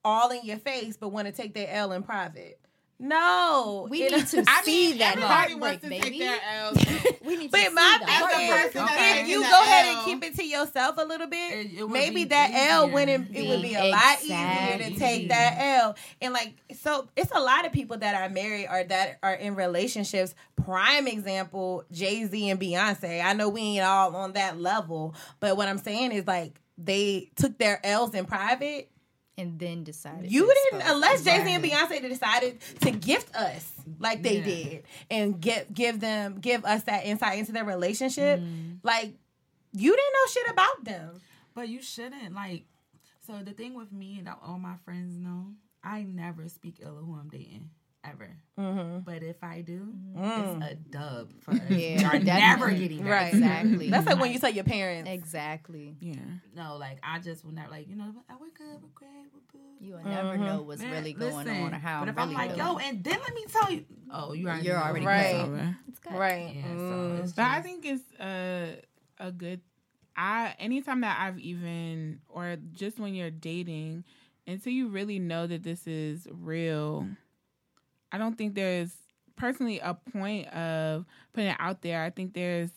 all 0.04 0.30
in 0.30 0.44
your 0.44 0.58
face, 0.58 0.96
but 0.96 1.10
want 1.10 1.26
to 1.26 1.32
take 1.32 1.54
their 1.54 1.68
L 1.70 1.92
in 1.92 2.02
private. 2.02 2.59
No, 3.00 3.86
We 3.90 4.02
it- 4.02 4.12
need 4.12 4.26
to 4.28 4.44
I 4.46 4.62
see 4.62 4.90
mean, 4.90 4.98
that 4.98 5.16
everybody 5.16 5.52
heartbreak, 5.54 5.80
baby. 5.82 6.00
take 6.00 6.18
their 6.20 6.38
L's. 6.58 6.76
we 7.24 7.36
need 7.36 7.46
to 7.46 7.50
But 7.50 7.60
see 7.60 7.68
my 7.70 7.96
the 8.00 8.06
thing 8.06 8.14
As 8.14 8.20
a 8.20 8.24
heartbreak. 8.26 8.50
person 8.72 8.88
if 9.22 9.28
you 9.28 9.42
the 9.42 9.48
go 9.48 9.62
ahead 9.62 9.96
and 9.96 10.04
keep 10.04 10.24
it 10.24 10.36
to 10.36 10.44
yourself 10.46 10.96
a 10.98 11.04
little 11.04 11.26
bit, 11.26 11.52
It- 11.52 11.78
it 11.80 11.88
maybe 11.88 12.14
be 12.16 12.24
that 12.26 12.50
L 12.52 12.82
easier. 12.84 12.92
wouldn't 12.94 13.34
it 13.36 13.48
would 13.48 13.62
be 13.62 13.74
a 13.74 13.82
Be 13.82 13.90
lot 13.90 14.22
easier 14.22 14.78
to 14.90 14.98
take 14.98 15.28
that 15.30 15.56
L. 15.82 15.96
And 16.20 16.32
like 16.34 16.54
so 16.78 17.08
it's 17.16 17.32
a 17.34 17.40
lot 17.40 17.64
of 17.64 17.72
people 17.72 17.96
that 17.98 18.14
are 18.14 18.28
married 18.28 18.66
or 18.70 18.84
that 18.84 19.18
are 19.22 19.34
in 19.34 19.54
relationships. 19.54 20.34
Prime 20.62 21.08
example, 21.08 21.84
Jay-Z 21.90 22.50
and 22.50 22.60
Beyonce. 22.60 23.24
I 23.24 23.32
know 23.32 23.48
we 23.48 23.62
ain't 23.62 23.84
all 23.86 24.14
on 24.14 24.34
that 24.34 24.60
level, 24.60 25.14
but 25.40 25.56
what 25.56 25.68
I'm 25.68 25.78
saying 25.78 26.12
is 26.12 26.26
like 26.26 26.60
they 26.76 27.30
took 27.36 27.56
their 27.58 27.80
L's 27.84 28.14
in 28.14 28.26
private. 28.26 28.90
And 29.38 29.58
then 29.58 29.84
decided 29.84 30.30
You 30.30 30.46
to 30.46 30.54
didn't 30.70 30.88
unless. 30.90 31.24
Jay 31.24 31.42
Z 31.44 31.54
and 31.54 31.64
Beyonce 31.64 32.02
decided 32.08 32.60
to 32.80 32.90
gift 32.90 33.34
us 33.34 33.70
like 33.98 34.22
they 34.22 34.38
Yeah. 34.38 34.44
did 34.44 34.84
and 35.10 35.40
get 35.40 35.72
give 35.72 36.00
them 36.00 36.38
give 36.40 36.64
us 36.64 36.82
that 36.84 37.04
insight 37.06 37.38
into 37.38 37.52
their 37.52 37.64
relationship. 37.64 38.40
Mm-hmm. 38.40 38.74
Like 38.82 39.14
you 39.72 39.90
didn't 39.96 40.12
know 40.12 40.32
shit 40.32 40.50
about 40.50 40.84
them. 40.84 41.20
But 41.54 41.68
you 41.68 41.80
shouldn't 41.82 42.34
like. 42.34 42.64
So 43.26 43.42
the 43.44 43.52
thing 43.52 43.74
with 43.74 43.92
me 43.92 44.20
that 44.24 44.38
all 44.44 44.58
my 44.58 44.74
friends 44.84 45.16
know, 45.16 45.52
I 45.84 46.02
never 46.02 46.48
speak 46.48 46.76
ill 46.82 46.98
of 46.98 47.04
who 47.04 47.14
I'm 47.16 47.28
dating 47.28 47.70
ever. 48.04 48.36
But 49.04 49.22
if 49.22 49.42
I 49.42 49.62
do, 49.62 49.88
it's 50.16 50.64
a 50.64 50.74
dub 50.90 51.30
for 51.42 51.52
us. 51.52 51.60
Yeah, 51.70 52.12
You're 52.12 52.20
never 52.22 52.70
getting 52.70 52.98
back. 53.04 53.10
Right. 53.10 53.34
Exactly. 53.34 53.88
That's 53.90 54.06
like 54.06 54.20
when 54.20 54.32
you 54.32 54.38
tell 54.38 54.50
your 54.50 54.64
parents. 54.64 55.10
exactly. 55.10 55.96
yeah. 56.00 56.14
No, 56.54 56.76
like 56.76 56.98
I 57.02 57.18
just 57.20 57.44
will 57.44 57.52
never 57.52 57.70
like 57.70 57.88
you 57.88 57.96
know. 57.96 58.12
Oh, 58.30 58.34
we're 58.40 58.48
good, 58.50 58.82
we're 58.82 58.88
great, 58.94 59.10
we're 59.32 59.40
good. 59.52 59.60
You 59.80 59.94
will 59.94 60.04
never 60.04 60.36
know 60.36 60.62
what's 60.62 60.82
Man, 60.82 60.92
really 60.92 61.12
going 61.14 61.34
listen, 61.36 61.62
on 61.62 61.74
or 61.74 61.78
how 61.78 62.00
But 62.00 62.08
I'm 62.08 62.08
if 62.10 62.16
really 62.16 62.28
I'm 62.28 62.34
like, 62.48 62.56
feeling. 62.56 62.72
yo, 62.72 62.78
and 62.78 63.04
then 63.04 63.18
let 63.18 63.34
me 63.34 63.44
tell 63.50 63.72
you. 63.72 63.84
Oh, 64.12 64.32
you 64.34 64.46
already 64.48 64.66
You're 64.66 64.76
know. 64.76 64.82
already 64.82 65.06
Right. 65.06 65.26
It's 65.26 65.34
over. 65.42 65.76
It's 65.88 65.98
good. 66.00 66.12
Right. 66.14 66.52
Yeah, 66.56 66.62
so 66.64 66.68
Mm. 66.94 67.22
it's 67.22 67.32
But 67.32 67.44
I 67.46 67.60
think 67.62 67.86
it's 67.86 68.02
a 68.20 68.82
a 69.18 69.32
good. 69.32 69.60
I 70.16 70.54
anytime 70.58 71.00
that 71.02 71.18
I've 71.20 71.38
even 71.38 72.20
or 72.28 72.56
just 72.72 72.98
when 72.98 73.14
you're 73.14 73.30
dating, 73.30 74.04
until 74.46 74.72
you 74.72 74.88
really 74.88 75.18
know 75.18 75.46
that 75.46 75.62
this 75.62 75.86
is 75.86 76.26
real, 76.30 77.06
I 78.12 78.18
don't 78.18 78.36
think 78.36 78.54
there's 78.54 78.92
personally 79.36 79.78
a 79.78 79.94
point 79.94 80.48
of 80.48 81.06
putting 81.32 81.50
it 81.50 81.56
out 81.58 81.82
there. 81.82 82.02
I 82.02 82.10
think 82.10 82.34
there's 82.34 82.70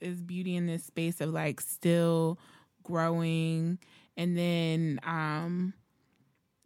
is 0.00 0.22
beauty 0.22 0.54
in 0.54 0.66
this 0.66 0.84
space 0.84 1.20
of 1.20 1.30
like 1.30 1.60
still 1.60 2.38
growing, 2.82 3.78
and 4.16 4.36
then 4.36 5.00
um 5.02 5.74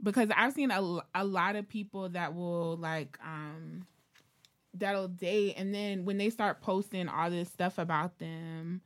because 0.03 0.29
I've 0.37 0.53
seen 0.53 0.71
a, 0.71 1.01
a 1.15 1.25
lot 1.25 1.57
of 1.57 1.69
people 1.69 2.09
that 2.11 2.35
will 2.35 2.77
like 2.77 3.19
um 3.25 3.87
that'll 4.75 5.09
date 5.09 5.55
and 5.59 5.75
then 5.75 6.05
when 6.05 6.17
they 6.17 6.31
start 6.31 6.63
posting 6.63 7.09
all 7.09 7.31
this 7.31 7.51
stuff 7.51 7.79
about 7.79 8.19
them 8.19 8.81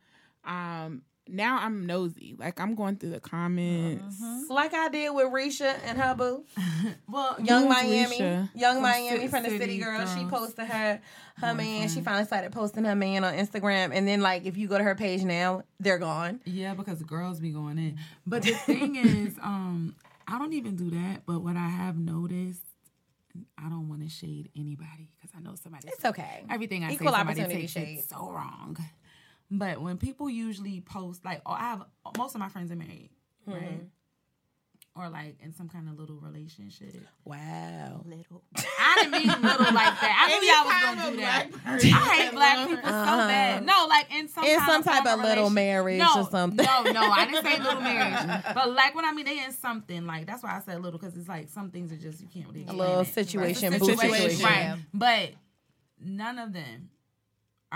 um 0.44 1.02
now 1.28 1.58
I'm 1.60 1.86
nosy. 1.86 2.34
Like 2.38 2.60
I'm 2.60 2.74
going 2.74 2.96
through 2.96 3.10
the 3.10 3.20
comments. 3.20 4.20
Like 4.48 4.74
I 4.74 4.88
did 4.88 5.10
with 5.10 5.26
Risha 5.26 5.78
and 5.84 5.98
her 5.98 6.14
boo. 6.14 6.44
Well, 7.08 7.36
Yung 7.42 7.68
Miami, 7.68 8.18
Risha? 8.18 8.48
Young 8.54 8.74
From 8.76 8.82
Miami 8.82 9.28
from 9.28 9.42
the 9.42 9.50
City 9.50 9.58
City 9.64 9.78
Girl. 9.78 10.06
She 10.06 10.24
posted 10.24 10.66
her 10.66 11.00
her 11.38 11.54
man. 11.54 11.88
She 11.88 12.00
finally 12.00 12.24
started 12.24 12.52
posting 12.52 12.84
her 12.84 12.94
man 12.96 13.24
on 13.24 13.34
Instagram, 13.34 13.90
and 13.92 14.06
then 14.06 14.20
like 14.20 14.46
if 14.46 14.56
you 14.56 14.68
go 14.68 14.78
to 14.78 14.84
her 14.84 14.94
page 14.94 15.22
now, 15.22 15.62
they're 15.80 15.98
gone. 15.98 16.40
Yeah, 16.44 16.74
because 16.74 16.98
the 16.98 17.04
girls 17.04 17.40
be 17.40 17.50
going 17.50 17.78
in. 17.78 17.98
But 18.26 18.42
the 18.42 18.52
thing 18.52 18.96
is, 19.26 19.36
um, 19.42 19.94
I 20.26 20.38
don't 20.38 20.52
even 20.54 20.76
do 20.76 20.90
that. 20.90 21.22
But 21.26 21.40
what 21.42 21.56
I 21.56 21.68
have 21.68 21.96
noticed, 21.98 22.62
I 23.58 23.68
don't 23.68 23.88
want 23.88 24.02
to 24.02 24.08
shade 24.08 24.48
anybody 24.56 25.10
because 25.16 25.30
I 25.36 25.40
know 25.42 25.54
somebody. 25.62 25.88
It's 25.88 26.04
okay. 26.04 26.44
Everything 26.50 26.84
I 26.84 26.92
Equal 26.92 27.12
say, 27.12 27.16
somebody 27.18 27.44
takes 27.44 27.72
shade. 27.72 27.98
it 27.98 28.08
so 28.08 28.30
wrong. 28.30 28.76
But 29.50 29.80
when 29.80 29.96
people 29.96 30.28
usually 30.28 30.80
post, 30.80 31.24
like, 31.24 31.40
oh, 31.46 31.52
I 31.52 31.60
have 31.60 31.84
most 32.18 32.34
of 32.34 32.40
my 32.40 32.48
friends 32.48 32.70
are 32.72 32.76
married, 32.76 33.10
Mm-hmm. 33.48 33.52
right? 33.58 33.80
Or 34.96 35.10
like 35.10 35.36
in 35.42 35.52
some 35.52 35.68
kind 35.68 35.90
of 35.90 35.98
little 35.98 36.16
relationship. 36.16 36.96
Wow. 37.26 38.00
Little. 38.06 38.42
I 38.56 38.94
didn't 38.96 39.10
mean 39.12 39.26
little 39.26 39.42
like 39.74 40.00
that. 40.00 40.26
I 40.26 40.38
knew 40.40 40.48
y'all 40.48 40.64
was 40.64 40.96
gonna 41.04 41.10
do 41.10 41.16
that. 41.20 41.46
I 41.94 42.14
hate 42.16 42.32
black 42.32 42.66
people 42.66 42.82
so 42.82 42.90
bad. 42.90 43.66
No, 43.66 43.86
like 43.90 44.06
in 44.10 44.26
some 44.26 44.42
In 44.44 44.58
kind 44.58 44.70
some 44.70 44.80
of 44.80 44.86
type 44.86 45.04
form 45.04 45.20
of 45.20 45.24
little 45.26 45.50
marriage 45.50 45.98
no, 45.98 46.22
or 46.22 46.30
something. 46.30 46.64
No, 46.64 46.82
no, 46.92 47.02
I 47.02 47.26
didn't 47.26 47.44
say 47.44 47.58
little 47.62 47.80
marriage. 47.82 48.42
But 48.54 48.72
like 48.72 48.94
when 48.94 49.04
I 49.04 49.12
mean 49.12 49.26
they 49.26 49.44
in 49.44 49.52
something 49.52 50.06
like 50.06 50.26
that's 50.26 50.42
why 50.42 50.56
I 50.56 50.60
said 50.60 50.80
little 50.80 50.98
because 50.98 51.14
it's 51.14 51.28
like 51.28 51.50
some 51.50 51.70
things 51.70 51.92
are 51.92 51.96
just 51.96 52.22
you 52.22 52.28
can't 52.32 52.48
really 52.48 52.64
A 52.66 52.72
little 52.72 53.00
it. 53.00 53.08
situation, 53.08 53.72
Right. 53.72 53.80
Situation. 53.82 54.10
situation. 54.30 54.44
right? 54.46 54.78
But 54.94 55.30
none 56.02 56.38
of 56.38 56.54
them 56.54 56.88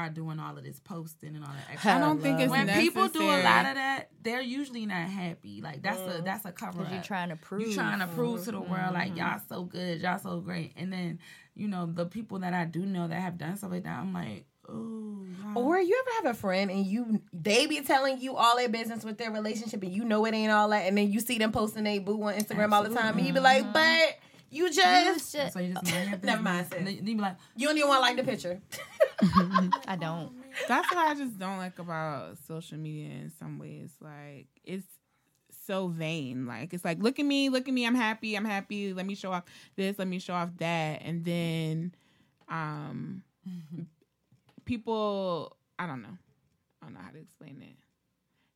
are 0.07 0.11
doing 0.11 0.39
all 0.39 0.57
of 0.57 0.65
this 0.65 0.81
posting 0.81 1.37
and 1.37 1.45
all 1.45 1.51
that 1.51 1.73
extra. 1.73 1.95
I 1.95 1.99
don't 1.99 2.21
think 2.21 2.41
it's 2.41 2.51
when 2.51 2.69
people 2.69 3.09
do 3.09 3.23
a 3.23 3.43
lot 3.43 3.67
of 3.67 3.75
that, 3.75 4.11
they're 4.23 4.41
usually 4.41 4.87
not 4.87 5.09
happy. 5.09 5.61
Like 5.61 5.83
that's 5.83 6.01
a 6.01 6.21
mm. 6.21 6.25
that's 6.25 6.45
a 6.45 6.53
cover 6.53 6.79
Because 6.79 6.93
you're 6.93 7.03
trying 7.03 7.31
to 7.31 7.37
prove. 7.37 7.69
You 7.69 7.75
trying 7.75 8.01
to 8.01 8.07
prove 8.07 8.45
to 8.45 8.53
the 8.53 8.61
world 8.61 8.95
like 8.95 9.11
mm-hmm. 9.11 9.19
y'all 9.19 9.41
so 9.49 9.63
good, 9.65 10.01
y'all 10.01 10.19
so 10.19 10.41
great, 10.41 10.73
and 10.77 10.93
then 10.93 11.19
you 11.55 11.69
know 11.69 11.87
the 11.87 12.07
people 12.07 12.39
that 12.41 12.55
I 12.55 12.65
do 12.65 12.87
know 12.87 13.09
that 13.09 13.21
have 13.21 13.39
done 13.39 13.57
stuff 13.57 13.71
like 13.71 13.85
that, 13.85 13.99
I'm 13.99 14.13
like, 14.13 14.47
oh, 14.69 15.25
Or 15.55 15.79
you 15.79 16.03
ever 16.07 16.27
have 16.27 16.37
a 16.37 16.39
friend 16.39 16.71
and 16.71 16.87
you 16.87 17.21
they 17.33 17.67
be 17.67 17.81
telling 17.81 18.21
you 18.21 18.37
all 18.37 18.57
their 18.57 18.69
business 18.69 19.05
with 19.05 19.19
their 19.19 19.31
relationship 19.31 19.83
and 19.83 19.93
you 19.93 20.05
know 20.05 20.25
it 20.27 20.35
ain't 20.35 20.53
all 20.53 20.69
that 20.71 20.87
and 20.87 20.97
then 20.97 21.11
you 21.11 21.21
see 21.21 21.39
them 21.39 21.53
posting 21.53 21.85
they 21.85 21.99
boo 21.99 22.23
on 22.23 22.35
Instagram 22.35 22.73
all 22.73 22.83
the 22.83 22.95
time 22.95 23.19
and 23.19 23.27
you 23.27 23.33
be 23.33 23.41
like, 23.41 23.73
but 23.73 24.19
you 24.51 24.67
It's 24.67 24.77
just 24.77 25.33
just- 25.33 25.53
so 25.53 25.61
you 25.61 25.75
just 25.75 25.85
mind 25.85 26.11
your 26.11 26.19
business. 26.19 26.23
Never 26.25 26.43
mind, 26.43 26.67
sis. 26.67 26.79
And 26.79 26.87
then 26.87 26.95
you 26.95 27.03
be 27.03 27.15
like, 27.15 27.37
you 27.57 27.69
don't 27.69 27.77
even 27.77 27.89
want 27.89 27.99
to 27.99 28.03
like 28.03 28.17
the 28.17 28.25
picture. 28.25 28.61
I 29.87 29.97
don't. 29.99 30.33
That's 30.69 30.91
what 30.91 30.99
I 30.99 31.15
just 31.15 31.39
don't 31.39 31.59
like 31.59 31.79
about 31.79 32.39
social 32.47 32.79
media 32.79 33.11
in 33.11 33.33
some 33.39 33.59
ways. 33.59 33.93
Like 34.01 34.47
it's 34.65 34.87
so 35.67 35.89
vain. 35.89 36.47
Like 36.47 36.73
it's 36.73 36.85
like, 36.85 37.03
look 37.03 37.19
at 37.19 37.27
me, 37.27 37.49
look 37.49 37.69
at 37.69 37.75
me, 37.75 37.87
I'm 37.87 37.95
happy, 37.95 38.35
I'm 38.37 38.45
happy. 38.45 38.93
Let 38.93 39.07
me 39.07 39.15
show 39.15 39.33
off 39.33 39.45
this, 39.77 39.99
let 39.99 40.09
me 40.09 40.19
show 40.19 40.35
off 40.35 40.51
that. 40.59 41.03
And 41.03 41.25
then 41.25 41.95
um 42.49 43.23
people 44.65 45.57
I 45.79 45.87
don't 45.87 46.03
know. 46.03 46.17
I 46.83 46.87
don't 46.87 46.95
know 46.95 47.01
how 47.01 47.11
to 47.11 47.19
explain 47.19 47.63
it. 47.63 47.77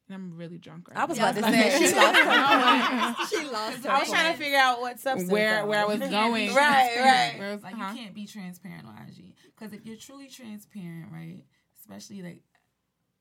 And 0.06 0.14
I'm 0.14 0.36
really 0.36 0.58
drunk 0.58 0.88
right 0.88 0.96
now. 0.96 1.02
I 1.02 1.06
was 1.06 1.18
now. 1.18 1.30
about 1.30 1.44
to 1.44 1.52
say 1.52 1.78
she 1.78 1.94
lost 1.94 2.18
her. 2.18 3.26
she 3.30 3.44
lost 3.50 3.84
her. 3.84 3.90
I 3.90 4.00
was 4.00 4.10
trying 4.10 4.32
to 4.32 4.38
figure 4.38 4.58
out 4.58 4.80
what 4.80 5.00
substance 5.00 5.30
where 5.30 5.64
where 5.64 5.80
I 5.80 5.84
was 5.86 5.98
going. 5.98 6.54
Right, 6.54 6.96
right. 6.98 7.34
Where 7.38 7.48
I 7.48 7.54
was- 7.54 7.62
like 7.62 7.74
huh? 7.74 7.92
you 7.92 8.02
can't 8.02 8.14
be 8.14 8.26
transparent 8.26 8.86
on 8.86 8.94
IG 9.08 9.34
because 9.54 9.72
if 9.72 9.86
you're 9.86 9.96
truly 9.96 10.28
transparent, 10.28 11.10
right, 11.10 11.44
especially 11.80 12.22
like 12.22 12.42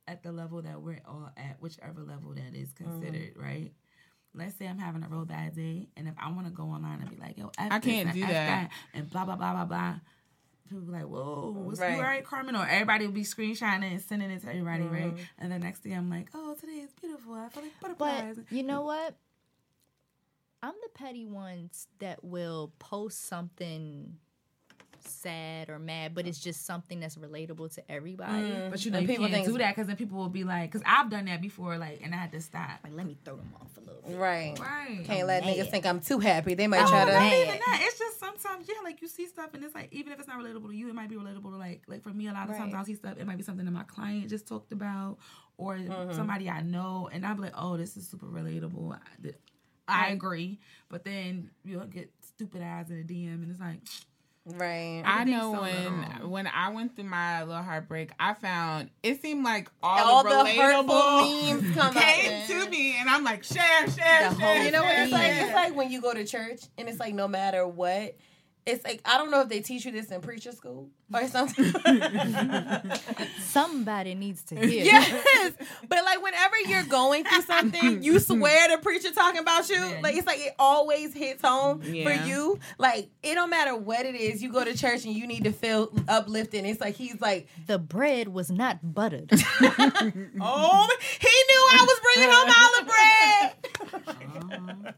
at 0.08 0.24
the 0.24 0.34
level 0.34 0.62
that 0.62 0.82
we're 0.82 1.02
all 1.08 1.30
at, 1.38 1.62
whichever 1.62 2.02
level 2.02 2.34
that 2.34 2.54
is 2.54 2.70
mm-hmm. 2.74 3.00
considered, 3.00 3.34
right. 3.38 3.72
Let's 4.36 4.58
say 4.58 4.68
I'm 4.68 4.80
having 4.80 5.04
a 5.04 5.08
real 5.08 5.26
bad 5.26 5.56
day, 5.56 5.90
and 5.96 6.08
if 6.08 6.16
I 6.18 6.32
want 6.32 6.48
to 6.48 6.52
go 6.52 6.64
online 6.64 7.02
and 7.02 7.10
be 7.10 7.18
like, 7.18 7.38
"Yo, 7.38 7.52
F 7.58 7.72
I 7.72 7.80
can't 7.80 8.08
and 8.10 8.14
do 8.16 8.24
F 8.24 8.30
that. 8.30 8.72
and 8.96 9.10
blah 9.10 9.26
blah 9.26 9.36
blah 9.36 9.54
blah 9.54 9.66
blah. 9.66 9.96
People 10.70 10.86
be 10.86 10.92
like, 10.94 11.06
"Whoa, 11.08 11.52
what's 11.66 11.80
Right. 11.80 11.92
you 11.92 11.98
all 11.98 12.04
right, 12.04 12.24
Carmen?" 12.24 12.56
Or 12.56 12.66
everybody 12.68 13.06
will 13.06 13.14
be 13.14 13.24
screenshotting 13.24 13.84
it 13.84 13.92
and 13.92 14.02
sending 14.02 14.32
it 14.32 14.42
to 14.42 14.50
everybody, 14.50 14.84
Mm-hmm. 14.84 14.94
right? 14.94 15.14
And 15.38 15.52
the 15.52 15.60
next 15.60 15.82
day, 15.82 15.92
I'm 15.92 16.10
like, 16.10 16.30
"Oh, 16.34 16.56
today 16.56 16.80
is 16.80 16.92
beautiful. 16.94 17.34
I 17.36 17.50
feel 17.50 17.64
like 17.64 17.80
butterflies. 17.80 18.38
But 18.38 18.52
you 18.52 18.64
know 18.64 18.82
what? 18.82 19.16
I'm 20.62 20.74
the 20.82 20.90
petty 20.94 21.26
ones 21.26 21.88
that 22.00 22.24
will 22.24 22.74
post 22.80 23.26
something 23.26 24.18
sad 25.10 25.70
or 25.70 25.80
mad, 25.80 26.14
but 26.16 26.26
it's 26.28 26.40
just 26.40 26.66
something 26.66 27.00
that's 27.00 27.16
relatable 27.16 27.74
to 27.76 27.92
everybody. 27.92 28.62
but 28.70 28.84
you 28.86 28.92
know, 28.92 28.98
And 29.00 29.08
you 29.08 29.14
people 29.16 29.30
can't 29.30 29.46
do 29.46 29.58
that 29.58 29.76
because 29.76 29.88
then 29.88 29.96
people 29.96 30.18
will 30.18 30.30
be 30.30 30.44
like, 30.44 30.72
"Because 30.72 30.84
I've 30.86 31.10
done 31.10 31.26
that 31.26 31.42
before, 31.42 31.78
like, 31.78 32.02
and 32.04 32.14
I 32.14 32.18
had 32.18 32.32
to 32.34 32.42
stop." 32.42 32.70
Like, 32.84 32.94
let 32.94 33.06
me 33.06 33.18
throw 33.26 33.36
them 33.36 33.54
off 33.62 33.76
a 33.78 33.82
little 33.82 34.02
bit. 34.02 34.16
Right. 34.18 34.56
Right. 34.60 35.04
Can't 35.06 35.28
let 35.28 35.44
mad. 35.44 35.56
niggas 35.58 35.70
think 35.70 35.86
I'm 35.86 36.00
too 36.02 36.20
happy. 36.20 36.54
They 36.54 36.68
might 36.68 36.86
Oh, 36.86 36.90
try 36.90 37.06
to. 37.06 37.12
not 37.12 37.34
even 37.34 37.60
that. 37.60 37.80
It's 37.84 37.98
just 38.00 38.20
sometimes, 38.20 38.68
yeah, 38.68 38.76
like 38.84 39.02
you 39.02 39.08
see 39.08 39.28
stuff 39.28 39.54
and 39.54 39.64
it's 39.64 39.76
like, 39.76 39.90
even 39.92 40.12
if 40.14 40.20
it's 40.20 40.28
not 40.28 40.40
relatable 40.40 40.68
to 40.70 40.76
you, 40.76 40.90
it 40.90 40.96
might 40.96 41.10
be 41.10 41.16
relatable 41.16 41.52
to 41.52 41.58
like, 41.58 41.84
like 41.88 42.04
for 42.04 42.10
me, 42.10 42.28
a 42.28 42.34
lot 42.34 42.50
of 42.50 42.56
times 42.58 42.74
I'll 42.74 42.86
see 42.86 42.96
stuff. 42.96 43.18
It 43.20 43.26
might 43.26 43.38
be 43.38 43.44
something 43.44 43.66
that 43.66 43.72
my 43.72 43.84
client 43.84 44.30
just 44.30 44.48
talked 44.48 44.72
about, 44.72 45.18
or 45.58 45.76
Mm-hmm. 45.76 46.14
somebody 46.14 46.50
I 46.50 46.62
know, 46.62 47.10
and 47.12 47.26
I'm 47.26 47.38
like, 47.40 47.54
oh, 47.58 47.78
this 47.78 47.96
is 47.98 48.08
super 48.08 48.26
relatable. 48.26 48.94
I, 48.96 49.22
th- 49.22 49.36
I 49.88 50.08
agree, 50.08 50.60
but 50.90 51.04
then 51.04 51.52
you'll 51.66 51.86
get 51.86 52.10
stupid 52.22 52.62
eyes 52.64 52.90
in 52.90 53.00
a 53.00 53.04
DM, 53.04 53.34
and 53.44 53.52
it's 53.52 53.60
like, 53.60 53.80
Right. 54.46 55.02
I 55.06 55.24
know 55.24 55.54
so 55.54 55.62
when 55.62 56.02
little. 56.12 56.30
when 56.30 56.48
I 56.48 56.70
went 56.70 56.96
through 56.96 57.06
my 57.06 57.44
little 57.44 57.64
heartbreak, 57.64 58.12
I 58.20 58.34
found 58.34 58.90
it 59.02 59.22
seemed 59.22 59.46
like 59.46 59.70
all, 59.82 60.18
All 60.18 60.24
the 60.24 60.30
the 60.30 60.36
hurtful 60.62 60.94
relatable 60.96 61.62
memes 61.64 61.76
come 61.78 61.94
came 61.94 62.26
man. 62.30 62.48
to 62.50 62.70
me, 62.70 62.96
and 63.00 63.10
I'm 63.10 63.24
like, 63.24 63.46
share, 63.46 63.64
share, 63.90 64.30
The 64.32 64.36
share. 64.36 64.46
whole, 64.56 64.58
you 64.66 64.72
know 64.72 64.84
what 64.84 65.00
it's 65.00 65.12
like? 65.14 65.32
It's 65.34 65.54
like 65.54 65.76
when 65.78 65.92
you 65.92 66.02
go 66.02 66.14
to 66.14 66.26
church 66.26 66.60
and 66.78 66.90
it's 66.90 67.00
like 67.00 67.14
no 67.14 67.30
matter 67.30 67.66
what, 67.66 68.18
it's 68.66 68.84
like 68.86 69.02
I 69.06 69.18
don't 69.18 69.32
know 69.32 69.42
if 69.42 69.50
they 69.50 69.60
teach 69.62 69.86
you 69.86 69.92
this 69.92 70.10
in 70.12 70.22
preacher 70.22 70.52
school 70.52 70.90
or 71.14 71.28
something. 71.28 71.66
Somebody 73.40 74.16
needs 74.16 74.44
to 74.44 74.56
hear. 74.56 74.84
yes, 74.86 75.54
but 75.88 76.04
like 76.04 76.22
whenever 76.24 76.56
you're 76.68 76.84
going 76.84 77.24
through 77.24 77.42
something, 77.44 78.04
you 78.04 78.20
swear 78.22 78.70
the 78.76 78.82
preacher 78.82 79.12
talking 79.12 79.42
about 79.42 79.70
you. 79.70 79.80
Like 80.02 80.16
it's 80.16 80.26
like 80.28 80.40
it 80.40 80.56
always 80.58 81.14
hits 81.14 81.42
home 81.44 81.82
Yeah. 81.84 82.04
for 82.20 82.26
you. 82.28 82.60
Like 82.78 83.10
it 83.22 83.36
don't 83.36 83.50
matter 83.50 83.76
what 83.76 84.06
it 84.06 84.16
is. 84.16 84.42
You 84.42 84.52
go 84.52 84.64
to 84.64 84.76
church 84.76 85.06
and 85.06 85.14
you 85.14 85.28
need 85.28 85.44
to 85.44 85.52
feel 85.52 85.92
uplifted. 86.08 86.66
It's 86.66 86.82
like 86.82 86.96
he's 86.96 87.20
like, 87.22 87.48
The 87.68 87.78
bread 87.80 88.30
was 88.30 88.50
not 88.52 88.80
buttered. 88.94 89.30
oh, 89.32 89.38
he 91.20 91.30
knew 91.50 91.68
I 91.72 91.86
was 91.88 92.00
bringing 92.04 92.32
home 92.34 92.52
olive 92.58 92.88
bread. 92.88 93.63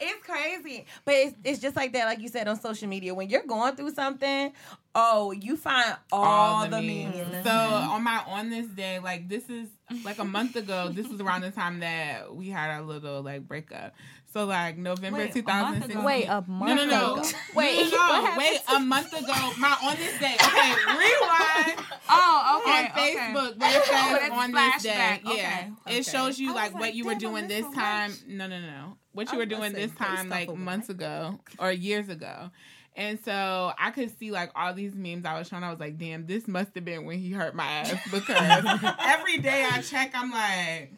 It's 0.00 0.26
crazy, 0.26 0.84
but 1.04 1.14
it's, 1.14 1.36
it's 1.44 1.58
just 1.60 1.76
like 1.76 1.92
that, 1.92 2.04
like 2.06 2.20
you 2.20 2.28
said 2.28 2.48
on 2.48 2.60
social 2.60 2.88
media. 2.88 3.14
When 3.14 3.28
you're 3.28 3.46
going 3.46 3.74
through 3.76 3.92
something, 3.92 4.52
oh, 4.94 5.32
you 5.32 5.56
find 5.56 5.96
all, 6.10 6.68
the, 6.68 6.82
memes. 6.82 7.44
So 7.44 7.50
on 7.50 8.02
my 8.02 8.22
on 8.26 8.50
this 8.50 8.66
day, 8.66 8.98
like 8.98 9.28
this 9.28 9.48
is 9.48 9.68
like 10.04 10.18
a 10.18 10.24
month 10.24 10.56
ago. 10.56 10.90
This 10.90 11.08
was 11.08 11.20
around 11.20 11.42
the 11.42 11.50
time 11.50 11.80
that 11.80 12.34
we 12.34 12.48
had 12.50 12.70
our 12.70 12.82
little 12.82 13.22
like 13.22 13.46
breakup. 13.46 13.94
So 14.32 14.46
like 14.46 14.78
November 14.78 15.18
Wait, 15.18 15.36
a 15.36 15.42
month 15.42 15.86
2016. 15.86 15.90
ago? 15.98 16.06
Wait, 16.06 16.24
a 16.26 16.44
No, 16.48 16.54
month 16.54 16.76
no, 16.76 16.86
no. 16.86 17.12
ago. 17.14 17.22
Wait, 17.54 17.90
no, 17.92 18.20
no, 18.22 18.34
wait. 18.38 18.60
A 18.74 18.80
month 18.80 19.12
ago, 19.12 19.52
my 19.58 19.76
on 19.84 19.96
this 19.96 20.18
day. 20.18 20.36
Okay, 20.42 20.70
rewind 20.86 21.86
oh, 22.08 22.62
okay, 22.64 22.86
on 22.86 22.90
Facebook 22.96 23.58
where 23.58 23.70
it 23.76 23.82
Oh, 23.84 23.90
says 23.90 24.18
that's 24.20 24.32
on 24.32 24.52
this 24.52 24.82
day. 24.82 24.90
flashback. 24.90 25.20
Yeah, 25.36 25.68
Okay, 25.86 25.98
it 25.98 26.06
shows 26.06 26.38
you 26.38 26.50
I 26.50 26.52
was 26.52 26.72
like, 26.72 26.80
what 26.80 26.94
you 26.94 27.04
were 27.04 27.14
doing 27.14 27.46
this 27.46 27.64
so 27.66 27.72
time. 27.74 28.10
much. 28.10 28.20
No, 28.26 28.46
no, 28.46 28.58
no. 28.60 28.96
What 29.12 29.28
I 29.28 29.32
you 29.32 29.38
were 29.38 29.46
doing 29.46 29.72
this 29.74 29.92
time, 29.92 30.28
like 30.30 30.48
over 30.48 30.58
months 30.58 30.88
ago 30.88 31.38
or 31.58 31.70
years 31.70 32.08
ago. 32.08 32.50
And 32.94 33.18
so 33.24 33.72
I 33.78 33.90
could 33.90 34.16
see 34.18 34.30
like 34.30 34.50
all 34.54 34.72
these 34.74 34.94
memes 34.94 35.24
I 35.24 35.38
was 35.38 35.48
showing. 35.48 35.62
I 35.64 35.70
was 35.70 35.80
like, 35.80 35.96
damn, 35.98 36.26
this 36.26 36.46
must 36.48 36.74
have 36.74 36.84
been 36.84 37.04
when 37.06 37.18
he 37.18 37.32
hurt 37.32 37.54
my 37.54 37.64
ass 37.66 37.94
because 38.10 38.64
every 39.00 39.38
day 39.38 39.64
I 39.70 39.80
check, 39.82 40.12
I'm 40.14 40.30
like, 40.30 40.92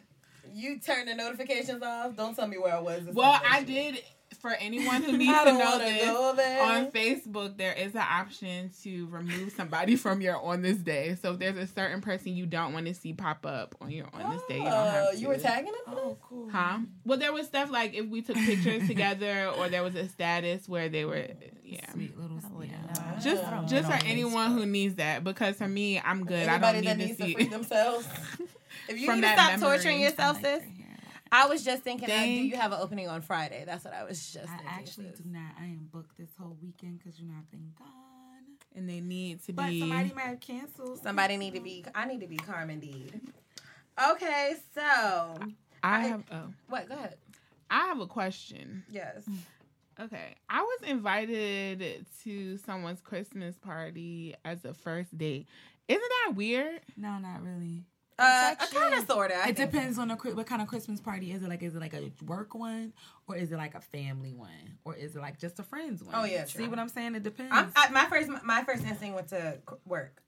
You 0.55 0.79
turn 0.79 1.05
the 1.05 1.15
notifications 1.15 1.83
off. 1.83 2.15
Don't 2.15 2.33
tell 2.35 2.47
me 2.47 2.57
where 2.57 2.73
I 2.75 2.79
was. 2.79 3.03
Well, 3.11 3.39
I 3.47 3.63
did. 3.63 4.01
For 4.41 4.51
anyone 4.51 5.01
who 5.01 5.17
needs 5.17 5.31
to 5.31 5.45
don't 5.45 5.57
know 5.59 5.79
this, 5.79 6.03
go 6.03 6.33
there. 6.35 6.61
on 6.61 6.91
Facebook 6.91 7.57
there 7.57 7.73
is 7.73 7.93
an 7.95 8.01
option 8.01 8.69
to 8.83 9.07
remove 9.07 9.51
somebody 9.53 9.95
from 9.95 10.19
your 10.21 10.37
on 10.37 10.61
this 10.61 10.77
day. 10.77 11.15
So 11.21 11.33
if 11.33 11.39
there's 11.39 11.57
a 11.57 11.65
certain 11.67 12.01
person 12.01 12.35
you 12.35 12.45
don't 12.45 12.73
want 12.73 12.85
to 12.87 12.93
see 12.93 13.13
pop 13.13 13.45
up 13.45 13.75
on 13.81 13.91
your 13.91 14.07
on 14.13 14.31
this 14.35 14.41
day, 14.47 14.57
you 14.57 14.63
don't 14.65 14.71
have 14.71 15.05
Uh, 15.07 15.11
to. 15.11 15.17
you 15.17 15.27
were 15.29 15.37
tagging 15.37 15.71
them? 15.71 15.95
Oh, 15.97 16.17
cool. 16.21 16.49
Huh? 16.51 16.79
Well, 17.05 17.17
there 17.17 17.33
was 17.33 17.47
stuff 17.47 17.71
like 17.71 17.93
if 17.95 18.05
we 18.07 18.21
took 18.21 18.35
pictures 18.35 18.85
together, 18.87 19.47
or 19.57 19.69
there 19.69 19.83
was 19.83 19.95
a 19.95 20.07
status 20.09 20.67
where 20.69 20.89
they 20.89 21.05
were, 21.05 21.27
yeah. 21.63 21.89
Sweet 21.93 22.17
little, 22.19 22.39
yeah. 22.63 23.19
Just, 23.21 23.43
just 23.69 23.87
for 23.87 23.95
on 23.95 24.05
anyone 24.05 24.51
who 24.51 24.65
needs 24.65 24.95
that, 24.95 25.23
because 25.23 25.55
for 25.55 25.67
me, 25.67 25.99
I'm 25.99 26.23
good. 26.25 26.47
Anybody 26.47 26.79
I 26.79 26.81
don't 26.81 26.97
need 26.97 27.05
needs 27.07 27.17
to 27.17 27.23
to 27.23 27.29
see. 27.29 27.33
free 27.35 27.47
themselves. 27.47 28.07
If 28.87 28.99
you 28.99 29.07
From 29.07 29.21
need 29.21 29.27
to 29.27 29.33
stop 29.33 29.59
torturing 29.59 29.99
yourself, 30.01 30.41
sis. 30.41 30.63
I 31.31 31.47
was 31.47 31.63
just 31.63 31.81
thinking, 31.83 32.09
uh, 32.09 32.23
do 32.23 32.29
you 32.29 32.55
have 32.55 32.71
an 32.71 32.79
opening 32.81 33.09
on 33.09 33.21
Friday? 33.21 33.63
That's 33.65 33.83
what 33.83 33.93
I 33.93 34.03
was 34.03 34.19
just 34.31 34.47
thinking. 34.47 34.67
I 34.67 34.75
actually 34.75 35.09
sis. 35.09 35.19
do 35.19 35.23
not. 35.29 35.51
I 35.59 35.63
am 35.65 35.89
booked 35.91 36.17
this 36.17 36.29
whole 36.39 36.55
weekend 36.61 36.99
because 36.99 37.19
you 37.19 37.27
know 37.27 37.33
I've 37.37 37.49
been 37.51 37.71
gone. 37.77 37.89
and 38.75 38.87
they 38.87 39.01
need 39.01 39.43
to 39.45 39.53
But 39.53 39.69
be. 39.69 39.79
somebody 39.79 40.13
might 40.15 40.21
have 40.27 40.39
canceled. 40.39 41.01
Somebody 41.01 41.37
need 41.37 41.55
to 41.55 41.61
be. 41.61 41.83
I 41.95 42.05
need 42.05 42.21
to 42.21 42.27
be 42.27 42.37
Carmen 42.37 42.79
D. 42.79 43.07
Okay, 44.11 44.55
so 44.73 45.37
I 45.83 46.01
have. 46.07 46.23
Oh, 46.31 46.53
what? 46.69 46.87
Go 46.87 46.95
ahead. 46.95 47.15
I 47.69 47.87
have 47.87 47.99
a 47.99 48.07
question. 48.07 48.83
Yes. 48.89 49.23
Okay, 49.97 50.35
I 50.49 50.61
was 50.61 50.89
invited 50.89 52.05
to 52.25 52.57
someone's 52.57 52.99
Christmas 52.99 53.57
party 53.57 54.35
as 54.43 54.65
a 54.65 54.73
first 54.73 55.17
date. 55.17 55.47
Isn't 55.87 56.03
that 56.25 56.35
weird? 56.35 56.81
No, 56.97 57.17
not 57.17 57.41
really. 57.41 57.85
Uh, 58.17 58.55
kind 58.71 58.93
of, 58.93 59.05
sort 59.07 59.31
of. 59.31 59.45
It 59.45 59.57
depends 59.57 59.99
on 59.99 60.07
the 60.07 60.15
what 60.15 60.47
kind 60.47 60.61
of 60.61 60.67
Christmas 60.67 61.01
party 61.01 61.31
is 61.31 61.43
it. 61.43 61.49
Like, 61.49 61.61
is 61.63 61.75
it 61.75 61.81
like 61.81 61.93
a 61.93 62.11
work 62.25 62.55
one, 62.55 62.93
or 63.27 63.35
is 63.35 63.51
it 63.51 63.57
like 63.57 63.75
a 63.75 63.81
family 63.81 64.33
one, 64.33 64.77
or 64.85 64.95
is 64.95 65.15
it 65.15 65.19
like 65.19 65.37
just 65.37 65.59
a 65.59 65.63
friends 65.63 66.01
one? 66.03 66.15
Oh, 66.15 66.23
yeah, 66.23 66.45
See 66.45 66.59
true. 66.59 66.69
what 66.69 66.79
I'm 66.79 66.87
saying? 66.87 67.15
It 67.15 67.23
depends. 67.23 67.51
I'm, 67.53 67.71
I, 67.75 67.89
my 67.89 68.05
first, 68.05 68.29
my 68.43 68.63
first 68.63 68.85
instinct 68.85 69.15
went 69.15 69.27
to 69.29 69.57
work. 69.85 70.21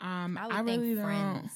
Um, 0.00 0.38
I 0.38 0.46
I, 0.48 0.60
really 0.60 0.94
think 0.94 1.06
don't. 1.06 1.50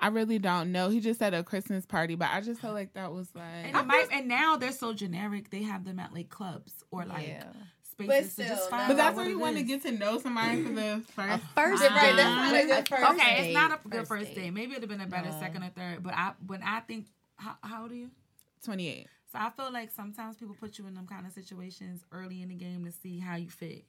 I 0.00 0.08
really 0.08 0.38
don't 0.38 0.70
know. 0.70 0.88
He 0.88 1.00
just 1.00 1.18
said 1.18 1.34
a 1.34 1.42
Christmas 1.42 1.86
party, 1.86 2.14
but 2.14 2.28
I 2.30 2.40
just 2.40 2.60
felt 2.60 2.74
like 2.74 2.94
that 2.94 3.12
was 3.12 3.28
like. 3.34 3.44
and, 3.64 3.76
it 3.76 3.86
might, 3.86 4.06
and 4.12 4.28
now 4.28 4.56
they're 4.56 4.70
so 4.70 4.92
generic. 4.92 5.50
They 5.50 5.62
have 5.62 5.84
them 5.84 5.98
at 5.98 6.12
like 6.12 6.28
clubs 6.28 6.84
or 6.92 7.04
like 7.04 7.26
Yeah. 7.26 7.44
Spaces. 7.94 8.34
But 8.36 8.42
to 8.42 8.48
just 8.48 8.62
still, 8.64 8.70
find 8.70 8.88
but 8.88 8.96
that's 8.96 9.16
what 9.16 9.22
when 9.22 9.30
you 9.30 9.38
want 9.38 9.56
to 9.56 9.62
get 9.62 9.82
to 9.82 9.92
know 9.92 10.18
somebody 10.18 10.62
for 10.62 10.72
the 10.72 11.02
first. 11.14 11.44
First 11.54 11.82
Right, 11.82 12.16
that's 12.16 12.52
not 12.52 12.54
a 12.54 12.66
good 12.66 12.88
first 12.88 13.10
Okay, 13.12 13.36
date. 13.36 13.46
it's 13.46 13.54
not 13.54 13.72
a 13.72 13.88
good 13.88 13.98
First 14.00 14.08
first 14.08 14.26
date. 14.34 14.34
date. 14.34 14.50
Maybe 14.52 14.72
it'd 14.72 14.82
have 14.82 14.90
been 14.90 15.00
a 15.00 15.10
better 15.10 15.30
No. 15.30 15.38
second 15.40 15.62
or 15.62 15.70
third. 15.70 16.02
But 16.02 16.14
I, 16.14 16.32
when 16.46 16.62
I 16.62 16.80
think, 16.80 17.06
how, 17.36 17.56
how 17.62 17.82
old 17.82 17.92
are 17.92 17.94
you? 17.94 18.10
Twenty-eight. 18.64 19.08
So 19.32 19.38
I 19.40 19.50
feel 19.50 19.72
like 19.72 19.90
sometimes 19.90 20.36
people 20.36 20.54
put 20.58 20.78
you 20.78 20.86
in 20.86 20.94
them 20.94 21.06
kind 21.06 21.26
of 21.26 21.32
situations 21.32 22.04
early 22.12 22.40
in 22.42 22.48
the 22.48 22.54
game 22.54 22.84
to 22.84 22.92
see 22.92 23.18
how 23.18 23.36
you 23.36 23.50
fit. 23.50 23.84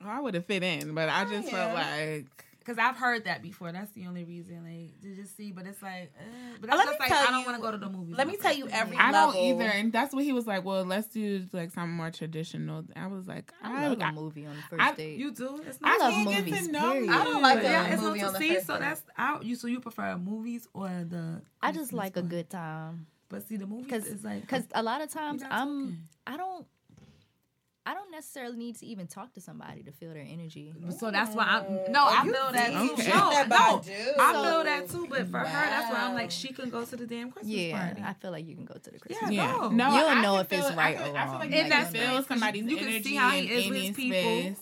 Well, 0.00 0.10
I 0.10 0.20
would 0.20 0.34
have 0.34 0.46
fit 0.46 0.62
in, 0.62 0.94
but 0.94 1.08
I 1.08 1.24
just 1.24 1.48
felt 1.50 1.72
yeah. 1.72 1.96
like. 2.06 2.44
Cause 2.64 2.76
I've 2.78 2.96
heard 2.96 3.24
that 3.24 3.42
before. 3.42 3.72
That's 3.72 3.90
the 3.92 4.06
only 4.06 4.24
reason, 4.24 4.62
like, 4.62 5.00
to 5.00 5.16
just 5.20 5.34
see. 5.36 5.50
But 5.50 5.66
it's 5.66 5.82
like, 5.82 6.12
uh, 6.18 6.22
but 6.60 6.68
that's 6.68 6.76
let 6.78 6.86
just 6.88 7.00
me 7.00 7.04
like 7.04 7.08
tell 7.10 7.26
I 7.26 7.30
don't 7.30 7.44
want 7.46 7.56
to 7.56 7.62
go 7.62 7.70
to 7.70 7.78
the 7.78 7.88
movies. 7.88 8.16
let 8.16 8.28
me 8.28 8.36
tell 8.36 8.54
you 8.54 8.66
date. 8.66 8.74
every- 8.74 8.96
I 8.98 9.10
don't 9.12 9.34
either, 9.34 9.64
and 9.64 9.90
that's 9.92 10.14
what 10.14 10.24
he 10.24 10.32
was 10.32 10.46
like. 10.46 10.64
Well, 10.64 10.84
let's 10.84 11.08
do 11.08 11.46
like 11.52 11.70
something 11.72 11.96
more 11.96 12.10
traditional. 12.10 12.84
I 12.94 13.06
was 13.06 13.26
like, 13.26 13.50
I 13.62 13.84
I, 13.84 13.88
love 13.88 14.00
I, 14.02 14.10
a 14.10 14.12
movie 14.12 14.46
on 14.46 14.54
the 14.56 14.62
first 14.62 14.82
I- 14.82 14.92
date. 14.94 15.18
You 15.18 15.30
do. 15.32 15.62
It's 15.66 15.78
I 15.82 15.96
love 15.98 16.12
can't 16.12 16.28
get 16.28 16.44
movies, 16.46 16.66
to 16.66 16.72
know 16.72 16.92
period. 16.92 17.10
I 17.10 17.24
don't 17.24 17.42
like 17.42 17.54
But 17.56 17.64
yeah, 17.64 17.86
a 17.88 17.92
it's 17.94 18.02
movie 18.02 18.18
not 18.20 18.26
on 18.28 18.32
to 18.34 18.38
the 18.38 18.44
see. 18.48 18.54
first 18.54 18.66
So 18.66 18.72
date. 18.74 18.80
that's 18.80 19.02
out. 19.16 19.44
You 19.44 19.56
so 19.56 19.66
you 19.66 19.80
prefer 19.80 20.16
movies 20.18 20.68
or 20.74 20.88
the? 20.88 21.40
I 21.62 21.68
just 21.72 21.90
Christmas 21.90 21.92
like 21.94 22.16
a 22.18 22.22
good 22.22 22.50
time. 22.50 23.06
But 23.30 23.48
see, 23.48 23.56
the 23.56 23.66
movies 23.66 23.86
Cause, 23.90 24.06
is 24.06 24.22
like 24.24 24.46
cause 24.48 24.64
a 24.74 24.82
lot 24.82 25.00
of 25.00 25.10
times 25.10 25.42
I'm, 25.42 25.48
talking. 25.48 26.08
I 26.26 26.36
don't, 26.36 26.66
I 27.86 27.94
don't 27.94 28.10
necessarily 28.10 28.56
need 28.56 28.76
to 28.76 28.86
even 28.86 29.06
talk 29.06 29.32
to 29.34 29.40
somebody 29.40 29.82
to 29.84 29.92
feel 29.92 30.12
their 30.12 30.26
energy. 30.28 30.72
So 30.98 31.10
that's 31.10 31.34
why 31.34 31.44
I'm 31.44 31.80
no, 31.90 32.06
I 32.06 32.24
feel 32.24 32.52
that 32.52 32.68
too. 32.72 32.92
Okay. 32.92 33.08
No, 33.10 33.30
no, 33.48 33.56
I. 33.56 33.80
I 34.20 34.32
feel 34.32 34.64
that 34.64 34.88
too. 34.90 35.06
But 35.08 35.26
for 35.28 35.38
her, 35.38 35.70
that's 35.70 35.90
why 35.90 36.02
I'm 36.02 36.14
like, 36.14 36.30
she 36.30 36.52
can 36.52 36.68
go 36.70 36.84
to 36.84 36.96
the 36.96 37.06
damn 37.06 37.30
Christmas 37.30 37.54
Yeah, 37.54 37.78
party. 37.86 38.02
I 38.04 38.12
feel 38.12 38.30
like 38.30 38.46
you 38.46 38.54
can 38.54 38.66
go 38.66 38.74
to 38.74 38.90
the 38.90 38.98
Christmas. 38.98 39.30
Yeah, 39.30 39.44
yeah, 39.62 39.68
no, 39.72 39.96
You'll 39.96 40.08
I 40.08 40.20
know 40.22 40.36
can 40.36 40.40
if 40.46 40.52
it's 40.52 40.76
right 40.76 40.96
feel, 40.98 41.06
or 41.06 41.18
I 41.18 41.24
feel 41.24 41.32
wrong. 41.32 41.40
like 41.40 41.52
And 41.52 41.64
you 41.64 41.68
that 41.70 41.90
feel 41.92 42.02
space, 42.02 42.16
'cause 42.18 42.26
somebody's 42.28 42.66
you 42.66 42.76
can 42.76 42.88
energy 42.88 43.02
see 43.02 43.16
how 43.16 43.30
he 43.30 43.50
is 43.50 43.70
with 43.70 43.96
people. 43.96 44.18
space. 44.20 44.60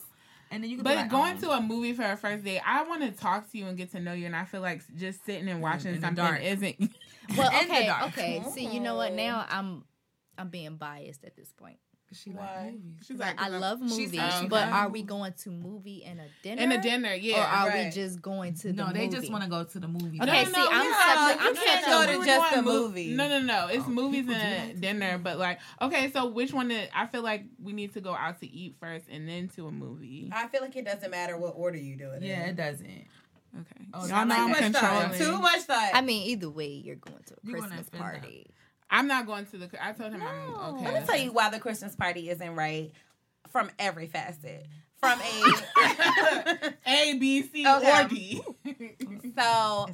And 0.51 0.63
then 0.63 0.71
you 0.71 0.77
can 0.77 0.83
But 0.83 0.95
like, 0.95 1.09
going 1.09 1.35
oh. 1.37 1.41
to 1.41 1.51
a 1.51 1.61
movie 1.61 1.93
for 1.93 2.03
a 2.03 2.17
first 2.17 2.43
date, 2.43 2.61
I 2.65 2.83
want 2.83 3.01
to 3.01 3.11
talk 3.11 3.51
to 3.51 3.57
you 3.57 3.67
and 3.67 3.77
get 3.77 3.91
to 3.91 3.99
know 3.99 4.13
you, 4.13 4.25
and 4.25 4.35
I 4.35 4.45
feel 4.45 4.61
like 4.61 4.81
just 4.97 5.23
sitting 5.25 5.47
and 5.49 5.61
watching 5.61 5.93
in 5.93 6.01
something 6.01 6.15
dark. 6.23 6.41
isn't. 6.41 6.91
Well, 7.37 7.51
In 7.61 7.67
the 7.67 7.73
okay, 7.75 7.85
dark. 7.87 8.03
okay. 8.17 8.43
See, 8.55 8.65
you 8.73 8.79
know 8.79 8.95
what? 8.95 9.13
Now 9.13 9.45
I'm, 9.49 9.83
I'm 10.37 10.49
being 10.49 10.77
biased 10.77 11.23
at 11.25 11.35
this 11.35 11.51
point. 11.51 11.77
She 12.13 12.31
Why? 12.31 12.41
like 12.43 12.73
movies. 12.73 12.93
She's 13.05 13.17
like, 13.19 13.39
I 13.41 13.49
love 13.49 13.79
movies, 13.81 14.11
said 14.11 14.49
but 14.49 14.61
loves 14.61 14.73
are 14.73 14.89
we 14.89 15.03
going 15.03 15.33
to 15.43 15.49
movie 15.51 16.03
and 16.05 16.19
a 16.19 16.23
dinner? 16.41 16.61
in 16.61 16.71
a 16.71 16.81
dinner, 16.81 17.13
yeah. 17.13 17.37
or 17.37 17.41
are 17.45 17.67
Right. 17.69 17.85
we 17.85 17.91
just 17.91 18.21
going 18.21 18.53
to 18.55 18.67
the 18.67 18.73
No, 18.73 18.91
they 18.91 19.07
just 19.07 19.31
want 19.31 19.43
to 19.43 19.49
go 19.49 19.63
to 19.63 19.79
the 19.79 19.87
movie. 19.87 20.19
Okay, 20.21 20.43
No, 20.43 20.49
see, 20.49 20.51
no, 20.51 20.67
I'm 20.71 20.89
no, 20.89 20.97
such 20.97 21.39
a, 21.39 21.43
you 21.43 21.49
I'm 21.49 21.55
can't 21.55 21.85
go 21.85 22.11
to 22.13 22.19
we 22.19 22.25
just 22.25 22.51
doing 22.51 22.65
the 22.65 22.71
movie. 22.71 23.13
No, 23.15 23.27
no, 23.27 23.39
no. 23.41 23.67
It's 23.67 23.83
Oh, 23.85 23.89
movies 23.89 24.21
people 24.21 24.33
do 24.35 24.39
that 24.39 24.69
and 24.71 24.81
dinner, 24.81 25.17
but 25.17 25.37
like, 25.37 25.59
okay, 25.81 26.09
so 26.11 26.25
which 26.27 26.53
one? 26.53 26.69
Did, 26.69 26.89
I 26.95 27.05
feel 27.07 27.21
like 27.21 27.45
we 27.61 27.73
need 27.73 27.93
to 27.93 28.01
go 28.01 28.13
out 28.15 28.39
to 28.39 28.47
eat 28.51 28.75
first 28.79 29.05
and 29.09 29.27
then 29.29 29.47
to 29.55 29.67
a 29.67 29.71
movie. 29.71 30.29
I 30.31 30.47
feel 30.47 30.61
like 30.61 30.75
it 30.75 30.85
doesn't 30.85 31.11
matter 31.11 31.37
what 31.37 31.53
order 31.55 31.77
you 31.77 31.95
do 31.95 32.09
it. 32.11 32.21
Yeah, 32.23 32.43
in. 32.43 32.49
it 32.49 32.55
doesn't. 32.55 32.87
Okay, 33.59 33.85
Oh, 33.95 34.05
y'all 34.05 34.25
know 34.27 34.35
too 34.35 34.41
I'm 34.41 34.49
much 34.49 34.59
Too 34.59 34.65
much 34.65 34.73
thought. 34.73 35.11
controlling. 35.11 35.19
Too 35.35 35.41
much 35.41 35.59
thought. 35.61 35.89
I 35.95 36.01
mean, 36.01 36.27
either 36.29 36.49
way, 36.51 36.67
you're 36.67 36.95
going 36.97 37.17
to 37.25 37.33
a 37.33 37.37
You're 37.43 37.57
Christmas 37.59 37.89
party. 37.89 38.45
that. 38.47 38.53
Party. 38.89 38.99
I'm 38.99 39.07
not 39.07 39.25
going 39.25 39.45
to 39.47 39.57
the. 39.57 39.69
I 39.85 39.91
told 39.93 40.11
him 40.13 40.21
I'm 40.21 40.51
No. 40.51 40.75
okay. 40.75 40.85
Let 40.91 41.01
me 41.01 41.07
tell 41.07 41.17
you 41.17 41.31
why 41.31 41.49
the 41.49 41.59
Christmas 41.59 41.95
party 41.95 42.29
isn't 42.29 42.55
right 42.55 42.91
from 43.49 43.69
every 43.79 44.07
facet. 44.07 44.65
From 44.99 45.19
a 45.21 46.73
A, 46.85 47.17
B, 47.17 47.41
C, 47.43 47.63
Okay. 47.67 48.03
or 48.03 48.07
D. 48.09 48.41
so 49.35 49.87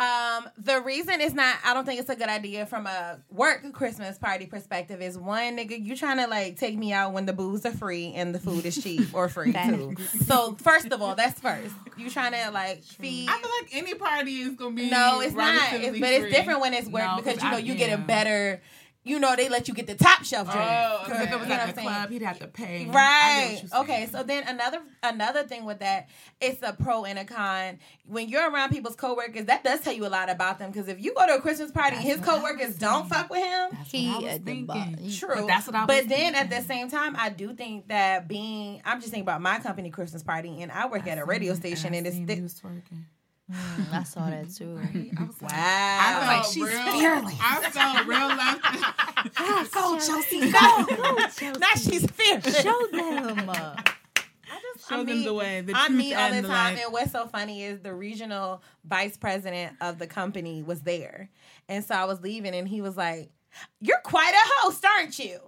um 0.00 0.48
the 0.58 0.80
reason 0.80 1.20
it's 1.20 1.34
not 1.34 1.56
I 1.64 1.74
don't 1.74 1.84
think 1.84 1.98
it's 2.00 2.08
a 2.08 2.14
good 2.16 2.28
idea 2.28 2.66
from 2.66 2.86
a 2.86 3.18
work 3.30 3.64
Christmas 3.72 4.16
party 4.18 4.46
perspective 4.46 5.02
is 5.02 5.18
one 5.18 5.56
nigga 5.56 5.84
you 5.84 5.96
trying 5.96 6.18
to 6.18 6.26
like 6.28 6.56
take 6.56 6.76
me 6.78 6.92
out 6.92 7.12
when 7.12 7.26
the 7.26 7.32
booze 7.32 7.66
are 7.66 7.72
free 7.72 8.12
and 8.14 8.34
the 8.34 8.38
food 8.38 8.64
is 8.64 8.80
cheap 8.82 9.12
or 9.12 9.28
free 9.28 9.52
too. 9.52 9.94
So 10.24 10.56
first 10.62 10.86
of 10.92 11.02
all, 11.02 11.14
that's 11.14 11.40
first. 11.40 11.74
You 11.96 12.08
trying 12.10 12.32
to 12.32 12.50
like 12.52 12.82
feed 12.84 13.28
I 13.28 13.38
feel 13.40 13.50
like 13.60 13.68
any 13.74 13.94
party 13.94 14.40
is 14.42 14.54
gonna 14.54 14.74
be 14.76 14.88
No, 14.90 15.20
it's 15.20 15.34
not. 15.34 15.72
It's, 15.72 15.98
but 15.98 16.08
it's 16.12 16.32
different 16.34 16.60
when 16.60 16.74
it's 16.74 16.88
work 16.88 17.02
No, 17.04 17.16
because 17.16 17.34
'cause 17.34 17.42
you 17.44 17.50
know 17.50 17.56
I- 17.56 17.60
you 17.60 17.74
get 17.74 17.92
a 17.92 17.98
better. 18.02 18.60
You 19.08 19.18
know 19.18 19.34
they 19.36 19.48
let 19.48 19.68
you 19.68 19.74
get 19.74 19.86
the 19.86 19.94
top 19.94 20.24
shelf 20.24 20.50
drink. 20.52 20.66
Oh, 20.68 21.00
Because 21.04 21.22
if 21.22 21.32
it 21.32 21.40
was 21.40 21.42
okay. 21.42 21.48
You 21.48 21.48
know 21.48 21.54
at 21.62 21.66
what 21.66 21.74
the 21.74 21.80
saying? 21.82 21.88
club, 21.94 22.10
he'd 22.10 22.22
have 22.22 22.38
to 22.40 22.46
pay. 22.48 22.74
I 22.76 22.78
get 22.78 22.86
what 22.88 22.94
Right. 22.96 23.62
Okay. 23.76 24.08
So 24.12 24.22
then 24.22 24.44
another 24.46 24.80
another 25.02 25.42
thing 25.44 25.64
with 25.64 25.80
that, 25.80 26.08
it's 26.40 26.62
a 26.62 26.72
pro 26.72 27.04
and 27.04 27.18
a 27.18 27.24
con. 27.24 27.78
When 28.06 28.28
you're 28.28 28.50
around 28.50 28.70
people's 28.70 28.96
coworkers, 28.96 29.46
that 29.46 29.64
does 29.64 29.80
tell 29.80 29.92
you 29.92 30.06
a 30.06 30.08
lot 30.08 30.30
about 30.30 30.58
them. 30.58 30.70
Because 30.70 30.88
if 30.88 31.02
you 31.02 31.14
go 31.14 31.26
to 31.26 31.34
a 31.36 31.40
Christmas 31.40 31.70
party 31.70 31.96
and 31.96 32.04
his 32.04 32.16
That's 32.18 32.28
what 32.28 32.36
I 32.36 32.40
coworkers 32.40 32.76
don't 32.76 33.08
fuck 33.08 33.30
with 33.30 33.44
him, 33.44 33.68
That's 33.72 33.90
He 33.90 34.08
what 34.08 34.24
I 34.24 34.32
was 34.32 34.38
thinking. 34.44 35.10
true. 35.12 35.34
But 35.34 35.46
that's 35.46 35.66
what 35.66 35.76
I 35.76 35.84
was 35.84 35.86
But 35.86 36.08
then 36.08 36.34
at 36.34 36.50
the 36.50 36.62
same 36.62 36.90
time, 36.90 37.16
I 37.18 37.30
do 37.30 37.54
think 37.54 37.88
that 37.88 38.28
being, 38.28 38.82
I'm 38.84 39.00
just 39.00 39.10
thinking 39.10 39.24
about 39.24 39.40
my 39.42 39.58
company 39.58 39.90
Christmas 39.90 40.22
party, 40.22 40.62
and 40.62 40.70
I 40.72 40.86
work 40.86 41.06
at 41.06 41.18
a 41.18 41.24
radio 41.24 41.54
station, 41.54 41.94
and, 41.94 42.06
I 42.06 42.08
it's 42.08 42.16
seen 42.16 42.26
thi- 43.50 43.54
he 43.54 43.82
was 43.82 43.88
twerking. 43.88 43.90
Mm, 43.90 43.92
I 44.00 44.02
saw 44.04 44.30
that 44.30 44.50
too. 44.54 44.78
I 45.18 45.22
was 45.24 45.42
like, 45.42 45.50
wow. 45.52 45.58
I 46.00 46.14
felt 46.14 46.26
like, 46.26 46.44
she's 46.44 46.62
real, 46.64 46.92
fearless. 47.00 47.34
I 47.40 47.70
felt 47.70 48.06
real 48.06 48.28
left. 48.28 49.72
go 49.74 49.98
Chelsea, 49.98 50.40
go. 50.50 51.58
now 51.58 51.66
she's 51.76 52.06
fierce. 52.10 52.62
Show 52.62 52.86
them. 52.92 53.50
Show 54.88 55.00
I 55.00 55.04
them 55.04 55.24
the 55.24 55.34
way. 55.34 55.60
The 55.60 55.72
I 55.76 55.86
truth 55.86 55.98
meet 55.98 56.14
all 56.14 56.30
the 56.30 56.42
the 56.42 56.48
time, 56.48 56.74
light. 56.76 56.84
and 56.84 56.92
what's 56.92 57.12
so 57.12 57.26
funny 57.26 57.62
is 57.64 57.80
the 57.80 57.92
regional 57.94 58.62
vice 58.84 59.16
president 59.16 59.76
of 59.80 59.98
the 59.98 60.06
company 60.06 60.62
was 60.62 60.80
there, 60.82 61.30
and 61.68 61.84
so 61.84 61.94
I 61.94 62.04
was 62.04 62.20
leaving, 62.22 62.54
and 62.54 62.66
he 62.66 62.80
was 62.80 62.96
like, 62.96 63.30
"You're 63.80 64.00
quite 64.04 64.32
a 64.32 64.62
host, 64.62 64.84
aren't 64.84 65.18
you?" 65.18 65.40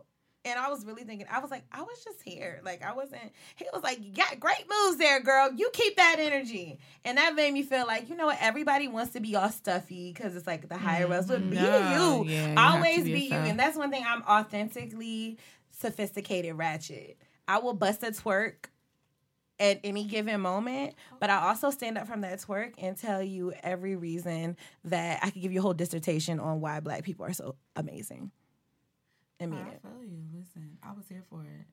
And 0.45 0.59
I 0.59 0.71
was 0.71 0.87
really 0.87 1.05
thinking, 1.05 1.27
I 1.31 1.41
was 1.41 1.51
like, 1.51 1.65
I 1.71 1.83
was 1.83 2.03
just 2.03 2.23
here, 2.23 2.63
like 2.65 2.83
I 2.83 2.95
wasn't. 2.95 3.33
He 3.57 3.67
was 3.75 3.83
like, 3.83 4.03
"You 4.03 4.15
got 4.15 4.41
great 4.41 4.65
moves 4.71 4.97
there, 4.97 5.21
girl. 5.21 5.51
You 5.55 5.69
keep 5.71 5.97
that 5.97 6.17
energy," 6.19 6.79
and 7.05 7.19
that 7.19 7.35
made 7.35 7.53
me 7.53 7.63
feel 7.63 7.87
like, 7.87 8.09
you 8.09 8.17
know 8.17 8.25
what? 8.27 8.39
Everybody 8.41 8.89
wants 8.89 9.13
to 9.13 9.21
be 9.21 9.37
all 9.37 9.51
stuffy 9.51 10.13
because 10.13 10.35
it's 10.35 10.47
like 10.47 10.67
the 10.67 10.79
higher 10.79 11.05
mm-hmm. 11.05 11.13
ups, 11.13 11.27
but 11.27 11.51
be 11.51 11.57
No, 11.57 12.23
you. 12.23 12.31
yeah, 12.31 12.53
you 12.53 12.55
Always 12.57 13.05
be 13.05 13.13
be 13.13 13.21
you, 13.27 13.35
and 13.35 13.61
that's 13.61 13.77
one 13.77 13.91
thing 13.91 14.03
I'm 14.07 14.23
authentically 14.23 15.37
sophisticated, 15.73 16.57
ratchet. 16.57 17.19
I 17.47 17.59
will 17.59 17.75
bust 17.75 18.03
a 18.03 18.07
twerk 18.07 18.67
at 19.59 19.79
any 19.85 20.05
given 20.05 20.41
moment, 20.41 20.95
but 21.21 21.29
I 21.29 21.49
also 21.49 21.71
stand 21.71 21.99
up 21.99 22.07
from 22.07 22.23
that 22.23 22.39
twerk 22.41 22.73
and 22.79 22.97
tell 22.97 23.23
you 23.23 23.53
every 23.63 23.95
reason 23.95 24.57
that 24.85 25.21
I 25.23 25.31
could 25.31 25.43
give 25.43 25.53
you 25.53 25.61
a 25.61 25.63
whole 25.63 25.75
dissertation 25.75 26.41
on 26.41 26.61
why 26.61 26.81
black 26.81 27.05
people 27.05 27.27
are 27.27 27.33
so 27.35 27.57
amazing. 27.77 28.31
I 29.41 29.47
mean 29.47 29.59
I 29.61 29.71
it. 29.71 29.81
feel 29.83 30.05
you. 30.05 30.19
Listen, 30.35 30.79
I 30.83 30.93
was 30.93 31.07
here 31.09 31.23
for 31.31 31.43
it. 31.43 31.67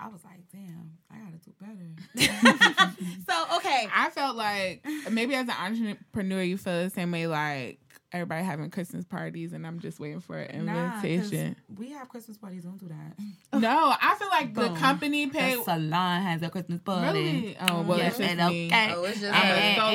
I 0.00 0.08
was 0.08 0.20
like, 0.24 0.40
damn, 0.52 0.98
I 1.10 1.18
gotta 1.18 1.38
do 1.38 1.52
better. 1.60 2.94
So 3.28 3.56
okay, 3.56 3.88
I 3.94 4.10
felt 4.10 4.36
like 4.36 4.84
maybe 5.10 5.34
as 5.34 5.48
an 5.48 5.54
entrepreneur, 5.58 6.42
you 6.42 6.56
feel 6.58 6.84
the 6.84 6.90
same 6.90 7.10
way. 7.10 7.26
Like 7.26 7.80
everybody 8.12 8.44
having 8.44 8.70
Christmas 8.70 9.04
parties, 9.04 9.52
and 9.52 9.66
I'm 9.66 9.80
just 9.80 9.98
waiting 9.98 10.20
for 10.20 10.38
an 10.38 10.66
Nah, 10.66 10.92
'cause 10.92 11.04
invitation. 11.04 11.56
we 11.76 11.90
have 11.92 12.08
Christmas 12.08 12.36
parties. 12.38 12.64
Don't 12.64 12.78
do 12.78 12.88
that. 12.88 13.58
no, 13.60 13.94
I 14.00 14.14
feel 14.16 14.28
like 14.28 14.54
the 14.54 14.70
company 14.78 15.26
paid. 15.28 15.58
The 15.58 15.64
salon 15.64 16.22
has 16.22 16.42
a 16.42 16.50
Christmas 16.50 16.80
party. 16.80 17.18
Really? 17.18 17.56
Oh 17.60 17.82
well, 17.82 17.98
Yes, 17.98 18.18
it's 18.20 18.28
just 18.28 18.40
and 18.40 18.50
me. 18.50 18.64
Oh, 18.64 18.66
okay. 18.76 18.92
Oh, 18.94 19.04
it's 19.04 19.20
just 19.20 19.32
I'm 19.34 19.46
her. 19.46 19.54
a 19.54 19.76
solo. 19.76 19.92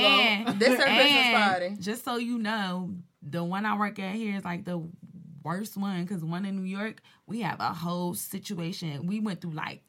and- 0.50 0.60
This 0.60 0.70
her 0.80 0.84
Christmas 0.86 1.44
party. 1.50 1.76
Just 1.80 2.04
so 2.06 2.16
you 2.18 2.40
know, 2.40 2.94
the 3.22 3.44
one 3.44 3.66
I 3.66 3.78
work 3.78 4.00
at 4.00 4.16
here 4.16 4.36
is 4.38 4.44
like 4.46 4.66
the 4.66 4.82
worst 5.44 5.78
one 5.78 6.04
because 6.04 6.24
one 6.24 6.46
in 6.46 6.56
New 6.56 6.64
York, 6.70 7.02
we 7.28 7.42
have 7.42 7.60
a 7.60 7.74
whole 7.74 8.14
situation. 8.14 9.08
We 9.08 9.20
went 9.20 9.42
through 9.42 9.52
like 9.52 9.84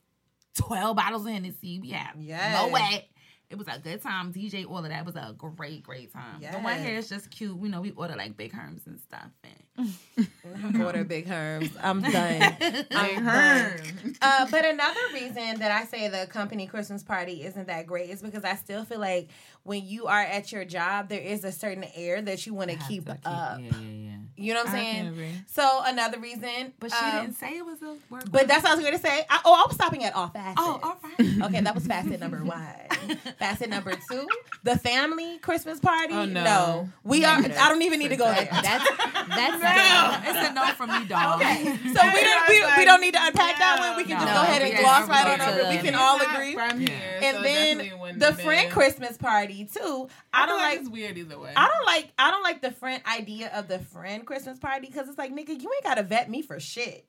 twelve 0.55 0.97
bottles 0.97 1.27
of 1.27 1.33
Hennessy. 1.33 1.79
We 1.81 1.91
have 1.91 2.17
Yes. 2.19 2.61
no 2.63 2.69
way. 2.73 3.09
It 3.49 3.59
was 3.59 3.67
a 3.67 3.81
good 3.81 4.01
time. 4.01 4.33
DJ, 4.33 4.65
all 4.65 4.79
of 4.79 4.89
that 4.91 5.05
was 5.05 5.17
a 5.17 5.35
great, 5.37 5.83
great 5.83 6.13
time. 6.13 6.41
The 6.41 6.59
one 6.61 6.77
Yes. 6.77 6.87
here 6.87 6.97
is 6.99 7.09
just 7.09 7.33
cute. 7.33 7.61
You 7.61 7.69
know, 7.69 7.81
we 7.81 7.91
order 7.91 8.15
like 8.15 8.37
big 8.37 8.53
herms 8.53 8.87
and 8.87 9.01
stuff. 9.01 9.27
And 9.43 10.81
Order 10.85 11.03
big 11.03 11.27
herms. 11.27 11.71
I'm 11.83 12.01
done. 12.13 12.57
I'm 12.93 13.25
done. 13.25 14.17
Uh, 14.23 14.47
but 14.53 14.65
another 14.65 15.01
reason 15.15 15.59
that 15.59 15.73
I 15.73 15.85
say 15.85 16.07
the 16.07 16.29
company 16.29 16.69
Christmas 16.69 17.03
party 17.03 17.43
isn't 17.43 17.67
that 17.67 17.89
great 17.89 18.11
is 18.11 18.23
because 18.23 18.45
I 18.45 18.55
still 18.55 18.85
feel 18.85 19.01
like 19.01 19.31
when 19.65 19.85
you 19.85 20.07
are 20.07 20.21
at 20.23 20.53
your 20.53 20.65
job, 20.65 21.09
there 21.09 21.21
is 21.21 21.43
a 21.43 21.51
certain 21.51 21.85
air 21.97 22.23
that 22.23 22.47
you 22.47 22.55
want 22.55 22.71
to 22.71 22.77
keep 22.87 23.09
up. 23.11 23.19
Yeah, 23.25 23.59
yeah, 23.59 23.69
yeah. 23.81 24.17
You 24.41 24.55
know 24.55 24.61
what 24.61 24.71
I'm 24.71 24.75
I 24.77 24.79
saying? 24.79 25.07
agree. 25.09 25.33
So 25.47 25.83
another 25.85 26.19
reason, 26.19 26.73
But 26.81 26.91
she 26.93 26.97
um, 27.05 27.21
didn't 27.27 27.37
say 27.37 27.59
it 27.59 27.65
was 27.67 27.83
a 27.83 27.97
work. 28.09 28.25
But 28.31 28.49
that's 28.49 28.63
what 28.63 28.73
I 28.73 28.75
was 28.75 28.85
going 28.85 28.97
to 28.97 29.03
say. 29.03 29.25
I, 29.29 29.41
oh, 29.45 29.53
I 29.55 29.65
was 29.67 29.75
stopping 29.75 30.05
at 30.05 30.15
all 30.15 30.29
facets. 30.29 30.57
Oh, 30.59 30.81
all 30.83 30.99
right. 31.03 31.27
Okay, 31.51 31.61
that 31.61 31.75
was 31.75 31.87
facet 31.87 32.21
number 32.21 32.39
one. 32.45 32.63
facet 33.39 33.69
number 33.71 33.93
two, 34.11 34.27
the 34.63 34.77
family 34.79 35.39
Christmas 35.39 35.81
party. 35.81 36.15
Oh, 36.15 36.25
no. 36.25 36.89
we 37.05 37.25
are. 37.25 37.37
I 37.39 37.69
don't 37.69 37.83
even 37.83 37.99
need 37.99 38.09
to 38.09 38.17
go 38.17 38.25
there. 38.27 38.49
That's 38.51 38.89
that's 39.29 40.27
it's 40.29 40.49
a 40.51 40.53
no 40.53 40.67
from 40.73 40.91
me, 40.91 41.05
dog. 41.09 41.41
Okay, 41.41 41.65
so 41.65 42.01
we 42.15 42.21
don't 42.25 42.49
we, 42.49 42.63
we 42.79 42.85
don't 42.85 43.01
need 43.01 43.15
to 43.15 43.21
unpack 43.23 43.59
that 43.59 43.79
one. 43.79 43.97
We 43.97 44.05
can 44.05 44.13
just 44.21 44.27
No. 44.27 44.35
go 44.35 44.43
ahead 44.43 44.63
and 44.63 44.79
gloss 44.79 45.09
right 45.09 45.41
on 45.41 45.49
over. 45.49 45.61
it. 45.61 45.69
We 45.71 45.79
can 45.79 45.95
all 45.95 46.21
agree. 46.21 46.55
From 46.55 46.81
here, 46.81 47.19
And 47.23 47.37
so 47.37 47.43
then 47.43 48.19
the 48.19 48.33
friend 48.35 48.69
been. 48.69 48.71
Christmas 48.71 49.17
party 49.17 49.65
too. 49.73 50.09
I 50.33 50.47
don't 50.47 50.57
feel 50.59 50.67
like. 50.69 50.81
it's 50.81 50.89
weird 50.91 51.19
either 51.19 51.39
way. 51.39 51.53
I 51.57 51.69
don't 51.69 51.87
like. 51.87 52.09
I 52.19 52.31
don't 52.31 52.43
like 52.43 52.61
the 52.63 52.71
friend 52.73 53.03
idea 53.11 53.51
of 53.55 53.69
the 53.69 53.79
friend 53.79 54.27
Christmas 54.31 54.61
party 54.61 54.87
because 54.87 55.09
it's 55.09 55.19
like, 55.19 55.33
nigga, 55.35 55.49
you 55.49 55.73
ain't 55.75 55.83
gotta 55.83 56.05
vet 56.05 56.31
me 56.31 56.41
for 56.41 56.61
shit. 56.61 57.05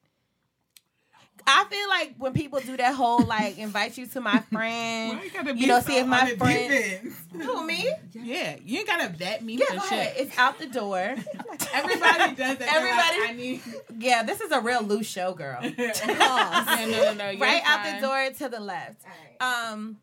I 1.45 1.65
feel 1.65 1.87
like 1.89 2.15
when 2.17 2.33
people 2.33 2.59
do 2.61 2.75
that 2.77 2.95
whole 2.95 3.23
like 3.23 3.57
invite 3.59 3.95
you 3.95 4.07
to 4.07 4.21
my 4.21 4.39
friend, 4.51 5.19
Why 5.19 5.51
you 5.51 5.53
you 5.55 5.67
know, 5.67 5.79
so 5.81 5.87
see 5.87 5.97
if 5.99 6.07
my 6.07 6.31
the 6.31 6.37
friend, 6.37 7.13
who 7.43 7.63
me, 7.65 7.91
Yeah, 8.13 8.55
you 8.65 8.79
ain't 8.79 8.87
gotta 8.87 9.09
vet 9.09 9.43
me 9.43 9.53
yeah, 9.57 9.65
for 9.67 9.73
go 9.75 9.79
shit. 9.81 9.91
ahead. 9.91 10.13
It's 10.17 10.37
out 10.39 10.57
the 10.57 10.65
door. 10.65 10.97
Everybody 11.73 12.35
does 12.35 12.57
that. 12.57 12.73
Everybody- 12.73 13.21
Like, 13.21 13.29
I 13.29 13.33
need. 13.33 13.61
Yeah, 13.99 14.23
this 14.23 14.41
is 14.41 14.51
a 14.51 14.59
real 14.61 14.81
loose 14.81 15.07
show, 15.07 15.33
girl. 15.35 15.59
Yeah, 15.61 15.93
no, 16.07 16.85
no, 16.85 17.13
no. 17.13 17.29
you're 17.29 17.39
right 17.39 17.61
out 17.65 17.85
the 17.95 18.01
door 18.01 18.29
to 18.39 18.49
the 18.49 18.59
left. 18.59 19.03
Um, 19.39 19.97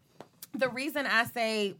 the 0.54 0.68
reason 0.68 1.04
I 1.06 1.24
say 1.24 1.74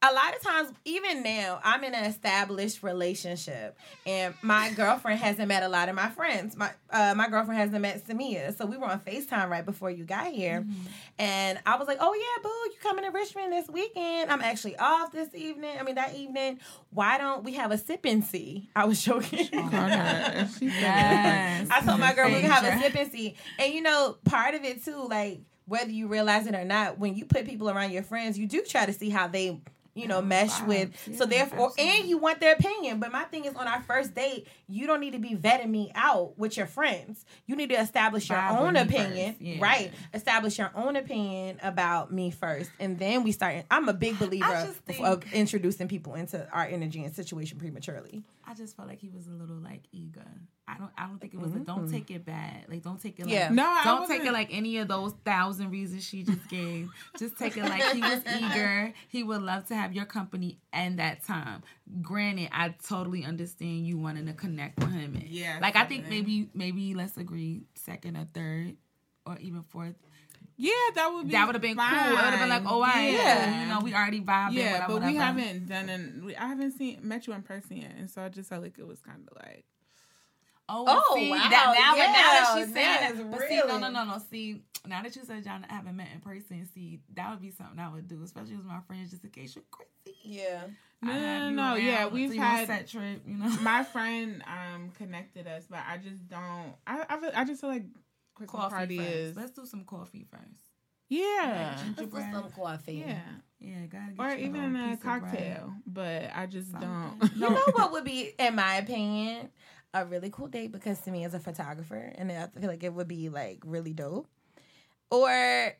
a 0.00 0.12
lot 0.12 0.36
of 0.36 0.40
times, 0.42 0.72
even 0.84 1.24
now, 1.24 1.60
I'm 1.64 1.82
in 1.82 1.92
an 1.92 2.04
established 2.04 2.84
relationship, 2.84 3.76
and 4.06 4.32
my 4.42 4.70
girlfriend 4.70 5.18
hasn't 5.18 5.48
met 5.48 5.64
a 5.64 5.68
lot 5.68 5.88
of 5.88 5.96
my 5.96 6.08
friends. 6.08 6.56
My 6.56 6.70
uh, 6.90 7.14
my 7.16 7.28
girlfriend 7.28 7.60
hasn't 7.60 7.82
met 7.82 8.06
Samia, 8.06 8.56
so 8.56 8.64
we 8.64 8.76
were 8.76 8.86
on 8.86 9.00
Facetime 9.00 9.48
right 9.48 9.64
before 9.64 9.90
you 9.90 10.04
got 10.04 10.32
here, 10.32 10.64
and 11.18 11.58
I 11.66 11.76
was 11.76 11.88
like, 11.88 11.98
"Oh 12.00 12.14
yeah, 12.14 12.42
boo, 12.44 12.48
you 12.48 12.76
coming 12.80 13.04
to 13.04 13.10
Richmond 13.10 13.52
this 13.52 13.68
weekend? 13.68 14.30
I'm 14.30 14.40
actually 14.40 14.76
off 14.76 15.10
this 15.10 15.34
evening. 15.34 15.76
I 15.78 15.82
mean 15.82 15.96
that 15.96 16.14
evening. 16.14 16.60
Why 16.90 17.18
don't 17.18 17.42
we 17.42 17.54
have 17.54 17.72
a 17.72 17.78
sip 17.78 18.04
and 18.04 18.24
see?" 18.24 18.70
I 18.76 18.84
was 18.84 19.02
joking. 19.02 19.48
Yes. 20.60 21.68
I 21.70 21.80
told 21.80 21.98
my 21.98 22.14
girl 22.14 22.28
we 22.28 22.40
can 22.40 22.50
have 22.50 22.64
a 22.64 22.80
sip 22.80 22.94
and 22.96 23.10
see. 23.10 23.34
And 23.58 23.74
you 23.74 23.82
know, 23.82 24.16
part 24.24 24.54
of 24.54 24.62
it 24.64 24.84
too, 24.84 25.08
like 25.08 25.40
whether 25.66 25.90
you 25.90 26.06
realize 26.08 26.46
it 26.46 26.54
or 26.54 26.64
not, 26.64 26.98
when 26.98 27.14
you 27.14 27.24
put 27.26 27.44
people 27.46 27.68
around 27.68 27.90
your 27.90 28.02
friends, 28.02 28.38
you 28.38 28.46
do 28.46 28.62
try 28.62 28.86
to 28.86 28.92
see 28.92 29.10
how 29.10 29.28
they, 29.28 29.60
you 29.98 30.06
know, 30.08 30.22
mesh 30.22 30.60
with. 30.62 30.94
So 31.16 31.26
therefore, 31.26 31.68
absolutely. 31.68 32.00
and 32.00 32.08
you 32.08 32.18
want 32.18 32.40
their 32.40 32.54
opinion. 32.54 33.00
But 33.00 33.12
my 33.12 33.24
thing 33.24 33.44
is, 33.44 33.54
on 33.54 33.66
our 33.66 33.82
first 33.82 34.14
date, 34.14 34.46
you 34.66 34.86
don't 34.86 35.00
need 35.00 35.12
to 35.12 35.18
be 35.18 35.34
vetting 35.34 35.70
me 35.70 35.90
out 35.94 36.38
with 36.38 36.56
your 36.56 36.66
friends. 36.66 37.24
You 37.46 37.56
need 37.56 37.70
to 37.70 37.76
establish 37.76 38.28
your 38.28 38.38
Vibe 38.38 38.60
own 38.60 38.76
opinion. 38.76 39.36
Yeah. 39.40 39.56
right? 39.60 39.92
Establish 40.14 40.58
your 40.58 40.70
own 40.74 40.96
opinion 40.96 41.58
about 41.62 42.12
me 42.12 42.30
first, 42.30 42.70
and 42.78 42.98
then 42.98 43.24
we 43.24 43.32
start. 43.32 43.64
I'm 43.70 43.88
a 43.88 43.94
big 43.94 44.18
believer 44.18 44.74
think- 44.86 45.04
of 45.04 45.24
introducing 45.32 45.88
people 45.88 46.14
into 46.14 46.48
our 46.52 46.64
energy 46.64 47.04
and 47.04 47.14
situation 47.14 47.58
prematurely. 47.58 48.22
I 48.44 48.54
just 48.54 48.76
felt 48.76 48.88
like 48.88 49.00
he 49.00 49.10
was 49.10 49.26
a 49.26 49.32
little 49.32 49.56
like 49.56 49.82
eager. 49.92 50.26
I 50.68 50.76
don't. 50.76 50.90
I 50.98 51.06
don't 51.06 51.18
think 51.18 51.32
it 51.32 51.40
was. 51.40 51.54
A, 51.54 51.58
don't 51.60 51.84
mm-hmm. 51.84 51.92
take 51.92 52.10
it 52.10 52.26
bad. 52.26 52.66
Like 52.68 52.82
don't 52.82 53.00
take 53.00 53.18
it. 53.18 53.24
Like, 53.24 53.32
Yeah. 53.32 53.48
No, 53.48 53.80
Don't 53.84 54.06
take 54.06 54.24
it 54.24 54.32
like 54.32 54.48
any 54.52 54.76
of 54.78 54.88
those 54.88 55.14
thousand 55.24 55.70
reasons 55.70 56.04
she 56.04 56.22
just 56.22 56.46
gave. 56.48 56.90
just 57.18 57.38
take 57.38 57.56
it 57.56 57.64
like 57.64 57.82
he 57.94 58.00
was 58.00 58.20
eager. 58.40 58.92
He 59.08 59.22
would 59.22 59.42
love 59.42 59.66
to 59.68 59.74
have 59.74 59.94
your 59.94 60.04
company 60.04 60.58
and 60.72 60.98
that 60.98 61.24
time. 61.24 61.62
Granted, 62.02 62.50
I 62.52 62.74
totally 62.86 63.24
understand 63.24 63.86
you 63.86 63.96
wanting 63.96 64.26
to 64.26 64.34
connect 64.34 64.78
with 64.78 64.92
him. 64.92 65.20
Yeah, 65.26 65.58
Like 65.62 65.76
I 65.76 65.84
think 65.84 66.08
maybe 66.08 66.50
maybe 66.52 66.94
let's 66.94 67.16
agree 67.16 67.62
second 67.74 68.16
or 68.16 68.28
third 68.34 68.76
or 69.24 69.38
even 69.38 69.62
fourth. 69.62 69.94
Yeah, 70.60 70.72
that 70.96 71.08
would 71.12 71.26
be. 71.26 71.32
That 71.32 71.46
would 71.46 71.54
have 71.54 71.62
been 71.62 71.76
cool. 71.76 71.86
It 71.86 72.10
would 72.10 72.18
have 72.18 72.40
been 72.40 72.48
like, 72.48 72.64
oh, 72.66 72.82
I 72.82 73.08
yeah. 73.10 73.62
you 73.62 73.68
know, 73.68 73.80
we 73.80 73.94
already 73.94 74.20
vibing. 74.20 74.54
Yeah, 74.54 74.72
whatever, 74.72 74.92
but 74.94 75.06
we 75.06 75.14
whatever. 75.14 75.40
haven't 75.40 75.68
done 75.68 75.88
an. 75.88 76.22
We, 76.26 76.36
I 76.36 76.46
haven't 76.46 76.72
seen 76.72 76.98
met 77.02 77.28
you 77.28 77.32
in 77.32 77.42
person 77.42 77.76
yet, 77.76 77.92
and 77.96 78.10
so 78.10 78.22
I 78.22 78.28
just 78.28 78.48
felt 78.48 78.62
like 78.62 78.76
it 78.78 78.86
was 78.86 79.00
kind 79.00 79.26
of 79.30 79.36
like. 79.46 79.64
Oh, 80.68 80.84
Oh, 80.86 81.14
see, 81.16 81.30
wow. 81.30 81.36
That, 81.36 81.74
now, 81.78 81.92
but 81.92 82.06
now 82.06 82.12
that 82.12 82.52
she's 82.56 82.74
saying 82.74 82.74
that 83.00 83.14
that, 83.14 83.20
is 83.20 83.26
but 83.30 83.48
see, 83.48 83.56
no, 83.66 83.78
no, 83.78 83.90
no, 83.90 84.04
no. 84.04 84.22
See, 84.30 84.62
now 84.86 85.02
that 85.02 85.16
you 85.16 85.22
said 85.24 85.44
y'all 85.46 85.58
haven't 85.68 85.96
met 85.96 86.08
in 86.14 86.20
person, 86.20 86.68
see, 86.74 87.00
that 87.14 87.30
would 87.30 87.40
be 87.40 87.50
something 87.50 87.78
I 87.78 87.88
would 87.88 88.06
do, 88.08 88.22
especially 88.22 88.56
with 88.56 88.66
my 88.66 88.80
friends, 88.86 89.10
just 89.10 89.24
in 89.24 89.30
case 89.30 89.54
you're 89.54 89.64
crazy. 89.70 90.18
Yeah. 90.24 90.60
No, 91.00 91.12
I 91.12 91.16
no, 91.16 91.50
no, 91.50 91.74
yeah, 91.76 92.02
around, 92.02 92.12
we've 92.12 92.28
so 92.30 92.34
you 92.34 92.40
on 92.42 92.46
had- 92.46 92.68
that 92.68 92.88
trip, 92.88 93.22
you 93.26 93.36
know. 93.36 93.48
My 93.62 93.82
friend 93.84 94.42
um 94.46 94.90
connected 94.98 95.46
us, 95.46 95.64
but 95.70 95.78
I 95.88 95.96
just 95.98 96.28
don't. 96.28 96.74
I 96.86 97.04
I, 97.08 97.16
feel, 97.20 97.30
I 97.34 97.44
just 97.44 97.60
feel 97.60 97.70
like 97.70 97.84
Christmas 98.34 98.60
coffee 98.60 98.74
party 98.74 98.96
first. 98.98 99.08
is. 99.10 99.36
Let's 99.36 99.50
do 99.52 99.64
some 99.64 99.84
coffee 99.84 100.26
first. 100.30 100.60
Yeah, 101.08 101.78
Gingerbread. 101.82 102.34
coffee. 102.54 102.92
yeah, 103.06 103.20
Yeah, 103.60 103.86
gotta 103.90 104.12
get 104.12 104.20
or 104.20 104.34
even 104.36 104.76
a 104.76 104.88
piece 104.88 104.94
of 104.96 105.02
bread. 105.02 105.22
cocktail. 105.22 105.72
But 105.86 106.30
I 106.34 106.46
just 106.46 106.70
Something. 106.70 106.90
don't. 107.20 107.32
You 107.36 107.40
know 107.50 107.62
what 107.72 107.92
would 107.92 108.04
be, 108.04 108.32
in 108.38 108.54
my 108.56 108.74
opinion, 108.76 109.48
a 109.94 110.04
really 110.04 110.30
cool 110.30 110.48
date 110.48 110.72
because 110.72 111.00
to 111.02 111.10
me 111.10 111.24
as 111.24 111.34
a 111.34 111.40
photographer, 111.40 112.12
and 112.16 112.30
I 112.30 112.46
feel 112.60 112.68
like 112.68 112.82
it 112.84 112.92
would 112.92 113.08
be 113.08 113.28
like 113.28 113.60
really 113.64 113.92
dope. 113.92 114.28
Or 115.10 115.72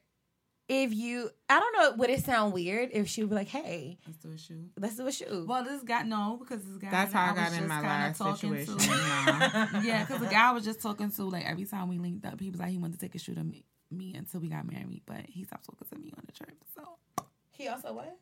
if 0.70 0.92
you, 0.94 1.30
I 1.48 1.60
don't 1.60 1.72
know, 1.76 1.96
would 1.96 2.10
it 2.10 2.24
sound 2.24 2.52
weird 2.52 2.90
if 2.92 3.08
she 3.08 3.22
would 3.22 3.30
be 3.30 3.36
like, 3.36 3.48
"Hey, 3.48 3.98
Let's 4.06 4.18
do 4.18 4.30
a 4.32 4.38
shoot. 4.38 4.70
let's 4.78 4.96
do 4.96 5.06
a 5.06 5.12
shoot"? 5.12 5.46
Well, 5.46 5.64
this 5.64 5.82
guy 5.82 6.02
no, 6.02 6.38
because 6.38 6.62
this 6.64 6.76
guy. 6.78 6.90
That's 6.90 7.12
how 7.12 7.26
I 7.26 7.32
was 7.32 7.50
got 7.52 7.62
in 7.62 7.68
my 7.68 7.80
last 7.80 8.18
talking 8.18 8.52
to- 8.54 8.66
situation. 8.66 8.90
Yeah, 9.84 10.04
because 10.04 10.20
the 10.20 10.26
guy 10.26 10.48
I 10.50 10.52
was 10.52 10.64
just 10.64 10.80
talking 10.82 11.10
to, 11.10 11.24
like 11.24 11.44
every 11.46 11.64
time 11.64 11.88
we 11.88 11.98
linked 11.98 12.24
up, 12.26 12.40
he 12.40 12.50
was 12.50 12.60
like 12.60 12.70
he 12.70 12.78
wanted 12.78 12.98
to 12.98 13.06
take 13.06 13.14
a 13.14 13.18
shoot 13.18 13.36
of 13.38 13.46
me, 13.46 13.64
me 13.90 14.14
until 14.14 14.40
we 14.40 14.48
got 14.48 14.70
married, 14.70 15.02
but 15.06 15.20
he 15.26 15.44
stopped 15.44 15.64
talking 15.66 15.86
to 15.90 15.98
me 15.98 16.12
on 16.16 16.24
the 16.26 16.32
trip. 16.32 16.56
So 16.74 17.24
he 17.52 17.68
also 17.68 17.92
what? 17.92 18.16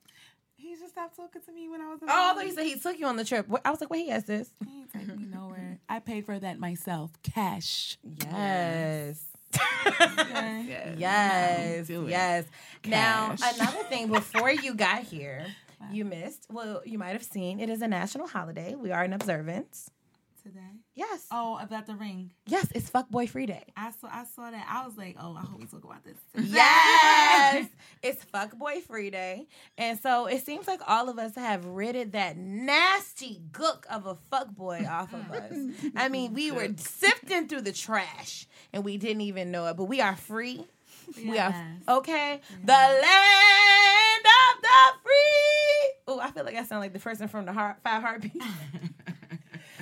He 0.56 0.74
just 0.76 0.92
stopped 0.92 1.16
talking 1.16 1.42
to 1.42 1.52
me 1.52 1.68
when 1.68 1.80
I 1.80 1.88
was. 1.88 1.98
Oh, 2.02 2.06
I 2.08 2.34
thought 2.34 2.46
you 2.46 2.52
said 2.52 2.64
he 2.64 2.78
took 2.78 2.98
you 2.98 3.06
on 3.06 3.16
the 3.16 3.24
trip. 3.24 3.46
I 3.64 3.70
was 3.70 3.80
like, 3.80 3.90
"Wait, 3.90 4.04
he 4.04 4.10
has 4.10 4.24
this." 4.24 4.50
He 4.66 4.80
ain't 4.80 4.92
take 4.92 5.06
me 5.18 5.26
nowhere. 5.26 5.78
I 5.88 5.98
paid 6.00 6.26
for 6.26 6.38
that 6.38 6.58
myself, 6.58 7.12
cash. 7.22 7.98
Yes. 8.02 9.24
Okay. 9.86 10.94
Yes. 10.98 11.86
do 11.86 12.06
it. 12.06 12.10
Yes. 12.10 12.44
Now, 12.84 13.34
another 13.42 13.82
thing 13.84 14.08
before 14.12 14.50
you 14.50 14.74
got 14.74 15.02
here, 15.02 15.46
you 15.90 16.04
missed. 16.04 16.46
Well, 16.50 16.82
you 16.84 16.98
might 16.98 17.12
have 17.12 17.22
seen 17.22 17.60
it 17.60 17.68
is 17.68 17.82
a 17.82 17.88
national 17.88 18.26
holiday. 18.26 18.74
We 18.74 18.90
are 18.90 19.04
in 19.04 19.12
observance. 19.12 19.90
Today. 20.46 20.60
Yes. 20.94 21.26
Oh, 21.32 21.58
about 21.60 21.86
the 21.86 21.96
ring. 21.96 22.30
Yes, 22.46 22.68
it's 22.72 22.88
Fuckboy 22.88 23.28
Free 23.28 23.46
Day. 23.46 23.64
I 23.76 23.90
saw. 23.90 24.06
I 24.06 24.24
saw 24.36 24.48
that. 24.48 24.64
I 24.70 24.86
was 24.86 24.96
like, 24.96 25.16
oh, 25.20 25.34
I 25.34 25.40
hope 25.40 25.58
we 25.58 25.66
talk 25.66 25.82
about 25.82 26.04
this. 26.04 26.16
Yes. 26.52 27.66
it's 28.00 28.24
Fuckboy 28.26 28.82
Free 28.82 29.10
Day. 29.10 29.48
And 29.76 29.98
so 29.98 30.26
it 30.26 30.44
seems 30.46 30.68
like 30.68 30.80
all 30.86 31.08
of 31.08 31.18
us 31.18 31.34
have 31.34 31.64
ridded 31.64 32.12
that 32.12 32.36
nasty 32.36 33.40
gook 33.50 33.86
of 33.86 34.06
a 34.06 34.16
fuckboy 34.32 34.88
off 34.88 35.12
of 35.12 35.28
us. 35.32 35.52
I 35.96 36.08
mean, 36.08 36.32
we 36.32 36.52
were 36.52 36.68
sifting 36.76 37.48
through 37.48 37.62
the 37.62 37.72
trash 37.72 38.46
and 38.72 38.84
we 38.84 38.98
didn't 38.98 39.22
even 39.22 39.50
know 39.50 39.66
it, 39.66 39.76
but 39.76 39.84
we 39.86 40.00
are 40.00 40.14
free. 40.14 40.64
We 41.16 41.30
are 41.30 41.50
Yes. 41.50 41.64
okay. 41.88 42.40
The 42.64 42.72
land 42.72 44.26
of 44.26 44.62
the 44.62 44.98
free. 45.02 45.92
Oh, 46.06 46.20
I 46.20 46.30
feel 46.30 46.44
like 46.44 46.54
I 46.54 46.62
sound 46.64 46.82
like 46.82 46.92
the 46.92 47.00
person 47.00 47.26
from 47.26 47.46
the 47.46 47.52
heart, 47.52 47.78
Five 47.82 48.02
Heartbeats. 48.02 48.46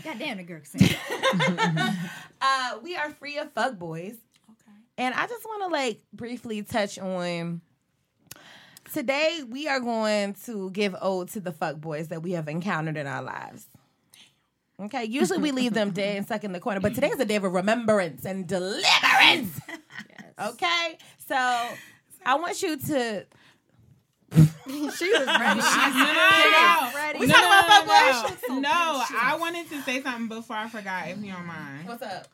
God 0.04 0.18
damn 0.18 0.36
the 0.36 0.42
girl 0.42 0.60
uh, 2.40 2.78
we 2.82 2.94
are 2.94 3.10
free 3.10 3.38
of 3.38 3.52
fuckboys. 3.54 4.12
Okay. 4.12 4.76
And 4.98 5.14
I 5.14 5.26
just 5.26 5.44
want 5.46 5.62
to 5.62 5.68
like 5.68 6.02
briefly 6.12 6.62
touch 6.62 6.98
on 6.98 7.62
today 8.92 9.42
we 9.48 9.66
are 9.68 9.80
going 9.80 10.34
to 10.44 10.70
give 10.70 10.94
ode 11.00 11.28
to 11.30 11.40
the 11.40 11.52
fuckboys 11.52 12.08
that 12.08 12.22
we 12.22 12.32
have 12.32 12.48
encountered 12.48 12.96
in 12.96 13.06
our 13.06 13.22
lives. 13.22 13.66
Okay, 14.80 15.04
usually 15.04 15.38
we 15.38 15.52
leave 15.52 15.72
them 15.72 15.92
dead 15.92 16.16
and 16.16 16.26
stuck 16.26 16.42
in 16.42 16.52
the 16.52 16.58
corner, 16.58 16.80
but 16.80 16.94
today 16.94 17.08
is 17.08 17.20
a 17.20 17.24
day 17.24 17.36
of 17.36 17.44
remembrance 17.44 18.24
and 18.24 18.46
deliverance. 18.46 19.60
Okay, 20.36 20.98
so 21.28 21.36
I 22.26 22.34
want 22.34 22.60
you 22.60 22.76
to. 22.76 23.24
she 24.96 25.10
was 25.12 25.26
ready. 25.26 25.60
no, 25.60 27.20
We 27.20 27.26
no, 27.26 27.34
talking 27.34 27.46
about 27.46 27.86
no, 27.86 27.92
fuckboys? 27.92 28.48
no, 28.48 28.54
no. 28.54 28.60
No, 28.60 29.04
I 29.20 29.36
wanted 29.38 29.68
to 29.70 29.82
say 29.82 30.02
something 30.02 30.28
before 30.28 30.56
I 30.56 30.68
forgot, 30.68 31.08
if 31.08 31.18
you 31.22 31.32
don't 31.32 31.46
mind. 31.46 31.86
What's 31.86 32.02
up? 32.02 32.26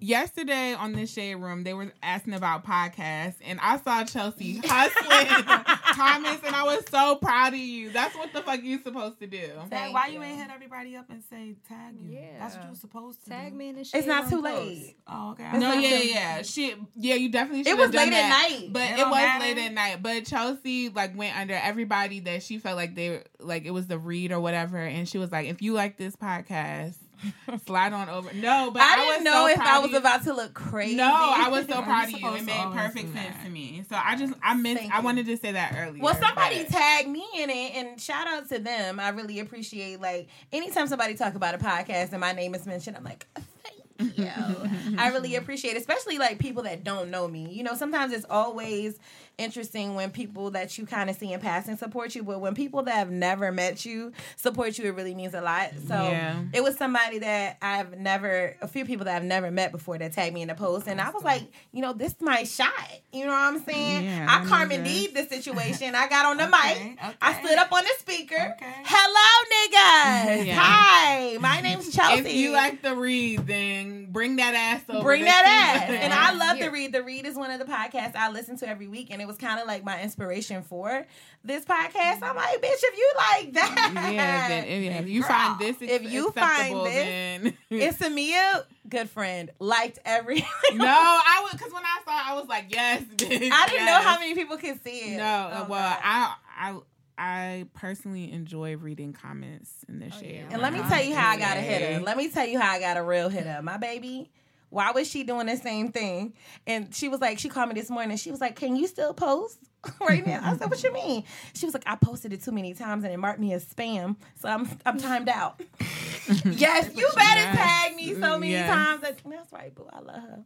Yesterday 0.00 0.74
on 0.74 0.92
the 0.92 1.06
Shade 1.06 1.36
Room, 1.36 1.64
they 1.64 1.74
were 1.74 1.92
asking 2.02 2.34
about 2.34 2.64
podcasts, 2.64 3.36
and 3.44 3.58
I 3.60 3.78
saw 3.78 4.04
Chelsea 4.04 4.60
hustling 4.64 5.44
comments, 5.94 6.42
and 6.46 6.54
I 6.54 6.64
was 6.64 6.84
so 6.90 7.16
proud 7.16 7.54
of 7.54 7.58
you. 7.58 7.90
That's 7.90 8.14
what 8.16 8.32
the 8.32 8.42
fuck 8.42 8.62
you 8.62 8.78
supposed 8.82 9.18
to 9.20 9.26
do. 9.26 9.48
Tag, 9.70 9.92
why 9.92 10.08
you 10.08 10.22
ain't 10.22 10.38
hit 10.38 10.50
everybody 10.54 10.96
up 10.96 11.06
and 11.10 11.22
say 11.30 11.56
tag 11.68 11.94
you? 11.98 12.10
Yeah. 12.12 12.38
That's 12.38 12.54
what 12.56 12.64
you 12.64 12.70
were 12.70 12.76
supposed 12.76 13.24
to 13.24 13.30
Tag 13.30 13.52
do. 13.52 13.58
me 13.58 13.68
in 13.70 13.76
the 13.76 13.84
shade 13.84 13.98
It's 13.98 14.06
not 14.06 14.22
room 14.24 14.30
too 14.30 14.42
post. 14.42 14.66
late. 14.68 14.96
Oh, 15.08 15.30
okay. 15.32 15.50
No, 15.54 15.58
not 15.58 15.82
yeah, 15.82 15.98
too- 15.98 16.08
yeah, 16.08 16.42
shit, 16.42 16.78
yeah. 16.96 17.14
You 17.14 17.28
definitely. 17.30 17.64
should 17.64 17.72
It 17.72 17.76
was 17.76 17.86
have 17.86 17.92
done 17.94 18.10
late 18.10 18.16
at 18.18 18.28
night. 18.28 18.72
but 18.72 18.82
It 18.82 18.98
it, 18.98 19.04
was 19.06 19.10
matter. 19.14 19.44
late 19.44 19.58
at 19.58 19.72
night. 19.72 20.02
But 20.02 20.26
Chelsea 20.26 20.88
like 20.90 21.16
went 21.16 21.36
under 21.38 21.54
everybody 21.54 22.20
that 22.20 22.42
she 22.42 22.58
felt 22.58 22.76
like 22.76 22.94
they 22.94 23.22
like 23.40 23.64
it 23.64 23.70
was 23.72 23.86
the 23.86 23.98
read 23.98 24.32
or 24.32 24.40
whatever, 24.40 24.78
and 24.78 25.08
she 25.08 25.18
was 25.18 25.32
like, 25.32 25.46
"If 25.48 25.62
you 25.62 25.72
like 25.72 25.96
this 25.96 26.14
podcast, 26.16 26.96
slide 27.66 27.92
on 27.92 28.08
over." 28.08 28.32
No, 28.34 28.70
but 28.72 28.82
I 28.82 28.94
I, 28.94 28.96
didn't 28.96 29.24
know 29.24 29.32
so 29.32 29.48
if 29.48 29.58
I 29.60 29.78
was 29.80 29.94
about 29.94 30.24
to 30.24 30.34
look 30.34 30.54
crazy. 30.54 30.96
No, 30.96 31.04
I 31.04 31.48
was 31.48 31.66
so 31.66 31.82
proud 31.82 32.04
of 32.12 32.20
you. 32.20 32.34
It 32.34 32.44
made 32.44 32.72
perfect 32.72 33.12
sense 33.12 33.36
to 33.44 33.50
me. 33.50 33.84
So 33.88 33.96
I 33.96 34.16
just 34.16 34.34
I 34.42 34.54
missed. 34.54 34.80
Thank 34.80 34.92
I 34.92 35.00
wanted 35.00 35.26
to 35.26 35.36
say 35.36 35.52
that 35.52 35.74
earlier. 35.76 36.02
Well, 36.02 36.14
somebody 36.14 36.64
but- 36.64 36.68
tagged 36.72 37.08
me 37.08 37.24
in 37.36 37.50
it, 37.50 37.74
and 37.76 38.00
shout 38.00 38.26
out 38.26 38.48
to 38.50 38.58
them. 38.58 39.00
I 39.00 39.10
really 39.10 39.40
appreciate 39.40 40.00
like 40.00 40.28
anytime 40.52 40.86
somebody 40.86 41.14
talk 41.14 41.34
about 41.34 41.54
a 41.54 41.58
podcast 41.58 42.12
and 42.12 42.20
my 42.20 42.32
name 42.32 42.54
is 42.54 42.66
mentioned, 42.66 42.96
I'm 42.96 43.04
like, 43.04 43.26
thank 43.62 44.18
you. 44.18 44.26
I 44.98 45.10
really 45.10 45.36
appreciate, 45.36 45.76
it, 45.76 45.78
especially 45.78 46.18
like 46.18 46.38
people 46.38 46.62
that 46.64 46.84
don't 46.84 47.10
know 47.10 47.26
me. 47.26 47.48
You 47.50 47.62
know, 47.62 47.74
sometimes 47.74 48.12
it's 48.12 48.26
always 48.28 48.98
interesting 49.38 49.94
when 49.94 50.10
people 50.10 50.50
that 50.52 50.78
you 50.78 50.86
kind 50.86 51.10
of 51.10 51.16
see 51.16 51.32
in 51.32 51.40
passing 51.40 51.76
support 51.76 52.14
you, 52.14 52.22
but 52.22 52.40
when 52.40 52.54
people 52.54 52.82
that 52.84 52.94
have 52.94 53.10
never 53.10 53.52
met 53.52 53.84
you 53.84 54.12
support 54.36 54.78
you, 54.78 54.86
it 54.86 54.94
really 54.94 55.14
means 55.14 55.34
a 55.34 55.40
lot. 55.40 55.70
So 55.86 55.94
Yeah. 55.94 56.42
it 56.54 56.62
was 56.62 56.76
somebody 56.76 57.18
that 57.18 57.58
I've 57.60 57.98
never, 57.98 58.56
a 58.62 58.68
few 58.68 58.84
people 58.84 59.04
that 59.04 59.16
I've 59.16 59.24
never 59.24 59.50
met 59.50 59.72
before 59.72 59.98
that 59.98 60.12
tagged 60.12 60.34
me 60.34 60.42
in 60.42 60.48
the 60.48 60.54
post, 60.54 60.86
and 60.88 61.00
I 61.00 61.10
was 61.10 61.22
like, 61.22 61.42
you 61.72 61.82
know, 61.82 61.92
this 61.92 62.12
is 62.12 62.20
my 62.20 62.44
shot. 62.44 62.72
You 63.12 63.24
know 63.26 63.32
what 63.32 63.38
I'm 63.54 63.64
saying? 63.64 64.04
Yeah, 64.04 64.26
I 64.28 64.42
I 64.42 64.46
Carmen 64.46 64.84
this. 64.84 65.08
The 65.12 65.24
situation. 65.26 65.94
I 65.94 66.08
got 66.08 66.26
on 66.26 66.36
the 66.38 66.44
Okay, 66.48 66.84
mic. 66.90 66.98
okay. 67.04 67.16
I 67.20 67.42
stood 67.44 67.58
up 67.58 67.72
on 67.72 67.82
the 67.84 67.90
speaker. 67.98 68.54
Okay. 68.56 68.74
Hello, 68.84 70.36
niggas. 70.36 70.46
Yeah. 70.46 70.56
Hi, 70.58 71.36
my 71.40 71.60
name's 71.62 71.94
Chelsea. 71.94 72.20
If 72.20 72.32
you 72.32 72.52
like 72.52 72.82
the 72.82 72.94
read, 72.94 73.46
then 73.46 74.06
bring 74.10 74.36
that 74.36 74.54
ass 74.54 74.82
over. 74.88 75.02
Bring 75.02 75.24
that 75.24 75.44
ass. 75.82 75.90
And 75.90 76.12
I 76.12 76.32
love 76.34 76.58
to 76.58 76.68
read. 76.68 76.92
The 76.92 77.02
Read 77.02 77.26
is 77.26 77.34
one 77.36 77.50
of 77.50 77.58
the 77.58 77.64
podcasts 77.64 78.14
I 78.14 78.30
listen 78.30 78.56
to 78.58 78.68
every 78.68 78.86
week, 78.86 79.08
and 79.10 79.20
it 79.20 79.25
was 79.26 79.36
kind 79.36 79.60
of 79.60 79.66
like 79.66 79.84
my 79.84 80.00
inspiration 80.02 80.62
for 80.62 81.06
this 81.44 81.64
podcast. 81.64 82.22
I'm 82.22 82.36
like, 82.36 82.60
bitch, 82.62 82.82
if 82.82 82.96
you 82.98 83.12
like 83.16 83.52
that, 83.54 83.92
Yeah, 84.12 84.48
then 84.48 84.64
if, 84.64 84.84
yeah, 84.84 84.98
if 85.00 85.08
you 85.08 85.20
Girl, 85.22 85.28
find 85.30 85.58
this 85.60 85.76
if 85.80 86.02
you 86.10 86.30
find 86.32 86.86
this, 86.86 86.94
then 86.94 87.56
it's 87.70 87.98
Samia, 87.98 88.64
good 88.88 89.08
friend, 89.10 89.50
liked 89.58 89.98
every. 90.04 90.36
no, 90.74 90.86
I 90.86 91.42
would 91.44 91.58
because 91.58 91.72
when 91.72 91.82
I 91.84 91.98
saw, 92.04 92.12
it, 92.18 92.26
I 92.28 92.34
was 92.38 92.48
like, 92.48 92.66
yes, 92.70 93.02
bitch. 93.16 93.50
I 93.52 93.66
didn't 93.68 93.86
know 93.86 94.00
how 94.00 94.18
many 94.18 94.34
people 94.34 94.56
could 94.56 94.82
see 94.82 95.14
it. 95.14 95.16
No, 95.18 95.50
Oh, 95.52 95.66
well, 95.68 95.90
God. 95.90 95.98
I 96.02 96.34
I 96.58 96.78
I 97.18 97.66
personally 97.74 98.30
enjoy 98.32 98.76
reading 98.76 99.12
comments 99.14 99.72
in 99.88 100.00
the 100.00 100.06
oh, 100.06 100.20
shade. 100.20 100.34
yeah. 100.34 100.40
Oh 100.42 100.46
oh 100.50 100.52
and 100.54 100.62
let 100.62 100.72
me 100.72 100.80
tell 100.88 101.02
you 101.02 101.14
how 101.14 101.30
I 101.30 101.38
got 101.38 101.56
a 101.56 101.60
hitter. 101.60 102.02
Let 102.02 102.16
me 102.16 102.28
tell 102.28 102.46
you 102.46 102.60
how 102.60 102.72
I 102.72 102.78
got 102.80 102.96
a 102.96 103.02
real 103.02 103.28
hitter. 103.30 103.60
My 103.62 103.78
baby, 103.78 104.30
why 104.70 104.90
was 104.90 105.08
she 105.08 105.22
doing 105.22 105.46
the 105.46 105.56
same 105.56 105.92
thing? 105.92 106.34
And 106.66 106.94
she 106.94 107.08
was 107.08 107.20
like, 107.20 107.38
she 107.38 107.48
called 107.48 107.68
me 107.68 107.74
this 107.74 107.90
morning. 107.90 108.16
She 108.16 108.30
was 108.30 108.40
like, 108.40 108.56
Can 108.56 108.76
you 108.76 108.86
still 108.86 109.14
post 109.14 109.58
right 110.00 110.26
now? 110.26 110.40
I 110.42 110.56
said, 110.56 110.68
What 110.68 110.82
you 110.82 110.92
mean? 110.92 111.24
She 111.54 111.66
was 111.66 111.74
like, 111.74 111.84
I 111.86 111.94
posted 111.96 112.32
it 112.32 112.42
too 112.42 112.52
many 112.52 112.74
times 112.74 113.04
and 113.04 113.12
it 113.12 113.16
marked 113.18 113.38
me 113.40 113.52
as 113.52 113.64
spam. 113.64 114.16
So 114.40 114.48
I'm 114.48 114.68
I'm 114.84 114.98
timed 114.98 115.28
out. 115.28 115.60
yes, 116.44 116.90
you 116.94 117.08
better 117.14 117.40
Yes. 117.40 117.56
tag 117.56 117.94
me 117.96 118.14
so 118.14 118.38
many 118.38 118.52
Yes. 118.52 118.68
times. 118.68 119.00
That- 119.02 119.18
That's 119.24 119.52
right, 119.52 119.72
boo. 119.74 119.86
I 119.92 120.00
love 120.00 120.16
her. 120.22 120.40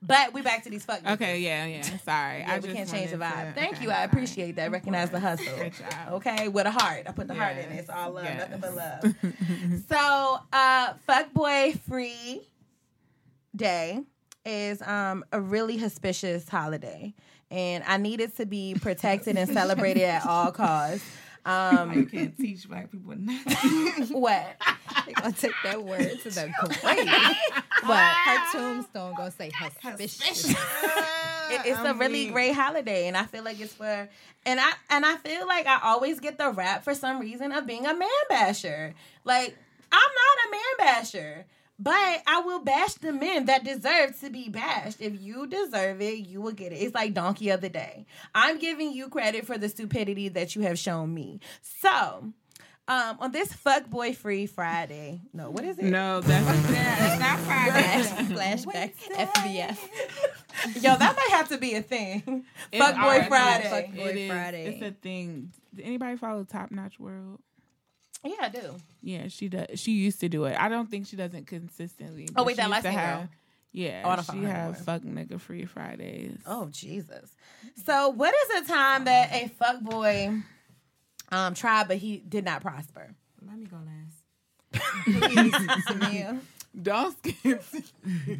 But 0.00 0.32
we 0.32 0.42
back 0.42 0.62
to 0.64 0.70
these 0.70 0.84
fuck 0.84 1.02
niggas. 1.02 1.12
Okay, 1.14 1.40
yeah, 1.40 1.66
yeah. 1.66 1.82
Sorry, 2.04 2.40
Yeah, 2.40 2.52
I 2.52 2.58
we 2.58 2.68
just 2.68 2.76
can't 2.76 2.88
change 2.90 3.10
the 3.10 3.16
vibe. 3.16 3.54
to- 3.54 3.60
Thank 3.60 3.74
okay, 3.76 3.84
you. 3.84 3.90
I 3.90 4.04
appreciate 4.04 4.54
that. 4.56 4.70
Recognize 4.70 5.10
the 5.10 5.18
hustle. 5.20 5.46
Okay, 6.12 6.46
with 6.48 6.66
a 6.66 6.70
heart. 6.70 7.02
I 7.08 7.12
put 7.12 7.26
the 7.26 7.34
heart 7.34 7.56
in 7.56 7.70
it. 7.72 7.80
It's 7.80 7.90
all 7.90 8.12
love, 8.12 8.24
yes. 8.24 8.38
nothing 8.48 8.60
but 8.60 8.76
love. 8.76 9.84
so, 9.88 10.38
uh, 10.52 10.92
fuckboy 11.08 11.78
free 11.80 12.42
day 13.54 14.00
is 14.44 14.82
um 14.82 15.24
a 15.32 15.40
really 15.40 15.82
auspicious 15.82 16.48
holiday, 16.48 17.14
and 17.50 17.82
I 17.86 17.96
need 17.96 18.20
it 18.20 18.36
to 18.36 18.46
be 18.46 18.74
protected 18.80 19.36
and 19.36 19.48
celebrated 19.50 20.02
at 20.04 20.26
all 20.26 20.52
costs. 20.52 21.04
Um, 21.46 21.92
you 21.92 22.06
can't 22.06 22.34
teach 22.38 22.66
black 22.66 22.90
people 22.90 23.14
nothing. 23.18 24.06
what? 24.18 24.46
They 25.06 25.12
gonna 25.12 25.32
take 25.32 25.52
that 25.62 25.82
word 25.84 26.18
to 26.22 26.30
the 26.30 26.50
grave. 26.82 27.06
but 27.86 27.98
her 27.98 28.38
tombstone 28.52 29.14
gonna 29.14 29.30
say 29.30 29.50
suspicious. 29.98 30.50
It- 30.50 31.60
it's 31.66 31.78
a 31.80 31.92
really 31.94 32.30
great 32.30 32.54
holiday, 32.54 33.06
and 33.06 33.16
I 33.16 33.24
feel 33.24 33.44
like 33.44 33.60
it's 33.60 33.74
for 33.74 34.08
and 34.46 34.58
I 34.60 34.72
and 34.88 35.04
I 35.04 35.16
feel 35.16 35.46
like 35.46 35.66
I 35.66 35.80
always 35.84 36.18
get 36.18 36.38
the 36.38 36.50
rap 36.50 36.82
for 36.84 36.94
some 36.94 37.20
reason 37.20 37.52
of 37.52 37.66
being 37.66 37.84
a 37.84 37.94
man 37.94 38.08
basher. 38.30 38.94
Like 39.24 39.54
I'm 39.92 39.98
not 40.00 40.46
a 40.48 40.50
man 40.50 40.60
basher, 40.94 41.44
but 41.78 42.22
I 42.26 42.40
will 42.44 42.60
bash 42.60 42.94
the 42.94 43.12
men 43.12 43.46
that 43.46 43.64
deserve 43.64 44.18
to 44.20 44.30
be 44.30 44.48
bashed. 44.48 45.00
If 45.00 45.20
you 45.20 45.46
deserve 45.46 46.00
it, 46.00 46.26
you 46.26 46.40
will 46.40 46.52
get 46.52 46.72
it. 46.72 46.76
It's 46.76 46.94
like 46.94 47.14
donkey 47.14 47.50
of 47.50 47.60
the 47.60 47.68
day. 47.68 48.06
I'm 48.34 48.58
giving 48.58 48.92
you 48.92 49.08
credit 49.08 49.46
for 49.46 49.58
the 49.58 49.68
stupidity 49.68 50.28
that 50.30 50.54
you 50.54 50.62
have 50.62 50.78
shown 50.78 51.12
me. 51.14 51.40
So. 51.62 52.32
Um, 52.86 53.16
on 53.20 53.32
this 53.32 53.48
fuckboy 53.50 54.14
free 54.14 54.44
Friday, 54.44 55.22
no, 55.32 55.48
what 55.48 55.64
is 55.64 55.78
it? 55.78 55.86
No, 55.86 56.20
that's 56.20 56.70
yeah, 56.70 57.16
not 57.18 57.38
Friday. 57.46 58.02
Flashback 58.34 58.92
FBF. 59.10 59.78
Yo, 60.82 60.94
that 60.94 61.16
might 61.16 61.30
have 61.30 61.48
to 61.48 61.56
be 61.56 61.76
a 61.76 61.80
thing. 61.80 62.44
It's 62.70 62.84
Fuckboy 62.84 63.02
already- 63.02 63.28
Friday. 63.28 63.90
Fuckboy 63.96 64.06
It 64.10 64.16
is. 64.18 64.30
Friday. 64.30 64.66
It's 64.66 64.82
a 64.82 64.90
thing. 65.00 65.50
Did 65.74 65.86
anybody 65.86 66.18
follow 66.18 66.44
Top 66.44 66.70
Notch 66.70 67.00
World? 67.00 67.40
Yeah, 68.24 68.34
I 68.40 68.48
do. 68.48 68.74
Yeah, 69.02 69.28
she 69.28 69.48
does. 69.48 69.78
She 69.78 69.92
used 69.92 70.20
to 70.20 70.28
do 70.28 70.44
it. 70.44 70.56
I 70.58 70.68
don't 70.68 70.90
think 70.90 71.06
she 71.06 71.16
doesn't 71.16 71.46
consistently. 71.46 72.26
Oh, 72.30 72.32
but 72.36 72.46
wait, 72.46 72.52
she 72.52 72.62
that 72.62 72.68
used 72.68 72.82
to 72.82 72.88
light-skinned 72.88 72.96
have- 72.96 73.18
girl. 73.20 73.28
Yeah, 73.76 74.02
Oh, 74.04 74.10
I 74.10 74.16
don't 74.16 74.24
follow 74.24 74.38
she 74.40 74.44
her 74.46 74.52
have 74.52 74.58
anymore. 74.76 74.82
fuck 74.84 75.02
nigga 75.02 75.40
free 75.40 75.64
Fridays. 75.64 76.38
Oh 76.46 76.68
Jesus! 76.70 77.28
So, 77.84 78.08
what 78.10 78.32
is 78.32 78.62
a 78.62 78.68
time 78.72 79.04
that 79.06 79.32
a 79.32 79.50
fuckboy 79.60 80.42
um 81.32 81.54
tried 81.54 81.88
but 81.88 81.96
he 81.96 82.18
did 82.18 82.44
not 82.44 82.62
prosper? 82.62 83.10
Let 83.44 83.58
me 83.58 83.66
go 83.66 83.76
last. 83.76 84.22
Samia. 85.88 86.38
Don't 86.82 87.14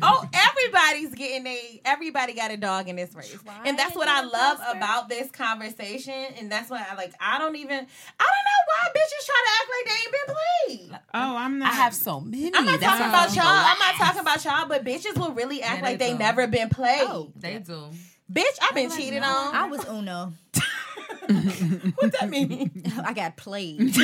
oh, 0.02 0.28
everybody's 0.34 1.14
getting 1.14 1.46
a 1.46 1.80
everybody 1.84 2.32
got 2.32 2.50
a 2.50 2.56
dog 2.56 2.88
in 2.88 2.96
this 2.96 3.14
race, 3.14 3.38
and 3.64 3.78
that's 3.78 3.94
what 3.94 4.08
I 4.08 4.24
love 4.24 4.58
about 4.76 5.08
this 5.08 5.30
conversation. 5.30 6.34
And 6.38 6.50
that's 6.50 6.68
why 6.68 6.84
I 6.90 6.96
like. 6.96 7.14
I 7.20 7.38
don't 7.38 7.54
even. 7.54 7.76
I 7.76 7.78
don't 7.78 7.86
know 7.86 8.60
why 8.66 8.88
bitches 8.90 9.24
try 9.26 9.44
to 9.44 9.50
act 9.60 9.70
like 9.70 9.86
they 9.86 9.98
ain't 10.02 10.12
been 10.12 10.26
played. 10.34 10.90
Uh, 11.14 11.14
oh, 11.14 11.36
I'm 11.36 11.60
not. 11.60 11.68
I 11.68 11.72
have 11.76 11.94
so 11.94 12.18
many. 12.20 12.50
I'm 12.54 12.64
not 12.64 12.80
That's 12.80 12.92
talking 12.92 13.08
about 13.08 13.28
I'm 13.28 13.34
y'all. 13.34 13.44
gonna 13.44 13.68
I'm 13.68 13.78
not 13.78 13.94
talking 13.94 14.20
about 14.20 14.44
y'all, 14.44 14.66
but 14.68 14.84
bitches 14.84 15.16
will 15.16 15.32
really 15.32 15.62
act 15.62 15.78
Yeah, 15.78 15.84
like 15.84 15.98
they 15.98 16.10
they 16.12 16.18
never 16.18 16.46
been 16.48 16.68
played. 16.70 17.02
Oh. 17.02 17.30
They 17.36 17.58
do. 17.58 17.90
Bitch, 18.32 18.58
I've 18.62 18.74
been 18.74 18.88
like, 18.88 18.98
cheated 18.98 19.20
no. 19.22 19.28
on. 19.28 19.54
I 19.54 19.66
was 19.66 19.84
Uno. 19.86 20.32
what 21.96 22.12
that 22.20 22.28
mean? 22.28 22.82
I 23.04 23.12
got 23.12 23.36
played. 23.36 23.80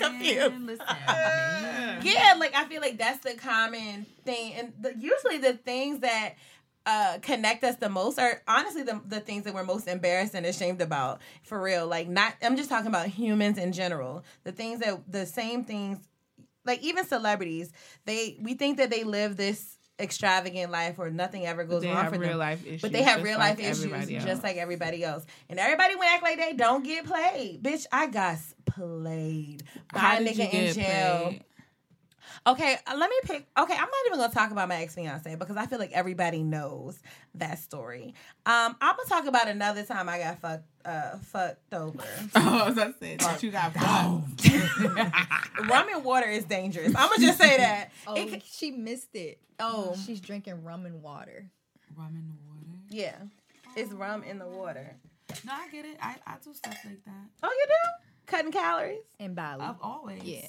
confused. 0.00 0.52
Man, 0.52 0.66
listen, 0.66 0.86
yeah, 2.02 2.34
like 2.38 2.54
I 2.54 2.64
feel 2.68 2.80
like 2.80 2.98
that's 2.98 3.24
the 3.24 3.34
common 3.34 4.06
thing, 4.24 4.54
and 4.54 4.72
the, 4.80 4.94
usually 4.98 5.38
the 5.38 5.54
things 5.54 6.00
that 6.00 6.34
uh, 6.86 7.18
connect 7.22 7.64
us 7.64 7.76
the 7.76 7.88
most 7.88 8.18
are 8.18 8.42
honestly 8.46 8.82
the 8.82 9.00
the 9.06 9.20
things 9.20 9.44
that 9.44 9.54
we're 9.54 9.64
most 9.64 9.88
embarrassed 9.88 10.34
and 10.34 10.44
ashamed 10.44 10.80
about. 10.82 11.20
For 11.42 11.60
real, 11.60 11.86
like 11.86 12.08
not. 12.08 12.34
I'm 12.42 12.56
just 12.56 12.68
talking 12.68 12.88
about 12.88 13.06
humans 13.08 13.58
in 13.58 13.72
general. 13.72 14.24
The 14.44 14.52
things 14.52 14.80
that 14.80 15.00
the 15.10 15.26
same 15.26 15.64
things, 15.64 15.98
like 16.64 16.82
even 16.82 17.06
celebrities, 17.06 17.72
they 18.04 18.36
we 18.40 18.54
think 18.54 18.76
that 18.78 18.90
they 18.90 19.04
live 19.04 19.36
this 19.36 19.73
extravagant 19.98 20.72
life 20.72 20.98
or 20.98 21.10
nothing 21.10 21.46
ever 21.46 21.64
goes 21.64 21.84
wrong 21.86 22.12
for 22.12 22.18
real 22.18 22.30
them. 22.30 22.38
life 22.38 22.66
issues. 22.66 22.82
But 22.82 22.92
they 22.92 23.02
have 23.02 23.22
real 23.22 23.38
like 23.38 23.58
life 23.58 23.70
issues 23.70 23.92
else. 23.92 24.24
just 24.24 24.42
like 24.42 24.56
everybody 24.56 25.04
else. 25.04 25.24
And 25.48 25.58
everybody 25.58 25.94
would 25.94 26.06
act 26.06 26.22
like 26.22 26.38
they 26.38 26.52
don't 26.52 26.82
get 26.84 27.04
played. 27.04 27.62
Bitch, 27.62 27.86
I 27.92 28.08
got 28.08 28.38
played 28.66 29.62
by 29.92 30.16
a 30.16 30.24
nigga 30.24 30.52
in 30.52 30.74
jail. 30.74 31.22
played? 31.24 31.44
Okay, 32.46 32.76
uh, 32.86 32.94
let 32.96 33.10
me 33.10 33.16
pick. 33.24 33.46
Okay, 33.58 33.74
I'm 33.74 33.78
not 33.80 33.90
even 34.06 34.18
gonna 34.18 34.32
talk 34.32 34.50
about 34.50 34.68
my 34.68 34.76
ex 34.82 34.94
fiance 34.94 35.34
because 35.36 35.56
I 35.56 35.66
feel 35.66 35.78
like 35.78 35.92
everybody 35.92 36.42
knows 36.42 36.98
that 37.36 37.58
story. 37.58 38.14
Um, 38.46 38.76
I'm 38.80 38.96
gonna 38.96 39.08
talk 39.08 39.26
about 39.26 39.48
another 39.48 39.82
time 39.84 40.08
I 40.08 40.18
got 40.18 40.38
fucked, 40.40 40.64
uh, 40.84 41.16
fucked 41.18 41.72
over. 41.74 42.02
Oh, 42.36 42.66
as 42.68 42.78
I 42.78 42.92
said, 43.00 43.20
that 43.20 43.42
you 43.42 43.50
got 43.50 43.72
fucked. 43.74 44.48
Rum 45.68 45.86
and 45.94 46.04
water 46.04 46.26
is 46.28 46.44
dangerous. 46.44 46.88
I'm 46.96 47.08
gonna 47.08 47.20
just 47.26 47.38
say 47.38 47.56
that. 47.58 47.90
Oh, 48.06 48.14
It 48.14 48.30
c- 48.30 48.42
she 48.44 48.70
missed 48.70 49.14
it. 49.14 49.38
Oh. 49.58 49.94
she's 50.06 50.20
drinking 50.20 50.64
rum 50.64 50.84
and 50.86 51.02
water. 51.02 51.50
Rum 51.96 52.14
in 52.16 52.26
the 52.26 52.34
water. 52.48 52.78
yeah, 52.90 53.14
it's 53.76 53.92
rum 53.92 54.22
in 54.24 54.38
the 54.38 54.46
water. 54.48 54.96
No, 55.46 55.52
I 55.52 55.68
get 55.70 55.84
it. 55.84 55.96
I, 56.02 56.16
I 56.26 56.34
do 56.44 56.52
stuff 56.52 56.76
like 56.84 57.04
that. 57.04 57.12
Oh, 57.42 57.48
you 57.50 57.66
do 57.66 58.04
cutting 58.26 58.52
calories. 58.52 58.98
And 59.20 59.34
Bali. 59.34 59.60
I've 59.62 59.76
always. 59.82 60.22
yeah. 60.24 60.48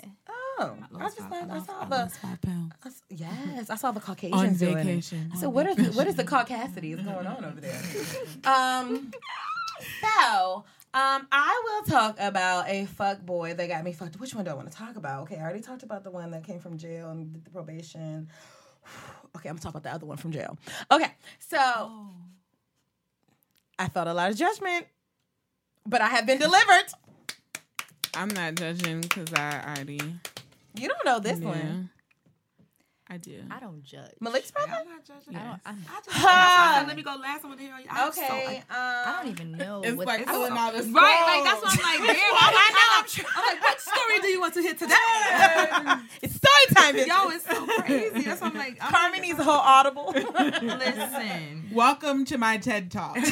Oh, 0.57 0.73
know. 0.79 0.99
I, 0.99 1.03
lost 1.03 1.17
just 1.17 1.29
five- 1.29 1.41
thought 1.47 1.49
I 1.51 1.53
lost- 1.55 1.65
saw 1.67 1.81
I 1.81 1.85
the 2.05 2.09
five 2.11 2.41
pounds. 2.41 2.73
I 2.83 2.87
s- 2.87 3.01
yes, 3.09 3.69
I 3.69 3.75
saw 3.75 3.91
the 3.91 3.99
Caucasians 3.99 4.41
On 4.41 4.53
doing 4.55 4.77
vacation. 4.77 5.31
It. 5.33 5.39
So 5.39 5.49
what 5.49 5.65
is 5.67 5.95
what 5.95 6.07
is 6.07 6.15
the 6.15 6.23
caucasity 6.23 6.97
is 6.97 7.01
going 7.05 7.27
on 7.27 7.43
over 7.43 7.59
there? 7.59 7.81
Um, 8.45 9.11
so 10.01 10.63
um, 10.93 11.27
I 11.31 11.61
will 11.65 11.83
talk 11.91 12.15
about 12.19 12.69
a 12.69 12.85
fuck 12.85 13.21
boy 13.25 13.53
that 13.53 13.67
got 13.67 13.83
me 13.83 13.91
fucked. 13.91 14.17
Which 14.19 14.33
one 14.33 14.45
do 14.45 14.51
I 14.51 14.53
want 14.53 14.71
to 14.71 14.77
talk 14.77 14.95
about? 14.95 15.23
Okay, 15.23 15.35
I 15.35 15.41
already 15.41 15.59
talked 15.61 15.83
about 15.83 16.03
the 16.05 16.11
one 16.11 16.31
that 16.31 16.45
came 16.45 16.59
from 16.59 16.77
jail 16.77 17.09
and 17.09 17.33
did 17.33 17.43
the 17.45 17.49
probation. 17.51 18.29
Okay, 19.35 19.49
I'm 19.49 19.55
gonna 19.55 19.63
talk 19.63 19.71
about 19.71 19.83
the 19.83 19.91
other 19.93 20.05
one 20.05 20.15
from 20.15 20.31
jail. 20.31 20.57
Okay, 20.89 21.11
so 21.39 22.07
I 23.77 23.89
felt 23.89 24.07
a 24.07 24.13
lot 24.13 24.31
of 24.31 24.37
judgment, 24.37 24.85
but 25.85 25.99
I 25.99 26.07
have 26.07 26.25
been 26.25 26.37
delivered. 26.37 26.85
I'm 28.15 28.29
not 28.29 28.55
judging 28.55 29.01
because 29.01 29.33
I 29.33 29.61
already. 29.75 29.99
You 30.75 30.87
don't 30.89 31.05
know 31.05 31.19
this 31.19 31.39
Yeah. 31.39 31.47
one. 31.47 31.89
I 33.07 33.17
do. 33.17 33.43
I 33.51 33.59
don't 33.59 33.83
judge. 33.83 34.09
Malik's 34.19 34.49
brother? 34.49 34.71
I'm 34.81 34.89
not 34.89 35.05
judging. 35.05 35.35
I 35.35 35.43
don't, 35.43 35.59
I'm, 35.63 35.85
I 35.87 35.95
just, 35.97 36.07
that's 36.07 36.23
why 36.23 36.31
I 36.33 36.75
said, 36.79 36.87
let 36.87 36.97
me 36.97 37.03
go 37.03 37.15
last. 37.21 37.45
I 37.45 37.47
want 37.47 37.59
to 37.59 37.65
hear. 37.65 37.75
I'm 37.87 38.11
so- 38.11 38.23
Okay. 38.23 38.63
I- 38.67 38.73
I 38.73 39.19
um, 39.19 39.25
don't 39.25 39.31
even 39.31 39.51
know 39.51 39.81
It's 39.83 39.95
what 39.95 40.07
like 40.07 40.19
this 40.25 40.29
pulling 40.29 40.53
out 40.53 40.73
a 40.73 40.81
Right, 40.81 40.83
like 40.89 41.43
that's 41.43 41.61
what 41.61 41.85
I'm 41.85 42.01
like. 42.01 42.15
Damn, 42.17 42.33
I 42.33 42.71
know. 42.73 42.99
I'm, 42.99 43.05
tr- 43.07 43.25
I'm 43.35 43.45
like, 43.45 43.61
what 43.61 43.79
story 43.79 44.19
do 44.21 44.27
you 44.27 44.39
want 44.39 44.53
to 44.55 44.61
hear 44.61 44.73
today? 44.73 44.95
it's 46.23 46.39
story 46.71 46.93
time. 46.93 46.97
Yo, 46.97 47.29
it's 47.29 47.45
so 47.45 47.65
crazy. 47.81 48.21
That's 48.21 48.41
what 48.41 48.51
I'm 48.51 48.57
like. 48.57 48.77
I'm 48.81 48.91
Carmen 48.91 49.21
needs 49.21 49.39
a 49.39 49.43
whole 49.43 49.53
audible. 49.53 50.11
Listen, 50.15 51.69
Welcome 51.73 52.25
to 52.25 52.37
my 52.37 52.57
TED 52.57 52.91
Talk. 52.91 53.15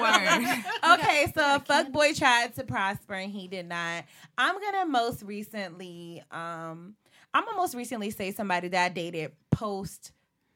word. 0.00 0.64
okay, 0.92 1.32
so 1.34 1.58
fuck 1.60 1.90
boy 1.90 2.12
tried 2.12 2.54
to 2.54 2.64
prosper 2.64 3.14
and 3.14 3.32
he 3.32 3.48
did 3.48 3.68
not. 3.68 4.04
I'm 4.38 4.60
gonna 4.60 4.86
most 4.86 5.22
recently, 5.22 6.22
um, 6.30 6.94
I'm 7.34 7.44
gonna 7.44 7.56
most 7.56 7.74
recently 7.74 8.10
say 8.10 8.32
somebody 8.32 8.68
that 8.68 8.84
I 8.84 8.88
dated 8.90 9.32
post 9.50 10.12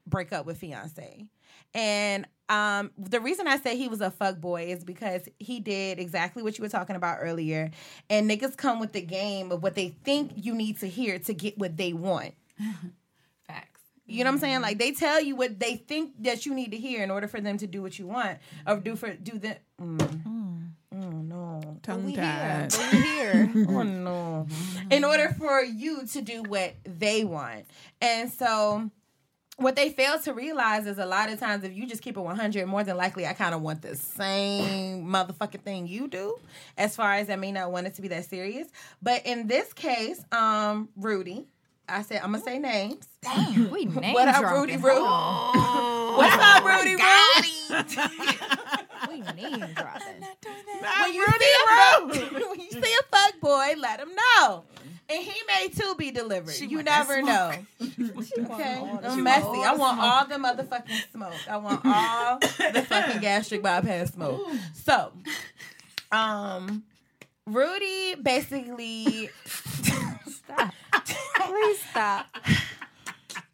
breakup 0.07 0.47
with 0.47 0.59
fiance, 0.59 1.27
and 1.75 2.27
um, 2.49 2.91
the 2.97 3.21
reason 3.21 3.49
I 3.49 3.59
say 3.59 3.77
he 3.77 3.89
was 3.89 4.01
a 4.01 4.11
fuckboy 4.11 4.69
is 4.69 4.85
because 4.85 5.29
he 5.39 5.61
did 5.61 5.99
exactly 5.99 6.43
what 6.43 6.59
you 6.59 6.63
were 6.63 6.69
talking 6.69 6.97
about 6.97 7.19
earlier, 7.21 7.71
and 8.09 8.31
niggas 8.31 8.57
come 8.57 8.79
with 8.79 8.93
the 8.93 9.01
game 9.01 9.51
of 9.51 9.63
what 9.63 9.75
they 9.75 9.89
think 10.05 10.33
you 10.37 10.55
need 10.55 10.79
to 10.81 10.89
hear 10.89 11.19
to 11.21 11.35
get 11.35 11.59
what 11.59 11.77
they 11.77 11.93
want. 11.93 12.35
Facts. 13.47 13.81
You 14.07 14.23
know 14.23 14.31
what 14.31 14.35
I'm 14.35 14.41
saying? 14.41 14.61
Like 14.61 14.79
they 14.79 14.93
tell 14.93 15.21
you 15.21 15.35
what 15.35 15.59
they 15.59 15.77
think 15.77 16.23
that 16.23 16.47
you 16.47 16.55
need 16.55 16.71
to 16.71 16.77
hear 16.77 17.03
in 17.03 17.11
order 17.11 17.27
for 17.27 17.41
them 17.41 17.59
to 17.59 17.67
do 17.67 17.83
what 17.83 17.99
you 17.99 18.07
want 18.07 18.39
or 18.67 18.77
do 18.77 18.95
for 18.97 19.13
do 19.13 19.39
the. 19.39 19.57
Mm. 19.81 20.71
Oh 20.95 21.11
no, 21.11 21.79
Tongue 21.83 22.05
we 22.05 22.15
tied. 22.15 22.73
Here. 22.73 23.51
We 23.53 23.61
here. 23.61 23.67
oh 23.69 23.83
no. 23.83 24.47
In 24.91 25.05
order 25.05 25.35
for 25.37 25.63
you 25.63 26.07
to 26.07 26.23
do 26.23 26.43
what 26.45 26.75
they 26.85 27.25
want, 27.25 27.67
and 28.01 28.31
so. 28.33 28.91
What 29.59 29.75
they 29.75 29.89
fail 29.89 30.19
to 30.21 30.35
realize 30.35 30.87
is 30.87 30.99
a 30.99 31.07
lot 31.07 31.31
of 31.31 31.41
times 31.41 31.65
if 31.65 31.73
you 31.75 31.87
just 31.87 32.03
keep 32.03 32.17
it 32.19 32.21
100, 32.21 32.67
more 32.67 32.85
than 32.85 32.97
likely 32.99 33.27
I 33.27 33.33
kind 33.33 33.55
of 33.55 33.63
want 33.63 33.81
the 33.81 33.97
same 33.97 35.07
motherfucking 35.07 35.63
thing 35.63 35.87
you 35.87 36.09
do. 36.09 36.37
As 36.77 36.95
far 36.95 37.15
as 37.15 37.31
I 37.31 37.37
may 37.37 37.53
not 37.53 37.73
want 37.73 37.87
it 37.87 37.95
to 37.95 38.03
be 38.03 38.09
that 38.09 38.27
serious, 38.27 38.69
but 39.03 39.25
in 39.25 39.47
this 39.47 39.73
case, 39.73 40.23
um, 40.31 40.91
Rudy, 40.95 41.47
I 41.89 42.03
said 42.03 42.21
I'm 42.23 42.33
gonna 42.33 42.45
say 42.45 42.59
names. 42.59 43.09
Damn, 43.23 43.71
we 43.71 43.85
name 43.87 44.13
What 44.13 44.29
up, 44.29 44.41
dropping. 44.41 44.61
Rudy 44.61 44.77
Roo? 44.77 45.05
Hold 45.07 46.19
What's 46.19 46.37
up, 46.37 46.65
Rudy 46.65 46.97
Roo? 46.97 47.03
on. 47.03 47.85
We 49.09 49.21
name 49.21 49.61
dropping. 49.75 50.21
When 51.01 51.15
you 51.15 51.25
see 51.25 51.53
a 51.55 51.67
fuck, 51.69 52.09
when 52.51 52.61
you 52.61 52.71
see 52.71 52.79
a 52.99 53.03
fuck 53.17 53.41
boy, 53.41 53.75
let 53.79 54.01
him 54.01 54.11
know. 54.15 54.65
And 55.09 55.23
he 55.23 55.35
may 55.47 55.69
too 55.69 55.95
be 55.97 56.11
delivered. 56.11 56.53
She 56.55 56.67
you 56.67 56.79
want 56.79 56.87
that 56.89 57.09
never 57.09 57.23
know. 57.23 57.53
Okay, 58.51 59.01
I'm 59.05 59.23
messy. 59.23 59.47
I 59.47 59.75
want 59.77 60.01
all 60.01 60.27
the 60.27 60.35
motherfucking 60.35 61.13
smoke. 61.13 61.33
I 61.49 61.57
want 61.59 61.81
all 61.85 62.39
the 62.39 62.85
fucking 62.89 63.21
gastric 63.21 63.63
bypass 63.63 64.13
smoke. 64.13 64.41
So, 64.85 65.13
um, 66.13 66.83
Rudy 67.47 68.17
basically. 68.17 69.31
Stop. 70.29 70.73
Please 71.41 71.81
stop. 71.91 72.27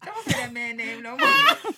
Don't 0.05 0.25
say 0.25 0.31
that 0.33 0.53
man 0.53 0.77
name 0.77 1.01
no 1.03 1.17
more. 1.17 1.73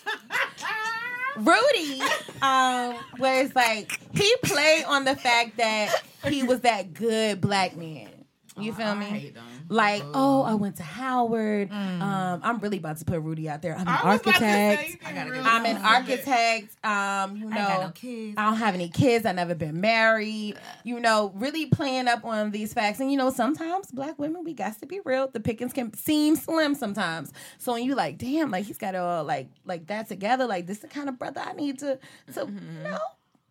Rudy 1.37 2.01
um 2.41 2.95
was 3.19 3.53
like 3.55 3.99
he 4.13 4.33
played 4.43 4.85
on 4.85 5.03
the 5.05 5.15
fact 5.15 5.57
that 5.57 5.93
he 6.27 6.43
was 6.43 6.61
that 6.61 6.93
good 6.93 7.41
black 7.41 7.75
man. 7.75 8.09
You 8.57 8.71
feel 8.73 8.87
I 8.87 8.95
me? 8.95 9.05
hate 9.05 9.35
them. 9.35 9.43
Like, 9.67 10.03
oh, 10.13 10.43
I 10.43 10.53
went 10.53 10.77
to 10.77 10.83
Howard. 10.83 11.71
Um, 11.71 12.39
I'm 12.43 12.59
really 12.59 12.77
about 12.77 12.97
to 12.97 13.05
put 13.05 13.19
Rudy 13.19 13.49
out 13.49 13.61
there. 13.61 13.75
I'm 13.75 13.81
an 13.81 13.87
I 13.87 14.13
was 14.13 14.21
say, 14.21 14.31
architect. 14.31 14.89
you 14.89 14.97
didn't 14.97 15.15
gotta 15.15 15.31
really. 15.31 15.43
I'm 15.43 15.65
an 15.65 15.77
architect. 15.77 16.85
Um, 16.85 17.37
you 17.37 17.49
know, 17.49 17.59
I 17.59 17.67
got 17.67 17.81
no 17.81 17.91
kids. 17.91 18.35
I 18.37 18.45
don't 18.45 18.57
have 18.57 18.73
any 18.75 18.87
kids. 18.89 19.25
I've 19.25 19.35
never 19.35 19.55
been 19.55 19.81
married. 19.81 20.55
You 20.83 20.99
know, 20.99 21.33
really 21.35 21.65
playing 21.65 22.07
up 22.07 22.23
on 22.23 22.51
these 22.51 22.73
facts. 22.73 22.99
And 23.01 23.11
you 23.11 23.17
know, 23.17 23.29
sometimes 23.29 23.91
black 23.91 24.17
women, 24.17 24.43
we 24.45 24.53
got 24.53 24.79
to 24.79 24.85
be 24.85 25.01
real. 25.03 25.27
The 25.27 25.39
pickings 25.41 25.73
can 25.73 25.93
seem 25.93 26.35
slim 26.35 26.75
sometimes. 26.75 27.33
So 27.57 27.73
when 27.73 27.83
you 27.83 27.95
like, 27.95 28.17
damn, 28.17 28.51
like 28.51 28.65
he's 28.65 28.77
got 28.77 28.95
it 28.95 28.99
all 28.99 29.23
like 29.25 29.49
like 29.65 29.87
that 29.87 30.07
together. 30.07 30.45
Like 30.45 30.65
this 30.67 30.77
is 30.77 30.81
the 30.83 30.87
kind 30.87 31.09
of 31.09 31.19
brother 31.19 31.41
I 31.45 31.53
need 31.53 31.79
to 31.79 31.99
to 32.33 32.41
you 32.41 32.83
know 32.83 32.97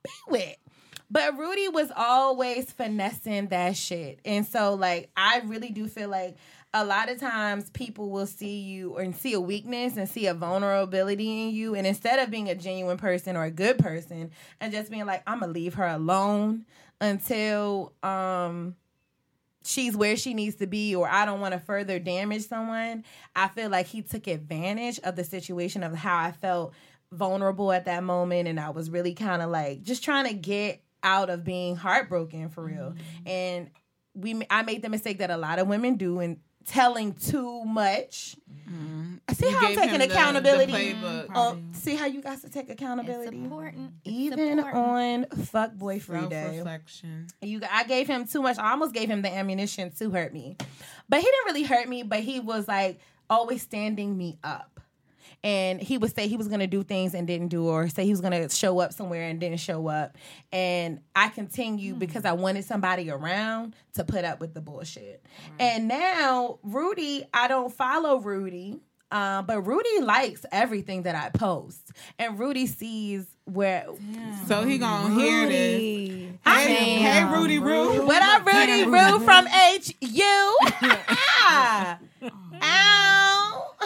be 0.02 0.10
with. 0.28 0.56
But 1.10 1.38
Rudy 1.38 1.68
was 1.68 1.90
always 1.94 2.70
finessing 2.72 3.48
that 3.48 3.76
shit. 3.76 4.20
And 4.24 4.46
so 4.46 4.74
like 4.74 5.10
I 5.16 5.42
really 5.44 5.70
do 5.70 5.86
feel 5.86 6.08
like 6.08 6.36
a 6.72 6.84
lot 6.84 7.08
of 7.08 7.20
times 7.20 7.70
people 7.70 8.10
will 8.10 8.26
see 8.26 8.60
you 8.60 8.96
and 8.96 9.14
see 9.14 9.32
a 9.32 9.40
weakness 9.40 9.96
and 9.96 10.08
see 10.08 10.26
a 10.26 10.34
vulnerability 10.34 11.44
in 11.44 11.54
you 11.54 11.76
and 11.76 11.86
instead 11.86 12.18
of 12.18 12.30
being 12.32 12.48
a 12.48 12.54
genuine 12.54 12.96
person 12.96 13.36
or 13.36 13.44
a 13.44 13.50
good 13.50 13.78
person 13.78 14.32
and 14.60 14.72
just 14.72 14.90
being 14.90 15.06
like 15.06 15.22
I'm 15.24 15.38
going 15.38 15.54
to 15.54 15.58
leave 15.58 15.74
her 15.74 15.86
alone 15.86 16.66
until 17.00 17.92
um 18.02 18.74
she's 19.64 19.96
where 19.96 20.16
she 20.16 20.34
needs 20.34 20.56
to 20.56 20.66
be 20.66 20.94
or 20.94 21.08
I 21.08 21.24
don't 21.24 21.40
want 21.40 21.54
to 21.54 21.60
further 21.60 21.98
damage 21.98 22.46
someone. 22.46 23.04
I 23.36 23.48
feel 23.48 23.70
like 23.70 23.86
he 23.86 24.02
took 24.02 24.26
advantage 24.26 24.98
of 25.00 25.16
the 25.16 25.24
situation 25.24 25.82
of 25.82 25.94
how 25.94 26.18
I 26.18 26.32
felt 26.32 26.74
vulnerable 27.12 27.70
at 27.70 27.84
that 27.84 28.02
moment 28.02 28.48
and 28.48 28.58
I 28.58 28.70
was 28.70 28.90
really 28.90 29.14
kind 29.14 29.42
of 29.42 29.50
like 29.50 29.82
just 29.82 30.02
trying 30.02 30.26
to 30.26 30.34
get 30.34 30.83
out 31.04 31.30
of 31.30 31.44
being 31.44 31.76
heartbroken 31.76 32.48
for 32.48 32.64
real. 32.64 32.94
Mm-hmm. 32.94 33.28
And 33.28 33.70
we 34.14 34.42
I 34.50 34.62
made 34.62 34.82
the 34.82 34.88
mistake 34.88 35.18
that 35.18 35.30
a 35.30 35.36
lot 35.36 35.58
of 35.60 35.68
women 35.68 35.94
do 35.96 36.18
in 36.20 36.40
telling 36.66 37.12
too 37.12 37.62
much. 37.64 38.36
Mm-hmm. 38.50 39.14
See 39.34 39.48
You 39.50 39.56
how 39.56 39.66
I'm 39.68 39.74
taking 39.74 39.88
him 39.90 40.00
the- 40.00 40.06
the 40.06 40.12
accountability. 40.14 40.96
Oh, 41.34 41.58
see 41.72 41.94
how 41.94 42.06
you 42.06 42.22
guys 42.22 42.40
to 42.40 42.48
take 42.48 42.70
It's 42.70 42.80
accountability. 42.80 43.36
important. 43.36 43.92
It's 44.04 44.14
Even 44.14 44.58
important. 44.58 44.76
on 44.76 45.24
fuckboy 45.44 46.00
free 46.00 46.26
day. 46.28 46.62
You, 47.42 47.60
I 47.70 47.84
gave 47.84 48.06
him 48.06 48.26
too 48.26 48.40
much. 48.40 48.56
I 48.58 48.70
almost 48.70 48.94
gave 48.94 49.10
him 49.10 49.20
the 49.22 49.30
ammunition 49.32 49.90
to 49.98 50.10
hurt 50.10 50.32
me, 50.32 50.56
but 51.08 51.18
he 51.20 51.24
didn't 51.26 51.44
really 51.46 51.64
hurt 51.64 51.88
me. 51.88 52.02
But 52.02 52.20
he 52.20 52.40
was 52.40 52.66
like 52.66 52.98
always 53.28 53.60
standing 53.62 54.16
me 54.16 54.38
up, 54.42 54.73
and 55.44 55.78
he 55.80 55.98
would 55.98 56.12
say 56.16 56.26
he 56.26 56.38
was 56.38 56.48
gonna 56.48 56.66
do 56.66 56.82
things 56.82 57.14
and 57.14 57.26
didn't 57.26 57.48
do, 57.48 57.66
or 57.68 57.88
say 57.88 58.04
he 58.04 58.10
was 58.10 58.22
gonna 58.22 58.48
show 58.48 58.80
up 58.80 58.94
somewhere 58.94 59.28
and 59.28 59.38
didn't 59.38 59.60
show 59.60 59.86
up. 59.86 60.16
And 60.50 61.00
I 61.14 61.28
continued 61.28 61.98
because 61.98 62.24
I 62.24 62.32
wanted 62.32 62.64
somebody 62.64 63.10
around 63.10 63.76
to 63.94 64.04
put 64.04 64.24
up 64.24 64.40
with 64.40 64.54
the 64.54 64.62
bullshit. 64.62 65.22
And 65.60 65.86
now 65.86 66.58
Rudy, 66.62 67.24
I 67.32 67.46
don't 67.46 67.72
follow 67.72 68.18
Rudy. 68.18 68.80
Uh, 69.12 69.42
but 69.42 69.60
Rudy 69.60 70.00
likes 70.00 70.44
everything 70.50 71.02
that 71.04 71.14
I 71.14 71.28
post, 71.38 71.92
and 72.18 72.36
Rudy 72.36 72.66
sees 72.66 73.24
where. 73.44 73.86
So 74.48 74.64
he 74.64 74.78
gonna 74.78 75.14
hear 75.14 75.46
this. 75.46 75.72
Rudy. 75.74 76.38
Hey, 76.44 76.98
Damn. 76.98 77.28
hey, 77.28 77.38
Rudy 77.38 77.58
Roo. 77.60 78.04
What 78.06 78.22
up, 78.22 78.44
Rudy 78.44 78.86
Roo 78.86 79.20
from 79.20 79.46
HU? 79.50 80.56
ah. 81.46 81.98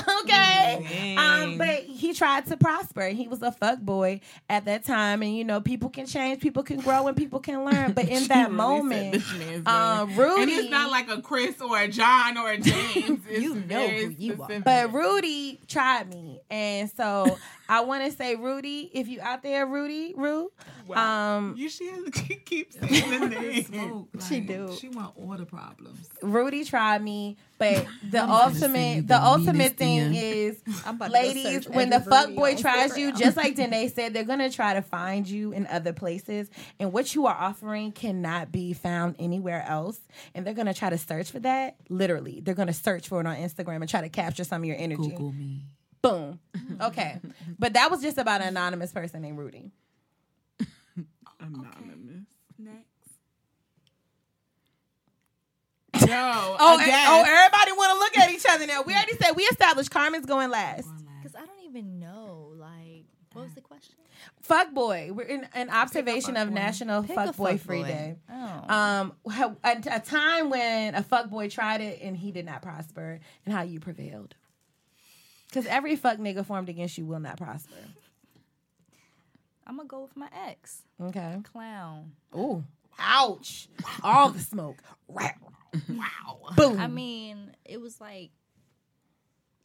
Ow. 0.07 0.15
Okay. 0.29 1.17
Um, 1.17 1.59
but 1.59 1.81
he 1.85 2.13
tried 2.13 2.47
to 2.47 2.57
prosper. 2.57 3.09
He 3.09 3.29
was 3.29 3.43
a 3.43 3.51
fuck 3.51 3.81
boy 3.81 4.21
at 4.51 4.67
that 4.67 4.85
time. 4.85 5.23
And 5.23 5.37
you 5.37 5.45
know, 5.45 5.61
people 5.61 5.89
can 5.89 6.07
change, 6.07 6.41
people 6.41 6.63
can 6.63 6.81
grow, 6.81 7.07
and 7.07 7.17
people 7.17 7.41
can 7.41 7.65
learn. 7.65 7.93
But 7.93 8.09
in 8.09 8.25
that 8.29 8.51
Really 8.51 8.57
moment, 8.57 9.13
this 9.13 9.39
man's 9.39 9.67
um, 9.67 10.09
name. 10.09 10.19
Rudy 10.19 10.43
And 10.43 10.51
it's 10.51 10.71
not 10.71 10.91
like 10.91 11.09
a 11.09 11.23
Chris 11.23 11.61
or 11.61 11.79
a 11.79 11.89
John 11.89 12.37
or 12.37 12.51
a 12.51 12.59
James. 12.59 13.21
It's 13.29 13.43
You 13.43 13.55
know 13.57 13.89
who 13.89 14.11
you 14.11 14.43
are. 14.43 14.61
But 14.61 14.93
Rudy 14.93 15.61
tried 15.67 16.09
me, 16.13 16.41
and 16.51 16.91
so 16.91 17.39
I 17.69 17.81
want 17.83 18.05
to 18.05 18.17
say, 18.17 18.37
Rudy, 18.37 18.91
if 18.93 19.09
you 19.09 19.21
out 19.21 19.43
there, 19.43 19.67
Rudy, 19.67 20.15
Rue, 20.17 20.51
um, 20.95 21.55
you 21.57 21.69
should 21.69 22.13
keep 22.13 22.73
saying 22.73 23.21
the 23.21 23.29
name. 23.29 23.65
Smoke, 23.65 24.09
She 24.29 24.41
do. 24.41 24.77
She 24.79 24.89
want 24.89 25.13
order 25.17 25.45
problems. 25.45 26.09
Rudy 26.23 26.65
tried 26.65 27.03
me. 27.03 27.37
But 27.59 27.87
the 28.11 28.21
I'm 28.21 28.29
gonna 28.29 28.55
send 28.55 28.77
you 28.77 28.79
ultimate, 28.79 29.01
the 29.09 29.15
the 29.15 29.23
ultimate 29.25 29.53
meanest 29.55 29.77
thing 29.77 30.01
DM. 30.13 30.23
is, 30.23 30.63
I'm 30.87 30.95
about 30.95 31.07
to 31.07 31.11
go 31.13 31.19
ladies, 31.19 31.69
when 31.69 31.91
the 31.91 32.01
fuck 32.01 32.33
boy 32.35 32.55
tries 32.57 32.97
you, 32.97 33.13
just 33.13 33.37
like 33.37 33.55
Danae 33.57 33.89
said, 33.89 34.15
they're 34.15 34.25
gonna 34.25 34.51
try 34.51 34.75
to 34.75 34.83
find 34.83 35.29
you 35.29 35.53
in 35.53 35.67
other 35.67 35.93
places, 35.93 36.49
and 36.79 36.93
what 36.93 37.15
you 37.15 37.27
are 37.27 37.35
offering 37.35 37.93
cannot 37.93 38.53
be 38.53 38.73
found 38.73 39.17
anywhere 39.19 39.65
else. 39.67 40.01
And 40.35 40.47
they're 40.47 40.55
gonna 40.55 40.75
try 40.75 40.91
to 40.91 40.99
search 40.99 41.31
for 41.33 41.41
that. 41.41 41.77
Literally, 41.89 42.41
they're 42.41 42.55
gonna 42.55 42.73
search 42.73 43.09
for 43.09 43.21
it 43.21 43.27
on 43.27 43.37
Instagram 43.37 43.77
and 43.81 43.89
try 43.89 44.03
to 44.03 44.09
capture 44.09 44.45
some 44.45 44.63
of 44.63 44.67
your 44.67 44.77
energy. 44.79 45.09
Google 45.11 45.33
me. 45.33 45.63
Boom. 46.01 46.39
Okay, 46.81 47.19
but 47.59 47.73
that 47.73 47.91
was 47.91 48.01
just 48.03 48.19
about 48.19 48.41
an 48.41 48.49
anonymous 48.49 48.93
person 48.93 49.21
named 49.21 49.37
Rudy. 49.39 49.73
Anonymous. 51.41 51.75
Next. 51.87 51.98
Yo, 56.13 56.57
Oh, 56.61 56.77
I 56.81 56.85
and- 56.85 57.09
oh, 57.09 57.25
everybody 57.27 57.73
want 57.73 57.93
to 57.93 57.99
look 57.99 58.19
at 58.19 58.35
each 58.35 58.45
other 58.49 58.67
now. 58.67 58.83
We 58.83 58.93
already 58.95 59.15
said 59.17 59.33
we 59.33 59.43
established 59.45 59.91
Carmen's 59.91 60.27
going 60.27 60.51
last. 60.51 60.89
Because 61.23 61.35
I 61.37 61.45
don't 61.47 61.65
even 61.65 61.99
know. 61.99 62.53
Like, 62.57 63.05
what 63.33 63.43
was 63.45 63.55
the 63.55 63.61
question? 63.61 63.95
Fuck 64.43 64.73
boy. 64.73 65.11
We're 65.13 65.27
in 65.27 65.47
an 65.55 65.71
observation 65.71 66.37
of 66.37 66.49
fuckboy. 66.49 66.53
National 66.53 67.03
Pick 67.03 67.15
Fuck 67.15 67.37
Boy 67.37 67.53
fuckboy. 67.55 67.61
Free 67.61 67.83
Day. 67.85 68.17
Oh. 68.31 68.75
Um, 68.75 69.13
a, 69.63 69.77
a 69.93 70.01
time 70.01 70.51
when 70.51 70.95
a 70.95 71.03
fuck 71.03 71.29
boy 71.31 71.49
tried 71.49 71.81
it 71.81 72.01
and 72.03 72.17
he 72.17 72.33
did 72.33 72.45
not 72.47 72.63
prosper, 72.63 73.21
and 73.45 73.55
how 73.55 73.63
you 73.63 73.79
prevailed. 73.81 74.35
Because 75.49 75.67
every 75.67 75.97
fuck 75.97 76.19
nigga 76.19 76.45
formed 76.45 76.69
against 76.69 76.99
you 76.99 77.07
will 77.07 77.21
not 77.21 77.37
prosper. 77.37 77.75
I'm 79.67 79.77
going 79.77 79.87
to 79.89 79.91
go 79.91 80.01
with 80.03 80.17
my 80.17 80.29
ex. 80.47 80.83
Okay. 81.01 81.39
Clown. 81.53 82.13
Ooh. 82.37 82.65
Ouch. 82.99 83.69
All 84.03 84.31
the 84.31 84.41
smoke. 84.41 84.83
Wow. 85.07 85.31
Wow. 85.89 86.41
Boom. 86.57 86.79
I 86.81 86.87
mean, 86.87 87.53
it 87.65 87.81
was 87.81 88.01
like 88.01 88.31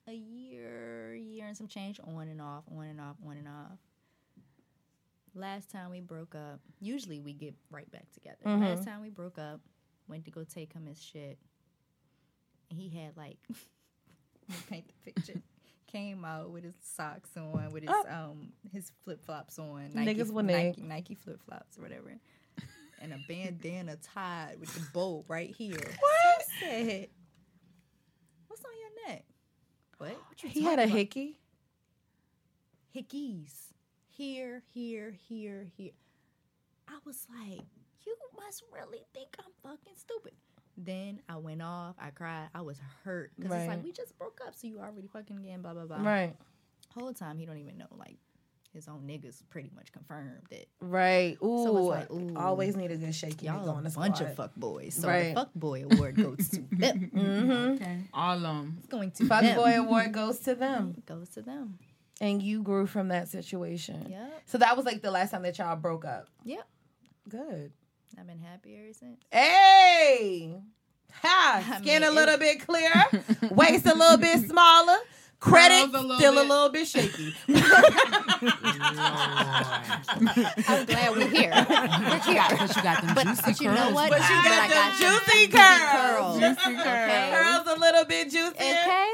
a 0.07 0.13
year, 0.13 1.15
year 1.15 1.47
and 1.47 1.57
some 1.57 1.67
change 1.67 1.99
on 2.05 2.27
and 2.27 2.41
off, 2.41 2.63
on 2.75 2.85
and 2.85 2.99
off, 2.99 3.15
on 3.25 3.37
and 3.37 3.47
off. 3.47 3.77
Last 5.35 5.71
time 5.71 5.89
we 5.89 5.99
broke 5.99 6.35
up, 6.35 6.59
usually 6.79 7.19
we 7.19 7.33
get 7.33 7.55
right 7.71 7.89
back 7.91 8.11
together. 8.13 8.37
Mm-hmm. 8.45 8.63
Last 8.63 8.85
time 8.85 9.01
we 9.01 9.09
broke 9.09 9.39
up, 9.39 9.61
went 10.07 10.25
to 10.25 10.31
go 10.31 10.43
take 10.43 10.73
him 10.73 10.85
his 10.85 11.01
shit. 11.01 11.39
He 12.69 12.89
had 12.89 13.17
like, 13.17 13.37
paint 14.69 14.87
the 14.87 15.11
picture. 15.11 15.41
Came 15.87 16.25
out 16.25 16.49
with 16.51 16.63
his 16.63 16.75
socks 16.81 17.29
on, 17.37 17.71
with 17.71 17.83
his 17.83 17.91
um 18.09 18.51
his 18.71 18.91
flip 19.03 19.23
flops 19.23 19.59
on, 19.59 19.91
Nike, 19.93 20.15
Niggas 20.15 20.31
with 20.31 20.45
Nike, 20.45 20.81
Nike 20.81 21.13
flip 21.13 21.39
flops 21.45 21.77
or 21.77 21.83
whatever, 21.83 22.15
and 23.03 23.13
a 23.13 23.19
bandana 23.27 23.97
tied 23.97 24.55
with 24.59 24.73
the 24.73 24.81
bow 24.93 25.23
right 25.27 25.53
here. 25.55 25.77
What? 25.99 26.45
Said, 26.59 27.09
"What's 28.47 28.63
on 28.63 28.71
your 28.79 29.07
neck?" 29.07 29.25
What? 29.97 30.09
what 30.11 30.43
you 30.43 30.49
he 30.49 30.61
had 30.63 30.79
a 30.79 30.83
about? 30.83 30.95
hickey. 30.95 31.39
hickeys 32.95 33.73
here, 34.09 34.63
here, 34.73 35.15
here, 35.27 35.67
here. 35.75 35.91
I 36.87 36.97
was 37.05 37.27
like, 37.29 37.61
you 38.05 38.15
must 38.37 38.63
really 38.73 39.03
think 39.13 39.35
I'm 39.39 39.51
fucking 39.63 39.93
stupid. 39.95 40.33
Then 40.77 41.21
I 41.29 41.37
went 41.37 41.61
off. 41.61 41.95
I 41.99 42.09
cried. 42.09 42.49
I 42.55 42.61
was 42.61 42.79
hurt 43.03 43.31
because 43.37 43.51
it's 43.53 43.67
like 43.67 43.83
we 43.83 43.91
just 43.91 44.17
broke 44.17 44.39
up, 44.45 44.55
so 44.55 44.67
you 44.67 44.79
already 44.79 45.07
fucking 45.07 45.37
again. 45.37 45.61
Blah 45.61 45.73
blah 45.73 45.85
blah. 45.85 46.01
Right. 46.01 46.35
Whole 46.93 47.13
time 47.13 47.37
he 47.37 47.45
don't 47.45 47.57
even 47.57 47.77
know. 47.77 47.87
Like 47.97 48.17
his 48.73 48.87
own 48.87 49.01
niggas 49.07 49.41
pretty 49.49 49.69
much 49.75 49.91
confirmed 49.91 50.31
it. 50.51 50.67
Right. 50.81 51.37
Ooh. 51.43 51.63
So 51.63 51.77
it's 51.77 51.87
like, 51.87 52.11
ooh. 52.11 52.35
Always 52.35 52.75
need 52.75 52.91
a 52.91 52.97
good 52.97 53.13
shaky 53.13 53.45
Y'all 53.45 53.65
nigga 53.65 53.73
on 53.75 53.85
a 53.85 53.89
the 53.89 53.95
bunch 53.95 54.15
squad. 54.17 54.29
of 54.31 54.35
fuck 54.35 54.55
boys. 54.55 54.95
So 54.95 55.07
Right. 55.07 55.29
the 55.35 55.41
fuck 55.41 55.53
boy 55.53 55.85
award 55.89 56.15
goes 56.15 56.49
to 56.49 56.57
them. 56.71 57.11
Mm-hmm. 57.13 57.51
Okay. 57.75 57.97
All 58.13 58.35
of 58.35 58.41
them. 58.41 58.75
It's 58.79 58.87
going 58.87 59.11
to 59.11 59.25
Fuck 59.25 59.41
them. 59.41 59.55
boy 59.57 59.75
award 59.79 60.11
goes 60.11 60.39
to 60.39 60.55
them. 60.55 60.95
goes 61.05 61.29
to 61.29 61.41
them. 61.41 61.77
And 62.21 62.41
you 62.41 62.63
grew 62.63 62.87
from 62.87 63.09
that 63.09 63.27
situation. 63.27 64.07
Yeah. 64.09 64.27
So 64.45 64.57
that 64.57 64.75
was 64.77 64.85
like 64.85 65.01
the 65.01 65.11
last 65.11 65.31
time 65.31 65.43
that 65.43 65.57
y'all 65.57 65.75
broke 65.75 66.05
up. 66.05 66.27
Yep. 66.43 66.65
Good. 67.29 67.71
I've 68.19 68.27
been 68.27 68.39
happy 68.39 68.75
ever 68.75 68.93
since. 68.93 69.19
Hey. 69.31 70.55
Ha. 71.21 71.63
I 71.73 71.77
Skin 71.79 72.01
mean, 72.01 72.03
a 72.03 72.07
it- 72.11 72.13
little 72.15 72.37
bit 72.37 72.65
clearer. 72.65 73.03
waist 73.51 73.85
a 73.85 73.93
little 73.95 74.17
bit 74.17 74.47
smaller. 74.47 74.97
Credit 75.43 75.91
Curls 75.91 75.93
a 75.93 76.01
little 76.07 76.17
still 76.17 76.39
a 76.41 76.45
little 76.47 76.69
bit 76.69 76.87
shaky. 76.87 77.35
I'm 77.47 77.55
glad 80.85 81.11
we're 81.15 81.27
here. 81.27 81.51
we're 81.51 82.19
here. 82.19 82.45
But 82.49 82.75
you 82.75 82.83
got 82.83 83.01
them 83.03 83.15
But, 83.15 83.27
juicy 83.27 83.41
but 83.45 83.59
you 83.61 83.67
know 83.69 83.75
curls. 83.75 83.93
what? 83.93 84.09
But 84.09 84.19
you 84.19 84.25
I- 84.29 84.43
got 84.43 84.69
but 84.69 84.73
them 84.73 84.91
some 84.95 85.19
juicy 85.25 85.47
curls. 85.51 86.39
Juicy 86.39 86.75
curls. 86.75 86.87
Okay. 86.87 87.31
Curls 87.33 87.67
a 87.77 87.79
little 87.79 88.05
bit 88.05 88.31
juicy. 88.31 88.55
Okay. 88.55 89.11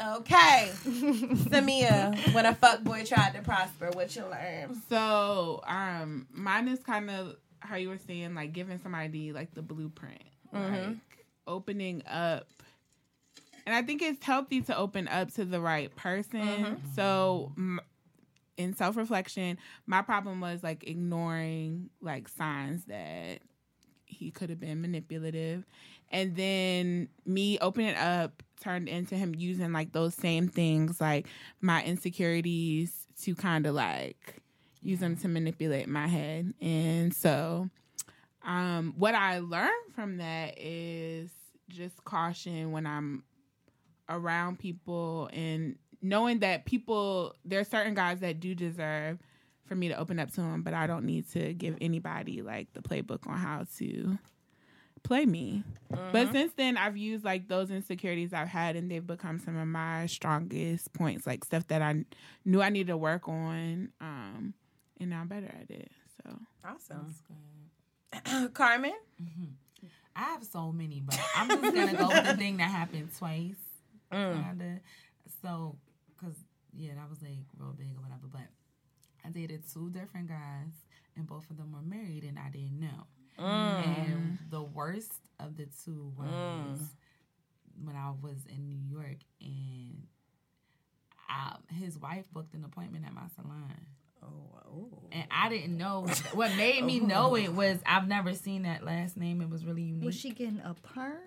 Okay. 0.00 0.70
Samia, 1.48 2.32
when 2.34 2.46
a 2.46 2.54
fuck 2.54 2.82
boy 2.82 3.04
tried 3.04 3.34
to 3.34 3.42
prosper, 3.42 3.90
what 3.94 4.14
you 4.16 4.24
learn? 4.24 4.80
So, 4.88 5.60
um, 5.66 6.26
mine 6.32 6.68
is 6.68 6.80
kind 6.80 7.10
of 7.10 7.36
how 7.60 7.76
you 7.76 7.88
were 7.88 7.98
saying, 7.98 8.34
like 8.34 8.52
giving 8.52 8.78
somebody 8.80 9.32
like 9.32 9.54
the 9.54 9.62
blueprint, 9.62 10.22
like 10.52 10.96
opening 11.46 12.02
up. 12.06 12.46
And 13.68 13.74
I 13.76 13.82
think 13.82 14.00
it's 14.00 14.24
healthy 14.24 14.62
to 14.62 14.74
open 14.74 15.08
up 15.08 15.30
to 15.34 15.44
the 15.44 15.60
right 15.60 15.94
person. 15.94 16.80
So, 16.94 17.52
m- 17.58 17.80
in 18.56 18.74
self 18.74 18.96
reflection, 18.96 19.58
my 19.86 20.00
problem 20.00 20.40
was 20.40 20.62
like 20.62 20.84
ignoring 20.88 21.90
like 22.00 22.28
signs 22.30 22.86
that 22.86 23.40
he 24.06 24.30
could 24.30 24.48
have 24.48 24.58
been 24.58 24.80
manipulative. 24.80 25.66
And 26.08 26.34
then 26.34 27.10
me 27.26 27.58
opening 27.58 27.94
up 27.94 28.42
turned 28.58 28.88
into 28.88 29.16
him 29.16 29.34
using 29.36 29.70
like 29.74 29.92
those 29.92 30.14
same 30.14 30.48
things, 30.48 30.98
like 30.98 31.26
my 31.60 31.84
insecurities, 31.84 33.06
to 33.24 33.34
kind 33.34 33.66
of 33.66 33.74
like 33.74 34.36
use 34.80 35.00
them 35.00 35.14
to 35.18 35.28
manipulate 35.28 35.90
my 35.90 36.06
head. 36.06 36.54
And 36.62 37.12
so, 37.14 37.68
um, 38.46 38.94
what 38.96 39.14
I 39.14 39.40
learned 39.40 39.92
from 39.94 40.16
that 40.16 40.54
is 40.56 41.28
just 41.68 42.02
caution 42.04 42.72
when 42.72 42.86
I'm 42.86 43.24
around 44.08 44.58
people 44.58 45.28
and 45.32 45.76
knowing 46.02 46.40
that 46.40 46.64
people, 46.64 47.34
there 47.44 47.60
are 47.60 47.64
certain 47.64 47.94
guys 47.94 48.20
that 48.20 48.40
do 48.40 48.54
deserve 48.54 49.18
for 49.66 49.74
me 49.74 49.88
to 49.88 49.98
open 49.98 50.18
up 50.18 50.30
to 50.30 50.40
them, 50.40 50.62
but 50.62 50.72
I 50.74 50.86
don't 50.86 51.04
need 51.04 51.28
to 51.32 51.52
give 51.52 51.76
anybody 51.80 52.40
like 52.42 52.72
the 52.72 52.80
playbook 52.80 53.26
on 53.26 53.36
how 53.36 53.64
to 53.78 54.18
play 55.02 55.26
me. 55.26 55.62
But 56.12 56.32
since 56.32 56.52
then, 56.54 56.76
I've 56.76 56.96
used 56.96 57.24
like 57.24 57.48
those 57.48 57.70
insecurities 57.70 58.32
I've 58.32 58.48
had, 58.48 58.76
and 58.76 58.90
they've 58.90 59.06
become 59.06 59.38
some 59.38 59.56
of 59.56 59.66
my 59.68 60.06
strongest 60.06 60.92
points, 60.92 61.26
like 61.26 61.44
stuff 61.44 61.66
that 61.68 61.82
I 61.82 62.04
knew 62.44 62.62
I 62.62 62.70
needed 62.70 62.88
to 62.88 62.96
work 62.96 63.28
on, 63.28 63.90
um, 64.00 64.54
and 65.00 65.10
now 65.10 65.20
I'm 65.20 65.28
better 65.28 65.46
at 65.46 65.70
it. 65.70 65.90
So 66.24 66.38
Awesome. 66.64 67.14
Carmen? 68.54 68.94
I 70.16 70.20
have 70.20 70.44
so 70.44 70.72
many, 70.72 71.00
but 71.00 71.18
I'm 71.36 71.48
just 71.48 71.74
gonna 71.74 71.94
go 71.94 72.08
with 72.08 72.24
the 72.26 72.36
thing 72.36 72.56
that 72.56 72.70
happened 72.70 73.10
twice. 73.16 73.54
Mm. 74.12 74.48
Kinda. 74.48 74.80
So, 75.42 75.76
cause 76.20 76.34
yeah, 76.74 76.94
that 76.94 77.08
was 77.08 77.20
like 77.22 77.38
real 77.58 77.72
big 77.72 77.96
or 77.96 78.02
whatever. 78.02 78.26
But 78.30 78.48
I 79.24 79.30
dated 79.30 79.62
two 79.72 79.90
different 79.90 80.28
guys, 80.28 80.72
and 81.16 81.26
both 81.26 81.50
of 81.50 81.56
them 81.56 81.72
were 81.72 81.82
married, 81.82 82.24
and 82.24 82.38
I 82.38 82.50
didn't 82.50 82.80
know. 82.80 83.06
Mm. 83.38 83.86
And 83.86 84.38
the 84.50 84.62
worst 84.62 85.12
of 85.38 85.56
the 85.56 85.66
two 85.84 86.12
was 86.16 86.28
mm. 86.28 86.88
when 87.84 87.96
I 87.96 88.12
was 88.22 88.38
in 88.48 88.68
New 88.68 88.96
York, 88.96 89.18
and 89.40 90.06
I, 91.28 91.56
his 91.74 91.98
wife 91.98 92.26
booked 92.32 92.54
an 92.54 92.64
appointment 92.64 93.04
at 93.06 93.14
my 93.14 93.28
salon. 93.36 93.86
Oh, 94.20 94.88
And 95.12 95.24
I 95.30 95.48
didn't 95.48 95.78
know 95.78 96.06
what 96.32 96.54
made 96.56 96.84
me 96.84 97.00
oh. 97.02 97.06
know 97.06 97.34
it 97.36 97.52
was 97.52 97.78
I've 97.86 98.08
never 98.08 98.34
seen 98.34 98.62
that 98.62 98.84
last 98.84 99.16
name. 99.16 99.40
It 99.40 99.48
was 99.48 99.64
really 99.64 99.82
unique. 99.82 100.04
Was 100.04 100.16
she 100.16 100.30
getting 100.30 100.60
a 100.60 100.74
perm? 100.74 101.20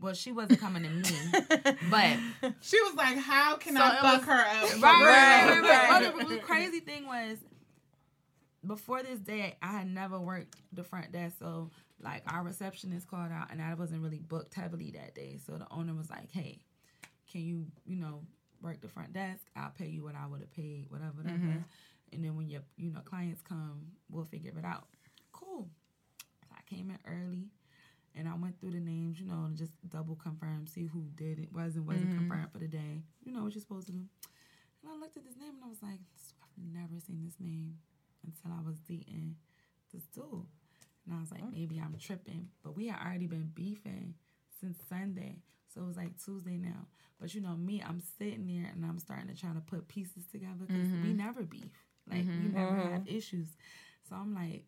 Well, 0.00 0.14
she 0.14 0.30
wasn't 0.32 0.60
coming 0.60 0.82
to 0.84 0.88
me, 0.90 1.76
but 1.90 2.52
she 2.60 2.80
was 2.82 2.94
like, 2.96 3.16
"How 3.18 3.56
can 3.56 3.74
So 3.76 3.82
I 3.82 3.96
fuck 4.00 4.20
was- 4.20 4.26
her 4.28 4.32
up?" 4.40 4.82
right, 4.82 4.82
right, 4.82 5.60
right, 5.60 5.62
Right, 5.62 6.02
right. 6.14 6.18
the, 6.28 6.34
the 6.36 6.40
crazy 6.40 6.80
thing 6.80 7.06
was, 7.06 7.38
before 8.66 9.02
this 9.02 9.18
day, 9.20 9.56
I 9.62 9.68
had 9.72 9.88
never 9.88 10.18
worked 10.20 10.56
the 10.72 10.82
front 10.84 11.12
desk, 11.12 11.36
so 11.38 11.70
like 12.02 12.22
our 12.32 12.42
receptionist 12.44 13.08
called 13.08 13.32
out, 13.32 13.50
and 13.50 13.60
I 13.62 13.74
wasn't 13.74 14.02
really 14.02 14.18
booked 14.20 14.54
heavily 14.54 14.92
that 14.92 15.14
day. 15.14 15.38
So 15.44 15.52
the 15.58 15.66
owner 15.70 15.94
was 15.94 16.10
like, 16.10 16.30
"Hey, 16.30 16.60
can 17.30 17.40
you, 17.42 17.66
you 17.86 17.96
know, 17.96 18.22
work 18.62 18.80
the 18.80 18.88
front 18.88 19.12
desk? 19.12 19.42
I'll 19.56 19.70
pay 19.76 19.86
you 19.88 20.02
what 20.04 20.14
I 20.14 20.26
would 20.26 20.40
have 20.40 20.52
paid, 20.52 20.86
whatever, 20.90 21.12
whatever. 21.16 21.36
Mm-hmm. 21.38 21.58
And 22.12 22.24
then 22.24 22.36
when 22.36 22.48
your, 22.48 22.62
you 22.76 22.90
know, 22.90 23.00
clients 23.00 23.42
come, 23.42 23.88
we'll 24.10 24.24
figure 24.24 24.52
it 24.56 24.64
out." 24.64 24.86
Cool. 25.32 25.68
So 26.48 26.54
I 26.56 26.74
came 26.74 26.90
in 26.90 26.98
early. 27.06 27.46
And 28.18 28.28
I 28.28 28.34
went 28.34 28.58
through 28.60 28.72
the 28.72 28.80
names, 28.80 29.20
you 29.20 29.26
know, 29.26 29.44
and 29.46 29.56
just 29.56 29.72
double 29.88 30.16
confirm, 30.16 30.66
see 30.66 30.86
who 30.86 31.04
did 31.14 31.38
it, 31.38 31.50
wasn't, 31.52 31.86
wasn't 31.86 32.10
confirmed 32.18 32.50
for 32.52 32.58
the 32.58 32.66
day. 32.66 33.02
You 33.22 33.32
know 33.32 33.44
what 33.44 33.54
you're 33.54 33.60
supposed 33.62 33.86
to 33.86 33.92
do. 33.92 34.02
And 34.82 34.92
I 34.92 34.96
looked 34.98 35.16
at 35.16 35.24
this 35.24 35.36
name 35.36 35.54
and 35.54 35.64
I 35.64 35.68
was 35.68 35.82
like, 35.82 36.00
I've 36.42 36.74
never 36.74 36.98
seen 37.00 37.22
this 37.24 37.36
name 37.38 37.78
until 38.26 38.50
I 38.58 38.62
was 38.66 38.78
dating 38.80 39.36
this 39.94 40.02
dude. 40.12 40.46
And 41.06 41.16
I 41.16 41.20
was 41.20 41.30
like, 41.30 41.48
maybe 41.50 41.78
I'm 41.78 41.96
tripping. 41.98 42.48
But 42.64 42.76
we 42.76 42.88
had 42.88 43.00
already 43.00 43.28
been 43.28 43.50
beefing 43.54 44.14
since 44.60 44.78
Sunday. 44.88 45.36
So 45.72 45.82
it 45.82 45.86
was 45.86 45.96
like 45.96 46.18
Tuesday 46.22 46.56
now. 46.58 46.86
But 47.20 47.34
you 47.34 47.40
know 47.40 47.54
me, 47.56 47.82
I'm 47.86 48.00
sitting 48.18 48.46
there 48.46 48.70
and 48.74 48.84
I'm 48.84 48.98
starting 48.98 49.28
to 49.28 49.40
try 49.40 49.52
to 49.52 49.60
put 49.60 49.86
pieces 49.88 50.24
together 50.30 50.66
because 50.66 50.88
we 50.88 51.12
Mhm. 51.12 51.16
never 51.16 51.42
beef. 51.44 51.70
Like 52.10 52.26
we 52.26 52.32
mm-hmm. 52.32 52.54
never 52.54 52.76
have 52.76 53.02
mm-hmm. 53.02 53.16
issues. 53.16 53.48
So 54.08 54.16
I'm 54.16 54.34
like, 54.34 54.64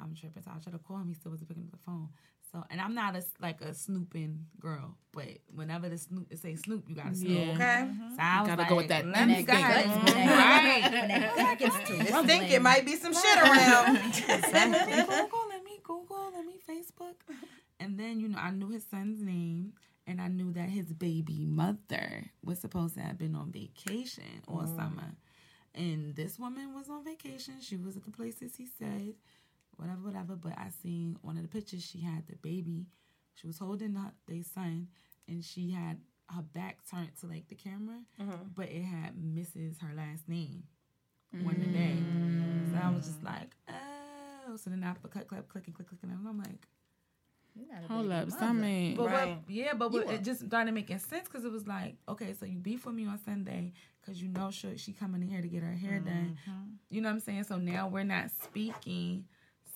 I'm 0.00 0.14
tripping. 0.14 0.42
So 0.42 0.50
I 0.54 0.58
tried 0.58 0.72
to 0.72 0.78
call 0.78 0.98
him. 0.98 1.08
He 1.08 1.14
still 1.14 1.30
wasn't 1.30 1.48
picking 1.48 1.64
up 1.64 1.70
the 1.70 1.84
phone. 1.84 2.08
So 2.52 2.64
and 2.70 2.80
I'm 2.80 2.94
not 2.94 3.14
a 3.14 3.18
s- 3.18 3.34
like 3.40 3.60
a 3.60 3.74
snooping 3.74 4.46
girl, 4.58 4.96
but 5.12 5.28
whenever 5.54 5.88
the 5.88 5.98
snoop 5.98 6.28
it 6.30 6.38
say 6.38 6.56
snoop, 6.56 6.84
you 6.88 6.94
gotta 6.94 7.14
snoop. 7.14 7.30
Yeah. 7.30 7.52
Okay. 7.52 7.56
So 7.56 7.60
I 7.60 7.82
was 7.82 8.18
mm-hmm. 8.18 8.46
Gotta 8.46 8.62
like, 8.62 8.68
go 8.68 8.76
with 8.76 8.88
that 8.88 9.06
let 9.06 9.28
me 9.28 9.42
go 9.42 9.52
instinct. 9.52 9.52
ahead. 9.52 9.86
When 9.86 10.04
that- 10.06 10.92
when 10.92 11.08
that 11.08 11.58
gut 11.58 11.58
gets 11.58 12.12
I 12.12 12.26
think 12.26 12.50
it 12.50 12.62
might 12.62 12.86
be 12.86 12.96
some 12.96 13.12
shit 13.12 13.38
around. 13.42 13.96
Exactly. 13.96 14.94
Google, 14.94 15.48
let 15.48 15.64
me 15.64 15.78
Google, 15.82 16.30
let 16.34 16.44
me 16.46 16.58
Facebook. 16.68 17.14
And 17.80 17.98
then, 17.98 18.18
you 18.18 18.28
know, 18.28 18.38
I 18.38 18.50
knew 18.50 18.70
his 18.70 18.84
son's 18.90 19.22
name 19.22 19.74
and 20.06 20.20
I 20.20 20.28
knew 20.28 20.52
that 20.52 20.68
his 20.68 20.92
baby 20.92 21.44
mother 21.44 22.30
was 22.42 22.58
supposed 22.58 22.94
to 22.94 23.00
have 23.00 23.18
been 23.18 23.34
on 23.34 23.52
vacation 23.52 24.42
all 24.48 24.62
mm. 24.62 24.76
summer. 24.76 25.14
And 25.74 26.16
this 26.16 26.38
woman 26.38 26.74
was 26.74 26.88
on 26.88 27.04
vacation. 27.04 27.54
She 27.60 27.76
was 27.76 27.96
at 27.96 28.04
the 28.04 28.10
places 28.10 28.56
he 28.56 28.66
said, 28.78 29.14
whatever, 29.78 30.00
whatever. 30.02 30.36
But 30.36 30.58
I 30.58 30.68
seen 30.82 31.16
one 31.22 31.36
of 31.36 31.42
the 31.42 31.48
pictures, 31.48 31.84
she 31.84 32.00
had 32.00 32.26
the 32.26 32.36
baby. 32.36 32.86
She 33.34 33.46
was 33.46 33.58
holding 33.58 33.94
her, 33.94 34.12
their 34.26 34.42
son 34.42 34.88
and 35.28 35.44
she 35.44 35.70
had 35.70 35.98
her 36.34 36.42
back 36.42 36.78
turned 36.90 37.10
to 37.20 37.26
like 37.26 37.48
the 37.48 37.54
camera, 37.54 37.98
mm-hmm. 38.20 38.32
but 38.54 38.68
it 38.68 38.82
had 38.82 39.14
Mrs. 39.16 39.80
her 39.80 39.94
last 39.94 40.28
name 40.28 40.64
on 41.34 41.56
the 41.58 41.66
day. 41.66 41.96
So 42.72 42.86
I 42.86 42.90
was 42.90 43.06
just 43.06 43.22
like, 43.22 43.54
oh. 43.68 44.56
So 44.56 44.70
then 44.70 44.82
I 44.82 44.94
cut, 45.08 45.28
clap, 45.28 45.48
clicking, 45.48 45.74
click, 45.74 45.88
clicking, 45.88 46.10
and 46.10 46.26
I'm 46.26 46.38
like, 46.38 46.66
You're 47.54 47.66
not 47.72 47.84
a 47.84 47.92
Hold 47.92 48.10
up, 48.10 48.28
mother. 48.28 48.38
something. 48.38 48.94
but 48.96 49.06
Right. 49.06 49.28
what, 49.28 49.38
yeah, 49.48 49.74
but 49.74 49.92
You 49.92 50.00
what, 50.00 50.08
are. 50.08 50.14
it 50.14 50.24
just 50.24 50.46
started 50.46 50.72
making 50.72 50.98
sense 50.98 51.28
because 51.28 51.44
it 51.44 51.52
was 51.52 51.66
like, 51.66 51.96
okay, 52.08 52.32
so 52.32 52.46
you 52.46 52.58
beef 52.58 52.86
with 52.86 52.94
me 52.94 53.06
on 53.06 53.18
Sunday 53.24 53.72
because 54.00 54.22
you 54.22 54.28
know 54.28 54.50
she, 54.50 54.76
she 54.78 54.92
coming 54.92 55.22
in 55.22 55.28
here 55.28 55.42
to 55.42 55.48
get 55.48 55.62
her 55.62 55.72
hair 55.74 56.00
done. 56.00 56.38
Mm-hmm. 56.48 56.60
You 56.90 57.02
know 57.02 57.08
what 57.10 57.14
I'm 57.14 57.20
saying? 57.20 57.44
So 57.44 57.56
now 57.56 57.88
we're 57.88 58.04
not 58.04 58.30
speaking. 58.42 59.24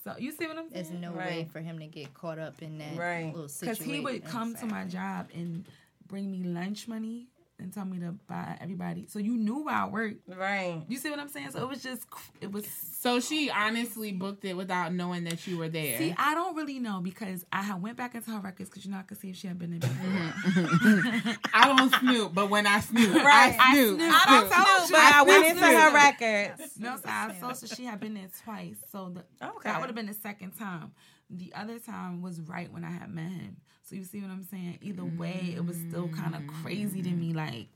So 0.03 0.15
you 0.19 0.33
see 0.33 0.47
what 0.47 0.59
I'm 0.59 0.69
saying? 0.71 0.87
There's 0.89 0.91
no 0.91 1.13
way 1.13 1.49
for 1.53 1.61
him 1.61 1.79
to 1.79 1.87
get 1.87 2.13
caught 2.15 2.39
up 2.39 2.61
in 2.63 2.79
that 2.79 2.97
Right. 2.97 3.27
little 3.27 3.43
Because 3.43 3.79
situation. 3.79 3.95
he 3.95 4.01
would 4.01 4.25
come 4.25 4.55
to 4.57 4.67
my 4.67 4.85
job 4.85 5.29
and 5.35 5.65
bring 6.09 6.31
me 6.31 6.43
lunch 6.43 6.89
money 6.89 7.29
and 7.63 7.73
tell 7.73 7.85
me 7.85 7.99
to 8.01 8.13
buy 8.29 8.57
everybody. 8.61 9.07
So 9.07 9.19
you 9.19 9.37
knew 9.37 9.65
where 9.65 9.75
I 9.75 9.87
worked. 9.87 10.29
Right. 10.29 10.83
You 10.89 10.97
see 10.99 11.11
what 11.11 11.19
I'm 11.19 11.29
saying? 11.29 11.51
So 11.53 11.63
it 11.63 11.69
was 11.69 11.83
just, 11.83 12.05
it 12.41 12.51
was 12.53 12.67
So 12.67 13.21
she 13.21 13.51
honestly 13.51 14.13
booked 14.13 14.45
it 14.45 14.57
without 14.57 14.93
knowing 14.93 15.25
that 15.25 15.47
you 15.47 15.59
were 15.59 15.69
there. 15.69 15.99
See, 15.99 16.15
I 16.19 16.35
don't 16.35 16.57
really 16.57 16.79
know 16.79 17.01
because 17.01 17.45
I 17.53 17.63
had 17.63 17.81
went 17.83 17.97
back 17.97 18.15
into 18.15 18.31
her 18.31 18.41
records 18.41 18.69
because 18.69 18.85
you 18.85 18.91
know 18.91 18.99
I 18.99 19.03
could 19.03 19.19
see 19.19 19.31
if 19.31 19.37
she 19.37 19.47
had 19.49 19.59
been 19.59 19.73
in 19.73 19.79
before. 19.79 19.95
Mm-hmm. 19.95 21.31
I 21.55 21.69
don't 21.77 21.95
snoop, 22.01 22.35
but 22.35 22.51
when 22.51 22.67
I 22.67 22.81
snoop, 22.81 23.15
Right. 23.15 23.57
I 23.59 23.73
snoop. 23.75 24.01
I 24.03 24.25
don't 24.27 24.51
know, 24.51 24.87
but 24.91 25.15
I 25.15 25.23
went 25.23 25.47
into 25.47 25.67
her 25.67 25.95
records. 25.95 26.79
no, 26.79 26.97
so 26.97 27.03
I 27.07 27.35
saw 27.41 27.53
so 27.53 27.67
she 27.67 27.85
had 27.85 28.01
been 28.01 28.15
there 28.15 28.29
twice. 28.45 28.77
So 28.91 29.11
the, 29.15 29.47
Okay. 29.47 29.69
that 29.71 29.81
would 29.81 29.87
have 29.87 29.97
been 29.97 30.07
the 30.07 30.15
second 30.15 30.53
time. 30.59 30.93
The 31.31 31.53
other 31.55 31.79
time 31.79 32.21
was 32.21 32.41
right 32.41 32.71
when 32.71 32.85
I 32.85 32.91
had 32.91 33.09
met 33.11 33.31
him. 33.31 33.57
So 33.93 33.97
you 33.97 34.05
see 34.05 34.21
what 34.23 34.31
I'm 34.31 34.43
saying? 34.43 34.79
Either 34.81 35.05
way, 35.05 35.53
it 35.55 35.67
was 35.67 35.77
still 35.77 36.09
kind 36.09 36.35
of 36.35 36.41
crazy 36.63 37.03
to 37.03 37.11
me. 37.11 37.35
Like, 37.35 37.67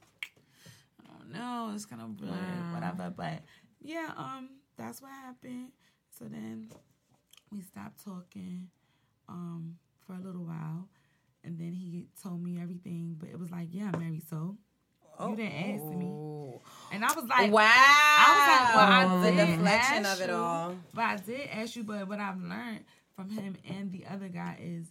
I 1.04 1.18
don't 1.18 1.30
know, 1.30 1.72
it's 1.74 1.84
kind 1.84 2.00
of 2.00 2.72
whatever. 2.72 3.12
But 3.14 3.42
yeah, 3.82 4.12
um, 4.16 4.48
that's 4.78 5.02
what 5.02 5.10
happened. 5.10 5.72
So 6.18 6.24
then 6.24 6.70
we 7.52 7.60
stopped 7.60 8.02
talking 8.02 8.68
um 9.28 9.76
for 10.06 10.14
a 10.14 10.18
little 10.18 10.44
while, 10.44 10.88
and 11.44 11.58
then 11.58 11.74
he 11.74 12.06
told 12.22 12.42
me 12.42 12.60
everything. 12.62 13.16
But 13.20 13.28
it 13.28 13.38
was 13.38 13.50
like, 13.50 13.68
yeah, 13.70 13.90
I'm 13.92 14.00
married, 14.00 14.26
so. 14.26 14.56
you 15.20 15.36
didn't 15.36 15.52
ask 15.52 15.84
me, 15.84 16.10
and 16.92 17.04
I 17.04 17.12
was 17.12 17.24
like, 17.26 17.52
wow. 17.52 17.62
I 17.68 18.32
was 18.32 18.48
like, 18.48 18.74
well, 18.74 18.88
I 18.90 19.30
the 19.30 19.36
did 19.36 19.56
deflection 19.58 20.06
ask 20.06 20.14
of 20.14 20.20
it 20.26 20.30
you, 20.30 20.36
all. 20.38 20.74
But 20.94 21.04
I 21.04 21.16
did 21.16 21.50
ask 21.52 21.76
you, 21.76 21.84
but 21.84 22.08
what 22.08 22.20
I've 22.20 22.40
learned 22.40 22.84
from 23.14 23.28
him 23.28 23.54
and 23.68 23.92
the 23.92 24.06
other 24.06 24.28
guy 24.28 24.56
is 24.62 24.86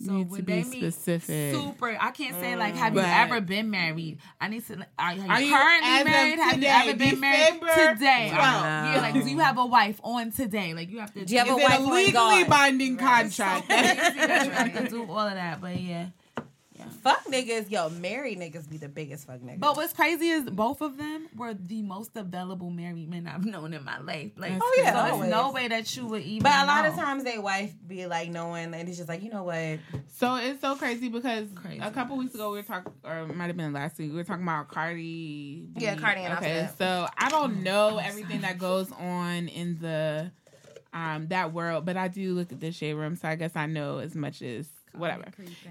so 0.00 0.12
Need 0.12 0.24
to 0.24 0.30
when 0.30 0.44
be 0.44 0.52
they 0.52 0.64
meet 0.64 0.92
specific. 0.92 1.54
super 1.54 1.96
I 2.00 2.10
can't 2.10 2.34
say 2.40 2.56
like 2.56 2.74
have 2.74 2.94
you 2.94 3.00
mm. 3.00 3.22
ever 3.24 3.40
been 3.40 3.70
married? 3.70 4.18
I 4.40 4.48
need 4.48 4.66
to 4.66 4.86
are, 4.98 5.14
you 5.14 5.22
Are 5.28 5.40
you 5.40 5.52
currently 5.52 5.88
as 5.88 6.00
of 6.00 6.06
married? 6.06 6.38
Have 6.38 6.52
you 6.54 6.60
today, 6.60 6.82
ever 6.88 6.98
been 6.98 7.20
married 7.20 7.60
December 7.60 7.94
today? 7.94 8.30
12th? 8.32 8.38
Yeah, 8.38 8.98
like 9.00 9.14
do 9.14 9.30
you 9.30 9.38
have 9.38 9.58
a 9.58 9.66
wife 9.66 10.00
on 10.02 10.30
today? 10.30 10.74
Like 10.74 10.90
you 10.90 11.00
have 11.00 11.12
to 11.14 11.24
Do 11.24 11.32
you 11.32 11.38
have 11.38 11.48
Is 11.48 11.54
a 11.54 11.58
it 11.58 11.62
wife 11.62 11.80
a 11.80 11.82
legally 11.82 12.44
binding 12.44 12.98
so 12.98 13.04
contract? 13.04 13.66
crazy 13.66 13.86
that 13.86 14.44
you 14.46 14.50
have 14.50 14.84
to 14.84 14.88
do 14.88 15.04
all 15.04 15.20
of 15.20 15.34
that. 15.34 15.60
But 15.60 15.80
yeah. 15.80 16.06
Fuck 17.02 17.24
niggas, 17.26 17.70
yo, 17.70 17.88
married 17.90 18.38
niggas 18.38 18.68
be 18.68 18.76
the 18.76 18.88
biggest 18.88 19.26
fuck 19.26 19.40
niggas. 19.40 19.60
But 19.60 19.76
what's 19.76 19.92
crazy 19.92 20.28
is 20.28 20.44
both 20.48 20.80
of 20.80 20.96
them 20.96 21.28
were 21.36 21.54
the 21.54 21.82
most 21.82 22.16
available 22.16 22.70
married 22.70 23.08
men 23.10 23.26
I've 23.26 23.44
known 23.44 23.74
in 23.74 23.84
my 23.84 23.98
life. 24.00 24.32
Like, 24.36 24.52
Oh, 24.60 24.82
yeah, 24.82 24.92
so 24.92 24.98
there's 25.02 25.12
always. 25.14 25.30
no 25.30 25.50
way 25.52 25.68
that 25.68 25.96
you 25.96 26.06
would 26.06 26.22
even. 26.22 26.42
But 26.42 26.62
a 26.62 26.66
lot 26.66 26.86
of 26.86 26.94
times 26.94 27.24
they 27.24 27.38
wife 27.38 27.72
be 27.86 28.06
like 28.06 28.30
knowing 28.30 28.72
and 28.74 28.88
it's 28.88 28.96
just 28.98 29.08
like, 29.08 29.22
you 29.22 29.30
know 29.30 29.42
what? 29.44 29.78
So 30.16 30.36
it's 30.36 30.60
so 30.60 30.76
crazy 30.76 31.08
because 31.08 31.48
Crazy. 31.54 31.80
a 31.80 31.90
couple 31.90 32.16
weeks 32.16 32.34
ago 32.34 32.50
we 32.50 32.58
were 32.58 32.62
talking, 32.62 32.92
or 33.04 33.18
it 33.20 33.34
might 33.36 33.46
have 33.48 33.56
been 33.56 33.72
last 33.72 33.98
week, 33.98 34.10
we 34.10 34.16
were 34.16 34.24
talking 34.24 34.44
about 34.44 34.68
Cardi. 34.68 35.66
B. 35.72 35.80
Yeah, 35.84 35.96
Cardi 35.96 36.20
and 36.20 36.34
Okay, 36.38 36.62
Offset. 36.64 36.78
so 36.78 37.08
I 37.18 37.28
don't 37.30 37.62
know 37.62 37.98
everything 37.98 38.42
that 38.42 38.58
goes 38.58 38.92
on 38.92 39.48
in 39.48 39.78
the 39.80 40.30
um 40.92 41.26
that 41.28 41.52
world, 41.52 41.84
but 41.86 41.96
I 41.96 42.08
do 42.08 42.34
look 42.34 42.52
at 42.52 42.60
the 42.60 42.70
shade 42.70 42.94
room, 42.94 43.16
so 43.16 43.26
I 43.28 43.34
guess 43.34 43.52
I 43.56 43.66
know 43.66 43.98
as 43.98 44.14
much 44.14 44.42
as 44.42 44.68
whatever. 44.94 45.24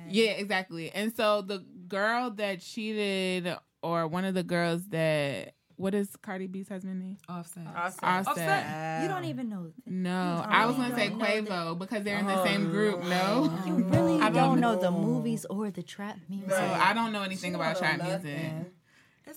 Yeah, 0.09 0.31
exactly. 0.31 0.91
And 0.91 1.15
so 1.15 1.41
the 1.41 1.63
girl 1.87 2.31
that 2.31 2.61
cheated, 2.61 3.55
or 3.81 4.07
one 4.07 4.25
of 4.25 4.33
the 4.33 4.43
girls 4.43 4.87
that 4.89 5.53
what 5.81 5.95
is 5.95 6.15
Cardi 6.17 6.45
B's 6.45 6.69
husband 6.69 6.99
name? 6.99 7.17
Offset. 7.27 7.65
Offset. 8.03 9.01
You 9.01 9.07
don't 9.07 9.25
even 9.25 9.49
know. 9.49 9.71
No, 9.87 10.45
I 10.47 10.67
was 10.67 10.75
gonna 10.75 10.95
say 10.95 11.09
don't 11.09 11.19
Quavo 11.19 11.77
because 11.79 12.03
they're 12.03 12.19
in 12.19 12.27
the 12.27 12.43
same 12.45 12.67
oh. 12.67 12.69
group. 12.69 13.03
No, 13.05 13.51
You 13.65 13.75
really 13.85 14.21
I 14.21 14.29
don't, 14.29 14.33
don't 14.33 14.59
know 14.59 14.75
the 14.75 14.91
movies 14.91 15.45
or 15.45 15.71
the 15.71 15.81
trap 15.81 16.19
music. 16.29 16.51
so 16.51 16.63
I 16.63 16.93
don't 16.93 17.11
know 17.11 17.23
anything 17.23 17.55
about 17.55 17.79
trap 17.79 17.97
music. 17.97 18.23
Nothing. 18.23 18.65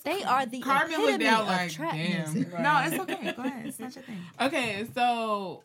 They 0.05 0.23
are 0.23 0.45
the 0.45 0.61
Carmen 0.61 1.01
was 1.01 1.15
epitome 1.15 1.25
down 1.25 1.41
of 1.43 1.47
like, 1.47 1.71
trap 1.71 1.93
damn. 1.95 2.33
music. 2.33 2.59
No, 2.59 2.83
it's 2.85 2.99
okay. 3.01 3.33
Go 3.33 3.43
ahead. 3.43 3.67
It's 3.67 3.79
not 3.79 3.95
your 3.95 4.05
thing. 4.05 4.19
Okay, 4.41 4.87
so 4.95 5.63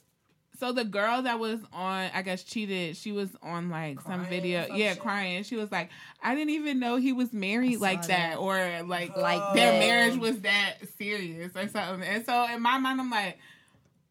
so 0.60 0.74
the 0.74 0.84
girl 0.84 1.22
that 1.22 1.40
was 1.40 1.60
on, 1.72 2.10
I 2.14 2.22
guess 2.22 2.44
cheated. 2.44 2.98
She 2.98 3.14
was 3.14 3.30
on 3.42 3.70
like 3.70 4.02
some 4.02 4.26
video, 4.26 4.68
yeah, 4.76 4.96
crying. 4.96 5.44
She 5.44 5.56
was 5.56 5.72
like, 5.72 5.90
I 6.22 6.36
didn't 6.36 6.50
even 6.50 6.80
know 6.80 6.98
he 6.98 7.14
was 7.14 7.32
married 7.32 7.80
like 7.80 8.08
that, 8.08 8.38
or 8.38 8.84
like 8.86 9.16
Like 9.16 9.56
their 9.56 9.80
marriage 9.80 10.18
was 10.18 10.42
that 10.42 10.76
serious 10.98 11.56
or 11.56 11.68
something. 11.70 12.04
And 12.08 12.26
so 12.26 12.46
in 12.54 12.62
my 12.62 12.78
mind, 12.78 13.00
I'm 13.00 13.10
like, 13.10 13.40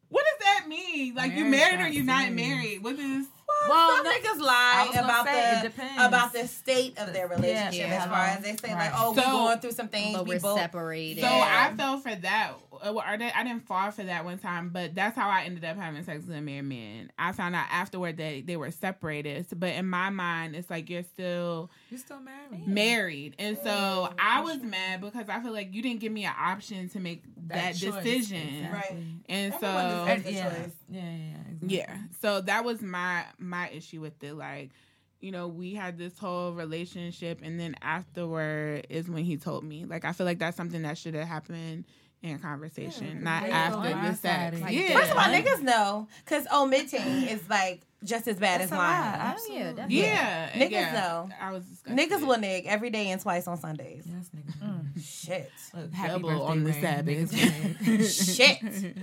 what 0.09 0.25
does 0.25 0.45
that 0.45 0.67
mean? 0.67 1.13
Like 1.13 1.33
you 1.33 1.45
married 1.45 1.79
or 1.79 1.83
not 1.83 1.93
you 1.93 2.03
not 2.03 2.27
serious. 2.27 2.35
married? 2.35 2.83
What 2.83 2.95
is 2.97 3.27
Well, 3.67 3.97
some 3.97 4.05
niggas 4.05 4.41
I 4.41 4.41
lie 4.41 4.85
was 4.87 4.95
gonna 4.95 5.07
about 5.07 5.25
say, 5.27 5.59
it 5.65 5.75
the 5.75 6.07
about 6.07 6.33
the 6.33 6.47
state 6.47 6.97
of 6.97 7.13
their 7.13 7.27
relationship 7.27 7.87
yeah, 7.89 8.03
as 8.03 8.09
far 8.09 8.25
as 8.25 8.41
they 8.43 8.55
say 8.55 8.73
right. 8.73 8.91
like, 8.91 8.93
oh, 8.95 9.11
we're 9.13 9.21
going 9.23 9.59
through 9.59 9.71
some 9.71 9.87
things. 9.89 10.15
But 10.15 10.27
we 10.27 10.35
we're 10.35 10.39
both 10.39 10.59
separated. 10.59 11.21
So 11.21 11.27
I 11.27 11.73
fell 11.75 11.99
for 11.99 12.15
that. 12.15 12.53
Uh, 12.81 12.93
well, 12.93 13.03
or 13.05 13.17
that- 13.17 13.35
I 13.35 13.43
didn't 13.43 13.67
fall 13.67 13.91
for 13.91 14.03
that 14.03 14.23
one 14.23 14.37
time, 14.37 14.69
but 14.69 14.95
that's 14.95 15.15
how 15.15 15.29
I 15.29 15.43
ended 15.43 15.65
up 15.65 15.75
having 15.75 16.01
sex 16.05 16.25
with 16.25 16.37
a 16.37 16.41
married 16.41 16.63
man. 16.63 17.11
I 17.19 17.33
found 17.33 17.53
out 17.53 17.65
afterward 17.69 18.15
that 18.17 18.47
they 18.47 18.55
were 18.55 18.71
separated. 18.71 19.49
So- 19.49 19.57
But 19.57 19.73
in 19.73 19.85
my 19.85 20.09
mind, 20.09 20.55
it's 20.55 20.69
like 20.69 20.89
you're 20.89 21.03
still 21.03 21.69
you're 21.89 21.99
still 21.99 22.21
married? 22.21 22.67
married, 22.67 23.35
and 23.37 23.57
so 23.61 24.13
I 24.17 24.41
was 24.41 24.61
mad 24.63 25.01
because 25.01 25.27
I 25.27 25.41
feel 25.41 25.51
like 25.51 25.73
you 25.73 25.81
didn't 25.81 25.99
give 25.99 26.11
me 26.13 26.23
an 26.25 26.33
option 26.39 26.87
to 26.89 26.99
make 27.01 27.23
that, 27.47 27.75
choice, 27.75 27.93
decision, 28.03 28.65
exactly. 28.65 28.95
right. 28.97 29.05
and 29.27 29.53
so 29.59 29.67
Everyone 29.67 30.21
deserves 30.21 30.31
a 30.31 30.93
yeah. 30.93 31.01
yeah, 31.01 31.01
yeah, 31.01 31.01
yeah, 31.01 31.51
exactly. 31.51 31.77
yeah. 31.77 31.97
So 32.21 32.41
that 32.41 32.63
was 32.63 32.81
my 32.81 33.25
my 33.39 33.69
issue 33.69 34.01
with 34.01 34.21
it. 34.23 34.33
Like, 34.33 34.71
you 35.19 35.31
know, 35.31 35.47
we 35.47 35.73
had 35.73 35.97
this 35.97 36.17
whole 36.17 36.53
relationship, 36.53 37.39
and 37.43 37.59
then 37.59 37.75
afterward 37.81 38.87
is 38.89 39.09
when 39.09 39.23
he 39.23 39.37
told 39.37 39.63
me. 39.63 39.85
Like, 39.85 40.05
I 40.05 40.13
feel 40.13 40.25
like 40.25 40.39
that's 40.39 40.57
something 40.57 40.81
that 40.83 40.97
should 40.97 41.13
have 41.15 41.27
happened 41.27 41.85
in 42.21 42.37
conversation, 42.39 43.23
not 43.23 43.43
they 43.43 43.51
after 43.51 43.89
the 43.89 44.13
sex. 44.15 44.59
Like, 44.61 44.73
yeah. 44.73 44.99
First 44.99 45.11
of 45.11 45.17
all, 45.17 45.23
niggas 45.25 45.61
know 45.61 46.07
because 46.25 46.45
omitting 46.53 47.23
is 47.23 47.41
like 47.49 47.81
just 48.03 48.27
as 48.27 48.37
bad 48.37 48.61
That's 48.61 48.71
as 48.71 48.77
a 48.77 48.79
lying. 48.79 49.01
lie. 49.19 49.35
Oh, 49.37 49.53
yeah, 49.53 49.63
definitely. 49.71 49.97
yeah, 49.99 50.49
Niggas 50.51 50.71
yeah. 50.71 50.93
know. 50.93 51.29
I 51.41 51.51
was 51.51 51.65
disgusted. 51.65 51.97
Niggas 52.11 52.27
will 52.27 52.37
nig 52.37 52.65
every 52.65 52.89
day 52.89 53.09
and 53.11 53.21
twice 53.21 53.47
on 53.47 53.57
Sundays. 53.57 54.05
Yes, 54.05 54.29
nigga. 54.35 54.57
Mm. 54.59 54.93
Mm. 54.93 55.03
Shit. 55.03 55.51
Look, 55.73 55.93
happy 55.93 56.11
Double 56.13 56.29
birthday 56.29 56.45
on 56.45 56.63
the. 56.63 56.73
Sabbath. 56.73 58.35
Shit. 58.35 58.95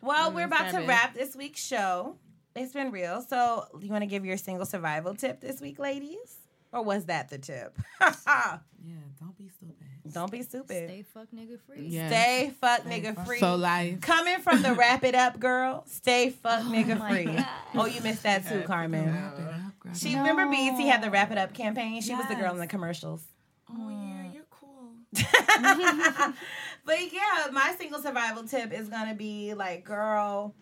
Well, 0.00 0.28
On 0.28 0.34
we're 0.34 0.40
the 0.48 0.54
about 0.54 0.70
to 0.72 0.86
wrap 0.86 1.14
this 1.14 1.36
week's 1.36 1.64
show. 1.64 2.16
It's 2.54 2.72
been 2.72 2.90
real. 2.90 3.22
So, 3.22 3.66
you 3.80 3.90
want 3.90 4.02
to 4.02 4.06
give 4.06 4.24
your 4.24 4.36
single 4.36 4.66
survival 4.66 5.14
tip 5.14 5.40
this 5.40 5.60
week, 5.60 5.78
ladies? 5.78 6.36
Or 6.72 6.82
was 6.82 7.06
that 7.06 7.28
the 7.28 7.38
tip? 7.38 7.78
yeah, 8.00 8.58
don't 9.20 9.36
be 9.36 9.48
stupid. 9.48 9.76
Don't 10.12 10.30
be 10.30 10.42
stupid. 10.42 10.88
Stay 10.88 11.04
fuck 11.14 11.28
nigga 11.34 11.58
free. 11.66 11.86
Yeah. 11.86 12.08
Stay 12.08 12.52
fuck 12.60 12.82
nigga 12.82 13.26
free. 13.26 13.38
So 13.38 13.56
life. 13.56 14.00
Coming 14.00 14.38
from 14.40 14.62
the 14.62 14.74
wrap 14.78 15.04
it 15.04 15.14
up 15.14 15.38
girl, 15.38 15.84
stay 15.86 16.30
fuck 16.30 16.64
oh 16.64 16.70
nigga 16.70 17.08
free. 17.08 17.24
God. 17.24 17.46
Oh, 17.74 17.86
you 17.86 18.00
missed 18.00 18.22
that 18.24 18.46
too, 18.48 18.62
Carmen. 18.62 19.14
She 19.94 20.16
remember 20.16 20.46
BET 20.46 20.80
had 20.80 21.02
the 21.02 21.10
wrap 21.10 21.30
it 21.30 21.38
up 21.38 21.54
campaign. 21.54 22.00
She 22.02 22.14
was 22.14 22.26
the 22.28 22.34
girl 22.34 22.52
in 22.52 22.58
the 22.58 22.66
commercials. 22.66 23.22
Oh 23.70 23.88
yeah, 23.88 24.32
you're 24.32 24.46
cool. 24.50 26.34
But 26.84 27.12
yeah, 27.12 27.48
my 27.52 27.74
single 27.78 28.02
survival 28.02 28.44
tip 28.44 28.72
is 28.72 28.88
gonna 28.88 29.14
be 29.14 29.54
like, 29.54 29.84
girl, 29.84 30.54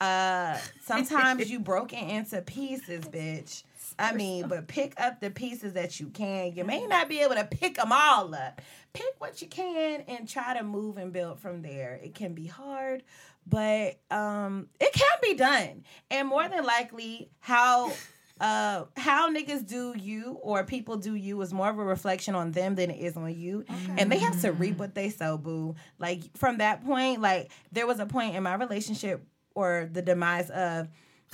uh, 0.00 0.58
sometimes 0.84 1.50
you 1.50 1.60
broken 1.60 1.98
into 1.98 2.42
pieces, 2.42 3.04
bitch. 3.04 3.62
I 3.98 4.12
mean, 4.12 4.48
but 4.48 4.68
pick 4.68 5.00
up 5.00 5.20
the 5.20 5.30
pieces 5.30 5.72
that 5.72 5.98
you 6.00 6.08
can. 6.08 6.52
You 6.54 6.64
may 6.64 6.86
not 6.86 7.08
be 7.08 7.20
able 7.20 7.36
to 7.36 7.44
pick 7.44 7.76
them 7.76 7.92
all 7.92 8.34
up. 8.34 8.60
Pick 8.92 9.14
what 9.18 9.40
you 9.40 9.48
can 9.48 10.02
and 10.06 10.28
try 10.28 10.54
to 10.54 10.62
move 10.62 10.98
and 10.98 11.12
build 11.12 11.40
from 11.40 11.62
there. 11.62 11.98
It 12.02 12.14
can 12.14 12.34
be 12.34 12.46
hard, 12.46 13.04
but 13.46 13.98
um, 14.10 14.68
it 14.80 14.92
can 14.92 15.18
be 15.22 15.34
done. 15.34 15.84
And 16.10 16.28
more 16.28 16.46
than 16.48 16.64
likely, 16.64 17.30
how 17.38 17.92
uh 18.38 18.84
how 18.98 19.32
niggas 19.32 19.66
do 19.66 19.94
you 19.96 20.38
or 20.42 20.62
people 20.62 20.98
do 20.98 21.14
you 21.14 21.40
is 21.40 21.54
more 21.54 21.70
of 21.70 21.78
a 21.78 21.84
reflection 21.84 22.34
on 22.34 22.52
them 22.52 22.74
than 22.74 22.90
it 22.90 23.00
is 23.00 23.16
on 23.16 23.34
you 23.34 23.64
and 23.96 24.12
they 24.12 24.18
have 24.18 24.38
to 24.42 24.52
reap 24.52 24.76
what 24.76 24.94
they 24.94 25.08
sow 25.08 25.38
boo 25.38 25.74
like 25.98 26.20
from 26.36 26.58
that 26.58 26.84
point 26.84 27.22
like 27.22 27.50
there 27.72 27.86
was 27.86 27.98
a 27.98 28.04
point 28.04 28.34
in 28.34 28.42
my 28.42 28.54
relationship 28.54 29.24
or 29.56 29.88
the 29.90 30.02
demise 30.02 30.48
of 30.50 30.88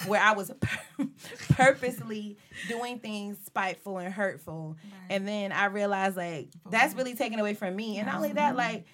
where 0.06 0.20
i 0.22 0.32
was 0.32 0.50
purposely 1.50 2.38
doing 2.68 2.98
things 2.98 3.36
spiteful 3.44 3.98
and 3.98 4.12
hurtful 4.12 4.76
and 5.10 5.28
then 5.28 5.52
i 5.52 5.66
realized 5.66 6.16
like 6.16 6.48
that's 6.70 6.94
really 6.94 7.14
taken 7.14 7.38
away 7.38 7.52
from 7.52 7.76
me 7.76 7.98
and 7.98 8.06
not 8.06 8.16
only 8.16 8.32
that 8.32 8.56
like 8.56 8.86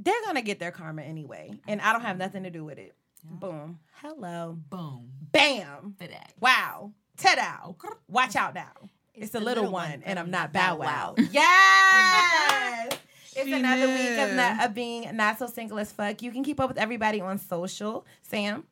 they're 0.00 0.14
gonna 0.24 0.42
get 0.42 0.58
their 0.58 0.72
karma 0.72 1.02
anyway 1.02 1.52
and 1.68 1.80
i 1.80 1.92
don't 1.92 2.02
have 2.02 2.18
nothing 2.18 2.42
to 2.42 2.50
do 2.50 2.64
with 2.64 2.78
it 2.78 2.94
boom 3.22 3.78
hello 4.02 4.58
Boom. 4.68 5.10
bam. 5.32 5.96
Wow. 6.40 6.92
Ta-da. 7.16 7.72
Watch 8.08 8.36
out 8.36 8.54
now. 8.54 8.72
It's, 9.14 9.30
a 9.30 9.38
the 9.38 9.44
little, 9.44 9.64
little 9.64 9.72
one, 9.72 9.90
one, 9.90 10.02
and 10.04 10.18
I'm 10.18 10.30
not 10.30 10.52
Bow 10.52 10.76
Bow 10.76 10.80
Wow. 10.80 11.14
Wow. 11.16 11.24
Yes. 11.32 12.88
Oh 12.92 12.96
It's 13.36 13.44
She 13.46 13.52
another 13.52 13.86
week 13.92 14.18
of, 14.18 14.32
not, 14.32 14.64
of 14.64 14.74
being 14.74 15.14
not 15.14 15.38
so 15.38 15.46
single 15.46 15.78
as 15.78 15.92
fuck. 15.92 16.22
You 16.22 16.30
can 16.32 16.42
keep 16.42 16.58
up 16.58 16.68
with 16.68 16.78
everybody 16.78 17.20
on 17.20 17.38
social. 17.38 18.06
Sam. 18.22 18.64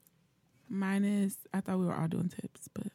Mine 0.70 1.04
is. 1.04 1.36
I 1.52 1.60
thought 1.60 1.78
we 1.78 1.86
were 1.86 1.94
all 1.94 2.08
doing 2.08 2.28
tips, 2.30 2.68
but 2.72 2.86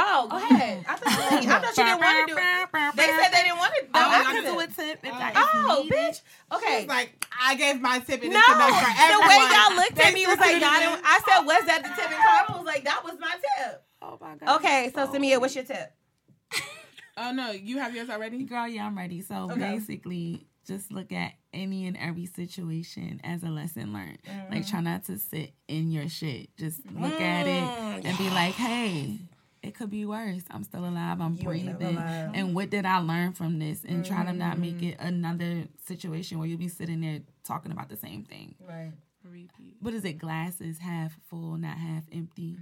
Oh, 0.00 0.28
go 0.30 0.36
ahead. 0.36 0.84
I 0.88 0.94
thought 0.94 1.42
you, 1.42 1.50
I 1.50 1.58
thought 1.58 1.76
you 1.76 1.84
didn't 1.84 2.00
want 2.00 2.28
to 2.28 2.34
do 2.34 2.38
it. 2.38 2.96
They 2.96 3.02
said 3.02 3.30
they 3.32 3.42
didn't 3.42 3.58
want 3.58 3.72
to. 3.74 3.86
Oh, 3.94 4.00
I 4.00 4.20
I 4.20 4.32
could 4.32 4.44
can 4.44 4.54
do 4.54 4.60
a 4.60 4.66
tip 4.68 5.00
if 5.04 5.12
I 5.12 5.32
Oh, 5.34 5.80
needed. 5.82 5.98
bitch. 5.98 6.22
Okay. 6.54 6.78
It's 6.80 6.88
like 6.88 7.26
I 7.38 7.56
gave 7.56 7.80
my 7.80 7.98
tip 7.98 8.22
and 8.22 8.32
no, 8.32 8.38
it's 8.38 8.48
enough 8.48 8.70
for 8.70 9.12
the 9.12 9.28
way 9.28 9.36
y'all 9.52 9.76
looked 9.76 9.98
at 9.98 10.14
me 10.14 10.26
was 10.26 10.38
like, 10.38 10.52
y'all 10.52 10.78
didn't, 10.78 11.00
I 11.04 11.20
said, 11.26 11.44
was 11.44 11.64
that 11.66 11.82
the 11.82 11.88
tip? 12.00 12.10
And 12.10 12.22
Carmen 12.24 12.64
was 12.64 12.66
like, 12.66 12.84
that 12.84 13.02
was 13.04 13.14
my 13.20 13.32
tip. 13.32 13.82
Oh 14.00 14.18
my 14.20 14.36
god. 14.36 14.56
Okay, 14.60 14.92
so 14.94 15.02
oh. 15.02 15.12
Samia, 15.12 15.40
what's 15.40 15.54
your 15.56 15.64
tip? 15.64 15.92
Oh 17.16 17.32
no, 17.32 17.50
you 17.50 17.78
have 17.78 17.92
yours 17.94 18.08
already. 18.08 18.44
Girl, 18.44 18.68
yeah, 18.68 18.86
I'm 18.86 18.96
ready. 18.96 19.20
So 19.20 19.50
Okay. 19.50 19.58
basically, 19.74 20.46
just 20.68 20.92
look 20.92 21.12
at 21.12 21.32
any 21.52 21.86
and 21.86 21.96
every 21.96 22.26
situation 22.26 23.20
as 23.24 23.42
a 23.42 23.48
lesson 23.48 23.92
learned. 23.92 24.18
Like, 24.50 24.62
Mm. 24.64 24.70
try 24.70 24.80
not 24.82 25.04
to 25.06 25.18
sit 25.18 25.54
in 25.66 25.90
your 25.90 26.08
shit. 26.08 26.54
Just 26.56 26.84
look 26.92 27.20
at 27.20 27.46
it 27.46 28.04
and 28.06 28.18
be 28.18 28.28
like, 28.30 28.54
hey, 28.54 29.18
it 29.62 29.74
could 29.74 29.90
be 29.90 30.04
worse. 30.04 30.44
I'm 30.50 30.62
still 30.62 30.84
alive. 30.86 31.20
I'm 31.20 31.34
You 31.34 31.42
breathing. 31.42 31.96
lied. 31.96 32.30
And 32.34 32.54
what 32.54 32.70
did 32.70 32.84
I 32.84 32.98
learn 32.98 33.32
from 33.32 33.58
this? 33.58 33.82
And 33.84 34.04
try 34.04 34.24
to 34.24 34.32
not 34.32 34.58
make 34.58 34.78
Mm. 34.78 34.90
it 34.92 34.96
another 35.00 35.64
situation 35.86 36.38
where 36.38 36.46
you'll 36.46 36.58
be 36.58 36.68
sitting 36.68 37.00
there 37.00 37.22
talking 37.44 37.72
about 37.72 37.88
the 37.88 37.96
same 37.96 38.22
thing. 38.24 38.54
Right. 38.60 38.92
Repeat. 39.24 39.76
What 39.80 39.94
is 39.94 40.04
it? 40.04 40.14
Glasses 40.18 40.78
half 40.78 41.18
full, 41.28 41.56
not 41.58 41.76
half 41.76 42.04
empty. 42.12 42.56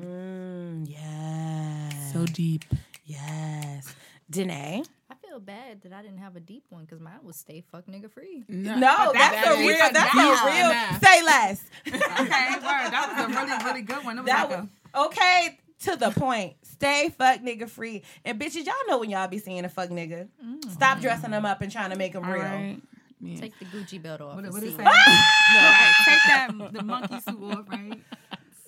Mm, 0.00 0.88
yes. 0.88 2.12
So 2.12 2.24
deep. 2.26 2.64
Yes. 3.04 3.94
Danae. 4.30 4.82
I 5.28 5.30
feel 5.30 5.40
bad 5.40 5.82
that 5.82 5.92
I 5.92 6.02
didn't 6.02 6.18
have 6.18 6.36
a 6.36 6.40
deep 6.40 6.64
one 6.70 6.84
because 6.84 7.00
mine 7.00 7.18
was 7.22 7.36
stay 7.36 7.62
fuck 7.70 7.86
nigga 7.86 8.10
free. 8.10 8.44
No, 8.48 8.74
but 8.78 9.12
that's 9.14 9.34
that 9.34 9.46
a 9.48 9.60
is- 9.60 9.68
real. 9.68 9.78
That's 9.78 9.92
that 9.92 10.14
a 10.14 10.32
is 10.32 10.54
real. 10.54 10.70
enough. 10.70 11.04
Say 11.04 11.22
less. 11.22 11.64
Okay, 12.20 12.54
word. 12.54 12.92
That 12.92 13.14
was 13.16 13.24
a 13.24 13.38
really, 13.38 13.64
really 13.64 13.82
good 13.82 14.04
one. 14.04 14.18
It 14.18 14.22
was 14.22 14.26
That 14.30 14.50
like 14.50 14.60
was 14.60 14.68
a, 14.94 15.06
okay. 15.06 15.58
To 15.84 15.96
the 15.96 16.10
point. 16.10 16.54
Stay 16.62 17.10
fuck 17.16 17.40
nigga 17.40 17.68
free. 17.68 18.02
And 18.24 18.40
bitches, 18.40 18.66
y'all 18.66 18.74
know 18.88 18.98
when 18.98 19.10
y'all 19.10 19.28
be 19.28 19.38
seeing 19.38 19.64
a 19.64 19.68
fuck 19.68 19.90
nigga. 19.90 20.28
Mm. 20.44 20.70
Stop 20.72 21.00
dressing 21.00 21.30
them 21.30 21.44
up 21.44 21.60
and 21.60 21.70
trying 21.70 21.90
to 21.90 21.96
make 21.96 22.14
them 22.14 22.24
All 22.24 22.32
real. 22.32 22.42
right. 22.42 22.80
Yeah. 23.20 23.40
Take 23.40 23.58
the 23.58 23.64
Gucci 23.66 24.02
belt 24.02 24.20
off. 24.20 24.34
what, 24.36 24.44
and 24.44 24.52
what 24.52 24.62
see 24.62 24.68
it 24.68 24.76
say? 24.76 24.82
Right, 24.84 25.92
take 26.04 26.18
that 26.26 26.72
the 26.72 26.82
monkey 26.82 27.20
suit 27.20 27.42
off, 27.42 27.68
right? 27.68 28.00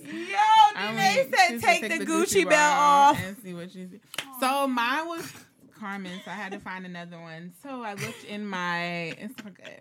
Yo, 0.03 0.37
I 0.77 0.93
mean, 0.93 1.32
said 1.32 1.49
she 1.49 1.59
take, 1.59 1.81
said 1.87 2.01
the, 2.01 2.07
Gucci, 2.07 2.49
belt 2.49 2.78
off. 2.78 3.20
and 3.23 3.37
see 3.43 3.55
what 3.55 3.70
she 3.70 3.87
see. 3.87 4.01
So 4.41 4.66
mine 4.66 5.07
was 5.09 5.32
Carmen, 5.81 6.20
so 6.24 6.31
I 6.31 6.35
had 6.35 6.52
to 6.52 6.61
find 6.61 6.85
another 6.85 7.19
one. 7.19 7.52
So 7.62 7.82
I 7.82 7.94
looked 7.94 8.24
in 8.24 8.47
my. 8.47 9.15
It's 9.19 9.35
so 9.36 9.51
good. 9.51 9.81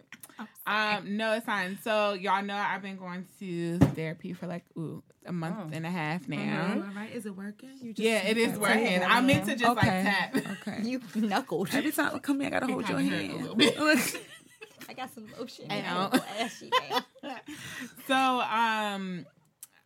Um, 0.65 1.17
no, 1.17 1.33
it's 1.33 1.45
fine. 1.45 1.77
So 1.83 2.13
y'all 2.13 2.43
know 2.43 2.55
I've 2.55 2.81
been 2.81 2.97
going 2.97 3.25
to 3.39 3.77
therapy 3.79 4.33
for 4.33 4.47
like 4.47 4.63
ooh 4.77 5.03
a 5.25 5.33
month 5.33 5.73
and 5.73 5.85
a 5.85 5.89
half 5.89 6.27
now. 6.29 6.81
All 6.85 6.93
right, 6.95 7.11
is 7.13 7.25
it 7.25 7.35
working? 7.35 7.71
You 7.81 7.93
just 7.93 7.99
Yeah, 7.99 8.23
it 8.25 8.37
is 8.37 8.57
working. 8.57 9.03
I 9.03 9.19
meant 9.21 9.45
to 9.45 9.55
just 9.55 9.77
Okay. 9.77 10.03
like 10.03 10.43
tap. 10.45 10.57
Okay. 10.67 10.81
You 10.83 11.01
knuckled. 11.15 11.69
Every 11.73 11.91
time 11.91 12.15
I 12.15 12.19
come 12.19 12.39
here, 12.39 12.47
I 12.47 12.51
gotta 12.51 12.67
hold 12.67 12.87
your 12.87 12.97
kinda 12.99 13.15
hurt 13.15 13.57
a 13.57 13.97
hand. 13.97 14.17
I 14.89 14.93
got 14.93 15.13
some 15.13 15.27
lotion. 15.37 15.71
Ow. 15.71 16.09
Ow. 16.13 16.19
Ashy 16.39 16.71
down. 16.71 17.03
So, 18.07 18.15
um, 18.15 19.25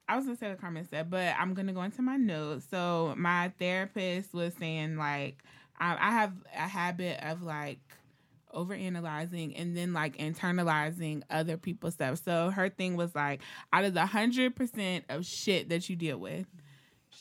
I 0.08 0.16
was 0.16 0.26
gonna 0.26 0.38
say 0.38 0.50
what 0.50 0.62
Carmen 0.62 0.88
said, 0.90 1.10
but 1.10 1.34
I'm 1.40 1.54
gonna 1.54 1.74
go 1.74 1.82
into 1.82 2.02
my 2.02 2.18
notes. 2.18 2.66
So, 2.70 3.14
my 3.18 3.52
therapist 3.60 4.34
was 4.34 4.54
saying 4.54 4.98
like, 4.98 5.44
I, 5.84 5.98
I 6.00 6.12
have 6.12 6.34
a 6.56 6.68
habit 6.68 7.20
of 7.24 7.44
like 7.44 7.80
overanalyzing 8.54 9.60
and 9.60 9.76
then 9.76 9.94
like 9.94 10.18
internalizing 10.18 11.24
other 11.30 11.58
people's 11.58 11.96
stuff. 11.96 12.22
So 12.24 12.52
her 12.52 12.70
thing 12.70 12.96
was 12.96 13.14
like, 13.16 13.42
out 13.72 13.84
of 13.84 13.94
the 13.94 14.06
hundred 14.06 14.56
percent 14.56 15.06
of 15.10 15.26
shit 15.26 15.70
that 15.70 15.90
you 15.90 15.96
deal 15.96 16.18
with, 16.18 16.46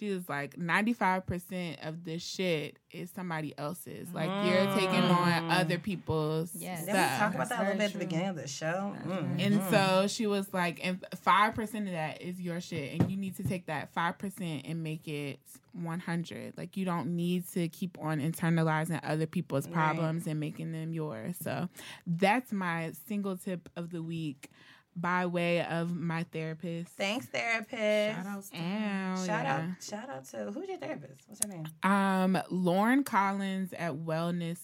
she 0.03 0.13
was 0.13 0.29
like, 0.29 0.59
ninety 0.59 0.93
five 0.93 1.25
percent 1.27 1.79
of 1.81 2.03
this 2.03 2.25
shit 2.25 2.77
is 2.91 3.09
somebody 3.09 3.57
else's. 3.57 4.13
Like 4.13 4.29
you're 4.45 4.67
taking 4.75 5.05
on 5.05 5.49
other 5.49 5.79
people's 5.79 6.51
Yes. 6.57 6.81
Didn't 6.81 6.95
we 6.95 7.03
stuff. 7.05 7.19
talk 7.21 7.35
about 7.37 7.49
that 7.51 7.61
a 7.61 7.63
little 7.63 7.79
bit 7.79 7.85
at 7.85 7.93
the 7.93 7.99
beginning 8.01 8.27
of 8.27 8.37
the 8.37 8.49
show? 8.49 8.97
Mm. 9.07 9.47
And 9.47 9.63
so 9.71 10.09
she 10.09 10.27
was 10.27 10.53
like, 10.53 10.81
and 10.83 11.05
five 11.21 11.55
percent 11.55 11.87
of 11.87 11.93
that 11.93 12.21
is 12.21 12.41
your 12.41 12.61
shit, 12.61 12.99
and 12.99 13.09
you 13.09 13.17
need 13.17 13.37
to 13.37 13.45
take 13.45 13.67
that 13.67 13.93
five 13.95 14.19
percent 14.19 14.63
and 14.65 14.83
make 14.83 15.07
it 15.07 15.39
one 15.73 16.01
hundred. 16.01 16.55
Like 16.57 16.77
you 16.77 16.85
don't 16.85 17.15
need 17.15 17.49
to 17.53 17.69
keep 17.69 17.97
on 18.01 18.21
internalizing 18.21 18.99
other 19.05 19.27
people's 19.27 19.69
problems 19.69 20.27
and 20.27 20.41
making 20.41 20.73
them 20.73 20.93
yours. 20.93 21.37
So 21.41 21.69
that's 22.09 22.51
my 22.51 22.91
single 23.07 23.37
tip 23.37 23.69
of 23.77 23.91
the 23.91 24.03
week 24.03 24.51
by 24.95 25.27
way 25.27 25.65
of 25.65 25.95
my 25.97 26.25
therapist. 26.25 26.93
Thanks, 26.93 27.27
therapist. 27.27 28.17
Shout 28.17 28.27
out. 28.27 28.45
Ow, 28.55 29.17
Shout 29.17 29.27
yeah. 29.27 29.57
out, 29.57 29.83
shout 29.83 30.09
out 30.11 30.25
to 30.27 30.53
who's 30.53 30.69
your 30.69 30.79
therapist? 30.79 31.23
What's 31.27 31.41
her 31.45 31.51
name? 31.51 31.67
Um, 31.83 32.39
Lauren 32.51 33.05
Collins 33.05 33.73
at 33.73 33.95
Wellness 33.95 34.59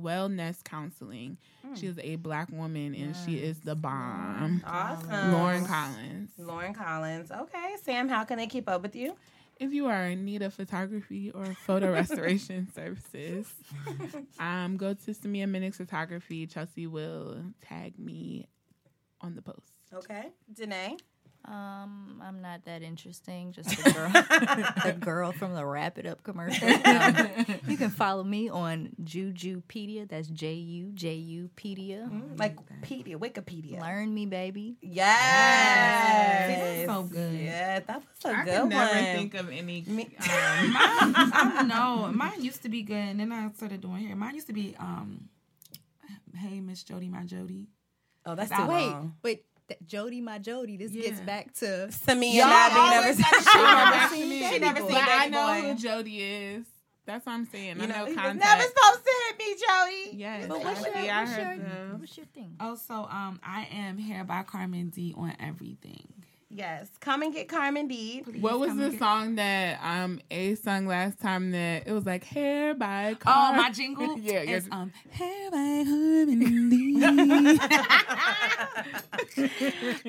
Wellness 0.00 0.62
Counseling. 0.64 1.38
She 1.74 1.86
is 1.86 1.98
a 2.02 2.16
black 2.16 2.48
woman 2.50 2.94
and 2.94 3.14
she 3.16 3.36
is 3.36 3.60
the 3.60 3.74
bomb. 3.74 4.62
Awesome. 4.66 5.32
Lauren 5.32 5.64
Collins. 5.64 6.32
Lauren 6.36 6.74
Collins. 6.74 7.30
Okay, 7.30 7.74
Sam, 7.82 8.08
how 8.08 8.24
can 8.24 8.36
they 8.38 8.46
keep 8.46 8.68
up 8.68 8.82
with 8.82 8.96
you? 8.96 9.14
If 9.60 9.72
you 9.72 9.86
are 9.86 10.06
in 10.06 10.24
need 10.24 10.42
of 10.42 10.52
photography 10.52 11.30
or 11.30 11.46
photo 11.64 11.92
restoration 11.92 12.68
services, 12.74 13.46
um, 14.40 14.76
go 14.76 14.94
to 14.94 15.10
Samia 15.12 15.46
Minix 15.48 15.76
Photography. 15.76 16.46
Chelsea 16.48 16.88
will 16.88 17.36
tag 17.62 17.96
me 17.98 18.48
on 19.20 19.36
the 19.36 19.42
post. 19.42 19.73
Okay, 19.94 20.26
Danae. 20.52 20.96
Um, 21.46 22.22
I'm 22.24 22.40
not 22.40 22.64
that 22.64 22.80
interesting. 22.82 23.52
Just 23.52 23.68
the 23.68 23.92
girl, 23.92 24.10
the 24.84 24.92
girl 24.98 25.30
from 25.32 25.52
the 25.54 25.64
Wrap 25.66 25.98
It 25.98 26.06
Up 26.06 26.22
commercial. 26.22 26.68
Um, 26.84 27.16
you 27.68 27.76
can 27.76 27.90
follow 27.90 28.24
me 28.24 28.48
on 28.48 28.90
Jujupedia. 29.02 30.08
That's 30.08 30.28
J 30.28 30.54
U 30.54 30.90
J 30.94 31.14
U 31.14 31.50
Pedia. 31.54 32.08
Like 32.38 32.56
Pedia, 32.80 33.16
Wikipedia. 33.18 33.78
Learn 33.80 34.14
me, 34.14 34.24
baby. 34.24 34.76
Yes. 34.80 36.86
so 36.86 37.02
good. 37.02 37.38
Yeah, 37.40 37.80
that 37.80 38.02
was 38.02 38.24
a 38.24 38.28
I 38.36 38.44
good 38.44 38.54
can 38.60 38.68
never 38.70 38.94
one. 38.94 39.04
think 39.04 39.34
of 39.34 39.50
any. 39.50 39.84
Me- 39.86 40.16
Um, 40.18 40.74
I 40.76 41.52
don't 41.56 41.68
know. 41.68 42.10
Mine 42.14 42.42
used 42.42 42.62
to 42.62 42.68
be 42.70 42.82
good, 42.82 42.96
and 42.96 43.20
then 43.20 43.32
I 43.32 43.50
started 43.54 43.82
doing 43.82 44.06
hair. 44.06 44.16
Mine 44.16 44.34
used 44.34 44.46
to 44.46 44.52
be, 44.54 44.74
um, 44.78 45.28
hey, 46.34 46.60
Miss 46.60 46.82
Jody, 46.84 47.08
my 47.08 47.24
Jody. 47.24 47.66
oh, 48.26 48.34
that's 48.34 48.50
Wait, 48.50 48.56
too 48.56 48.66
Wait, 48.66 48.86
long. 48.86 49.14
wait. 49.22 49.44
That 49.68 49.86
Jody, 49.86 50.20
my 50.20 50.38
Jody. 50.38 50.76
This 50.76 50.92
gets 50.92 51.20
back 51.20 51.52
to 51.54 51.64
Samia 51.90 52.34
Y'all 52.34 52.48
not 52.48 52.72
always 52.72 53.18
never 53.18 53.22
gotta 53.30 53.42
she 53.44 53.50
show 53.50 53.62
never 53.62 53.90
back 53.90 54.10
seen 54.10 54.52
she 54.52 54.58
never 54.58 54.78
seen 54.80 54.88
But 54.90 55.02
I 55.08 55.28
know 55.28 55.46
Boy. 55.46 55.68
who 55.68 55.74
Jody 55.78 56.22
is. 56.22 56.66
That's 57.06 57.24
what 57.26 57.32
I'm 57.32 57.44
saying. 57.46 57.76
You 57.76 57.82
I 57.82 57.86
know, 57.86 57.94
know 57.98 58.04
he 58.06 58.12
was 58.12 58.16
contact. 58.16 58.38
never 58.40 58.62
supposed 58.62 59.04
to 59.04 59.10
hit 59.28 59.38
me, 59.38 59.54
Joey. 59.66 60.16
Yes, 60.18 60.46
But 60.48 60.64
what's 60.64 60.80
your, 60.86 60.96
I, 60.96 61.04
yeah, 61.04 61.18
I 61.18 61.20
what's, 61.22 61.32
heard 61.34 61.56
your, 61.58 61.66
those. 61.90 62.00
what's 62.00 62.16
your 62.16 62.26
thing? 62.26 62.56
Also, 62.60 62.94
um, 62.94 63.40
I 63.44 63.68
am 63.72 63.98
hair 63.98 64.24
by 64.24 64.42
Carmen 64.42 64.88
D 64.88 65.14
on 65.16 65.34
everything. 65.38 66.08
Yes, 66.56 66.88
come 67.00 67.22
and 67.22 67.34
get 67.34 67.48
Carmen 67.48 67.88
D. 67.88 68.22
What 68.38 68.60
was 68.60 68.76
the 68.76 68.90
get- 68.90 68.98
song 69.00 69.34
that 69.34 69.80
um 69.82 70.20
A 70.30 70.54
sung 70.54 70.86
last 70.86 71.18
time 71.20 71.50
that 71.50 71.88
it 71.88 71.92
was 71.92 72.06
like 72.06 72.22
hair 72.22 72.74
by 72.74 73.16
Oh, 73.26 73.52
my 73.54 73.72
jingle. 73.72 74.16
yeah, 74.20 74.42
yeah. 74.42 74.56
It's, 74.58 74.68
um, 74.70 74.92
hair 75.10 75.50
by 75.50 75.82
Carmen 75.84 76.70
D. 76.70 77.58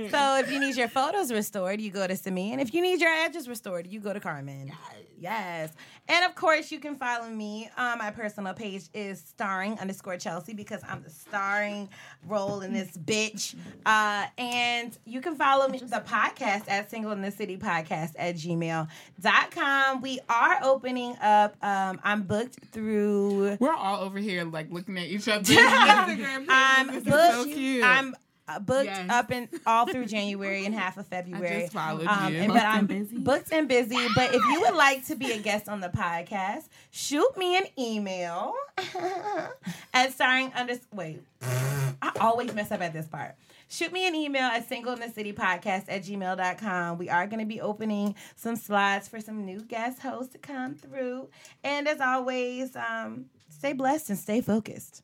So 0.09 0.38
if 0.38 0.51
you 0.51 0.59
need 0.59 0.76
your 0.76 0.88
photos 0.88 1.31
restored, 1.31 1.81
you 1.81 1.89
go 1.91 2.05
to 2.05 2.15
Sami. 2.15 2.51
And 2.51 2.61
if 2.61 2.73
you 2.73 2.81
need 2.81 3.01
your 3.01 3.11
edges 3.11 3.47
restored, 3.49 3.88
you 3.88 3.99
go 3.99 4.13
to 4.13 4.19
Carmen. 4.19 4.72
Yes. 5.19 5.72
And 6.07 6.26
of 6.26 6.36
course, 6.36 6.72
you 6.72 6.80
can 6.80 6.95
follow 6.95 7.27
me. 7.30 7.69
Um, 7.77 7.98
my 7.99 8.11
personal 8.11 8.53
page 8.53 8.84
is 8.94 9.19
starring 9.19 9.80
underscore 9.80 10.18
Chelsea 10.18 10.53
because 10.53 10.82
I'm 10.88 11.02
the 11.03 11.10
starring 11.10 11.90
role 12.27 12.61
in 12.61 12.73
this 12.73 12.91
bitch. 12.98 13.56
Uh, 13.86 14.26
and 14.38 14.98
you 15.06 15.22
can 15.22 15.36
follow 15.36 15.68
me 15.68 15.80
the 15.80 16.03
podcast 16.06 16.69
at 16.69 16.90
Single 16.91 17.11
in 17.11 17.22
the 17.22 17.32
City 17.32 17.57
Podcast 17.57 18.11
at 18.18 18.36
gmail.com. 18.36 20.02
We 20.02 20.19
are 20.30 20.60
opening 20.64 21.15
up. 21.22 21.56
Um, 21.64 21.99
I'm 22.03 22.23
booked 22.23 22.60
through 22.72 23.57
We're 23.60 23.73
all 23.73 24.02
over 24.02 24.19
here 24.19 24.44
like 24.44 24.72
looking 24.72 24.98
at 24.98 25.07
each 25.07 25.27
other. 25.27 25.44
Instagram 25.53 26.45
I'm 26.49 26.88
booked. 27.03 27.06
So 27.06 27.45
cute. 27.45 27.84
I'm 27.84 28.15
booked 28.61 28.85
Yes. 28.85 29.09
up 29.09 29.31
and 29.31 29.47
all 29.65 29.85
through 29.88 30.05
January 30.17 30.65
and 30.65 30.73
half 30.76 30.97
of 30.97 31.07
February. 31.07 31.61
just 31.61 31.73
followed 31.73 32.05
Um, 32.07 32.34
you. 32.34 32.41
and- 32.41 32.53
but 32.53 32.61
I'm 32.63 32.85
busy? 32.85 33.17
booked 33.17 33.51
and 33.51 33.67
busy. 33.67 33.97
But 34.15 34.34
if 34.35 34.41
you 34.51 34.61
would 34.61 34.76
like 34.76 35.05
to 35.07 35.15
be 35.15 35.31
a 35.31 35.39
guest 35.39 35.67
on 35.67 35.80
the 35.81 35.89
podcast, 35.89 36.65
shoot 36.91 37.35
me 37.38 37.57
an 37.57 37.65
email 37.77 38.53
at 39.93 40.13
starring 40.13 40.51
under. 40.55 40.76
Wait, 40.93 41.22
I 41.41 42.11
always 42.19 42.53
mess 42.53 42.72
up 42.72 42.81
at 42.81 42.93
this 42.93 43.07
part. 43.07 43.35
Shoot 43.67 43.91
me 43.91 44.07
an 44.07 44.13
email 44.13 44.43
at 44.43 44.67
single 44.69 44.93
in 44.93 44.99
the 44.99 45.09
city 45.09 45.34
podcast 45.34 45.85
at 45.88 46.03
gmail.com. 46.03 46.99
We 46.99 47.09
are 47.09 47.26
going 47.26 47.39
to 47.39 47.47
be 47.47 47.59
opening 47.61 48.13
some 48.35 48.55
slots 48.55 49.07
for 49.07 49.19
some 49.19 49.43
new 49.43 49.59
guest 49.61 49.99
hosts 50.01 50.34
to 50.34 50.38
come 50.38 50.76
through. 50.76 51.30
And 51.63 51.88
as 51.88 51.99
always, 51.99 52.76
um, 52.76 53.26
stay 53.49 53.73
blessed 53.73 54.11
and 54.11 54.19
stay 54.19 54.41
focused. 54.41 55.01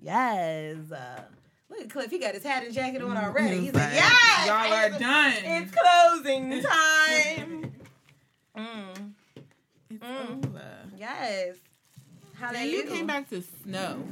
Yes. 0.00 0.76
Uh, 0.92 1.22
look 1.70 1.80
at 1.80 1.90
Cliff. 1.90 2.10
He 2.10 2.18
got 2.18 2.34
his 2.34 2.42
hat 2.44 2.64
and 2.64 2.72
jacket 2.74 3.02
on 3.02 3.16
already. 3.16 3.58
He's 3.60 3.74
like, 3.74 3.92
yes. 3.92 4.46
Y'all 4.46 4.72
are 4.72 4.98
done. 4.98 5.32
It's 5.44 5.72
closing 5.74 6.62
time. 6.62 7.72
Mm. 8.56 9.12
It's 9.90 10.02
Mm. 10.04 10.46
over. 10.46 10.62
Yes. 10.96 11.56
Then 12.40 12.54
Hallelujah. 12.54 12.76
you 12.76 12.84
came 12.84 13.06
back 13.06 13.28
to 13.30 13.42
snow. 13.64 14.02